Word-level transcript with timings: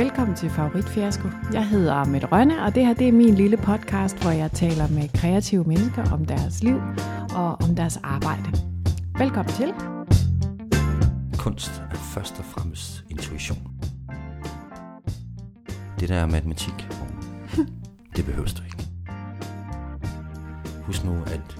Velkommen 0.00 0.36
til 0.36 0.50
Favorit 0.50 0.84
Fiasko. 0.84 1.28
Jeg 1.52 1.68
hedder 1.68 2.04
Mette 2.04 2.26
Rønne, 2.26 2.62
og 2.62 2.74
det 2.74 2.86
her 2.86 2.94
det 2.94 3.08
er 3.08 3.12
min 3.12 3.34
lille 3.34 3.56
podcast, 3.56 4.22
hvor 4.22 4.30
jeg 4.30 4.52
taler 4.52 4.88
med 4.88 5.08
kreative 5.20 5.64
mennesker 5.64 6.12
om 6.12 6.24
deres 6.24 6.62
liv 6.62 6.76
og 7.36 7.62
om 7.62 7.76
deres 7.76 7.96
arbejde. 7.96 8.52
Velkommen 9.18 9.54
til. 9.54 9.74
Kunst 11.38 11.82
er 11.90 11.94
først 11.94 12.38
og 12.38 12.44
fremmest 12.44 13.04
intuition. 13.10 13.58
Det 16.00 16.08
der 16.08 16.16
er 16.16 16.26
matematik, 16.26 16.88
det 18.16 18.24
behøver 18.24 18.48
du 18.58 18.62
ikke. 18.64 18.88
Husk 20.82 21.04
nu, 21.04 21.12
at 21.26 21.56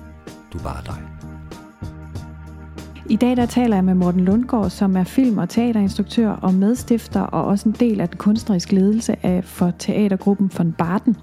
du 0.53 0.59
bare 0.59 0.79
er 0.79 0.85
dig. 0.85 1.20
I 3.11 3.17
dag 3.17 3.37
der 3.37 3.47
taler 3.47 3.77
jeg 3.77 3.85
med 3.85 3.95
Morten 3.95 4.21
Lundgaard, 4.21 4.71
som 4.71 4.97
er 4.97 5.05
film- 5.05 5.39
og 5.39 5.49
teaterinstruktør 5.49 6.31
og 6.31 6.55
medstifter 6.55 7.21
og 7.21 7.45
også 7.45 7.69
en 7.69 7.75
del 7.81 8.01
af 8.01 8.09
den 8.09 8.19
kunstneriske 8.19 8.75
ledelse 8.75 9.17
af 9.27 9.45
for 9.45 9.73
teatergruppen 9.79 10.51
von 10.59 10.73
Barten. 10.73 11.17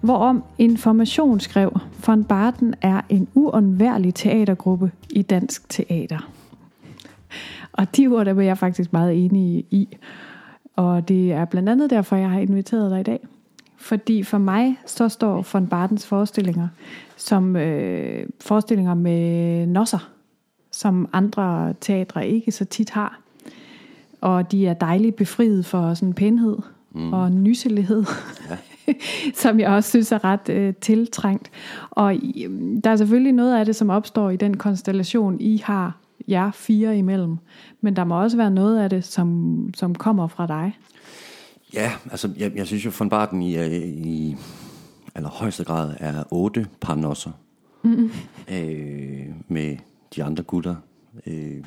Hvorom 0.00 0.44
Information 0.58 1.40
skrev, 1.40 1.80
von 2.06 2.24
Barten 2.24 2.74
er 2.80 3.00
en 3.08 3.28
uundværlig 3.34 4.14
teatergruppe 4.14 4.90
i 5.10 5.22
dansk 5.22 5.68
teater. 5.68 6.30
Og 7.72 7.96
de 7.96 8.06
ord 8.06 8.26
der 8.26 8.32
vil 8.32 8.46
jeg 8.46 8.58
faktisk 8.58 8.92
meget 8.92 9.24
enig 9.24 9.64
i. 9.70 9.96
Og 10.76 11.08
det 11.08 11.32
er 11.32 11.44
blandt 11.44 11.68
andet 11.68 11.90
derfor, 11.90 12.16
jeg 12.16 12.30
har 12.30 12.40
inviteret 12.40 12.90
dig 12.90 13.00
i 13.00 13.02
dag. 13.02 13.26
Fordi 13.76 14.22
for 14.22 14.38
mig 14.38 14.76
så 14.86 15.08
står 15.08 15.46
von 15.52 15.66
Bartens 15.66 16.06
forestillinger 16.06 16.68
som 17.16 17.56
øh, 17.56 18.26
forestillinger 18.40 18.94
med 18.94 19.66
nosser 19.66 20.17
som 20.78 21.08
andre 21.12 21.74
teatre 21.80 22.28
ikke 22.28 22.52
så 22.52 22.64
tit 22.64 22.90
har. 22.90 23.20
Og 24.20 24.52
de 24.52 24.66
er 24.66 24.74
dejligt 24.74 25.16
befriet 25.16 25.66
for 25.66 25.94
sådan 25.94 26.14
pænhed 26.14 26.56
mm. 26.90 27.12
og 27.12 27.32
nyselighed, 27.32 28.04
ja. 28.50 28.56
som 29.42 29.60
jeg 29.60 29.68
også 29.68 29.90
synes 29.90 30.12
er 30.12 30.24
ret 30.24 30.48
øh, 30.48 30.74
tiltrængt. 30.80 31.50
Og 31.90 32.14
øh, 32.14 32.80
der 32.84 32.90
er 32.90 32.96
selvfølgelig 32.96 33.32
noget 33.32 33.58
af 33.58 33.64
det, 33.64 33.76
som 33.76 33.90
opstår 33.90 34.30
i 34.30 34.36
den 34.36 34.56
konstellation, 34.56 35.40
I 35.40 35.62
har 35.64 35.96
jer 36.28 36.50
fire 36.50 36.98
imellem. 36.98 37.36
Men 37.80 37.96
der 37.96 38.04
må 38.04 38.22
også 38.22 38.36
være 38.36 38.50
noget 38.50 38.78
af 38.78 38.90
det, 38.90 39.04
som, 39.04 39.70
som 39.74 39.94
kommer 39.94 40.26
fra 40.26 40.46
dig. 40.46 40.78
Ja, 41.74 41.92
altså 42.10 42.30
jeg, 42.38 42.52
jeg 42.56 42.66
synes 42.66 42.84
jo, 42.84 42.92
von 42.98 43.08
Barten 43.08 43.42
i, 43.42 43.56
øh, 43.56 43.72
i 44.06 44.36
allerhøjeste 45.14 45.64
grad 45.64 45.94
er 45.98 46.24
otte 46.30 46.66
parnosser. 46.80 47.30
Mm. 47.82 48.10
Øh, 48.52 49.26
med 49.48 49.76
de 50.16 50.24
andre 50.24 50.42
gutter. 50.42 50.76
Øh, 51.26 51.64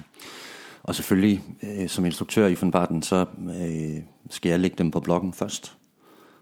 og 0.83 0.95
selvfølgelig, 0.95 1.43
øh, 1.63 1.89
som 1.89 2.05
instruktør 2.05 2.47
i 2.47 2.55
Von 2.61 2.71
Barton, 2.71 3.01
så 3.01 3.25
øh, 3.39 4.03
skal 4.29 4.49
jeg 4.49 4.59
lægge 4.59 4.77
dem 4.77 4.91
på 4.91 4.99
bloggen 4.99 5.33
først, 5.33 5.77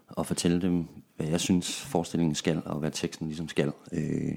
og 0.08 0.26
fortælle 0.26 0.60
dem, 0.60 0.84
hvad 1.16 1.26
jeg 1.26 1.40
synes 1.40 1.80
forestillingen 1.80 2.34
skal, 2.34 2.62
og 2.64 2.78
hvad 2.78 2.90
teksten 2.90 3.26
ligesom 3.26 3.48
skal. 3.48 3.72
Øh, 3.92 4.34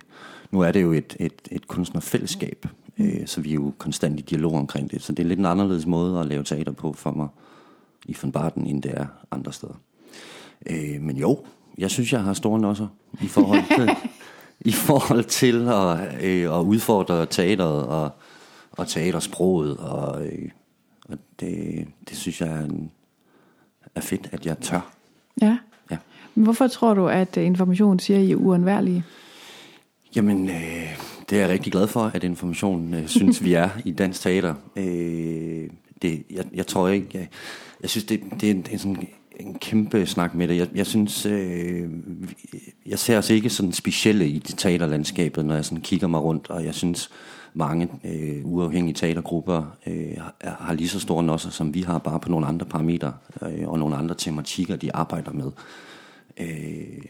nu 0.52 0.61
er 0.61 0.72
det 0.72 0.81
jo 0.81 0.91
et, 0.91 1.16
et, 1.19 1.41
et 1.52 1.67
kunstnerfællesskab, 1.67 2.67
øh, 2.97 3.28
så 3.28 3.41
vi 3.41 3.50
er 3.50 3.53
jo 3.53 3.73
konstant 3.78 4.19
i 4.19 4.23
dialog 4.23 4.53
omkring 4.53 4.91
det, 4.91 5.02
så 5.02 5.14
det 5.14 5.23
er 5.23 5.28
lidt 5.28 5.39
en 5.39 5.45
anderledes 5.45 5.86
måde 5.86 6.19
at 6.19 6.25
lave 6.25 6.44
teater 6.44 6.72
på 6.72 6.94
for 6.94 7.11
mig 7.11 7.28
i 8.06 8.16
Von 8.22 8.31
Barton, 8.31 8.66
end 8.66 8.81
det 8.81 8.91
er 8.91 9.06
andre 9.31 9.53
steder. 9.53 9.73
Øh, 10.66 11.02
men 11.02 11.17
jo, 11.17 11.45
jeg 11.78 11.91
synes, 11.91 12.14
jeg 12.14 12.23
har 12.23 12.34
store 12.34 12.59
nosser 12.59 12.88
i 13.22 13.28
forhold 13.28 13.78
til, 13.78 13.89
i 14.66 14.72
forhold 14.72 15.23
til 15.23 15.67
at, 15.67 16.23
øh, 16.23 16.59
at 16.59 16.64
udfordre 16.64 17.25
teateret 17.25 17.86
og, 17.86 18.11
og 18.72 18.88
teatersproget. 18.88 19.78
Og, 19.78 20.25
øh, 20.25 20.50
og 21.09 21.17
det, 21.39 21.88
det 22.09 22.17
synes 22.17 22.42
jeg 22.42 22.50
er, 22.50 22.64
en, 22.64 22.91
er 23.95 24.02
fedt, 24.02 24.30
at 24.31 24.45
jeg 24.45 24.58
tør. 24.58 24.94
Ja. 25.41 25.58
ja. 25.91 25.97
Men 26.36 26.44
hvorfor 26.44 26.67
tror 26.67 26.94
du, 26.94 27.08
at 27.08 27.38
information 27.38 28.00
siger, 28.00 28.19
I 28.19 28.31
er 28.31 28.35
uundværlige? 28.35 29.03
Jamen, 30.16 30.50
øh, 30.50 30.97
det 31.30 31.38
er 31.38 31.41
jeg 31.41 31.50
rigtig 31.50 31.72
glad 31.72 31.88
for, 31.88 32.12
at 32.13 32.24
informationen 32.24 32.94
øh, 32.94 33.07
synes, 33.07 33.44
vi 33.44 33.53
er 33.53 33.69
i 33.85 33.91
dansk 33.91 34.22
teater. 34.22 34.56
Øh, 34.75 35.69
det, 36.01 36.24
jeg, 36.31 36.45
jeg 36.53 36.68
tror 36.68 36.88
ikke, 36.88 37.07
jeg, 37.13 37.28
jeg 37.81 37.90
synes, 37.90 38.03
det, 38.03 38.22
det, 38.41 38.44
er 38.44 38.51
en, 38.51 38.62
det 38.62 38.74
er 38.74 38.78
sådan 38.78 39.07
en 39.39 39.53
kæmpe 39.53 40.05
snak 40.05 40.35
med 40.35 40.47
det. 40.47 40.57
Jeg, 40.57 40.67
jeg 40.75 40.85
synes, 40.85 41.25
øh, 41.25 41.89
jeg 42.85 42.99
ser 42.99 43.17
os 43.17 43.29
ikke 43.29 43.49
sådan 43.49 43.71
specielle 43.71 44.27
i 44.27 44.39
det 44.39 44.57
teaterlandskabet, 44.57 45.45
når 45.45 45.55
jeg 45.55 45.66
sådan 45.66 45.81
kigger 45.81 46.07
mig 46.07 46.21
rundt, 46.21 46.49
og 46.49 46.66
jeg 46.66 46.75
synes, 46.75 47.09
mange 47.53 47.89
øh, 48.03 48.41
uafhængige 48.44 48.94
teatergrupper 48.94 49.77
øh, 49.88 50.13
har, 50.17 50.57
har 50.59 50.73
lige 50.73 50.89
så 50.89 50.99
store 50.99 51.23
nosser, 51.23 51.49
som 51.49 51.73
vi 51.73 51.81
har, 51.81 51.97
bare 51.97 52.19
på 52.19 52.29
nogle 52.29 52.47
andre 52.47 52.66
parametre 52.66 53.13
øh, 53.41 53.69
og 53.69 53.79
nogle 53.79 53.95
andre 53.95 54.16
tematikker, 54.16 54.75
de 54.75 54.95
arbejder 54.95 55.31
med. 55.31 55.51
Øh, 56.38 57.05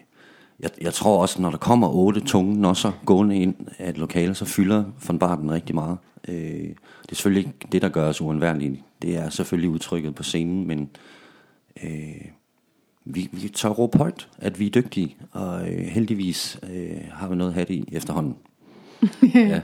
jeg, 0.60 0.70
jeg 0.82 0.94
tror 0.94 1.22
også, 1.22 1.42
når 1.42 1.50
der 1.50 1.58
kommer 1.58 1.88
otte 1.88 2.20
tunge 2.20 2.62
nosser 2.62 2.92
gående 3.06 3.38
ind 3.38 3.56
af 3.80 3.90
et 3.90 3.98
lokale, 3.98 4.36
så 4.36 4.46
fylder 4.46 4.84
von 5.08 5.20
Barten 5.20 5.52
rigtig 5.52 5.76
meget. 5.76 5.98
Øh, 6.28 6.70
det 7.02 7.12
er 7.12 7.16
selvfølgelig 7.16 7.46
ikke 7.46 7.68
det, 7.72 7.82
der 7.82 7.90
gør 7.90 8.10
os 8.10 8.22
uundværlige. 8.22 8.84
Det 9.02 9.18
er 9.18 9.30
selvfølgelig 9.30 9.70
udtrykket 9.70 10.16
på 10.16 10.24
scenen, 10.24 10.68
men 10.68 10.90
øh, 11.84 12.26
vi, 13.06 13.30
vi 13.32 13.50
tør 13.50 13.70
råbe 13.70 13.98
højt, 13.98 14.28
at 14.38 14.60
vi 14.60 14.66
er 14.66 14.70
dygtige, 14.70 15.16
og 15.32 15.72
øh, 15.72 15.80
heldigvis 15.80 16.60
øh, 16.74 16.98
har 17.12 17.28
vi 17.28 17.36
noget 17.36 17.52
at 17.52 17.56
have 17.56 17.66
det 17.66 17.74
i 17.74 17.90
efterhånden. 17.92 18.36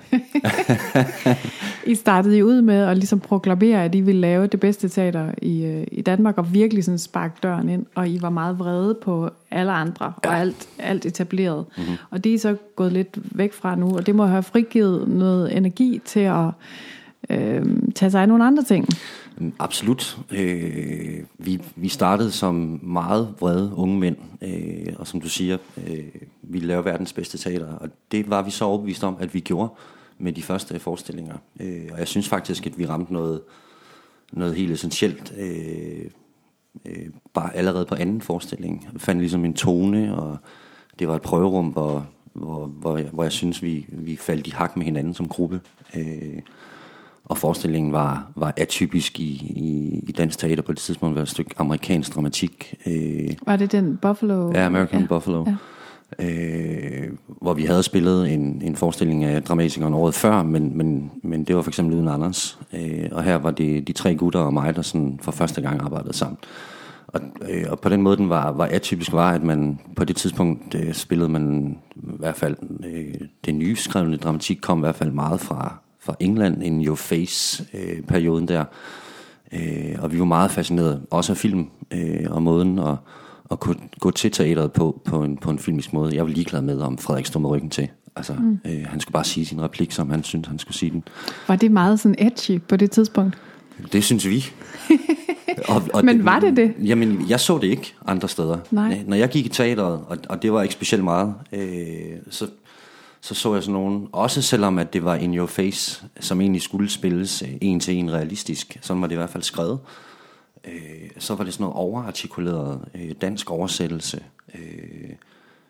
I 1.91 1.95
startede 1.95 2.37
I 2.37 2.43
ud 2.43 2.61
med 2.61 2.75
at 2.75 2.97
ligesom 2.97 3.19
proklamere, 3.19 3.85
at 3.85 3.95
I 3.95 4.01
ville 4.01 4.21
lave 4.21 4.47
det 4.47 4.59
bedste 4.59 4.89
teater 4.89 5.31
i, 5.41 5.65
øh, 5.65 5.87
i 5.91 6.01
Danmark, 6.01 6.37
og 6.37 6.53
virkelig 6.53 6.83
sådan 6.83 6.97
sparke 6.97 7.35
døren 7.43 7.69
ind, 7.69 7.85
og 7.95 8.09
I 8.09 8.21
var 8.21 8.29
meget 8.29 8.59
vrede 8.59 8.97
på 9.01 9.29
alle 9.51 9.71
andre, 9.71 10.13
ja. 10.23 10.29
og 10.29 10.37
alt, 10.37 10.69
alt 10.79 11.05
etableret. 11.05 11.65
Mm-hmm. 11.77 11.95
Og 12.09 12.23
det 12.23 12.29
er 12.29 12.33
I 12.33 12.37
så 12.37 12.55
gået 12.75 12.91
lidt 12.91 13.37
væk 13.37 13.53
fra 13.53 13.75
nu, 13.75 13.97
og 13.97 14.05
det 14.05 14.15
må 14.15 14.25
have 14.25 14.43
frigivet 14.43 15.07
noget 15.07 15.57
energi 15.57 16.01
til 16.05 16.19
at 16.19 16.45
øh, 17.29 17.65
tage 17.95 18.11
sig 18.11 18.21
af 18.21 18.27
nogle 18.27 18.45
andre 18.45 18.63
ting. 18.63 18.87
Absolut. 19.59 20.17
Øh, 20.31 21.23
vi, 21.37 21.61
vi 21.75 21.87
startede 21.87 22.31
som 22.31 22.79
meget 22.83 23.33
vrede 23.39 23.71
unge 23.75 23.99
mænd, 23.99 24.17
øh, 24.41 24.93
og 24.95 25.07
som 25.07 25.21
du 25.21 25.29
siger, 25.29 25.57
øh, 25.87 26.03
vi 26.41 26.59
laver 26.59 26.81
verdens 26.81 27.13
bedste 27.13 27.37
teater, 27.37 27.73
og 27.73 27.89
det 28.11 28.29
var 28.29 28.41
vi 28.41 28.51
så 28.51 28.65
overbevist 28.65 29.03
om, 29.03 29.17
at 29.19 29.33
vi 29.33 29.39
gjorde 29.39 29.73
med 30.17 30.33
de 30.33 30.43
første 30.43 30.79
forestillinger. 30.79 31.35
Øh, 31.59 31.89
og 31.91 31.99
jeg 31.99 32.07
synes 32.07 32.29
faktisk, 32.29 32.65
at 32.65 32.77
vi 32.77 32.85
ramte 32.85 33.13
noget, 33.13 33.41
noget 34.31 34.55
helt 34.55 34.71
essentielt, 34.71 35.33
øh, 35.37 36.05
øh, 36.85 37.09
bare 37.33 37.55
allerede 37.55 37.85
på 37.85 37.95
anden 37.95 38.21
forestilling. 38.21 38.87
Vi 38.93 38.99
fandt 38.99 39.21
ligesom 39.21 39.45
en 39.45 39.53
tone, 39.53 40.15
og 40.15 40.37
det 40.99 41.07
var 41.07 41.15
et 41.15 41.21
prøverum, 41.21 41.67
hvor, 41.67 42.07
hvor, 42.33 42.65
hvor, 42.65 42.97
jeg, 42.97 43.09
hvor 43.13 43.23
jeg 43.23 43.31
synes, 43.31 43.63
vi, 43.63 43.85
vi 43.87 44.15
faldt 44.15 44.47
i 44.47 44.49
hak 44.49 44.77
med 44.77 44.85
hinanden 44.85 45.13
som 45.13 45.27
gruppe. 45.27 45.61
Øh, 45.95 46.39
og 47.29 47.37
forestillingen 47.37 47.93
var, 47.93 48.31
var 48.35 48.53
atypisk 48.57 49.19
i, 49.19 49.23
i, 49.55 49.99
i 50.07 50.11
dansk 50.11 50.39
teater 50.39 50.63
på 50.63 50.71
det 50.71 50.79
tidspunkt, 50.79 51.15
var 51.15 51.21
et 51.21 51.29
stykke 51.29 51.51
amerikansk 51.57 52.15
dramatik. 52.15 52.73
Øh, 52.85 53.29
var 53.45 53.55
det 53.55 53.71
den 53.71 53.97
Buffalo? 53.97 54.51
Ja, 54.51 54.65
American 54.65 55.01
ja. 55.01 55.07
Buffalo. 55.07 55.45
Ja. 55.47 55.55
Øh, 56.19 57.09
hvor 57.41 57.53
vi 57.53 57.63
havde 57.63 57.83
spillet 57.83 58.33
en, 58.33 58.61
en 58.61 58.75
forestilling 58.75 59.23
af 59.23 59.43
dramatikeren 59.43 59.93
året 59.93 60.13
før, 60.13 60.43
men, 60.43 60.77
men, 60.77 61.11
men 61.23 61.43
det 61.43 61.55
var 61.55 61.61
for 61.61 61.69
eksempel 61.69 61.95
uden 61.95 62.07
Anders. 62.07 62.59
Øh, 62.73 63.09
og 63.11 63.23
her 63.23 63.35
var 63.35 63.51
det 63.51 63.87
de 63.87 63.93
tre 63.93 64.15
gutter 64.15 64.39
og 64.39 64.53
mig, 64.53 64.75
der 64.75 64.81
sådan 64.81 65.19
for 65.21 65.31
første 65.31 65.61
gang 65.61 65.81
arbejdede 65.81 66.13
sammen. 66.13 66.37
Og, 67.07 67.21
øh, 67.49 67.65
og 67.69 67.79
på 67.79 67.89
den 67.89 68.01
måde, 68.01 68.17
den 68.17 68.29
var, 68.29 68.51
var 68.51 68.65
atypisk, 68.65 69.13
var, 69.13 69.31
at 69.31 69.43
man 69.43 69.79
på 69.95 70.03
det 70.03 70.15
tidspunkt 70.15 70.75
øh, 70.75 70.93
spillede 70.93 71.29
man 71.29 71.77
i 71.95 71.99
hvert 72.19 72.35
fald, 72.35 72.55
øh, 72.85 73.27
det 73.45 73.55
nye 73.55 73.75
skrevne 73.75 74.17
dramatik 74.17 74.57
kom 74.61 74.79
i 74.79 74.81
hvert 74.81 74.95
fald 74.95 75.11
meget 75.11 75.39
fra, 75.39 75.79
fra 76.09 76.15
England, 76.19 76.63
en 76.63 76.85
Your 76.85 76.95
Face-perioden 76.95 78.47
der. 78.47 78.65
Øh, 79.53 79.95
og 79.99 80.13
vi 80.13 80.19
var 80.19 80.25
meget 80.25 80.51
fascineret, 80.51 81.01
også 81.11 81.33
af 81.33 81.37
film 81.37 81.67
øh, 81.91 82.25
og 82.29 82.43
måden 82.43 82.79
at, 82.79 82.95
at 83.51 83.59
kunne 83.59 83.75
gå 83.99 84.11
til 84.11 84.31
teateret 84.31 84.71
på, 84.71 85.01
på, 85.05 85.23
en, 85.23 85.37
på 85.37 85.51
en 85.51 85.59
filmisk 85.59 85.93
måde. 85.93 86.15
Jeg 86.15 86.23
var 86.23 86.29
ligeglad 86.29 86.61
med, 86.61 86.81
om 86.81 86.97
Frederik 86.97 87.25
stod 87.25 87.41
med 87.41 87.49
ryggen 87.49 87.69
til. 87.69 87.87
Altså, 88.15 88.33
mm. 88.33 88.59
øh, 88.65 88.85
han 88.85 88.99
skulle 88.99 89.13
bare 89.13 89.23
sige 89.23 89.45
sin 89.45 89.61
replik, 89.61 89.91
som 89.91 90.09
han 90.09 90.23
syntes, 90.23 90.49
han 90.49 90.59
skulle 90.59 90.77
sige 90.77 90.91
den. 90.91 91.03
Var 91.47 91.55
det 91.55 91.71
meget 91.71 91.99
sådan 91.99 92.15
edgy 92.19 92.61
på 92.61 92.75
det 92.75 92.91
tidspunkt? 92.91 93.37
Det 93.91 94.03
synes 94.03 94.27
vi. 94.27 94.45
og, 95.73 95.81
og 95.93 96.05
Men 96.05 96.25
var 96.25 96.39
det 96.39 96.57
det? 96.57 96.73
Jamen, 96.83 97.25
jeg 97.29 97.39
så 97.39 97.57
det 97.57 97.67
ikke 97.67 97.93
andre 98.05 98.29
steder. 98.29 98.57
Nej. 98.71 99.03
Når 99.07 99.17
jeg 99.17 99.29
gik 99.29 99.45
i 99.45 99.49
teateret, 99.49 100.01
og, 100.07 100.17
og 100.29 100.41
det 100.41 100.53
var 100.53 100.61
ikke 100.61 100.73
specielt 100.73 101.03
meget, 101.03 101.33
øh, 101.53 102.17
så 102.29 102.47
så 103.21 103.35
så 103.35 103.53
jeg 103.53 103.63
sådan 103.63 103.73
nogen, 103.73 104.07
også 104.11 104.41
selvom 104.41 104.77
at 104.77 104.93
det 104.93 105.03
var 105.03 105.15
in 105.15 105.35
your 105.35 105.47
face, 105.47 106.05
som 106.19 106.41
egentlig 106.41 106.61
skulle 106.61 106.89
spilles 106.89 107.43
en 107.61 107.79
til 107.79 107.95
en 107.95 108.13
realistisk, 108.13 108.77
sådan 108.81 109.01
var 109.01 109.07
det 109.07 109.15
i 109.15 109.17
hvert 109.17 109.29
fald 109.29 109.43
skrevet, 109.43 109.79
øh, 110.65 111.09
så 111.17 111.35
var 111.35 111.43
det 111.43 111.53
sådan 111.53 111.63
noget 111.63 111.75
overartikuleret 111.75 112.85
øh, 112.95 113.11
dansk 113.21 113.51
oversættelse, 113.51 114.23
øh, 114.55 115.09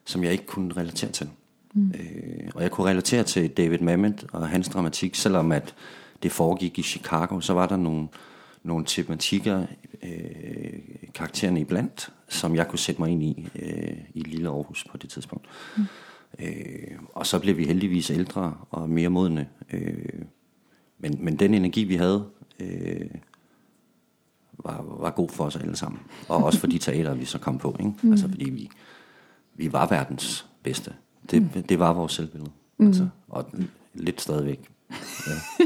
som 0.05 0.23
jeg 0.23 0.31
ikke 0.31 0.45
kunne 0.45 0.73
relatere 0.77 1.11
til. 1.11 1.29
Mm. 1.73 1.93
Øh, 1.99 2.49
og 2.55 2.63
jeg 2.63 2.71
kunne 2.71 2.89
relatere 2.89 3.23
til 3.23 3.49
David 3.49 3.79
Mamet 3.79 4.27
og 4.31 4.49
hans 4.49 4.69
dramatik, 4.69 5.15
selvom 5.15 5.51
at 5.51 5.75
det 6.23 6.31
foregik 6.31 6.79
i 6.79 6.83
Chicago, 6.83 7.39
så 7.39 7.53
var 7.53 7.65
der 7.65 7.77
nogle, 7.77 8.07
nogle 8.63 8.85
tematikker, 8.87 9.65
øh, 10.03 10.79
karaktererne 11.13 11.61
iblandt, 11.61 12.09
som 12.29 12.55
jeg 12.55 12.67
kunne 12.67 12.79
sætte 12.79 13.01
mig 13.01 13.11
ind 13.11 13.23
i 13.23 13.47
øh, 13.55 13.97
i 14.13 14.19
Lille 14.19 14.49
Aarhus 14.49 14.85
på 14.91 14.97
det 14.97 15.09
tidspunkt. 15.09 15.45
Mm. 15.77 15.85
Øh, 16.39 16.97
og 17.13 17.25
så 17.25 17.39
blev 17.39 17.57
vi 17.57 17.65
heldigvis 17.65 18.09
ældre 18.09 18.53
og 18.69 18.89
mere 18.89 19.09
modne. 19.09 19.47
Øh, 19.73 19.95
men, 20.99 21.17
men 21.19 21.35
den 21.35 21.53
energi, 21.53 21.83
vi 21.83 21.95
havde, 21.95 22.25
øh, 22.59 23.09
var, 24.63 24.85
var 24.99 25.09
god 25.09 25.29
for 25.29 25.43
os 25.43 25.55
alle 25.55 25.75
sammen. 25.75 26.01
Og 26.27 26.43
også 26.43 26.59
for 26.59 26.67
de 26.67 26.77
teater, 26.77 27.13
vi 27.13 27.25
så 27.25 27.37
kom 27.37 27.57
på. 27.57 27.75
Ikke? 27.79 27.91
Mm. 28.01 28.11
Altså 28.11 28.27
fordi 28.27 28.49
vi, 28.49 28.69
vi 29.55 29.73
var 29.73 29.87
verdens 29.87 30.45
bedste. 30.63 30.93
Det, 31.31 31.41
mm. 31.41 31.63
det 31.63 31.79
var 31.79 31.93
vores 31.93 32.13
selvbillede. 32.13 32.51
Mm. 32.77 32.87
Altså, 32.87 33.07
og 33.27 33.45
lidt 33.93 34.21
stadigvæk. 34.21 34.69
Ja. 35.27 35.65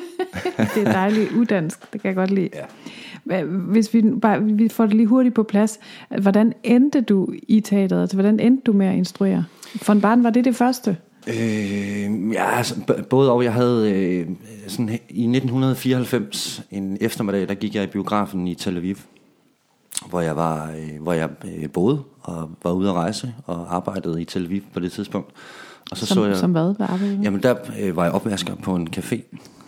det 0.75 0.87
er 0.87 0.91
dejligt 0.91 1.31
uddansk, 1.31 1.93
det 1.93 2.01
kan 2.01 2.07
jeg 2.07 2.15
godt 2.15 2.31
lide. 2.31 2.49
Ja. 2.53 3.43
Hvis 3.43 3.93
vi, 3.93 4.01
bare, 4.21 4.43
vi 4.43 4.69
får 4.69 4.85
det 4.85 4.95
lige 4.95 5.07
hurtigt 5.07 5.35
på 5.35 5.43
plads. 5.43 5.79
Hvordan 6.21 6.53
endte 6.63 7.01
du 7.01 7.33
i 7.47 7.59
teateret? 7.59 8.01
Altså, 8.01 8.15
hvordan 8.15 8.39
endte 8.39 8.63
du 8.65 8.73
med 8.73 8.87
at 8.87 8.95
instruere? 8.95 9.45
For 9.75 9.93
en 9.93 10.01
barn 10.01 10.23
var 10.23 10.29
det 10.29 10.45
det 10.45 10.55
første? 10.55 10.97
Øh, 11.27 12.33
ja, 12.33 12.57
altså, 12.57 12.75
både 13.09 13.31
og. 13.31 13.43
Jeg 13.43 13.53
havde 13.53 13.91
øh, 13.91 14.27
sådan, 14.67 14.89
i 14.89 15.23
1994 15.23 16.63
en 16.71 16.97
eftermiddag, 17.01 17.47
der 17.47 17.53
gik 17.53 17.75
jeg 17.75 17.83
i 17.83 17.87
biografen 17.87 18.47
i 18.47 18.55
Tel 18.55 18.77
Aviv, 18.77 18.95
hvor 20.09 20.21
jeg 20.21 20.35
var, 20.35 20.71
øh, 20.71 21.01
hvor 21.01 21.13
jeg 21.13 21.29
øh, 21.45 21.69
boede 21.69 22.03
og 22.21 22.49
var 22.63 22.71
ude 22.71 22.89
at 22.89 22.95
rejse 22.95 23.33
og 23.45 23.75
arbejdede 23.75 24.21
i 24.21 24.25
Tel 24.25 24.45
Aviv 24.45 24.61
på 24.73 24.79
det 24.79 24.91
tidspunkt. 24.91 25.31
Og 25.91 25.97
så 25.97 26.05
som, 26.05 26.15
så 26.15 26.25
jeg, 26.25 26.37
som 26.37 26.51
hvad? 26.51 26.75
Hvad 26.75 26.87
arbejdede 26.89 27.19
Jamen 27.23 27.43
der 27.43 27.55
øh, 27.79 27.95
var 27.95 28.03
jeg 28.03 28.13
opvasker 28.13 28.55
på 28.55 28.75
en 28.75 28.87
café, 28.97 29.21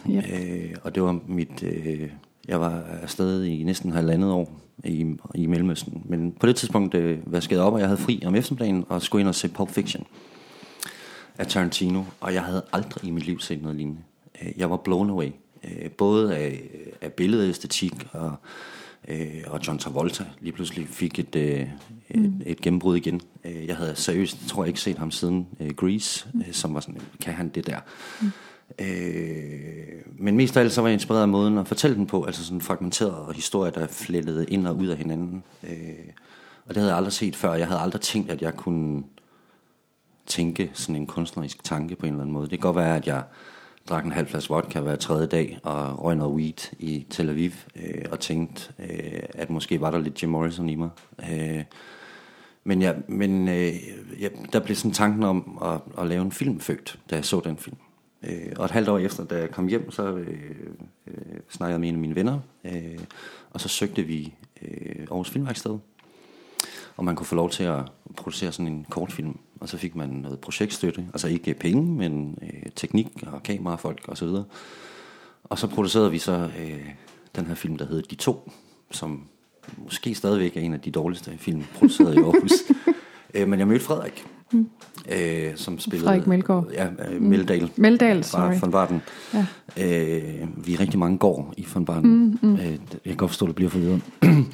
yep. 0.10 0.24
øh, 0.34 0.75
og 0.84 0.96
det 0.96 1.04
var 1.04 1.19
mit... 1.28 1.63
Øh, 1.63 2.10
jeg 2.48 2.62
var 2.62 2.84
afsted 3.01 3.44
i 3.44 3.63
næsten 3.63 3.92
halvandet 3.92 4.31
år 4.31 4.65
i, 4.83 5.16
i 5.36 5.45
Mellemøsten. 5.45 6.01
Men 6.06 6.31
på 6.39 6.48
det 6.48 6.56
tidspunkt 6.56 6.95
øh, 6.95 7.33
vaskede 7.33 7.60
jeg 7.60 7.68
op, 7.68 7.74
og 7.74 7.80
jeg 7.80 7.88
havde 7.88 8.01
fri 8.01 8.24
om 8.25 8.36
eftermiddagen 8.36 8.86
og 8.89 9.01
skulle 9.01 9.19
ind 9.19 9.27
og 9.27 9.36
se 9.36 9.48
Pulp 9.48 9.69
Fiction 9.69 10.06
af 11.38 11.48
Tarantino, 11.48 12.04
og 12.19 12.33
jeg 12.33 12.44
havde 12.44 12.63
aldrig 12.74 13.07
i 13.07 13.12
mit 13.12 13.25
liv 13.25 13.39
set 13.39 13.62
noget 13.62 13.77
lignende. 13.77 14.01
Øh, 14.42 14.51
jeg 14.57 14.69
var 14.69 14.77
blown 14.77 15.10
away, 15.10 15.30
øh, 15.63 15.92
både 15.92 16.36
af, 16.36 16.62
af 17.01 17.13
billedæstetik 17.13 18.07
og, 18.12 18.36
øh, 19.07 19.44
og 19.48 19.60
John 19.68 19.80
Travolta 19.80 20.25
lige 20.42 20.54
pludselig 20.54 20.88
fik 20.88 21.19
et, 21.19 21.36
et, 21.36 21.69
mm. 22.16 22.42
et 22.45 22.62
gennembrud 22.62 22.98
igen. 22.98 23.22
Jeg 23.44 23.77
havde 23.77 23.95
seriøst, 23.95 24.38
tror 24.48 24.63
jeg 24.63 24.68
ikke 24.68 24.81
set 24.81 24.98
ham 24.98 25.12
siden 25.12 25.48
Grease, 25.75 26.27
mm. 26.33 26.44
som 26.51 26.74
var 26.74 26.80
sådan, 26.80 27.01
kan 27.22 27.33
han 27.33 27.50
det 27.50 27.68
der? 27.68 27.80
Mm. 28.22 28.31
Øh, 28.80 30.02
men 30.18 30.38
mest 30.38 30.58
af 30.58 30.62
alt 30.62 30.72
så 30.72 30.82
var 30.82 30.88
jeg 30.88 30.94
inspireret 30.94 31.22
af 31.22 31.28
måden 31.28 31.58
at 31.58 31.68
fortælle 31.68 31.96
den 31.96 32.08
på, 32.08 32.24
altså 32.24 32.46
sådan 32.46 32.62
fragmenteret 32.62 33.36
historie, 33.36 33.72
der 33.72 33.88
flettede 33.88 34.46
ind 34.46 34.68
og 34.68 34.78
ud 34.78 34.88
af 34.88 34.98
hinanden. 34.98 35.44
Øh, 35.64 36.10
og 36.66 36.70
det 36.70 36.78
havde 36.78 36.90
jeg 36.90 36.98
aldrig 36.98 37.14
set 37.14 37.36
før. 37.36 37.54
Jeg 37.54 37.68
havde 37.68 37.82
aldrig 37.82 38.02
tænkt, 38.02 38.32
at 38.32 38.42
jeg 38.42 38.54
kunne 38.56 39.04
tænke 40.26 40.72
sådan 40.74 40.96
en 40.96 41.08
kunstnerisk 41.08 41.64
tanke 41.64 41.96
på 41.96 42.06
en 42.06 42.12
eller 42.12 42.22
anden 42.22 42.34
måde. 42.34 42.44
Det 42.44 42.52
kan 42.52 42.60
godt 42.60 42.76
være, 42.76 42.96
at 42.96 43.08
jeg 43.08 43.24
drak 43.90 44.06
en 44.06 44.12
halv 44.12 44.28
flaske 44.28 44.54
vodka 44.54 44.80
hver 44.80 44.96
tredje 44.96 45.28
dag 45.28 45.60
og 45.64 46.04
røg 46.04 46.16
noget 46.16 46.36
weed 46.36 46.74
i 46.80 47.06
Tel 47.10 47.30
Aviv 47.30 47.52
øh, 47.76 48.06
og 48.12 48.20
tænkte, 48.20 48.74
øh, 48.80 49.24
at 49.30 49.50
måske 49.50 49.82
var 49.82 49.92
der 49.92 50.00
lidt 50.00 50.24
Jim 50.24 50.30
Morrison 50.30 50.70
i 50.70 50.76
mig. 50.76 50.90
Øh, 51.32 51.64
men 52.64 52.82
jeg, 52.82 52.96
men 53.08 53.48
øh, 53.48 53.74
jeg, 54.20 54.32
der 54.54 54.60
blev 54.60 54.76
sådan 54.76 54.92
tanken 54.92 55.24
om 55.24 55.60
at, 55.64 56.02
at 56.04 56.08
lave 56.08 56.22
en 56.22 56.32
film 56.32 56.60
født, 56.60 57.00
da 57.10 57.16
jeg 57.16 57.26
så 57.26 57.40
den 57.40 57.58
film. 57.58 57.78
Øh, 58.25 58.51
og 58.56 58.66
et 58.66 58.72
halvt 58.72 58.89
år 58.89 58.98
efter, 58.98 59.25
da 59.25 59.39
jeg 59.39 59.51
kom 59.51 59.68
hjem, 59.68 59.92
så 59.92 60.16
øh, 60.16 60.39
øh, 61.07 61.39
snakkede 61.50 61.74
jeg 61.74 61.80
med 61.80 61.89
en 61.89 61.95
af 61.95 62.01
mine 62.01 62.16
venner, 62.16 62.39
øh, 62.63 63.00
og 63.51 63.62
så 63.62 63.68
søgte 63.68 64.04
vi 64.04 64.33
øh, 64.62 65.07
Aarhus 65.12 65.30
Filmværksted, 65.30 65.77
og 66.98 67.06
man 67.06 67.16
kunne 67.16 67.27
få 67.27 67.36
lov 67.36 67.50
til 67.50 67.63
at 67.63 67.83
producere 68.18 68.51
sådan 68.51 68.68
en 68.68 68.86
kortfilm. 68.89 69.39
Og 69.60 69.69
så 69.69 69.77
fik 69.77 69.95
man 69.95 70.10
noget 70.10 70.39
projektstøtte, 70.39 71.07
altså 71.13 71.27
ikke 71.27 71.54
penge, 71.54 71.92
men 71.92 72.38
øh, 72.42 72.72
teknik 72.75 73.07
og 73.27 73.44
kamerafolk. 73.44 74.07
Og, 74.07 74.45
og 75.44 75.60
så 75.60 75.68
producerede 75.68 76.12
vi 76.12 76.18
så 76.18 76.50
øh, 76.60 76.89
den 77.36 77.45
her 77.45 77.56
film, 77.56 77.77
der 77.77 77.86
hedder 77.86 78.07
De 78.10 78.16
To, 78.16 78.51
som 78.92 79.27
måske 79.77 80.16
stadigvæk 80.16 80.57
er 80.57 80.62
en 80.62 80.74
af 80.74 80.80
de 80.80 80.92
dårligste 80.92 81.38
film 81.38 81.63
produceret 81.75 82.16
i 82.16 82.18
Aarhus. 82.18 82.51
øh, 83.33 83.48
men 83.48 83.60
jeg 83.60 83.68
mødte 83.68 83.86
Frederik, 83.86 84.25
mm. 84.51 84.69
Øh, 85.12 85.52
som 85.56 85.80
spillede... 85.80 86.07
Frederik 86.07 86.28
Melgaard. 86.28 86.68
Ja, 86.74 86.88
øh, 87.12 87.22
Meldal. 87.22 87.62
Mm. 87.63 87.69
Meldal, 87.75 88.24
sorry. 88.24 88.56
Fra 88.56 88.68
Barten. 88.68 89.02
Ja. 89.34 89.46
Øh, 89.78 90.48
vi 90.66 90.74
er 90.74 90.80
rigtig 90.80 91.00
mange 91.00 91.18
går 91.18 91.54
i 91.57 91.68
von 91.74 91.86
Barten. 91.86 92.10
Mm, 92.10 92.40
mm. 92.42 92.54
Øh, 92.54 92.72
jeg 92.72 92.78
kan 93.06 93.16
godt 93.16 93.31
forstå, 93.31 93.46
at 93.46 93.48
det 93.48 93.56
bliver 93.56 93.69
forvirret. 93.69 94.02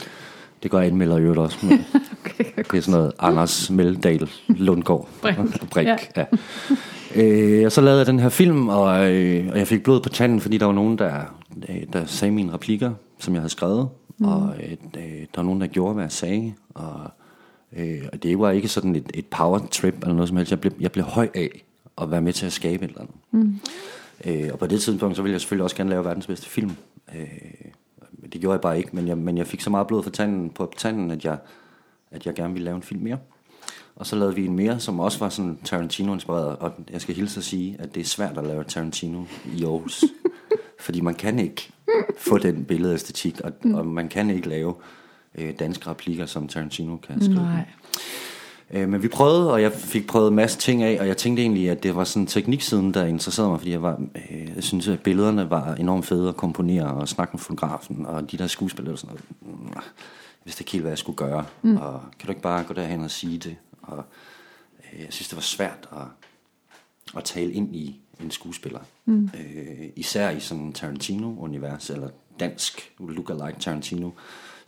Det 0.64 0.72
gør 0.72 0.80
anmelder 0.80 1.18
i 1.18 1.22
øvrigt 1.22 1.40
også. 1.40 1.66
Men 1.66 1.72
okay, 2.20 2.44
det 2.72 2.78
er 2.78 2.82
sådan 2.82 3.00
noget 3.00 3.14
Anders 3.20 3.70
Meldal 3.70 4.30
Lundgaard. 4.48 5.08
Brik. 5.22 5.36
Brik 5.74 5.88
ja. 5.88 5.98
ja. 6.18 6.26
Øh, 7.16 7.66
og 7.66 7.72
så 7.72 7.82
lavede 7.82 8.00
jeg 8.00 8.08
den 8.08 8.20
her 8.20 8.30
film, 8.30 8.70
og, 8.70 9.14
øh, 9.14 9.48
og 9.52 9.58
jeg 9.58 9.68
fik 9.68 9.84
blod 9.84 10.02
på 10.02 10.10
tanden, 10.10 10.42
fordi 10.42 10.58
der 10.58 10.66
var 10.66 10.74
nogen, 10.74 10.98
der, 10.98 11.14
øh, 11.70 11.82
der 11.94 12.06
sagde 12.06 12.32
mine 12.32 12.54
replikker, 12.54 12.92
som 13.20 13.34
jeg 13.34 13.42
havde 13.42 13.52
skrevet. 13.52 13.90
Mm. 14.18 14.26
Og 14.26 14.54
øh, 14.64 14.78
der 14.94 15.26
var 15.36 15.44
nogen, 15.44 15.62
der 15.62 15.68
gjorde, 15.68 15.94
hvad 15.94 16.04
jeg 16.04 16.12
sagde. 16.12 16.54
Og, 16.74 17.12
øh, 17.78 18.02
og 18.14 18.24
det 18.24 18.40
var 18.40 18.52
ikke 18.52 18.68
sådan 18.68 18.96
et, 18.96 19.12
et 19.14 19.26
power 19.26 19.60
trip 19.60 20.02
eller 20.02 20.14
noget 20.14 20.28
som 20.28 20.38
helst. 20.38 20.52
Jeg 20.52 20.62
blev, 20.62 20.74
jeg 20.80 20.92
blev 20.92 21.06
høj 21.06 21.30
af 21.34 21.66
at 22.02 22.12
være 22.12 22.22
med 22.22 22.34
til 22.34 22.46
at 22.46 22.54
skabe 22.54 22.86
et 22.86 22.90
eller 22.90 23.02
andet. 23.02 23.16
Mm. 23.32 23.60
Øh, 24.26 24.50
og 24.54 24.60
på 24.60 24.68
det 24.68 24.82
tidspunkt, 24.82 25.16
så 25.16 25.22
ville 25.22 25.34
jeg 25.34 25.42
selvfølgelig 25.42 25.64
også 25.64 25.76
gerne 25.76 25.90
lave 25.90 26.06
verdens 26.06 26.28
bedste 26.28 26.50
film. 26.50 26.72
Øh, 27.16 27.28
det 28.34 28.42
gjorde 28.42 28.54
jeg 28.54 28.62
bare 28.62 28.78
ikke, 28.78 28.90
men 28.94 29.08
jeg, 29.08 29.18
men 29.18 29.38
jeg 29.38 29.48
fik 29.48 29.62
så 29.62 29.70
meget 29.70 29.88
blod 29.88 30.04
for 30.04 30.10
tanden, 30.10 30.50
på 30.50 30.74
tanden, 30.78 31.12
at 31.12 31.26
jeg, 31.26 31.38
at 32.12 32.26
jeg 32.26 32.34
gerne 32.34 32.54
ville 32.54 32.66
lave 32.66 32.76
en 32.76 32.84
film 32.84 33.02
mere. 33.02 33.18
Og 33.96 34.06
så 34.06 34.16
lavede 34.16 34.36
vi 34.36 34.46
en 34.46 34.56
mere, 34.56 34.80
som 34.80 35.00
også 35.00 35.20
var 35.20 35.30
sådan 35.30 35.60
Tarantino-inspireret, 35.64 36.56
og 36.56 36.72
jeg 36.92 37.02
skal 37.02 37.16
hilse 37.16 37.38
at 37.38 37.44
sige, 37.44 37.76
at 37.80 37.96
det 37.96 38.02
er 38.02 38.06
svært 38.06 38.38
at 38.38 38.48
lave 38.48 38.64
Tarantino 38.64 39.24
i 39.56 39.64
Aarhus. 39.64 40.04
fordi 40.86 41.02
man 41.02 41.16
kan 41.16 41.40
ikke 41.40 41.72
få 42.18 42.38
den 42.38 42.66
billedæstetik, 42.66 43.42
og, 43.42 43.52
mm. 43.64 43.74
og 43.74 43.88
man 43.88 44.10
kan 44.10 44.30
ikke 44.30 44.50
lave 44.50 44.74
øh, 45.38 45.54
danske 45.60 45.90
replikker, 45.90 46.26
som 46.26 46.48
Tarantino 46.48 46.98
kan 46.98 47.22
skrive. 47.22 47.36
Nej. 47.36 47.66
Øh, 48.74 48.90
men 48.90 49.04
vi 49.04 49.08
prøvede, 49.08 49.52
og 49.54 49.62
jeg 49.62 49.72
fik 49.72 50.08
prøvet 50.08 50.28
en 50.28 50.36
masse 50.36 50.58
ting 50.58 50.84
af, 50.84 50.98
og 51.00 51.08
jeg 51.08 51.18
tænkte 51.18 51.42
egentlig, 51.42 51.70
at 51.70 51.84
det 51.84 51.96
var 51.96 52.04
sådan 52.04 52.28
tekniksiden, 52.28 52.94
der 52.94 53.06
interesserede 53.06 53.50
mig, 53.50 53.60
fordi 53.60 53.72
jeg, 53.72 53.82
var, 53.82 54.02
øh, 54.32 54.56
jeg 54.56 54.64
synes, 54.64 54.88
at 54.88 55.00
billederne 55.04 55.50
var 55.50 55.76
enormt 55.76 56.06
fede 56.06 56.30
at 56.30 56.38
komponere 56.38 56.94
og 56.94 57.08
snakke 57.08 57.32
med 57.34 57.40
fotografen, 57.40 58.06
og 58.06 58.32
de 58.32 58.38
der 58.38 58.48
skuespillere 58.48 58.94
og 58.94 59.00
sådan 59.00 59.16
noget. 59.16 59.24
Jeg 59.74 60.46
vidste 60.46 60.62
ikke 60.62 60.72
helt, 60.72 60.82
hvad 60.82 60.92
jeg 60.92 60.98
skulle 60.98 61.18
gøre, 61.18 61.46
mm. 61.62 61.78
og 61.78 62.02
kan 62.20 62.28
du 62.28 62.32
ikke 62.32 62.42
bare 62.42 62.64
gå 62.64 62.74
derhen 62.74 63.04
og 63.04 63.12
sige 63.12 63.38
det? 63.38 63.56
Og 63.82 64.04
øh, 64.94 65.00
jeg 65.00 65.08
synes, 65.10 65.28
det 65.28 65.36
var 65.36 65.42
svært 65.42 65.90
at, 65.92 66.08
at 67.18 67.24
tale 67.24 67.52
ind 67.52 67.76
i 67.76 68.00
en 68.24 68.32
skuespiller. 68.32 68.80
Mm. 69.06 69.24
Øh, 69.24 69.90
især 69.96 70.30
i 70.30 70.40
sådan 70.40 70.64
en 70.64 70.74
Tarantino-univers, 70.74 71.90
eller 71.90 72.10
dansk 72.40 72.92
look-alike 73.00 73.60
Tarantino, 73.60 74.10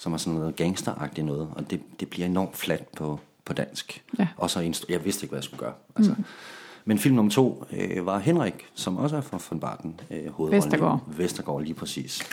som 0.04 0.14
er 0.14 0.18
sådan 0.18 0.40
noget 0.40 0.56
gangsteragtigt 0.56 1.26
noget, 1.26 1.50
og 1.56 1.72
det, 1.72 1.82
det 2.00 2.10
bliver 2.10 2.26
enormt 2.26 2.58
fladt 2.58 2.92
på 2.92 3.20
på 3.46 3.54
dansk. 3.54 4.04
Ja. 4.20 4.28
Og 4.38 4.50
så 4.50 4.60
instru- 4.60 4.86
jeg 4.90 5.06
vidste 5.06 5.24
ikke, 5.24 5.32
hvad 5.32 5.38
jeg 5.40 5.44
skulle 5.44 5.60
gøre. 5.60 5.74
Altså. 5.96 6.16
Mm. 6.18 6.24
Men 6.86 7.00
film 7.00 7.16
nummer 7.16 7.32
to 7.32 7.66
øh, 7.72 8.06
var 8.06 8.20
Henrik, 8.20 8.54
som 8.74 8.98
også 8.98 9.18
er 9.18 9.22
fra 9.22 9.40
von 9.50 9.60
Barten. 9.60 10.00
Øh, 10.12 10.52
Vestergaard. 10.52 11.00
Vestergaard, 11.08 11.62
lige 11.62 11.74
præcis. 11.74 12.24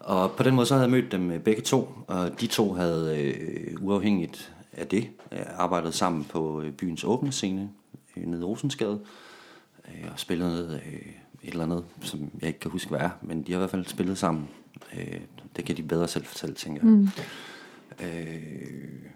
Og 0.00 0.32
på 0.32 0.42
den 0.42 0.54
måde 0.54 0.66
så 0.66 0.74
havde 0.74 0.84
jeg 0.84 0.90
mødt 0.90 1.12
dem 1.12 1.30
øh, 1.30 1.40
begge 1.40 1.62
to, 1.62 1.88
og 2.06 2.40
de 2.40 2.46
to 2.46 2.72
havde 2.72 3.18
øh, 3.18 3.76
uafhængigt 3.80 4.52
af 4.72 4.86
det 4.86 5.08
øh, 5.32 5.40
arbejdet 5.56 5.94
sammen 5.94 6.24
på 6.24 6.60
øh, 6.60 6.72
byens 6.72 7.04
åbne 7.04 7.32
scene 7.32 7.70
øh, 8.16 8.26
nede 8.26 8.40
i 8.40 8.44
Rosensgade, 8.44 9.00
øh, 9.88 10.08
og 10.12 10.18
spillet 10.18 10.80
øh, 10.86 11.12
et 11.42 11.50
eller 11.50 11.64
andet, 11.64 11.84
som 12.00 12.30
jeg 12.40 12.48
ikke 12.48 12.60
kan 12.60 12.70
huske, 12.70 12.90
hvad 12.90 13.00
er, 13.00 13.10
men 13.22 13.42
de 13.42 13.52
har 13.52 13.58
i 13.58 13.60
hvert 13.60 13.70
fald 13.70 13.86
spillet 13.86 14.18
sammen. 14.18 14.48
Øh, 14.98 15.20
det 15.56 15.64
kan 15.64 15.76
de 15.76 15.82
bedre 15.82 16.08
selv 16.08 16.24
fortælle, 16.24 16.54
tænker 16.54 16.82
jeg. 16.82 16.90
Mm. 16.90 17.08
Øh, 18.06 19.12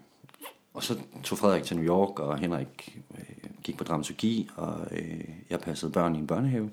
og 0.73 0.83
så 0.83 0.97
tog 1.23 1.37
Frederik 1.37 1.63
til 1.63 1.77
New 1.77 1.85
York, 1.85 2.19
og 2.19 2.37
Henrik 2.37 2.99
øh, 3.17 3.49
gik 3.63 3.77
på 3.77 3.83
dramaturgi, 3.83 4.49
og 4.55 4.87
øh, 4.91 5.23
jeg 5.49 5.59
passede 5.59 5.91
børn 5.91 6.15
i 6.15 6.17
en 6.17 6.27
børnehave. 6.27 6.69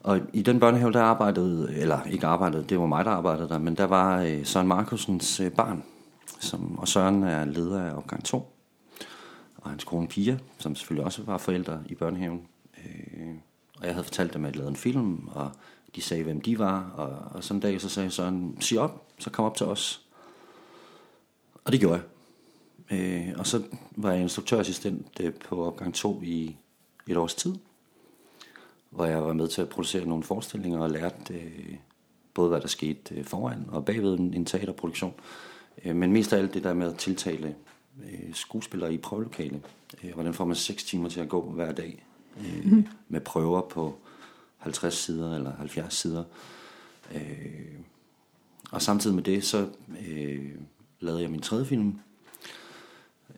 Og 0.00 0.20
i 0.32 0.42
den 0.42 0.60
børnehave, 0.60 0.92
der 0.92 1.02
arbejdede, 1.02 1.74
eller 1.76 2.02
ikke 2.02 2.26
arbejdede, 2.26 2.64
det 2.68 2.80
var 2.80 2.86
mig, 2.86 3.04
der 3.04 3.10
arbejdede 3.10 3.48
der, 3.48 3.58
men 3.58 3.74
der 3.74 3.84
var 3.84 4.22
øh, 4.22 4.44
Søren 4.44 4.68
Markusens 4.68 5.40
øh, 5.40 5.50
barn, 5.50 5.84
som, 6.40 6.78
og 6.78 6.88
Søren 6.88 7.22
er 7.22 7.44
leder 7.44 7.82
af 7.82 7.96
opgang 7.96 8.24
2. 8.24 8.50
Og 9.56 9.70
hans 9.70 9.84
kone 9.84 10.08
Pia, 10.08 10.38
som 10.58 10.74
selvfølgelig 10.74 11.04
også 11.04 11.22
var 11.22 11.38
forældre 11.38 11.82
i 11.86 11.94
børnehaven. 11.94 12.42
Øh, 12.78 13.34
og 13.80 13.86
jeg 13.86 13.94
havde 13.94 14.04
fortalt 14.04 14.34
dem, 14.34 14.44
at 14.44 14.48
jeg 14.48 14.56
lavede 14.56 14.70
en 14.70 14.76
film, 14.76 15.28
og 15.28 15.50
de 15.94 16.02
sagde, 16.02 16.22
hvem 16.22 16.40
de 16.40 16.58
var. 16.58 16.90
Og, 16.96 17.36
og 17.36 17.44
sådan 17.44 17.56
en 17.56 17.60
dag, 17.60 17.80
så 17.80 17.88
sagde 17.88 18.10
Søren, 18.10 18.56
sig 18.60 18.78
op, 18.78 19.06
så 19.18 19.30
kom 19.30 19.44
op 19.44 19.56
til 19.56 19.66
os. 19.66 20.02
Og 21.64 21.72
det 21.72 21.80
gjorde 21.80 21.94
jeg. 21.94 22.04
Øh, 22.90 23.34
og 23.38 23.46
så 23.46 23.62
var 23.90 24.12
jeg 24.12 24.22
instruktørassistent 24.22 25.20
øh, 25.20 25.34
på 25.34 25.66
opgang 25.66 25.94
2 25.94 26.22
i 26.22 26.56
et 27.08 27.16
års 27.16 27.34
tid, 27.34 27.54
hvor 28.90 29.04
jeg 29.04 29.22
var 29.22 29.32
med 29.32 29.48
til 29.48 29.62
at 29.62 29.68
producere 29.68 30.06
nogle 30.06 30.24
forestillinger 30.24 30.78
og 30.80 30.90
lærte, 30.90 31.34
øh, 31.34 31.76
både 32.34 32.48
hvad 32.48 32.60
der 32.60 32.68
skete 32.68 33.14
øh, 33.14 33.24
foran 33.24 33.64
og 33.68 33.84
bagved 33.84 34.18
en, 34.18 34.34
en 34.34 34.44
teaterproduktion. 34.44 35.14
Øh, 35.84 35.96
men 35.96 36.12
mest 36.12 36.32
af 36.32 36.38
alt 36.38 36.54
det 36.54 36.64
der 36.64 36.74
med 36.74 36.88
at 36.92 36.98
tiltale 36.98 37.54
øh, 38.04 38.34
skuespillere 38.34 38.94
i 38.94 38.98
prøvelokale. 38.98 39.62
Øh, 40.04 40.14
hvordan 40.14 40.34
får 40.34 40.44
man 40.44 40.56
6 40.56 40.84
timer 40.84 41.08
til 41.08 41.20
at 41.20 41.28
gå 41.28 41.42
hver 41.50 41.72
dag 41.72 42.04
øh, 42.40 42.72
mm. 42.72 42.86
med 43.08 43.20
prøver 43.20 43.60
på 43.60 43.98
50 44.58 44.94
sider 44.94 45.34
eller 45.34 45.56
70 45.56 45.94
sider. 45.94 46.24
Øh, 47.14 47.20
og 48.70 48.82
samtidig 48.82 49.14
med 49.14 49.22
det, 49.22 49.44
så 49.44 49.68
øh, 50.08 50.50
lavede 51.00 51.22
jeg 51.22 51.30
min 51.30 51.40
tredje 51.40 51.64
film, 51.64 51.98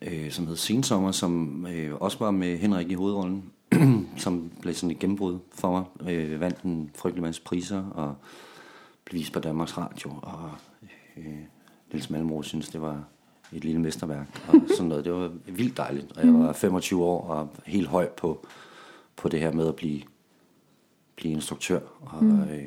øh, 0.02 0.30
som 0.30 0.46
hed 0.46 0.56
Sensommer, 0.56 1.12
som 1.12 1.66
øh, 1.66 1.94
også 1.94 2.18
var 2.18 2.30
med 2.30 2.58
Henrik 2.58 2.90
i 2.90 2.94
hovedrollen, 2.94 3.52
som 4.16 4.50
blev 4.60 4.74
sådan 4.74 4.90
et 4.90 4.98
gennembrud 4.98 5.38
for 5.52 5.72
mig. 5.72 6.10
Øh, 6.12 6.40
vandt 6.40 6.60
en 6.60 6.90
frygtelig 6.94 7.22
masse 7.22 7.42
priser 7.42 7.84
og 7.84 8.14
blev 9.04 9.18
vist 9.18 9.32
på 9.32 9.40
Danmarks 9.40 9.78
Radio, 9.78 10.10
og 10.22 10.50
øh, 11.16 11.38
Niels 11.92 12.10
Malmro 12.10 12.42
synes, 12.42 12.68
det 12.68 12.80
var 12.80 13.04
et 13.52 13.64
lille 13.64 13.80
mesterværk 13.80 14.42
og 14.48 14.54
sådan 14.68 14.88
noget. 14.88 15.04
Det 15.04 15.12
var 15.12 15.30
vildt 15.46 15.76
dejligt, 15.76 16.12
og 16.16 16.26
jeg 16.26 16.34
var 16.34 16.52
25 16.52 17.04
år 17.04 17.28
og 17.28 17.48
helt 17.66 17.88
høj 17.88 18.08
på, 18.08 18.46
på 19.16 19.28
det 19.28 19.40
her 19.40 19.52
med 19.52 19.68
at 19.68 19.76
blive, 19.76 20.02
blive 21.16 21.32
instruktør. 21.32 21.80
Og, 22.00 22.24
mm. 22.24 22.42
øh, 22.42 22.64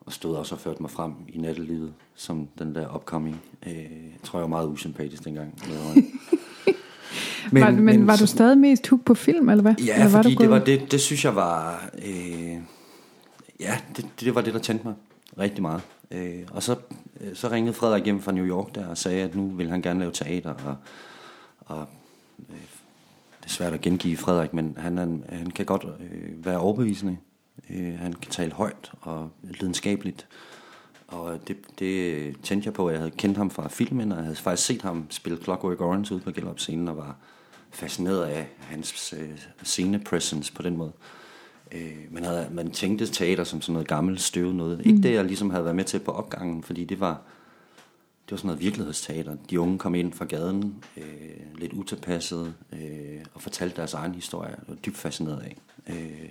og 0.00 0.12
stod 0.12 0.36
også 0.36 0.54
og 0.54 0.60
førte 0.60 0.82
mig 0.82 0.90
frem 0.90 1.12
i 1.28 1.38
nattelivet 1.38 1.94
som 2.14 2.48
den 2.58 2.74
der 2.74 2.94
upcoming. 2.94 3.42
Øh, 3.66 3.76
jeg 3.82 4.20
tror, 4.22 4.38
jeg 4.38 4.42
var 4.42 4.48
meget 4.48 4.68
usympatisk 4.68 5.24
dengang. 5.24 5.54
men, 7.52 7.62
var, 7.62 7.70
men, 7.70 7.84
men 7.84 8.06
var 8.06 8.16
du 8.16 8.26
stadig 8.26 8.58
mest 8.58 8.88
hooked 8.88 9.04
på 9.04 9.14
film, 9.14 9.48
eller 9.48 9.62
hvad? 9.62 9.74
Ja, 9.74 9.94
eller 9.94 10.08
var 10.08 10.22
fordi 10.22 10.34
det, 10.34 10.50
var 10.50 10.58
det, 10.58 10.92
det 10.92 11.00
synes 11.00 11.24
jeg 11.24 11.36
var... 11.36 11.84
Øh, 12.06 12.56
ja, 13.60 13.78
det, 13.96 14.06
det 14.20 14.34
var 14.34 14.40
det, 14.40 14.54
der 14.54 14.60
tændte 14.60 14.86
mig 14.86 14.94
rigtig 15.38 15.62
meget. 15.62 15.82
Øh, 16.10 16.42
og 16.50 16.62
så, 16.62 16.76
øh, 17.20 17.34
så 17.34 17.50
ringede 17.50 17.74
Frederik 17.74 18.04
hjem 18.04 18.20
fra 18.20 18.32
New 18.32 18.46
York 18.46 18.74
der 18.74 18.86
og 18.86 18.98
sagde, 18.98 19.22
at 19.22 19.34
nu 19.34 19.48
vil 19.48 19.70
han 19.70 19.82
gerne 19.82 20.00
lave 20.00 20.12
teater. 20.12 20.54
Og, 20.54 20.76
og 21.66 21.86
øh, 22.50 22.56
det 23.44 23.50
er 23.50 23.54
svært 23.54 23.72
at 23.72 23.80
gengive 23.80 24.16
Frederik, 24.16 24.54
men 24.54 24.76
han, 24.78 24.98
han, 24.98 25.24
han 25.28 25.50
kan 25.50 25.66
godt 25.66 25.84
øh, 25.84 26.46
være 26.46 26.58
overbevisende. 26.58 27.16
Øh, 27.70 27.98
han 27.98 28.12
kan 28.12 28.30
tale 28.30 28.52
højt 28.52 28.92
og 29.00 29.30
lidenskabeligt. 29.42 30.26
Og 31.08 31.48
det, 31.48 31.56
det 31.78 32.36
tændte 32.42 32.66
jeg 32.66 32.74
på, 32.74 32.86
at 32.86 32.92
jeg 32.92 33.00
havde 33.00 33.10
kendt 33.10 33.36
ham 33.36 33.50
fra 33.50 33.68
filmen, 33.68 34.12
og 34.12 34.18
jeg 34.18 34.24
havde 34.24 34.36
faktisk 34.36 34.66
set 34.66 34.82
ham 34.82 35.06
spille 35.10 35.38
Clockwork 35.42 35.80
Orange 35.80 36.14
ude 36.14 36.22
på 36.22 36.30
Gellerup 36.30 36.58
scenen, 36.58 36.88
og 36.88 36.96
var 36.96 37.16
fascineret 37.70 38.24
af 38.24 38.48
hans 38.60 39.14
øh, 39.18 39.38
scene-presence 39.62 40.52
på 40.54 40.62
den 40.62 40.76
måde. 40.76 40.92
Øh, 41.72 41.92
man, 42.10 42.24
havde, 42.24 42.48
man 42.52 42.70
tænkte 42.70 43.06
teater 43.06 43.44
som 43.44 43.60
sådan 43.60 43.72
noget 43.72 43.88
gammelt 43.88 44.20
støvet 44.20 44.54
noget. 44.54 44.78
Mm. 44.78 44.90
Ikke 44.90 45.02
det, 45.02 45.14
jeg 45.14 45.24
ligesom 45.24 45.50
havde 45.50 45.64
været 45.64 45.76
med 45.76 45.84
til 45.84 45.98
på 45.98 46.10
opgangen, 46.10 46.62
fordi 46.62 46.84
det 46.84 47.00
var, 47.00 47.22
det 48.24 48.30
var 48.30 48.36
sådan 48.36 48.48
noget 48.48 48.60
virkelighedsteater. 48.60 49.36
De 49.50 49.60
unge 49.60 49.78
kom 49.78 49.94
ind 49.94 50.12
fra 50.12 50.24
gaden, 50.24 50.84
øh, 50.96 51.04
lidt 51.58 51.72
utilpasset, 51.72 52.54
øh, 52.72 53.24
og 53.34 53.42
fortalte 53.42 53.76
deres 53.76 53.94
egen 53.94 54.14
historie. 54.14 54.48
Jeg 54.48 54.58
var 54.68 54.74
dybt 54.74 54.96
fascineret 54.96 55.40
af. 55.40 55.56
Øh, 55.86 56.28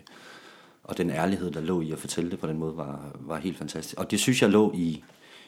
og 0.84 0.98
den 0.98 1.10
ærlighed, 1.10 1.52
der 1.52 1.62
lå 1.62 1.82
i 1.82 1.92
at 1.92 2.00
fortælle 2.00 2.32
det 2.32 2.40
på 2.40 2.48
den 2.48 2.58
måde, 2.58 2.78
var, 2.78 3.16
var 3.20 3.38
helt 3.38 3.58
fantastisk. 3.58 4.00
Og 4.00 4.12
det 4.12 4.20
synes 4.20 4.42
jeg 4.42 4.50
lå 4.50 4.74
i, 4.76 5.04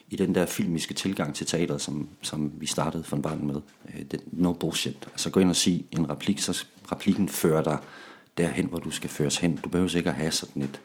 i 0.08 0.16
den 0.16 0.34
der 0.34 0.46
filmiske 0.46 0.94
tilgang 0.94 1.34
til 1.34 1.46
teateret, 1.46 1.80
som, 1.80 2.08
som 2.22 2.52
vi 2.60 2.66
startede 2.66 3.04
for 3.04 3.16
en 3.16 3.22
barn 3.22 3.46
med. 3.46 3.60
Øh, 3.94 4.02
det, 4.10 4.20
no 4.32 4.52
bullshit. 4.52 5.08
Altså 5.12 5.30
gå 5.30 5.40
ind 5.40 5.50
og 5.50 5.56
sige 5.56 5.86
en 5.90 6.10
replik, 6.10 6.38
så 6.38 6.66
replikken 6.92 7.28
fører 7.28 7.62
dig 7.62 7.78
derhen, 8.38 8.66
hvor 8.66 8.78
du 8.78 8.90
skal 8.90 9.10
føres 9.10 9.36
hen. 9.36 9.56
Du 9.56 9.68
behøver 9.68 9.96
ikke 9.96 10.10
at 10.10 10.16
have 10.16 10.30
sådan 10.30 10.62
et 10.62 10.80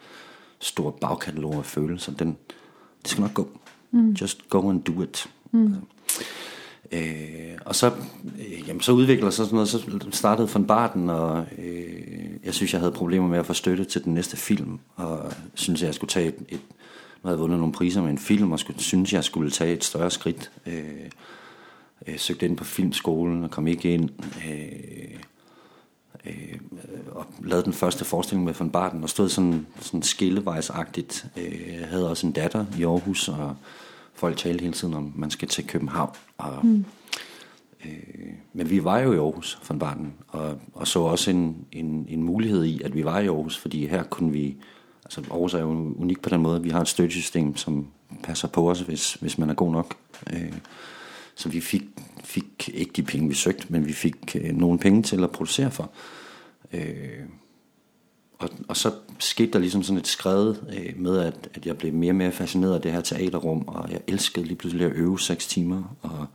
stort 0.58 0.94
bagkatalog 0.94 1.54
af 1.54 1.64
følelser. 1.64 2.12
Den, 2.12 2.36
det 3.02 3.10
skal 3.10 3.22
nok 3.22 3.34
gå. 3.34 3.58
Mm. 3.90 4.10
Just 4.10 4.48
go 4.48 4.70
and 4.70 4.82
do 4.82 5.02
it. 5.02 5.30
Mm. 5.52 5.64
Altså. 5.64 5.80
Øh, 6.92 7.58
og 7.64 7.74
så, 7.74 7.92
øh, 8.38 8.68
jamen, 8.68 8.80
så 8.80 8.92
udvikler 8.92 9.30
sig 9.30 9.44
sådan 9.44 9.54
noget, 9.54 9.68
så 9.68 10.08
startede 10.10 10.48
von 10.48 10.66
Barten, 10.66 11.10
og 11.10 11.46
øh, 11.58 12.44
jeg 12.44 12.54
synes, 12.54 12.72
jeg 12.72 12.80
havde 12.80 12.92
problemer 12.92 13.28
med 13.28 13.38
at 13.38 13.46
få 13.46 13.52
støtte 13.52 13.84
til 13.84 14.04
den 14.04 14.14
næste 14.14 14.36
film, 14.36 14.78
og 14.96 15.32
synes, 15.54 15.82
jeg 15.82 15.94
skulle 15.94 16.10
tage 16.10 16.28
et, 16.28 16.34
et 16.48 16.60
nu 17.22 17.28
havde 17.28 17.36
jeg 17.36 17.42
vundet 17.42 17.58
nogle 17.58 17.72
priser 17.72 18.02
med 18.02 18.10
en 18.10 18.18
film, 18.18 18.52
og 18.52 18.60
skulle, 18.60 18.80
synes, 18.80 19.12
jeg 19.12 19.24
skulle 19.24 19.50
tage 19.50 19.72
et 19.72 19.84
større 19.84 20.10
skridt. 20.10 20.50
Øh, 20.66 21.10
jeg 22.06 22.20
søgte 22.20 22.46
ind 22.46 22.56
på 22.56 22.64
filmskolen 22.64 23.44
og 23.44 23.50
kom 23.50 23.66
ikke 23.66 23.94
ind. 23.94 24.10
Øh, 24.48 25.18
øh, 26.26 26.58
og 27.10 27.26
lavede 27.44 27.64
den 27.64 27.72
første 27.72 28.04
forestilling 28.04 28.44
med 28.44 28.54
von 28.54 28.70
Barten, 28.70 29.02
og 29.02 29.10
stod 29.10 29.28
sådan, 29.28 29.66
sådan 29.80 30.02
skillevejsagtigt. 30.02 31.26
Øh, 31.36 31.74
jeg 31.80 31.88
havde 31.88 32.10
også 32.10 32.26
en 32.26 32.32
datter 32.32 32.66
i 32.78 32.84
Aarhus, 32.84 33.28
og 33.28 33.56
folk 34.14 34.36
talte 34.36 34.62
hele 34.62 34.74
tiden 34.74 34.94
om, 34.94 35.12
man 35.16 35.30
skal 35.30 35.48
til 35.48 35.66
København. 35.66 36.10
Og, 36.38 36.66
mm. 36.66 36.84
øh, 37.84 38.32
men 38.52 38.70
vi 38.70 38.84
var 38.84 38.98
jo 38.98 39.12
i 39.12 39.16
Aarhus 39.16 39.58
von 39.68 39.78
Barten, 39.78 40.14
og, 40.28 40.60
og 40.72 40.88
så 40.88 40.98
også 40.98 41.30
en, 41.30 41.66
en, 41.72 42.06
en 42.08 42.22
mulighed 42.22 42.64
i, 42.64 42.82
at 42.82 42.94
vi 42.94 43.04
var 43.04 43.18
i 43.18 43.26
Aarhus, 43.26 43.58
fordi 43.58 43.86
her 43.86 44.02
kunne 44.02 44.32
vi, 44.32 44.56
altså 45.04 45.22
Aarhus 45.30 45.54
er 45.54 45.60
jo 45.60 45.94
unik 45.96 46.22
på 46.22 46.28
den 46.28 46.42
måde, 46.42 46.56
at 46.56 46.64
vi 46.64 46.70
har 46.70 46.80
et 46.80 46.88
støttesystem, 46.88 47.56
som 47.56 47.86
passer 48.22 48.48
på 48.48 48.70
os, 48.70 48.80
hvis, 48.80 49.14
hvis 49.14 49.38
man 49.38 49.50
er 49.50 49.54
god 49.54 49.72
nok. 49.72 49.96
Øh, 50.32 50.52
så 51.34 51.48
vi 51.48 51.60
fik, 51.60 51.82
fik 52.24 52.70
ikke 52.74 52.92
de 52.92 53.02
penge, 53.02 53.28
vi 53.28 53.34
søgte, 53.34 53.66
men 53.68 53.86
vi 53.86 53.92
fik 53.92 54.36
øh, 54.40 54.54
nogle 54.54 54.78
penge 54.78 55.02
til 55.02 55.24
at 55.24 55.30
producere 55.30 55.70
for. 55.70 55.90
Øh, 56.72 57.24
og, 58.38 58.48
og 58.68 58.76
så 58.76 58.92
skete 59.22 59.52
der 59.52 59.58
ligesom 59.58 59.82
sådan 59.82 59.98
et 59.98 60.06
skred 60.06 60.54
øh, 60.78 60.92
med, 60.96 61.18
at, 61.18 61.48
at 61.54 61.66
jeg 61.66 61.78
blev 61.78 61.92
mere 61.92 62.10
og 62.10 62.16
mere 62.16 62.32
fascineret 62.32 62.74
af 62.74 62.80
det 62.80 62.92
her 62.92 63.00
teaterrum, 63.00 63.68
og 63.68 63.90
jeg 63.90 64.00
elskede 64.06 64.46
lige 64.46 64.56
pludselig 64.56 64.86
at 64.86 64.92
øve 64.92 65.20
seks 65.20 65.46
timer, 65.46 65.96
og 66.02 66.26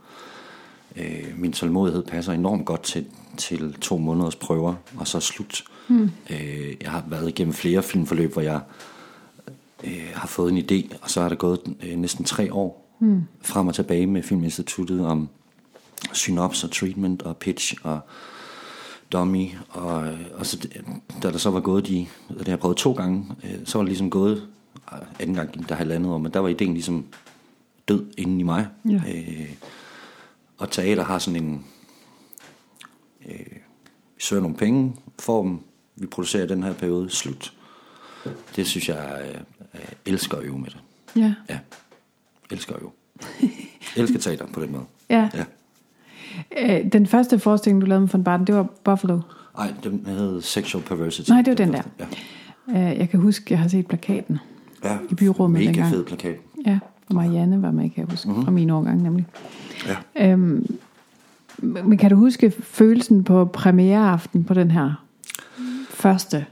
øh, 0.96 1.24
min 1.36 1.52
tålmodighed 1.52 2.02
passer 2.02 2.32
enormt 2.32 2.66
godt 2.66 2.82
til, 2.82 3.06
til 3.36 3.72
to 3.72 3.98
måneders 3.98 4.36
prøver, 4.36 4.74
og 4.96 5.08
så 5.08 5.20
slut. 5.20 5.64
Mm. 5.88 6.10
Øh, 6.30 6.76
jeg 6.80 6.90
har 6.90 7.04
været 7.06 7.28
igennem 7.28 7.54
flere 7.54 7.82
filmforløb, 7.82 8.32
hvor 8.32 8.42
jeg 8.42 8.60
øh, 9.84 10.10
har 10.14 10.28
fået 10.28 10.52
en 10.52 10.58
idé, 10.58 10.96
og 11.02 11.10
så 11.10 11.20
har 11.20 11.28
det 11.28 11.38
gået 11.38 11.60
øh, 11.82 11.96
næsten 11.96 12.24
tre 12.24 12.52
år 12.52 12.96
mm. 13.00 13.22
frem 13.42 13.66
og 13.66 13.74
tilbage 13.74 14.06
med 14.06 14.22
Filminstituttet 14.22 15.06
om 15.06 15.28
synops 16.12 16.64
og 16.64 16.70
treatment 16.70 17.22
og 17.22 17.36
pitch 17.36 17.74
og 17.82 18.00
dummy, 19.12 19.48
og, 19.68 20.14
og 20.34 20.46
så, 20.46 20.68
da 21.22 21.30
der 21.30 21.38
så 21.38 21.50
var 21.50 21.60
gået 21.60 21.86
de, 21.86 22.06
det 22.28 22.38
har 22.46 22.52
jeg 22.52 22.58
prøvet 22.58 22.76
to 22.76 22.92
gange, 22.92 23.26
øh, 23.44 23.58
så 23.64 23.78
var 23.78 23.82
det 23.82 23.88
ligesom 23.88 24.10
gået, 24.10 24.48
øh, 24.92 24.98
anden 25.20 25.36
gang 25.36 25.68
der 25.68 25.74
halvandet 25.74 26.12
år, 26.12 26.18
men 26.18 26.32
der 26.32 26.40
var 26.40 26.48
ideen 26.48 26.72
ligesom 26.72 27.06
død 27.88 28.06
inden 28.18 28.40
i 28.40 28.42
mig. 28.42 28.68
Ja. 28.84 29.02
Øh, 29.14 29.52
og 30.58 30.70
teater 30.70 31.04
har 31.04 31.18
sådan 31.18 31.44
en, 31.44 31.64
øh, 33.28 33.46
vi 34.16 34.22
søger 34.22 34.42
nogle 34.42 34.56
penge, 34.56 34.96
får 35.18 35.42
dem, 35.42 35.58
vi 35.96 36.06
producerer 36.06 36.46
den 36.46 36.62
her 36.62 36.72
periode, 36.72 37.10
slut. 37.10 37.52
Det 38.56 38.66
synes 38.66 38.88
jeg, 38.88 38.96
jeg 39.74 39.80
øh, 39.80 39.88
elsker 40.06 40.36
at 40.36 40.44
øve 40.44 40.58
med 40.58 40.70
det. 40.70 40.80
Ja. 41.16 41.34
Ja, 41.48 41.58
elsker 42.50 42.74
at 42.74 42.82
øve. 42.82 42.90
elsker 43.96 44.18
teater 44.18 44.46
på 44.46 44.62
den 44.62 44.72
måde. 44.72 44.84
Ja. 45.10 45.30
ja. 45.34 45.44
Øh, 46.58 46.92
den 46.92 47.06
første 47.06 47.38
forestilling, 47.38 47.80
du 47.80 47.86
lavede 47.86 48.00
med 48.00 48.08
von 48.08 48.24
Barton, 48.24 48.46
det 48.46 48.54
var 48.54 48.66
Buffalo. 48.84 49.20
Nej, 49.58 49.72
den 49.84 50.06
hed 50.06 50.42
Sexual 50.42 50.84
Perversity. 50.84 51.30
Nej, 51.30 51.42
det 51.42 51.48
var 51.48 51.54
den, 51.54 51.74
den 51.74 51.82
der. 51.98 52.06
Ja. 52.72 52.90
Øh, 52.92 52.98
jeg 52.98 53.10
kan 53.10 53.20
huske, 53.20 53.44
jeg 53.50 53.58
har 53.58 53.68
set 53.68 53.86
plakaten 53.86 54.38
ja, 54.84 54.96
i 55.10 55.14
byrummet 55.14 55.60
mega 55.60 55.66
dengang. 55.66 55.90
fed 55.90 56.04
plakat. 56.04 56.36
Ja, 56.66 56.78
og 57.08 57.14
Marianne 57.14 57.62
var 57.62 57.70
med, 57.70 57.90
kan 57.90 57.92
jeg 57.96 58.06
huske, 58.10 58.28
mm-hmm. 58.28 58.44
fra 58.44 58.50
min 58.50 58.70
årgang 58.70 59.02
nemlig. 59.02 59.26
Ja. 59.86 60.30
Øhm, 60.32 60.78
men 61.58 61.98
kan 61.98 62.10
du 62.10 62.16
huske 62.16 62.50
følelsen 62.60 63.24
på 63.24 63.44
premiereaften 63.44 64.44
på 64.44 64.54
den 64.54 64.70
her 64.70 65.04
første 65.90 66.46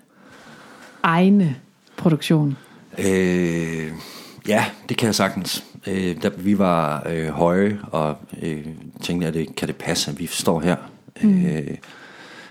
egne 1.03 1.57
produktion? 1.97 2.57
Øh, 2.99 3.93
ja, 4.49 4.65
det 4.89 4.97
kan 4.97 5.07
jeg 5.07 5.15
sagtens. 5.15 5.65
Øh, 5.87 6.23
da 6.23 6.31
vi 6.37 6.59
var 6.59 7.07
øh, 7.11 7.29
høje 7.29 7.79
og 7.83 8.17
øh, 8.43 8.67
tænkte, 9.03 9.27
at 9.27 9.35
det, 9.35 9.57
kan 9.57 9.69
det 9.69 9.77
passe, 9.77 10.11
at 10.11 10.19
vi 10.19 10.27
står 10.27 10.61
her? 10.61 10.77
Mm. 11.23 11.47
Øh, 11.47 11.77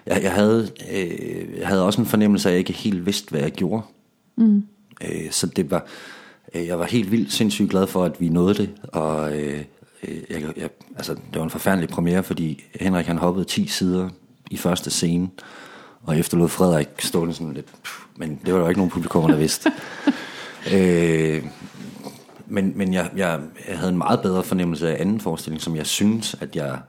jeg, 0.06 0.24
jeg, 0.24 0.32
havde, 0.32 0.72
øh, 0.92 1.60
jeg 1.60 1.68
havde 1.68 1.86
også 1.86 2.02
en 2.02 2.08
fornemmelse 2.08 2.50
af, 2.50 2.52
at 2.52 2.54
jeg 2.54 2.60
ikke 2.60 2.74
helt 2.74 3.06
vidste, 3.06 3.30
hvad 3.30 3.42
jeg 3.42 3.52
gjorde. 3.52 3.84
Mm. 4.36 4.64
Øh, 5.02 5.32
så 5.32 5.48
det 5.48 5.72
var, 5.72 5.86
øh, 6.54 6.68
jeg 6.68 6.80
var 6.80 6.86
helt 6.86 7.12
vildt 7.12 7.34
sindssygt 7.34 7.70
glad 7.70 7.88
for, 7.88 8.04
at 8.04 8.22
vi 8.22 8.30
nåede 8.30 8.54
det. 8.54 8.70
Og 8.88 9.38
øh, 9.38 9.64
øh 10.08 10.18
jeg, 10.30 10.44
jeg, 10.58 10.70
altså, 10.96 11.14
det 11.14 11.36
var 11.36 11.44
en 11.44 11.50
forfærdelig 11.50 11.90
premiere, 11.90 12.24
fordi 12.24 12.64
Henrik 12.82 13.06
han 13.06 13.18
hoppede 13.18 13.46
10 13.46 13.68
sider 13.68 14.10
i 14.52 14.58
første 14.58 14.92
scene, 14.92 15.30
og 16.04 16.20
efterlod 16.20 16.50
Frederik 16.50 16.88
stående 17.00 17.34
sådan 17.34 17.54
lidt, 17.54 17.68
pff, 17.84 18.00
men 18.16 18.40
det 18.46 18.54
var 18.54 18.60
jo 18.60 18.68
ikke 18.68 18.80
nogen 18.80 18.92
publikum, 18.92 19.28
der 19.28 19.36
vidste. 19.36 19.72
øh, 20.74 21.44
men 22.48 22.78
men 22.78 22.94
jeg, 22.94 23.12
jeg, 23.16 23.42
jeg 23.68 23.78
havde 23.78 23.92
en 23.92 23.98
meget 23.98 24.22
bedre 24.22 24.44
fornemmelse 24.44 24.98
af 24.98 25.02
anden 25.02 25.20
forestilling, 25.20 25.62
som 25.62 25.76
jeg 25.76 25.86
synes, 25.86 26.36
at 26.42 26.56
jeg 26.56 26.80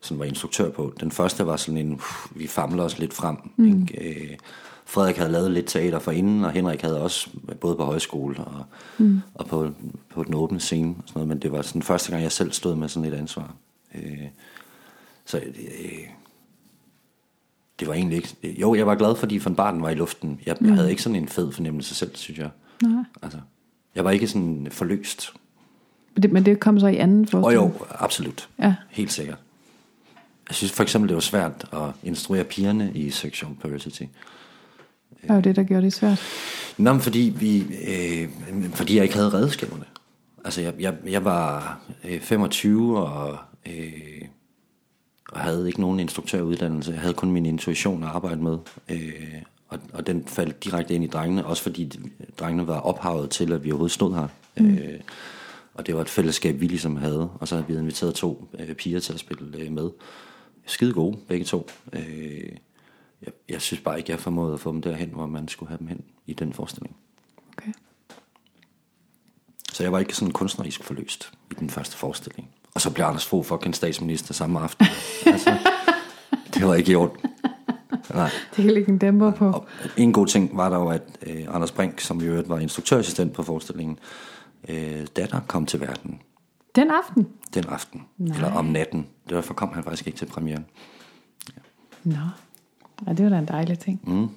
sådan 0.00 0.18
var 0.18 0.24
instruktør 0.24 0.70
på. 0.70 0.94
Den 1.00 1.10
første 1.10 1.46
var 1.46 1.56
sådan 1.56 1.78
en, 1.78 1.92
uh, 1.92 2.40
vi 2.40 2.46
famler 2.46 2.82
os 2.82 2.98
lidt 2.98 3.14
frem. 3.14 3.36
Mm. 3.56 3.82
Ikke? 3.82 4.10
Øh, 4.10 4.36
Frederik 4.84 5.16
havde 5.16 5.32
lavet 5.32 5.50
lidt 5.50 5.66
teater 5.66 5.98
for 5.98 6.10
inden, 6.10 6.44
og 6.44 6.52
Henrik 6.52 6.82
havde 6.82 7.02
også 7.02 7.30
både 7.60 7.76
på 7.76 7.84
højskole 7.84 8.36
og, 8.38 8.64
mm. 8.98 9.20
og 9.34 9.46
på, 9.46 9.70
på 10.10 10.24
den 10.24 10.34
åbne 10.34 10.60
scene. 10.60 10.94
Og 10.98 11.02
sådan 11.06 11.12
noget, 11.14 11.28
men 11.28 11.38
det 11.38 11.52
var 11.52 11.62
sådan 11.62 11.82
første 11.82 12.10
gang, 12.10 12.22
jeg 12.22 12.32
selv 12.32 12.52
stod 12.52 12.74
med 12.74 12.88
sådan 12.88 13.12
et 13.12 13.16
ansvar. 13.16 13.54
Øh, 13.94 14.26
så 15.24 15.38
øh, 15.38 16.08
det 17.80 17.88
var 17.88 17.94
egentlig 17.94 18.16
ikke... 18.16 18.60
Jo, 18.60 18.74
jeg 18.74 18.86
var 18.86 18.94
glad, 18.94 19.16
fordi 19.16 19.38
von 19.38 19.54
Barten 19.54 19.82
var 19.82 19.90
i 19.90 19.94
luften. 19.94 20.40
Jeg, 20.46 20.56
mm. 20.60 20.66
jeg 20.66 20.74
havde 20.74 20.90
ikke 20.90 21.02
sådan 21.02 21.16
en 21.16 21.28
fed 21.28 21.52
fornemmelse 21.52 21.94
selv, 21.94 22.16
synes 22.16 22.38
jeg. 22.38 22.50
Nej. 22.82 23.04
Altså, 23.22 23.38
jeg 23.98 24.04
var 24.04 24.10
ikke 24.10 24.28
sådan 24.28 24.68
forløst. 24.70 25.32
Det, 26.22 26.32
men 26.32 26.46
det 26.46 26.60
kom 26.60 26.80
så 26.80 26.86
i 26.86 26.96
anden 26.96 27.26
forestilling? 27.26 27.62
Og 27.62 27.80
jo, 27.80 27.86
absolut. 27.90 28.48
Ja. 28.58 28.74
Helt 28.90 29.12
sikkert. 29.12 29.38
Jeg 30.48 30.54
synes 30.54 30.72
for 30.72 30.82
eksempel, 30.82 31.08
det 31.08 31.14
var 31.14 31.20
svært 31.20 31.68
at 31.72 31.90
instruere 32.02 32.44
pigerne 32.44 32.92
i 32.94 33.10
Section 33.10 33.58
Perversity. 33.62 34.02
Hvad 35.22 35.36
var 35.36 35.40
det, 35.40 35.56
der 35.56 35.62
gjorde 35.62 35.82
det 35.82 35.92
svært? 35.92 36.22
Nå, 36.78 36.92
men 36.92 37.02
fordi, 37.02 37.34
vi, 37.38 37.66
øh, 37.88 38.28
fordi 38.74 38.96
jeg 38.96 39.02
ikke 39.02 39.16
havde 39.16 39.32
redskaberne. 39.32 39.84
Altså, 40.44 40.60
jeg, 40.60 40.74
jeg, 40.80 40.94
jeg 41.06 41.24
var 41.24 41.78
øh, 42.04 42.20
25 42.20 42.98
og, 42.98 43.38
øh, 43.66 44.22
og 45.32 45.40
havde 45.40 45.66
ikke 45.66 45.80
nogen 45.80 46.00
instruktøruddannelse. 46.00 46.92
Jeg 46.92 47.00
havde 47.00 47.14
kun 47.14 47.30
min 47.30 47.46
intuition 47.46 48.02
at 48.02 48.08
arbejde 48.08 48.42
med. 48.42 48.58
Øh, 48.88 49.42
og, 49.68 49.78
og 49.92 50.06
den 50.06 50.24
faldt 50.26 50.64
direkte 50.64 50.94
ind 50.94 51.04
i 51.04 51.06
drengene, 51.06 51.46
også 51.46 51.62
fordi 51.62 52.00
drengene 52.38 52.66
var 52.66 52.80
ophavet 52.80 53.30
til, 53.30 53.52
at 53.52 53.64
vi 53.64 53.70
overhovedet 53.70 53.94
stod 53.94 54.14
her. 54.14 54.28
Mm. 54.56 54.78
Øh, 54.78 55.00
og 55.74 55.86
det 55.86 55.94
var 55.94 56.00
et 56.00 56.08
fællesskab, 56.08 56.60
vi 56.60 56.66
ligesom 56.66 56.96
havde. 56.96 57.30
Og 57.40 57.48
så 57.48 57.54
havde 57.54 57.68
vi 57.68 57.74
inviteret 57.74 58.14
to 58.14 58.48
øh, 58.58 58.74
piger 58.74 59.00
til 59.00 59.12
at 59.12 59.20
spille 59.20 59.58
øh, 59.58 59.72
med. 59.72 59.90
Skide 60.66 60.92
gode, 60.92 61.18
begge 61.28 61.44
to. 61.44 61.68
Øh, 61.92 62.52
jeg, 63.22 63.32
jeg 63.48 63.62
synes 63.62 63.80
bare 63.80 63.98
ikke, 63.98 64.12
jeg 64.12 64.20
formåede 64.20 64.54
at 64.54 64.60
få 64.60 64.72
dem 64.72 64.82
derhen, 64.82 65.08
hvor 65.08 65.26
man 65.26 65.48
skulle 65.48 65.68
have 65.68 65.78
dem 65.78 65.86
hen 65.86 66.04
i 66.26 66.32
den 66.32 66.52
forestilling. 66.52 66.96
Okay. 67.58 67.72
Så 69.72 69.82
jeg 69.82 69.92
var 69.92 69.98
ikke 69.98 70.14
sådan 70.14 70.32
kunstnerisk 70.32 70.84
forløst 70.84 71.32
i 71.50 71.54
den 71.54 71.70
første 71.70 71.96
forestilling. 71.96 72.48
Og 72.74 72.80
så 72.80 72.92
blev 72.92 73.04
Anders 73.04 73.26
Fogh 73.26 73.44
fucking 73.44 73.74
statsminister 73.74 74.34
samme 74.34 74.60
aften. 74.60 74.86
altså, 75.26 75.58
det 76.54 76.66
var 76.66 76.74
ikke 76.74 76.92
i 76.92 76.94
orden. 76.94 77.30
Nej. 78.14 78.30
Det 78.56 78.64
kan 78.64 78.74
ligge 78.74 78.92
en 78.92 78.98
dæmper 78.98 79.30
på. 79.30 79.50
Og 79.50 79.66
en 79.96 80.12
god 80.12 80.26
ting 80.26 80.56
var 80.56 80.68
der 80.68 80.76
jo, 80.76 80.88
at 80.88 81.02
øh, 81.26 81.44
Anders 81.48 81.72
Brink, 81.72 82.00
som 82.00 82.20
i 82.20 82.24
øvrigt 82.24 82.48
var 82.48 82.58
instruktørassistent 82.58 83.32
på 83.32 83.42
forestillingen, 83.42 83.98
øh, 84.68 85.06
datter 85.16 85.40
kom 85.46 85.66
til 85.66 85.80
verden 85.80 86.20
Den 86.74 86.90
aften? 86.90 87.26
den 87.54 87.64
aften. 87.68 88.02
Nej. 88.18 88.36
Eller 88.36 88.52
om 88.52 88.64
natten. 88.64 89.06
Derfor 89.30 89.54
kom 89.54 89.72
han 89.72 89.84
faktisk 89.84 90.06
ikke 90.06 90.18
til 90.18 90.26
premieren. 90.26 90.66
Nå. 92.04 92.14
Ja, 93.06 93.12
det 93.12 93.24
var 93.24 93.30
da 93.30 93.38
en 93.38 93.48
dejlig 93.48 93.78
ting. 93.78 94.00
Mm. 94.06 94.28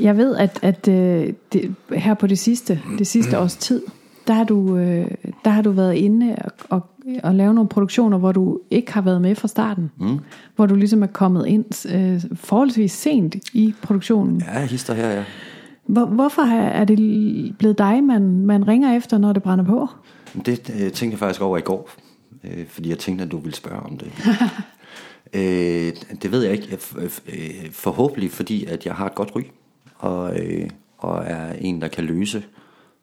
Jeg 0.00 0.16
ved, 0.16 0.36
at, 0.36 0.58
at 0.62 0.88
øh, 0.88 1.32
det, 1.52 1.74
her 1.92 2.14
på 2.14 2.26
det 2.26 2.38
sidste, 2.38 2.82
det 2.98 3.06
sidste 3.06 3.38
års 3.38 3.56
tid, 3.56 3.82
der 4.26 4.32
har 4.32 4.44
du, 4.44 4.76
øh, 4.76 5.10
der 5.44 5.50
har 5.50 5.62
du 5.62 5.70
været 5.70 5.94
inde 5.94 6.36
og, 6.44 6.52
og, 6.68 6.86
og 7.22 7.34
lave 7.34 7.54
nogle 7.54 7.68
produktioner, 7.68 8.18
hvor 8.18 8.32
du 8.32 8.60
ikke 8.70 8.92
har 8.92 9.00
været 9.02 9.20
med 9.20 9.34
fra 9.34 9.48
starten. 9.48 9.90
Mm. 9.98 10.18
Hvor 10.56 10.66
du 10.66 10.74
ligesom 10.74 11.02
er 11.02 11.06
kommet 11.06 11.46
ind 11.46 11.86
øh, 11.94 12.22
forholdsvis 12.34 12.92
sent 12.92 13.36
i 13.52 13.74
produktionen. 13.82 14.42
Ja, 14.54 14.66
hister 14.66 14.94
her, 14.94 15.10
ja. 15.10 15.24
Hvor, 15.86 16.06
hvorfor 16.06 16.42
er 16.52 16.84
det 16.84 16.98
blevet 17.58 17.78
dig, 17.78 18.04
man, 18.04 18.46
man 18.46 18.68
ringer 18.68 18.96
efter, 18.96 19.18
når 19.18 19.32
det 19.32 19.42
brænder 19.42 19.64
på? 19.64 19.88
Det 20.46 20.70
øh, 20.70 20.78
tænkte 20.78 21.06
jeg 21.10 21.18
faktisk 21.18 21.40
over 21.40 21.58
i 21.58 21.60
går, 21.60 21.90
øh, 22.44 22.66
fordi 22.66 22.88
jeg 22.88 22.98
tænkte, 22.98 23.24
at 23.24 23.30
du 23.30 23.38
ville 23.38 23.54
spørge 23.54 23.80
om 23.80 23.98
det. 23.98 24.12
øh, 25.38 25.92
det 26.22 26.32
ved 26.32 26.42
jeg 26.42 26.52
ikke. 26.52 26.68
F- 26.72 27.20
øh, 27.28 27.70
forhåbentlig, 27.70 28.30
fordi 28.30 28.64
at 28.64 28.86
jeg 28.86 28.94
har 28.94 29.06
et 29.06 29.14
godt 29.14 29.36
ry, 29.36 29.42
og, 29.98 30.40
øh, 30.40 30.70
og 30.98 31.24
er 31.26 31.52
en, 31.52 31.80
der 31.80 31.88
kan 31.88 32.04
løse 32.04 32.44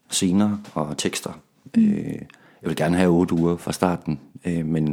scener 0.09 0.57
og 0.73 0.97
tekster. 0.97 1.39
Mm. 1.75 1.83
Øh, 1.83 2.21
jeg 2.61 2.69
vil 2.69 2.75
gerne 2.75 2.97
have 2.97 3.09
otte 3.09 3.33
uger 3.33 3.57
fra 3.57 3.71
starten, 3.71 4.19
øh, 4.45 4.65
men, 4.65 4.85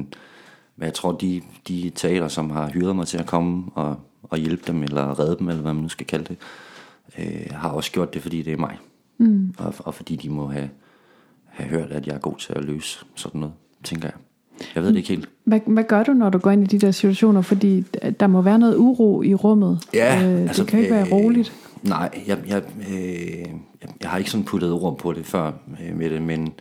men 0.76 0.84
jeg 0.84 0.94
tror, 0.94 1.12
de, 1.12 1.42
de 1.68 1.90
teater, 1.94 2.28
som 2.28 2.50
har 2.50 2.70
hyret 2.70 2.96
mig 2.96 3.06
til 3.06 3.18
at 3.18 3.26
komme 3.26 3.64
og, 3.74 3.96
og 4.22 4.38
hjælpe 4.38 4.62
dem, 4.66 4.82
eller 4.82 5.20
redde 5.20 5.36
dem, 5.38 5.48
eller 5.48 5.62
hvad 5.62 5.74
man 5.74 5.82
nu 5.82 5.88
skal 5.88 6.06
kalde 6.06 6.24
det, 6.24 6.36
øh, 7.18 7.50
har 7.50 7.68
også 7.68 7.92
gjort 7.92 8.14
det, 8.14 8.22
fordi 8.22 8.42
det 8.42 8.52
er 8.52 8.56
mig. 8.56 8.78
Mm. 9.18 9.54
Og, 9.58 9.74
og 9.78 9.94
fordi 9.94 10.16
de 10.16 10.30
må 10.30 10.46
have, 10.46 10.70
have 11.44 11.68
hørt, 11.68 11.92
at 11.92 12.06
jeg 12.06 12.14
er 12.14 12.18
god 12.18 12.36
til 12.36 12.52
at 12.52 12.64
løse 12.64 12.98
sådan 13.14 13.40
noget, 13.40 13.54
tænker 13.84 14.08
jeg. 14.08 14.16
Jeg 14.74 14.82
ved 14.82 14.90
det 14.90 14.96
ikke 14.96 15.08
helt. 15.08 15.28
Hvad, 15.44 15.60
hvad 15.66 15.84
gør 15.84 16.02
du, 16.02 16.12
når 16.12 16.30
du 16.30 16.38
går 16.38 16.50
ind 16.50 16.62
i 16.62 16.66
de 16.66 16.86
der 16.86 16.90
situationer? 16.90 17.42
Fordi 17.42 17.80
der 18.20 18.26
må 18.26 18.42
være 18.42 18.58
noget 18.58 18.76
uro 18.76 19.22
i 19.22 19.34
rummet. 19.34 19.80
Ja, 19.94 20.30
øh, 20.30 20.40
altså, 20.40 20.62
det 20.62 20.70
kan 20.70 20.80
ikke 20.80 20.94
være 20.94 21.06
øh, 21.06 21.12
roligt. 21.12 21.52
Nej, 21.82 22.24
jeg, 22.26 22.38
jeg, 22.48 22.62
øh, 22.90 23.38
jeg, 23.82 23.88
jeg 24.00 24.10
har 24.10 24.18
ikke 24.18 24.30
sådan 24.30 24.44
puttet 24.44 24.72
ord 24.72 24.98
på 24.98 25.12
det 25.12 25.26
før 25.26 25.52
øh, 25.82 25.96
med 25.96 26.10
det, 26.10 26.22
men 26.22 26.52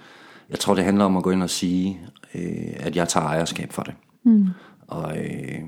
jeg 0.50 0.60
tror, 0.60 0.76
det 0.76 0.84
handler 0.84 1.06
om 1.06 1.18
at 1.18 1.24
gå 1.24 1.32
ind 1.32 1.44
og 1.44 1.50
sige, 1.50 2.00
øh, 2.36 2.74
at 2.80 2.96
jeg 2.96 3.08
tager 3.10 3.26
ejerskab 3.26 3.72
for 3.74 3.84
det. 3.84 3.94
Mm. 4.24 4.48
Og, 4.88 5.18
øh, 5.18 5.60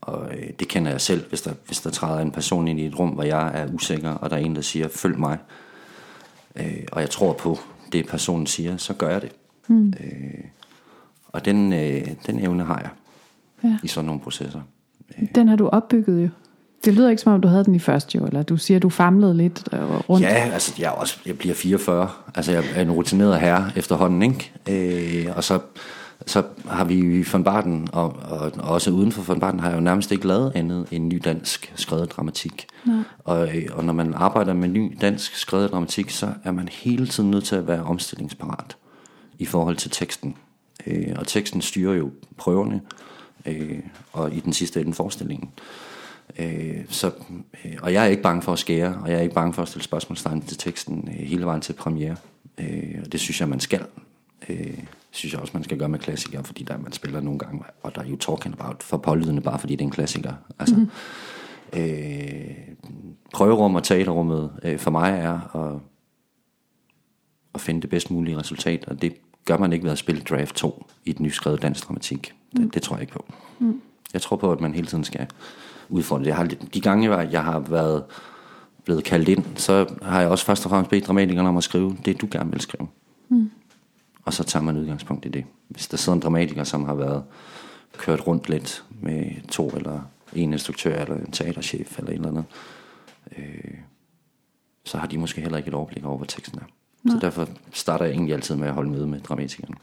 og 0.00 0.34
øh, 0.34 0.50
det 0.58 0.68
kender 0.68 0.90
jeg 0.90 1.00
selv, 1.00 1.28
hvis 1.28 1.42
der, 1.42 1.52
hvis 1.66 1.80
der 1.80 1.90
træder 1.90 2.20
en 2.20 2.30
person 2.30 2.68
ind 2.68 2.80
i 2.80 2.86
et 2.86 2.98
rum, 2.98 3.08
hvor 3.08 3.22
jeg 3.22 3.50
er 3.54 3.72
usikker, 3.72 4.10
og 4.10 4.30
der 4.30 4.36
er 4.36 4.40
en, 4.40 4.56
der 4.56 4.62
siger, 4.62 4.88
følg 4.88 5.18
mig. 5.18 5.38
Øh, 6.56 6.84
og 6.92 7.00
jeg 7.00 7.10
tror 7.10 7.32
på 7.32 7.58
det, 7.92 8.06
personen 8.08 8.46
siger, 8.46 8.76
så 8.76 8.94
gør 8.94 9.08
jeg 9.10 9.22
det. 9.22 9.32
Mm. 9.68 9.88
Øh, 9.88 10.44
og 11.28 11.44
den, 11.44 11.72
øh, 11.72 12.06
den 12.26 12.38
evne 12.38 12.64
har 12.64 12.78
jeg 12.78 12.90
Ja. 13.64 13.78
i 13.82 13.88
sådan 13.88 14.06
nogle 14.06 14.20
processer. 14.20 14.60
Den 15.34 15.48
har 15.48 15.56
du 15.56 15.68
opbygget 15.68 16.22
jo. 16.22 16.28
Det 16.86 16.94
lyder 16.94 17.10
ikke 17.10 17.22
som 17.22 17.32
om, 17.32 17.40
du 17.40 17.48
havde 17.48 17.64
den 17.64 17.74
i 17.74 17.78
første 17.78 18.18
jo, 18.18 18.26
eller 18.26 18.42
du 18.42 18.56
siger, 18.56 18.80
du 18.80 18.88
famlede 18.88 19.36
lidt 19.36 19.68
øh, 19.72 19.80
rundt. 20.08 20.24
Ja, 20.24 20.50
altså 20.52 20.72
jeg, 20.78 20.90
også, 20.90 21.18
jeg 21.26 21.38
bliver 21.38 21.54
44. 21.54 22.08
Altså 22.34 22.52
jeg 22.52 22.64
er 22.74 22.82
en 22.82 22.90
rutineret 22.90 23.40
herre 23.40 23.70
efterhånden, 23.76 24.22
ikke? 24.22 24.52
Øh, 25.26 25.36
og 25.36 25.44
så, 25.44 25.58
så 26.26 26.42
har 26.68 26.84
vi 26.84 26.94
i 26.94 27.24
von 27.32 27.44
Barten, 27.44 27.88
og, 27.92 28.16
og, 28.28 28.52
og 28.58 28.68
også 28.68 28.90
uden 28.90 29.12
for 29.12 29.22
von 29.22 29.40
Barten, 29.40 29.60
har 29.60 29.68
jeg 29.68 29.76
jo 29.76 29.80
nærmest 29.80 30.12
ikke 30.12 30.26
lavet 30.26 30.52
andet 30.54 30.86
end 30.90 31.06
ny 31.06 31.20
dansk 31.24 31.72
skrevet 31.76 32.12
dramatik. 32.12 32.66
Nej. 32.84 33.02
Og, 33.24 33.56
øh, 33.56 33.66
og 33.72 33.84
når 33.84 33.92
man 33.92 34.14
arbejder 34.14 34.52
med 34.52 34.68
ny 34.68 34.96
dansk 35.00 35.36
skrevet 35.36 35.70
dramatik, 35.70 36.10
så 36.10 36.28
er 36.44 36.50
man 36.50 36.68
hele 36.72 37.06
tiden 37.06 37.30
nødt 37.30 37.44
til 37.44 37.56
at 37.56 37.68
være 37.68 37.82
omstillingsparat 37.82 38.76
i 39.38 39.44
forhold 39.44 39.76
til 39.76 39.90
teksten. 39.90 40.36
Øh, 40.86 41.14
og 41.16 41.26
teksten 41.26 41.62
styrer 41.62 41.94
jo 41.94 42.10
prøverne, 42.36 42.80
øh, 43.46 43.78
og 44.12 44.34
i 44.34 44.40
den 44.40 44.52
sidste 44.52 44.80
ende 44.80 44.92
forestillingen. 44.92 45.50
Øh, 45.58 45.85
så, 46.88 47.10
øh, 47.64 47.76
og 47.82 47.92
jeg 47.92 48.04
er 48.04 48.08
ikke 48.08 48.22
bange 48.22 48.42
for 48.42 48.52
at 48.52 48.58
skære, 48.58 48.98
og 49.02 49.10
jeg 49.10 49.18
er 49.18 49.22
ikke 49.22 49.34
bange 49.34 49.52
for 49.52 49.62
at 49.62 49.68
stille 49.68 49.84
spørgsmålstegn 49.84 50.40
til 50.40 50.58
teksten 50.58 51.08
øh, 51.08 51.26
hele 51.26 51.46
vejen 51.46 51.60
til 51.60 51.72
premiere. 51.72 52.16
Øh, 52.58 53.00
og 53.04 53.12
det 53.12 53.20
synes 53.20 53.40
jeg, 53.40 53.48
man 53.48 53.60
skal. 53.60 53.84
Øh, 54.48 54.78
synes 55.10 55.32
jeg 55.32 55.40
også, 55.40 55.52
man 55.54 55.64
skal 55.64 55.78
gøre 55.78 55.88
med 55.88 55.98
klassikere, 55.98 56.44
fordi 56.44 56.64
der 56.64 56.78
man 56.78 56.92
spiller 56.92 57.20
nogle 57.20 57.38
gange, 57.38 57.64
og 57.82 57.94
der 57.94 58.00
er 58.00 58.06
jo 58.06 58.16
talking 58.16 58.54
about 58.54 58.82
for 58.82 58.96
pålydende, 58.96 59.42
bare 59.42 59.58
fordi 59.58 59.76
det 59.76 59.80
er 59.80 59.86
en 59.86 59.90
klassiker. 59.90 60.32
Altså, 60.58 60.74
mm. 60.74 60.90
øh, 61.80 62.50
prøverum 63.34 63.74
og 63.74 63.84
teaterrummet 63.84 64.50
øh, 64.62 64.78
for 64.78 64.90
mig 64.90 65.10
er 65.10 65.56
at, 65.56 65.80
at 67.54 67.60
finde 67.60 67.82
det 67.82 67.90
bedst 67.90 68.10
mulige 68.10 68.38
resultat, 68.38 68.84
og 68.84 69.02
det 69.02 69.16
gør 69.44 69.56
man 69.58 69.72
ikke 69.72 69.84
ved 69.84 69.92
at 69.92 69.98
spille 69.98 70.22
Draft 70.22 70.54
2 70.54 70.86
i 71.04 71.10
et 71.10 71.20
nyskrevet 71.20 71.62
dansk 71.62 71.86
dramatik. 71.86 72.34
Det, 72.56 72.74
det 72.74 72.82
tror 72.82 72.96
jeg 72.96 73.00
ikke 73.00 73.12
på. 73.12 73.24
Mm. 73.58 73.80
Jeg 74.12 74.22
tror 74.22 74.36
på, 74.36 74.52
at 74.52 74.60
man 74.60 74.74
hele 74.74 74.86
tiden 74.86 75.04
skal 75.04 75.26
udfordre 75.88 76.22
det. 76.22 76.28
Jeg 76.28 76.36
har, 76.36 76.44
de 76.74 76.80
gange, 76.80 77.10
jeg- 77.16 77.32
jeg 77.32 77.44
har 77.44 77.58
været 77.58 78.04
blevet 78.84 79.04
kaldt 79.04 79.28
ind, 79.28 79.44
så 79.56 79.86
har 80.02 80.20
jeg 80.20 80.28
også 80.30 80.44
først 80.44 80.64
og 80.66 80.70
fremmest 80.70 80.90
bedt 80.90 81.06
dramatikerne 81.06 81.48
om 81.48 81.56
at 81.56 81.64
skrive 81.64 81.96
det, 82.04 82.20
du 82.20 82.28
gerne 82.30 82.50
vil 82.50 82.60
skrive. 82.60 82.88
Mm. 83.28 83.50
Og 84.24 84.32
så 84.32 84.44
tager 84.44 84.62
man 84.62 84.76
udgangspunkt 84.76 85.26
i 85.26 85.28
det. 85.28 85.44
Hvis 85.68 85.88
der 85.88 85.96
sidder 85.96 86.16
en 86.16 86.22
dramatiker, 86.22 86.64
som 86.64 86.84
har 86.84 86.94
været 86.94 87.22
kørt 87.98 88.26
rundt 88.26 88.48
lidt 88.48 88.84
med 89.02 89.24
to 89.48 89.68
eller 89.68 90.00
en 90.32 90.52
instruktør 90.52 90.94
eller 91.02 91.16
en 91.16 91.30
teaterchef 91.30 91.98
eller 91.98 92.10
et 92.10 92.14
eller 92.16 92.28
andet, 92.28 92.44
øh, 93.38 93.74
så 94.84 94.98
har 94.98 95.06
de 95.06 95.18
måske 95.18 95.40
heller 95.40 95.58
ikke 95.58 95.68
et 95.68 95.74
overblik 95.74 96.04
over, 96.04 96.16
hvad 96.18 96.28
teksten 96.28 96.58
er. 96.58 96.64
Så 97.10 97.18
derfor 97.20 97.48
starter 97.72 98.04
jeg 98.04 98.12
egentlig 98.14 98.34
altid 98.34 98.56
med 98.56 98.68
at 98.68 98.74
holde 98.74 98.90
møde 98.90 99.06
med 99.06 99.20
dramatikerne. 99.20 99.74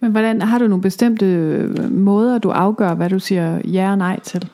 Men 0.00 0.10
hvordan 0.10 0.42
har 0.42 0.58
du 0.58 0.66
nogle 0.66 0.82
bestemte 0.82 1.26
øh, 1.26 1.92
måder, 1.92 2.38
du 2.38 2.50
afgør, 2.50 2.94
hvad 2.94 3.10
du 3.10 3.18
siger 3.18 3.60
ja 3.64 3.90
og 3.90 3.98
nej 3.98 4.20
til? 4.20 4.48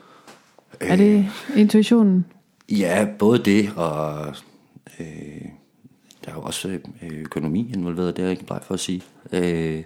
Øh. 0.81 0.91
Er 0.91 0.97
det 0.97 1.27
intuitionen? 1.57 2.27
Ja, 2.69 3.09
både 3.19 3.39
det, 3.45 3.73
og 3.77 4.27
øh, 5.01 5.07
der 6.25 6.31
er 6.31 6.35
jo 6.35 6.43
også 6.43 6.69
øh, 7.03 7.21
økonomi 7.21 7.73
involveret, 7.75 8.17
det 8.17 8.23
er 8.23 8.27
jeg 8.27 8.33
ikke 8.33 8.47
bleg 8.47 8.61
for 8.63 8.75
at 8.75 8.81
sige. 8.81 9.03
Øh, 9.33 9.85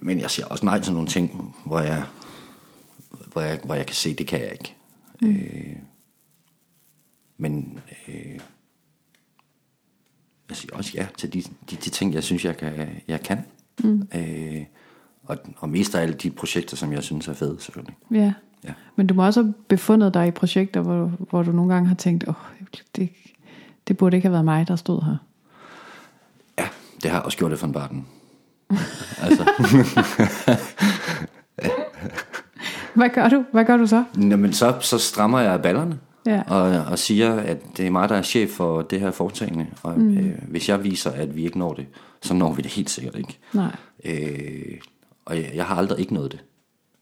men 0.00 0.20
jeg 0.20 0.30
siger 0.30 0.46
også 0.46 0.64
nej 0.64 0.80
til 0.80 0.92
nogle 0.92 1.08
ting, 1.08 1.54
hvor 1.66 1.80
jeg, 1.80 2.04
hvor 3.32 3.40
jeg, 3.40 3.60
hvor 3.64 3.74
jeg 3.74 3.86
kan 3.86 3.96
se, 3.96 4.14
det 4.14 4.26
kan 4.26 4.40
jeg 4.40 4.52
ikke. 4.52 4.74
Mm. 5.20 5.30
Øh, 5.30 5.76
men 7.38 7.80
øh, 8.08 8.38
jeg 10.48 10.56
siger 10.56 10.76
også 10.76 10.92
ja 10.94 11.06
til 11.18 11.32
de, 11.32 11.42
de, 11.42 11.76
de 11.76 11.90
ting, 11.90 12.14
jeg 12.14 12.24
synes, 12.24 12.44
jeg 12.44 12.56
kan. 12.56 12.88
Jeg 13.08 13.20
kan. 13.20 13.38
Mm. 13.84 14.08
Øh, 14.14 14.64
og, 15.22 15.38
og 15.56 15.68
mest 15.68 15.94
af 15.94 16.02
alle 16.02 16.14
de 16.14 16.30
projekter, 16.30 16.76
som 16.76 16.92
jeg 16.92 17.02
synes 17.02 17.28
er 17.28 17.32
fede, 17.32 17.56
selvfølgelig. 17.60 17.96
Ja. 18.10 18.32
Ja. 18.64 18.72
Men 18.96 19.06
du 19.06 19.14
må 19.14 19.24
også 19.24 19.42
have 19.42 19.54
befundet 19.68 20.14
dig 20.14 20.26
i 20.26 20.30
projekter, 20.30 20.80
hvor, 20.80 21.12
hvor 21.30 21.42
du 21.42 21.52
nogle 21.52 21.74
gange 21.74 21.88
har 21.88 21.94
tænkt, 21.94 22.28
åh, 22.28 22.34
det, 22.96 23.10
det 23.88 23.96
burde 23.96 24.16
ikke 24.16 24.26
have 24.26 24.32
været 24.32 24.44
mig, 24.44 24.68
der 24.68 24.76
stod 24.76 25.02
her. 25.02 25.16
Ja, 26.58 26.68
det 27.02 27.10
har 27.10 27.20
også 27.20 27.38
gjort 27.38 27.50
det 27.50 27.58
for 27.58 27.66
en 27.66 27.72
barten. 27.72 28.06
altså, 29.24 29.44
Hvad 32.94 33.10
gør 33.10 33.28
du? 33.28 33.44
Hvad 33.52 33.64
gør 33.64 33.76
du 33.76 33.86
så? 33.86 34.04
jamen, 34.16 34.52
så, 34.52 34.76
så 34.80 34.98
strammer 34.98 35.40
jeg 35.40 35.62
ballerne. 35.62 35.98
Ja. 36.26 36.42
Og, 36.46 36.84
og 36.84 36.98
siger, 36.98 37.34
at 37.34 37.76
det 37.76 37.86
er 37.86 37.90
mig, 37.90 38.08
der 38.08 38.14
er 38.14 38.22
chef 38.22 38.50
for 38.50 38.82
det 38.82 39.00
her 39.00 39.10
foretagende. 39.10 39.66
Og 39.82 40.00
mm. 40.00 40.18
øh, 40.18 40.38
hvis 40.48 40.68
jeg 40.68 40.84
viser, 40.84 41.10
at 41.10 41.36
vi 41.36 41.44
ikke 41.44 41.58
når 41.58 41.74
det, 41.74 41.86
så 42.22 42.34
når 42.34 42.52
vi 42.52 42.62
det 42.62 42.70
helt 42.70 42.90
sikkert 42.90 43.16
ikke. 43.16 43.38
Nej. 43.52 43.76
Øh, 44.04 44.78
og 45.24 45.36
jeg, 45.36 45.50
jeg 45.54 45.64
har 45.64 45.76
aldrig 45.76 46.00
ikke 46.00 46.14
nået 46.14 46.32
det. 46.32 46.40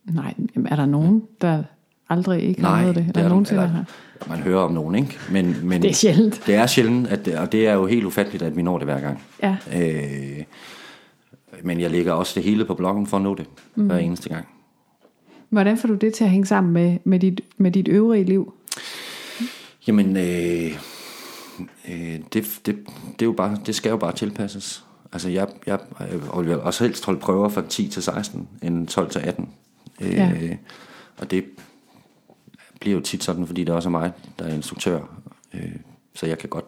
Nej, 0.04 0.34
er 0.66 0.76
der 0.76 0.86
nogen, 0.86 1.22
der 1.40 1.62
aldrig 2.08 2.42
ikke 2.42 2.60
har 2.60 2.70
Nej, 2.70 2.82
nået 2.82 2.94
det? 2.94 3.04
det 3.04 3.10
Eller 3.10 3.24
er 3.24 3.28
nogensinde 3.28 3.62
eller, 3.62 3.74
har? 3.74 3.84
Man 4.28 4.38
hører 4.38 4.60
om 4.60 4.72
nogen, 4.72 4.94
ikke? 4.94 5.18
Men, 5.30 5.56
men 5.62 5.82
Det 5.82 5.90
er 5.90 5.94
sjældent. 5.94 6.42
Det 6.46 6.54
er 6.54 6.66
sjældent, 6.66 7.06
at 7.08 7.24
det, 7.24 7.38
og 7.38 7.52
det 7.52 7.66
er 7.68 7.74
jo 7.74 7.86
helt 7.86 8.04
ufatteligt, 8.04 8.42
at 8.42 8.56
vi 8.56 8.62
når 8.62 8.78
det 8.78 8.86
hver 8.86 9.00
gang. 9.00 9.22
Ja. 9.42 9.56
Øh, 9.76 10.44
men 11.62 11.80
jeg 11.80 11.90
lægger 11.90 12.12
også 12.12 12.32
det 12.34 12.42
hele 12.42 12.64
på 12.64 12.74
bloggen 12.74 13.06
for 13.06 13.16
at 13.16 13.22
nå 13.22 13.34
det 13.34 13.46
mm. 13.74 13.86
hver 13.86 13.98
eneste 13.98 14.28
gang. 14.28 14.46
Hvordan 15.48 15.78
får 15.78 15.88
du 15.88 15.94
det 15.94 16.14
til 16.14 16.24
at 16.24 16.30
hænge 16.30 16.46
sammen 16.46 16.72
med, 16.72 16.98
med, 17.04 17.20
dit, 17.20 17.40
med 17.56 17.70
dit 17.70 17.88
øvrige 17.88 18.24
liv? 18.24 18.54
Jamen, 19.86 20.16
øh, 20.16 20.72
øh, 21.88 22.20
det, 22.32 22.60
det, 22.66 22.66
det, 22.66 23.22
er 23.22 23.26
jo 23.26 23.32
bare, 23.32 23.56
det 23.66 23.74
skal 23.74 23.90
jo 23.90 23.96
bare 23.96 24.12
tilpasses. 24.12 24.84
Altså, 25.12 25.28
jeg, 25.28 25.48
jeg, 25.66 25.78
og 26.28 26.46
vil 26.46 26.60
også 26.60 26.84
helst 26.84 27.06
holde 27.06 27.20
prøver 27.20 27.48
fra 27.48 27.62
10 27.68 27.88
til 27.88 28.02
16, 28.02 28.48
end 28.62 28.86
12 28.86 29.10
til 29.10 29.18
18. 29.18 29.48
Øh, 30.00 30.12
Ja. 30.12 30.56
Og 31.18 31.30
det 31.30 31.44
bliver 32.80 32.96
jo 32.96 33.02
tit 33.02 33.24
sådan, 33.24 33.46
fordi 33.46 33.64
det 33.64 33.74
også 33.74 33.88
er 33.88 33.90
mig, 33.90 34.12
der 34.38 34.44
er 34.44 34.54
instruktør. 34.54 35.00
Øh, 35.54 35.72
så 36.14 36.26
jeg 36.26 36.38
kan 36.38 36.48
godt 36.48 36.64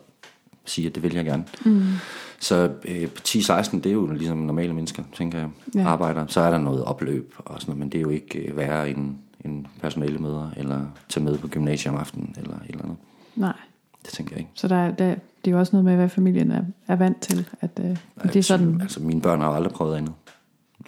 sige, 0.64 0.86
at 0.88 0.94
det 0.94 1.02
vil 1.02 1.14
jeg 1.14 1.24
gerne. 1.24 1.44
Mm. 1.64 1.82
Så 2.40 2.72
øh, 2.84 3.08
på 3.08 3.20
10-16, 3.28 3.76
det 3.76 3.86
er 3.86 3.92
jo 3.92 4.06
ligesom 4.06 4.38
normale 4.38 4.72
mennesker, 4.74 5.02
tænker 5.16 5.38
jeg, 5.38 5.48
Ja. 5.74 5.80
ja. 5.80 5.86
arbejder. 5.88 6.26
Så 6.26 6.40
er 6.40 6.50
der 6.50 6.58
noget 6.58 6.84
opløb 6.84 7.34
og 7.38 7.60
sådan 7.60 7.70
noget, 7.70 7.78
men 7.78 7.88
det 7.92 7.98
er 7.98 8.02
jo 8.02 8.08
ikke 8.10 8.38
øh, 8.38 8.56
værre 8.56 8.90
end, 8.90 9.14
end 9.44 9.66
personale 9.80 10.18
møder, 10.18 10.50
eller 10.56 10.86
tage 11.08 11.24
med 11.24 11.38
på 11.38 11.48
gymnasiet 11.48 11.94
om 11.94 12.00
aftenen, 12.00 12.34
eller 12.38 12.54
et 12.54 12.70
eller 12.70 12.82
andet. 12.84 12.96
Nej. 13.36 13.56
Det 14.04 14.10
tænker 14.12 14.32
jeg 14.32 14.38
ikke. 14.38 14.50
Så 14.54 14.68
der, 14.68 14.90
der, 14.90 15.08
det 15.44 15.46
er 15.46 15.50
jo 15.50 15.58
også 15.58 15.72
noget 15.72 15.84
med, 15.84 15.96
hvad 15.96 16.08
familien 16.08 16.50
er, 16.50 16.64
er 16.88 16.96
vant 16.96 17.20
til. 17.20 17.48
At, 17.60 17.70
øh, 17.84 17.96
det 18.22 18.36
er 18.36 18.42
sådan, 18.42 18.80
Altså, 18.80 19.00
mine 19.02 19.20
børn 19.20 19.40
har 19.40 19.48
jo 19.48 19.54
aldrig 19.54 19.72
prøvet 19.72 19.96
andet 19.96 20.12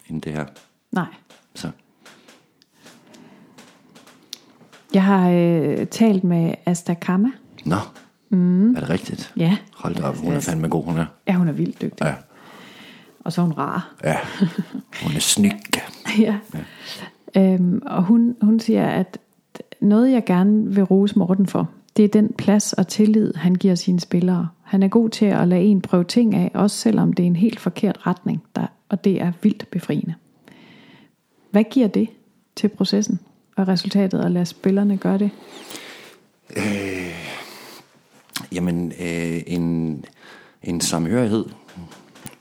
end 0.08 0.22
det 0.22 0.32
her. 0.32 0.44
nej. 0.92 1.06
Så 1.54 1.70
Jeg 4.94 5.04
har 5.04 5.30
øh, 5.30 5.86
talt 5.86 6.24
med 6.24 6.54
Asta 6.66 6.94
Kama. 6.94 7.28
Nå, 7.64 7.76
mm. 8.28 8.76
er 8.76 8.80
det 8.80 8.90
rigtigt? 8.90 9.32
Ja. 9.36 9.56
Hold 9.76 9.94
da 9.94 10.02
op, 10.02 10.16
hun 10.16 10.32
er 10.32 10.40
fandme 10.40 10.68
god, 10.68 10.84
hun 10.84 10.98
er. 10.98 11.06
Ja, 11.28 11.32
hun 11.32 11.48
er 11.48 11.52
vildt 11.52 11.82
dygtig. 11.82 12.06
Ja, 12.06 12.14
Og 13.20 13.32
så 13.32 13.40
er 13.40 13.44
hun 13.44 13.52
rar. 13.52 13.94
ja. 14.04 14.16
Hun 15.02 15.12
er 15.16 15.20
snyg. 15.20 15.52
ja. 16.26 16.36
Øhm, 17.36 17.82
og 17.86 18.02
hun, 18.02 18.36
hun 18.40 18.60
siger, 18.60 18.86
at 18.86 19.18
noget 19.80 20.12
jeg 20.12 20.24
gerne 20.24 20.74
vil 20.74 20.84
rose 20.84 21.18
Morten 21.18 21.46
for, 21.46 21.70
det 21.96 22.04
er 22.04 22.08
den 22.08 22.32
plads 22.38 22.72
og 22.72 22.88
tillid, 22.88 23.34
han 23.34 23.54
giver 23.54 23.74
sine 23.74 24.00
spillere. 24.00 24.48
Han 24.62 24.82
er 24.82 24.88
god 24.88 25.08
til 25.08 25.26
at 25.26 25.48
lade 25.48 25.62
en 25.62 25.80
prøve 25.80 26.04
ting 26.04 26.34
af, 26.34 26.50
også 26.54 26.76
selvom 26.76 27.12
det 27.12 27.22
er 27.22 27.26
en 27.26 27.36
helt 27.36 27.60
forkert 27.60 28.06
retning, 28.06 28.42
der, 28.56 28.66
og 28.88 29.04
det 29.04 29.22
er 29.22 29.32
vildt 29.42 29.70
befriende. 29.70 30.14
Hvad 31.50 31.64
giver 31.64 31.88
det 31.88 32.08
til 32.56 32.68
processen 32.68 33.20
og 33.56 33.68
resultatet 33.68 34.20
at 34.20 34.30
lade 34.30 34.46
spillerne 34.46 34.96
gøre 34.96 35.18
det? 35.18 35.30
Øh, 36.56 37.14
jamen, 38.52 38.92
øh, 39.00 39.42
en, 39.46 40.04
en 40.62 40.80
samhørighed. 40.80 41.44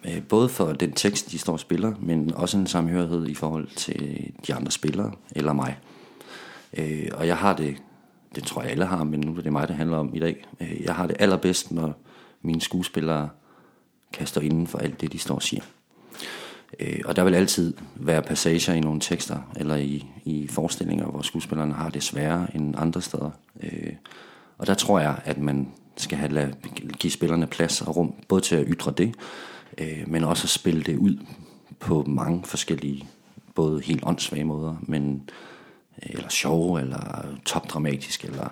Øh, 0.05 0.23
både 0.23 0.49
for 0.49 0.73
den 0.73 0.91
tekst, 0.91 1.31
de 1.31 1.37
står 1.37 1.53
og 1.53 1.59
spiller, 1.59 1.93
men 1.99 2.33
også 2.33 2.57
en 2.57 2.67
samhørighed 2.67 3.27
i 3.27 3.33
forhold 3.33 3.67
til 3.75 4.31
de 4.47 4.53
andre 4.53 4.71
spillere, 4.71 5.11
eller 5.31 5.53
mig. 5.53 5.77
Øh, 6.77 7.09
og 7.13 7.27
jeg 7.27 7.37
har 7.37 7.55
det, 7.55 7.77
det 8.35 8.43
tror 8.43 8.61
jeg 8.61 8.71
alle 8.71 8.85
har, 8.85 9.03
men 9.03 9.19
nu 9.19 9.37
er 9.37 9.41
det 9.41 9.51
mig, 9.51 9.67
det 9.67 9.75
handler 9.75 9.97
om 9.97 10.15
i 10.15 10.19
dag. 10.19 10.45
Øh, 10.59 10.81
jeg 10.81 10.95
har 10.95 11.07
det 11.07 11.15
allerbedst, 11.19 11.71
når 11.71 11.93
mine 12.41 12.61
skuespillere 12.61 13.29
kan 14.13 14.27
stå 14.27 14.41
inden 14.41 14.67
for 14.67 14.77
alt 14.77 15.01
det, 15.01 15.13
de 15.13 15.19
står 15.19 15.35
og 15.35 15.43
siger. 15.43 15.63
Øh, 16.79 16.99
og 17.05 17.15
der 17.15 17.23
vil 17.23 17.35
altid 17.35 17.73
være 17.95 18.21
passager 18.21 18.73
i 18.73 18.79
nogle 18.79 18.99
tekster, 18.99 19.51
eller 19.55 19.75
i, 19.75 20.05
i 20.25 20.47
forestillinger, 20.47 21.05
hvor 21.05 21.21
skuespillerne 21.21 21.73
har 21.73 21.89
det 21.89 22.03
sværere 22.03 22.55
end 22.55 22.75
andre 22.77 23.01
steder. 23.01 23.31
Øh, 23.63 23.93
og 24.57 24.67
der 24.67 24.73
tror 24.73 24.99
jeg, 24.99 25.19
at 25.25 25.37
man 25.37 25.67
skal 25.97 26.17
have, 26.17 26.31
lad, 26.31 26.51
give 26.99 27.11
spillerne 27.11 27.47
plads 27.47 27.81
og 27.81 27.97
rum, 27.97 28.13
både 28.27 28.41
til 28.41 28.55
at 28.55 28.65
ytre 28.67 28.91
det, 28.91 29.15
øh, 29.77 30.03
men 30.07 30.23
også 30.23 30.45
at 30.45 30.49
spille 30.49 30.83
det 30.83 30.97
ud 30.97 31.17
på 31.79 32.03
mange 32.07 32.43
forskellige, 32.45 33.07
både 33.55 33.81
helt 33.81 34.03
åndssvage 34.03 34.43
måder, 34.43 34.75
men 34.81 35.29
øh, 36.03 36.09
eller 36.09 36.29
sjove, 36.29 36.81
eller 36.81 37.25
topdramatisk, 37.45 38.25
eller... 38.25 38.47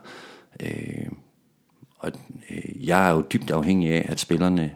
Øh, 0.59 1.07
og 1.99 2.11
øh, 2.49 2.87
jeg 2.87 3.07
er 3.07 3.11
jo 3.11 3.23
dybt 3.33 3.51
afhængig 3.51 3.91
af, 3.91 4.05
at 4.09 4.19
spillerne 4.19 4.71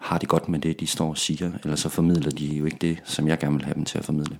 har 0.00 0.18
det 0.18 0.28
godt 0.28 0.48
med 0.48 0.58
det, 0.58 0.80
de 0.80 0.86
står 0.86 1.08
og 1.08 1.18
siger, 1.18 1.52
eller 1.62 1.76
så 1.76 1.88
formidler 1.88 2.30
de 2.30 2.46
jo 2.46 2.64
ikke 2.64 2.76
det, 2.80 2.98
som 3.04 3.28
jeg 3.28 3.38
gerne 3.38 3.56
vil 3.56 3.64
have 3.64 3.74
dem 3.74 3.84
til 3.84 3.98
at 3.98 4.04
formidle. 4.04 4.38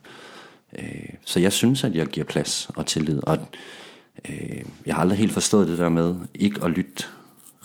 Øh, 0.78 1.08
så 1.24 1.40
jeg 1.40 1.52
synes, 1.52 1.84
at 1.84 1.94
jeg 1.94 2.06
giver 2.06 2.26
plads 2.26 2.70
og 2.76 2.86
tillid, 2.86 3.20
og 3.22 3.38
øh, 4.28 4.62
jeg 4.86 4.94
har 4.94 5.00
aldrig 5.02 5.18
helt 5.18 5.32
forstået 5.32 5.68
det 5.68 5.78
der 5.78 5.88
med 5.88 6.16
ikke 6.34 6.64
at 6.64 6.70
lytte 6.70 7.04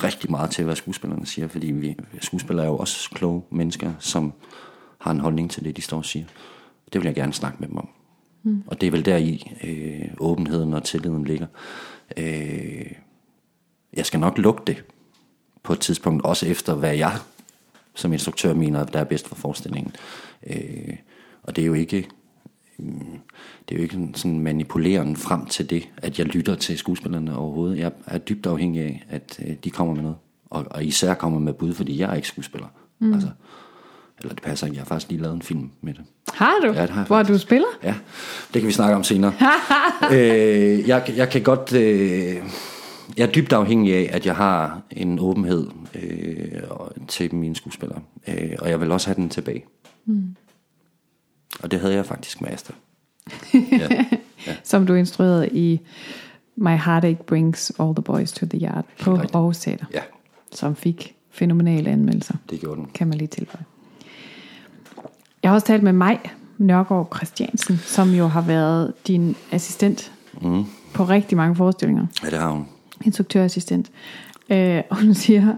rigtig 0.04 0.32
meget 0.32 0.52
til, 0.52 0.64
hvad 0.64 0.76
skuespillerne 0.76 1.26
siger, 1.26 1.48
fordi 1.48 1.68
vi, 1.68 1.96
skuespillere 2.22 2.66
er 2.66 2.70
jo 2.70 2.78
også 2.78 3.10
kloge 3.10 3.44
mennesker, 3.50 3.94
som 4.00 4.34
har 4.98 5.12
en 5.12 5.20
holdning 5.20 5.52
til 5.52 5.64
det, 5.64 5.78
de 5.78 5.82
står 5.82 5.98
og 5.98 6.06
siger. 6.06 6.26
Det 6.94 7.02
vil 7.02 7.06
jeg 7.06 7.16
gerne 7.16 7.34
snakke 7.34 7.58
med 7.60 7.68
dem 7.68 7.78
om. 7.78 7.90
Mm. 8.44 8.64
Og 8.68 8.82
det 8.82 8.88
er 8.88 8.92
vel 8.92 9.06
der 9.06 9.18
i 9.18 9.52
øh, 9.64 10.10
åbenheden 10.18 10.74
og 10.74 10.84
tilliden 10.84 11.24
ligger. 11.24 11.48
Øh, 12.18 12.92
jeg 13.94 14.06
skal 14.06 14.20
nok 14.20 14.38
lukke 14.38 14.62
det 14.68 14.84
på 15.64 15.74
et 15.74 15.80
tidspunkt, 15.80 16.26
også 16.26 16.46
efter 16.46 16.76
hvad 16.76 16.96
jeg 16.96 17.20
som 17.96 18.14
instruktør 18.14 18.54
mener, 18.54 18.84
der 18.84 19.00
er 19.00 19.04
bedst 19.04 19.28
for 19.28 19.36
forestillingen. 19.36 19.96
Øh, 20.48 20.96
og 21.44 21.56
det 21.56 21.62
er 21.62 21.66
jo 21.66 21.74
ikke 21.74 22.08
mm, 22.78 23.20
det 23.70 23.76
er 23.76 23.80
jo 23.80 23.84
ikke 23.84 24.10
sådan 24.16 24.40
manipuleren 24.40 25.16
frem 25.16 25.46
til 25.46 25.70
det, 25.70 25.90
at 25.98 26.20
jeg 26.20 26.26
lytter 26.26 26.56
til 26.56 26.78
skuespillerne 26.78 27.38
overhovedet. 27.38 27.78
Jeg 27.78 27.92
er 28.06 28.18
dybt 28.18 28.46
afhængig 28.46 28.82
af, 28.82 29.06
at 29.10 29.40
øh, 29.48 29.56
de 29.64 29.70
kommer 29.70 29.94
med 29.94 30.02
noget. 30.02 30.18
Og, 30.50 30.66
og 30.72 30.86
især 30.86 31.14
kommer 31.14 31.40
med 31.40 31.54
bud, 31.54 31.74
fordi 31.74 32.00
jeg 32.00 32.12
er 32.12 32.16
ikke 32.16 32.28
skuespiller. 32.28 32.68
Mm. 33.00 33.14
Altså, 33.14 33.30
eller 34.20 34.34
det 34.34 34.44
passer 34.44 34.68
ikke, 34.68 34.76
jeg 34.76 34.82
har 34.82 34.86
faktisk 34.86 35.10
lige 35.10 35.22
lavet 35.22 35.36
en 35.36 35.42
film 35.42 35.70
med 35.82 35.94
det. 35.94 36.04
Har 36.34 36.54
du? 36.64 36.72
Ja, 36.74 36.82
det 36.82 36.90
har 36.90 37.06
Hvor 37.06 37.24
du 37.24 37.38
spiller? 37.38 37.68
Ja, 37.84 37.96
det 38.54 38.62
kan 38.62 38.68
vi 38.68 38.74
snakke 38.74 38.96
om 38.96 39.04
senere. 39.04 39.34
øh, 40.14 40.88
jeg, 40.88 41.14
jeg 41.16 41.30
kan 41.30 41.44
godt... 41.44 41.74
Øh, 41.74 42.44
jeg 43.18 43.28
er 43.28 43.32
dybt 43.32 43.54
afhængig 43.54 43.96
af, 43.96 44.10
at 44.12 44.26
jeg 44.26 44.36
har 44.36 44.82
en 44.92 45.20
åbenhed 45.20 45.68
øh, 45.96 46.62
og- 46.70 46.94
til 47.08 47.36
mine 47.36 47.56
skuespillere. 47.56 48.00
Øh, 48.28 48.52
og 48.60 48.70
jeg 48.70 48.80
vil 48.82 48.92
også 48.92 49.08
have 49.08 49.16
den 49.16 49.30
tilbage. 49.30 49.64
Mm. 50.06 50.36
Og 51.64 51.72
det 51.72 51.80
havde 51.80 51.94
jeg 51.96 52.06
faktisk 52.06 52.42
med 52.42 52.50
Asta. 52.50 52.74
ja. 53.72 54.06
Som 54.64 54.86
du 54.88 54.94
instruerede 54.94 55.50
i 55.50 55.80
My 56.56 56.70
Heartache 56.78 57.24
Brings 57.24 57.72
All 57.80 57.96
the 57.96 58.04
Boys 58.04 58.32
to 58.32 58.46
the 58.46 58.60
Yard 58.68 58.86
på. 59.02 59.12
Aarhus 59.16 59.58
Teater, 59.58 59.86
ja, 59.94 60.02
som 60.52 60.76
fik 60.76 61.16
fænomenale 61.32 61.90
anmeldelser, 61.90 62.36
det 62.50 62.60
gjorde 62.60 62.82
den. 62.82 62.90
kan 62.94 63.08
man 63.08 63.18
lige 63.18 63.28
tilføje. 63.28 63.66
Jeg 65.44 65.52
har 65.52 65.56
også 65.56 65.68
talt 65.68 65.84
med 65.84 65.94
mig, 65.94 66.20
Nørgaard 66.58 67.16
Christiansen, 67.16 67.78
som 67.78 68.10
jo 68.10 68.28
har 68.28 68.42
været 68.42 68.94
din 69.08 69.36
assistent 69.52 70.12
mm. 70.42 70.64
på 70.94 71.04
rigtig 71.04 71.38
mange 71.38 71.56
forestillinger. 71.56 72.06
Ja, 72.24 72.30
det 72.30 72.40
har 72.40 72.50
hun. 72.52 72.68
Instruktørassistent. 73.06 73.92
Øh, 74.50 74.82
og 74.90 75.02
hun 75.02 75.14
siger, 75.24 75.56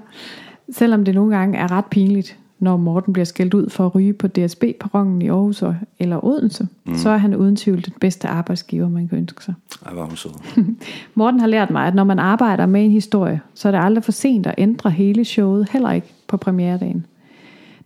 selvom 0.71 1.05
det 1.05 1.15
nogle 1.15 1.37
gange 1.37 1.57
er 1.57 1.71
ret 1.71 1.85
pinligt, 1.85 2.37
når 2.59 2.77
Morten 2.77 3.13
bliver 3.13 3.25
skældt 3.25 3.53
ud 3.53 3.69
for 3.69 3.85
at 3.85 3.95
ryge 3.95 4.13
på 4.13 4.27
DSB-perronen 4.27 5.21
i 5.21 5.27
Aarhus 5.27 5.63
eller 5.99 6.25
Odense, 6.25 6.67
mm. 6.85 6.95
så 6.95 7.09
er 7.09 7.17
han 7.17 7.35
uden 7.35 7.55
tvivl 7.55 7.85
den 7.85 7.93
bedste 7.99 8.27
arbejdsgiver, 8.27 8.89
man 8.89 9.07
kan 9.07 9.17
ønske 9.17 9.43
sig. 9.43 9.53
Ej, 9.85 9.93
var 9.93 10.05
hun 10.05 10.15
sød. 10.15 10.31
Morten 11.15 11.39
har 11.39 11.47
lært 11.47 11.69
mig, 11.69 11.87
at 11.87 11.95
når 11.95 12.03
man 12.03 12.19
arbejder 12.19 12.65
med 12.65 12.85
en 12.85 12.91
historie, 12.91 13.41
så 13.53 13.67
er 13.67 13.71
det 13.71 13.79
aldrig 13.79 14.03
for 14.03 14.11
sent 14.11 14.47
at 14.47 14.55
ændre 14.57 14.91
hele 14.91 15.25
showet, 15.25 15.69
heller 15.71 15.91
ikke 15.91 16.07
på 16.27 16.37
premieredagen. 16.37 17.05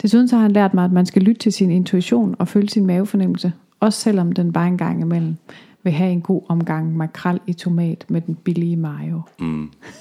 Desuden 0.02 0.28
så 0.28 0.36
har 0.36 0.44
han 0.44 0.52
lært 0.52 0.74
mig, 0.74 0.86
at 0.86 0.92
man 0.92 1.06
skal 1.06 1.22
lytte 1.22 1.40
til 1.40 1.54
sin 1.54 1.72
intuition 1.72 2.36
og 2.40 2.48
følge 2.48 2.70
sin 2.70 2.86
mavefornemmelse, 2.86 3.54
også 3.80 4.00
selvom 4.00 4.32
den 4.32 4.54
bare 4.54 4.68
en 4.68 4.78
gang 4.78 5.02
imellem 5.02 5.36
vil 5.84 5.94
have 5.94 6.12
en 6.12 6.22
god 6.22 6.42
omgang 6.50 6.98
makrel 6.98 7.40
i 7.48 7.54
tomat 7.54 8.06
med 8.08 8.22
den 8.22 8.36
billige 8.36 8.76
mayo. 8.76 9.22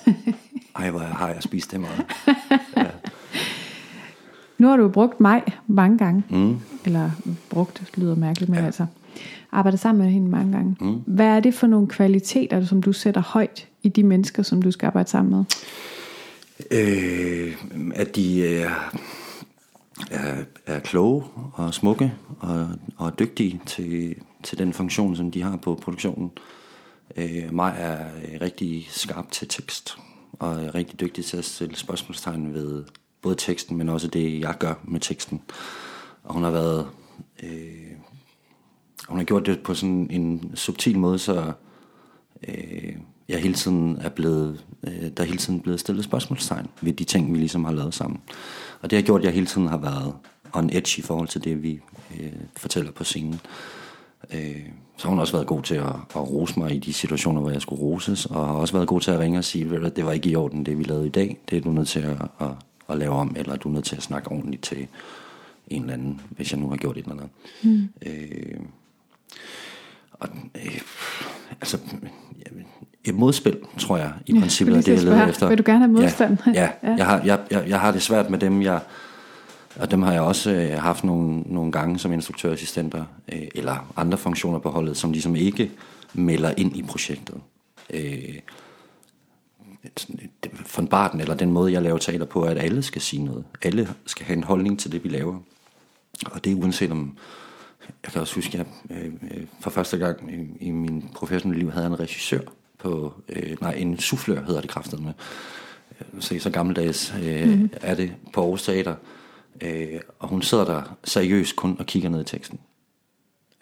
Ej, 0.76 0.90
hvor 0.90 0.98
har 0.98 1.28
jeg 1.28 1.42
spist 1.42 1.72
det 1.72 1.80
meget. 1.80 2.06
Nu 4.58 4.66
har 4.68 4.76
du 4.76 4.88
brugt 4.88 5.20
mig 5.20 5.42
mange 5.66 5.98
gange. 5.98 6.22
Mm. 6.30 6.56
eller 6.84 7.10
brugt, 7.50 7.82
lyder 7.96 8.14
mærkeligt, 8.14 8.48
men 8.48 8.58
ja. 8.58 8.64
altså 8.64 8.86
arbejdet 9.52 9.80
sammen 9.80 10.04
med 10.04 10.12
hende 10.12 10.28
mange 10.28 10.52
gange. 10.52 10.76
Mm. 10.80 11.02
Hvad 11.06 11.26
er 11.26 11.40
det 11.40 11.54
for 11.54 11.66
nogle 11.66 11.86
kvaliteter, 11.88 12.64
som 12.64 12.82
du 12.82 12.92
sætter 12.92 13.20
højt 13.20 13.68
i 13.82 13.88
de 13.88 14.02
mennesker, 14.02 14.42
som 14.42 14.62
du 14.62 14.70
skal 14.70 14.86
arbejde 14.86 15.10
sammen 15.10 15.30
med? 15.30 15.44
Øh, 16.70 17.56
at 17.94 18.16
de 18.16 18.46
er, 18.56 18.96
er, 20.10 20.44
er 20.66 20.78
kloge 20.78 21.24
og 21.52 21.74
smukke 21.74 22.12
og, 22.40 22.68
og 22.96 23.18
dygtige 23.18 23.60
til, 23.66 24.14
til 24.42 24.58
den 24.58 24.72
funktion, 24.72 25.16
som 25.16 25.30
de 25.30 25.42
har 25.42 25.56
på 25.56 25.74
produktionen. 25.82 26.30
Øh, 27.16 27.54
mig 27.54 27.74
er 27.78 28.06
øh, 28.06 28.40
rigtig 28.40 28.86
skarp 28.90 29.30
til 29.30 29.48
tekst 29.48 29.98
og 30.32 30.64
er 30.64 30.74
rigtig 30.74 31.00
dygtig 31.00 31.24
til 31.24 31.36
at 31.36 31.44
stille 31.44 31.76
spørgsmålstegn 31.76 32.54
ved 32.54 32.84
både 33.22 33.34
teksten, 33.34 33.76
men 33.76 33.88
også 33.88 34.08
det, 34.08 34.40
jeg 34.40 34.54
gør 34.58 34.74
med 34.84 35.00
teksten. 35.00 35.42
Og 36.24 36.34
hun 36.34 36.44
har 36.44 36.50
været... 36.50 36.86
Øh, 37.42 37.90
hun 39.08 39.18
har 39.18 39.24
gjort 39.24 39.46
det 39.46 39.60
på 39.60 39.74
sådan 39.74 40.06
en 40.10 40.50
subtil 40.54 40.98
måde, 40.98 41.18
så 41.18 41.52
øh, 42.48 42.96
jeg 43.28 43.40
hele 43.40 43.54
tiden 43.54 43.98
er 44.00 44.08
blevet, 44.08 44.64
øh, 44.84 45.10
der 45.16 45.22
er 45.22 45.24
hele 45.24 45.38
tiden 45.38 45.60
blevet 45.60 45.80
stillet 45.80 46.04
spørgsmålstegn 46.04 46.66
ved 46.80 46.92
de 46.92 47.04
ting, 47.04 47.32
vi 47.32 47.38
ligesom 47.38 47.64
har 47.64 47.72
lavet 47.72 47.94
sammen. 47.94 48.20
Og 48.80 48.90
det 48.90 48.98
har 48.98 49.02
gjort, 49.02 49.20
at 49.20 49.24
jeg 49.24 49.32
hele 49.32 49.46
tiden 49.46 49.66
har 49.68 49.78
været 49.78 50.14
on 50.52 50.70
edge 50.72 50.98
i 50.98 51.02
forhold 51.02 51.28
til 51.28 51.44
det, 51.44 51.62
vi 51.62 51.80
øh, 52.20 52.32
fortæller 52.56 52.92
på 52.92 53.04
scenen. 53.04 53.40
Øh, 54.34 54.66
så 54.96 55.04
har 55.04 55.10
hun 55.10 55.18
også 55.18 55.32
været 55.32 55.46
god 55.46 55.62
til 55.62 55.74
at, 55.74 55.86
at 55.86 56.30
rose 56.30 56.58
mig 56.58 56.74
i 56.74 56.78
de 56.78 56.92
situationer, 56.92 57.40
hvor 57.40 57.50
jeg 57.50 57.62
skulle 57.62 57.82
roses, 57.82 58.26
og 58.26 58.46
har 58.46 58.54
også 58.54 58.74
været 58.74 58.88
god 58.88 59.00
til 59.00 59.10
at 59.10 59.18
ringe 59.18 59.38
og 59.38 59.44
sige, 59.44 59.76
at 59.76 59.96
det 59.96 60.06
var 60.06 60.12
ikke 60.12 60.30
i 60.30 60.36
orden, 60.36 60.66
det 60.66 60.78
vi 60.78 60.82
lavede 60.82 61.06
i 61.06 61.10
dag. 61.10 61.38
Det 61.50 61.58
er 61.58 61.60
du 61.60 61.70
nødt 61.72 61.88
til 61.88 62.00
at, 62.00 62.22
at, 62.40 62.50
at 62.88 62.98
lave 62.98 63.12
om, 63.12 63.34
eller 63.36 63.56
du 63.56 63.68
er 63.68 63.72
nødt 63.72 63.84
til 63.84 63.96
at 63.96 64.02
snakke 64.02 64.32
ordentligt 64.32 64.62
til 64.62 64.86
en 65.68 65.82
eller 65.82 65.94
anden, 65.94 66.20
hvis 66.30 66.52
jeg 66.52 66.60
nu 66.60 66.68
har 66.68 66.76
gjort 66.76 66.96
et 66.96 67.02
eller 67.02 67.12
andet. 67.12 67.28
Mm. 67.62 67.88
Øh, 68.06 68.60
og, 70.12 70.28
øh, 70.54 70.80
altså, 71.60 71.78
et 73.04 73.14
modspil, 73.14 73.58
tror 73.78 73.96
jeg, 73.96 74.12
i 74.26 74.34
ja, 74.34 74.40
princippet 74.40 74.76
er 74.76 74.80
det, 74.80 74.92
jeg 74.92 75.02
leder 75.02 75.26
efter. 75.26 75.48
Vil 75.48 75.58
du 75.58 75.62
gerne 75.66 75.78
have 75.78 75.92
modstand? 75.92 76.38
Ja, 76.46 76.52
ja. 76.62 76.70
ja. 76.82 76.96
Jeg, 76.96 77.06
har, 77.06 77.20
jeg, 77.24 77.38
jeg, 77.50 77.68
jeg 77.68 77.80
har 77.80 77.92
det 77.92 78.02
svært 78.02 78.30
med 78.30 78.38
dem, 78.38 78.62
jeg, 78.62 78.80
og 79.76 79.90
dem 79.90 80.02
har 80.02 80.12
jeg 80.12 80.22
også 80.22 80.50
øh, 80.50 80.82
haft 80.82 81.04
nogle, 81.04 81.40
nogle 81.40 81.72
gange 81.72 81.98
som 81.98 82.12
instruktørassistenter, 82.12 83.04
øh, 83.32 83.42
eller 83.54 83.92
andre 83.96 84.18
funktioner 84.18 84.58
på 84.58 84.70
holdet, 84.70 84.96
som 84.96 85.12
ligesom 85.12 85.36
ikke 85.36 85.70
melder 86.12 86.54
ind 86.56 86.76
i 86.76 86.82
projektet. 86.82 87.34
Øh, 87.90 88.38
von 90.76 90.86
Barten, 90.86 91.20
eller 91.20 91.34
den 91.34 91.52
måde, 91.52 91.72
jeg 91.72 91.82
laver 91.82 91.98
teater 91.98 92.26
på, 92.26 92.44
er, 92.44 92.50
at 92.50 92.58
alle 92.58 92.82
skal 92.82 93.02
sige 93.02 93.24
noget. 93.24 93.44
Alle 93.62 93.88
skal 94.06 94.26
have 94.26 94.36
en 94.36 94.44
holdning 94.44 94.78
til 94.78 94.92
det, 94.92 95.04
vi 95.04 95.08
laver. 95.08 95.38
Og 96.26 96.44
det 96.44 96.52
er 96.52 96.56
uanset 96.56 96.90
om... 96.90 97.16
Jeg 98.04 98.12
kan 98.12 98.20
også 98.20 98.34
huske, 98.34 98.58
at 98.58 98.66
jeg 98.88 98.96
øh, 98.96 99.12
øh 99.30 99.46
for 99.60 99.70
første 99.70 99.98
gang 99.98 100.32
i, 100.32 100.66
i 100.66 100.70
min 100.70 101.10
professionelle 101.14 101.62
liv 101.62 101.72
havde 101.72 101.86
en 101.86 102.00
regissør 102.00 102.40
på... 102.80 103.14
Øh, 103.28 103.56
nej, 103.60 103.72
en 103.72 103.98
soufflør 103.98 104.44
hedder 104.44 104.60
det 104.60 104.70
kraftet 104.70 105.02
med. 105.02 105.12
Se, 106.20 106.40
så 106.40 106.50
gammeldags 106.50 107.14
øh, 107.22 107.48
mm-hmm. 107.48 107.70
er 107.72 107.94
det 107.94 108.12
på 108.32 108.40
Aarhus 108.40 108.62
Teater. 108.62 108.94
Øh, 109.60 110.00
og 110.18 110.28
hun 110.28 110.42
sidder 110.42 110.64
der 110.64 110.96
seriøst 111.04 111.56
kun 111.56 111.76
og 111.78 111.86
kigger 111.86 112.08
ned 112.08 112.20
i 112.20 112.24
teksten. 112.24 112.58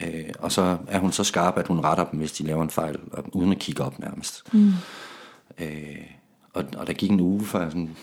Øh, 0.02 0.30
og 0.38 0.52
så 0.52 0.78
er 0.88 0.98
hun 0.98 1.12
så 1.12 1.24
skarp, 1.24 1.58
at 1.58 1.66
hun 1.66 1.80
retter 1.80 2.04
dem, 2.04 2.18
hvis 2.18 2.32
de 2.32 2.44
laver 2.44 2.62
en 2.62 2.70
fejl, 2.70 2.98
og, 3.12 3.24
uden 3.32 3.52
at 3.52 3.58
kigge 3.58 3.82
op 3.82 3.98
nærmest. 3.98 4.54
Mm. 4.54 4.72
Øh, 5.58 6.06
og, 6.52 6.64
og 6.76 6.86
der 6.86 6.92
gik 6.92 7.10
en 7.10 7.20
uge 7.20 7.44
før 7.44 7.62
jeg 7.62 7.70
sådan, 7.70 7.96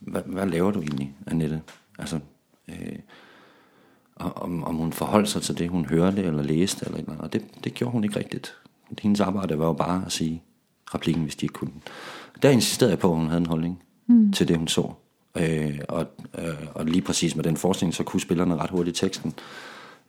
hvad, 0.00 0.22
hvad 0.26 0.46
laver 0.46 0.70
du 0.70 0.80
egentlig, 0.80 1.14
Annette? 1.26 1.62
Altså, 1.98 2.20
øh, 2.68 2.98
om, 4.16 4.64
om 4.64 4.74
hun 4.74 4.92
forholdt 4.92 5.28
sig 5.28 5.42
til 5.42 5.58
det, 5.58 5.68
hun 5.68 5.84
hørte 5.84 6.22
eller 6.22 6.42
læste, 6.42 6.86
eller, 6.86 6.98
eller 6.98 7.18
og 7.18 7.32
det, 7.32 7.44
det 7.64 7.74
gjorde 7.74 7.92
hun 7.92 8.04
ikke 8.04 8.18
rigtigt. 8.18 8.54
Hendes 9.02 9.20
arbejde 9.20 9.58
var 9.58 9.66
jo 9.66 9.72
bare 9.72 10.02
at 10.06 10.12
sige 10.12 10.42
replikken, 10.94 11.22
hvis 11.22 11.36
de 11.36 11.44
ikke 11.44 11.52
kunne. 11.52 11.72
Der 12.42 12.50
insisterede 12.50 12.90
jeg 12.90 12.98
på, 12.98 13.10
at 13.10 13.16
hun 13.16 13.26
havde 13.26 13.40
en 13.40 13.46
holdning 13.46 13.82
mm. 14.06 14.32
til 14.32 14.48
det, 14.48 14.56
hun 14.56 14.68
så. 14.68 14.92
Øh, 15.36 15.78
og, 15.88 16.06
øh, 16.38 16.54
og 16.74 16.84
lige 16.84 17.02
præcis 17.02 17.36
med 17.36 17.44
den 17.44 17.56
forskning, 17.56 17.94
så 17.94 18.02
kunne 18.02 18.20
spillerne 18.20 18.56
ret 18.56 18.70
hurtigt 18.70 18.96
teksten. 18.96 19.34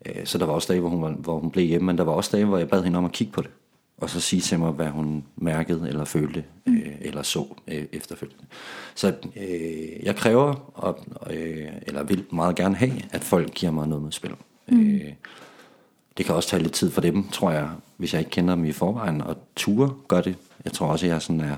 Øh, 0.06 0.26
så 0.26 0.38
der 0.38 0.46
var 0.46 0.54
også 0.54 0.68
dage, 0.68 0.80
hvor 0.80 0.90
hun, 0.90 1.02
var, 1.02 1.10
hvor 1.10 1.40
hun 1.40 1.52
blev 1.52 1.66
hjemme, 1.66 1.86
men 1.86 1.98
der 1.98 2.04
var 2.04 2.12
også 2.12 2.30
dage, 2.34 2.46
hvor 2.46 2.58
jeg 2.58 2.70
bad 2.70 2.84
hende 2.84 2.98
om 2.98 3.06
at 3.06 3.12
kigge 3.12 3.34
på 3.34 3.42
det. 3.42 3.52
Og 3.98 4.10
så 4.10 4.20
sige 4.20 4.42
til 4.42 4.60
mig, 4.60 4.72
hvad 4.72 4.88
hun 4.88 5.24
mærkede 5.36 5.88
eller 5.88 6.06
følte, 6.06 6.44
mm. 6.66 6.76
øh, 6.76 6.96
eller 7.02 7.22
så 7.24 7.46
øh, 7.68 7.86
efterfølgende. 7.92 8.46
Så 8.96 9.14
øh, 9.36 10.04
jeg 10.04 10.16
kræver, 10.16 10.72
og, 10.74 11.00
øh, 11.32 11.68
eller 11.82 12.04
vil 12.04 12.26
meget 12.32 12.56
gerne 12.56 12.76
have, 12.76 13.02
at 13.12 13.24
folk 13.24 13.54
giver 13.54 13.72
mig 13.72 13.88
noget 13.88 14.04
med 14.04 14.12
spil. 14.12 14.32
Mm. 14.68 14.96
Øh, 14.96 15.14
det 16.18 16.26
kan 16.26 16.36
også 16.36 16.50
tage 16.50 16.64
lidt 16.64 16.74
tid 16.74 16.92
for 16.92 17.02
dem, 17.02 17.28
tror 17.28 17.52
jeg, 17.52 17.70
hvis 17.98 18.14
jeg 18.14 18.20
ikke 18.20 18.32
kender 18.32 18.56
dem 18.56 18.66
i 18.66 18.72
forvejen, 18.72 19.22
og 19.22 19.38
ture 19.56 19.94
gør 20.08 20.22
det. 20.22 20.36
Jeg 20.66 20.74
tror 20.74 20.88
også, 20.88 21.06
at 21.06 21.12
jeg 21.12 21.22
sådan 21.22 21.42
er, 21.42 21.56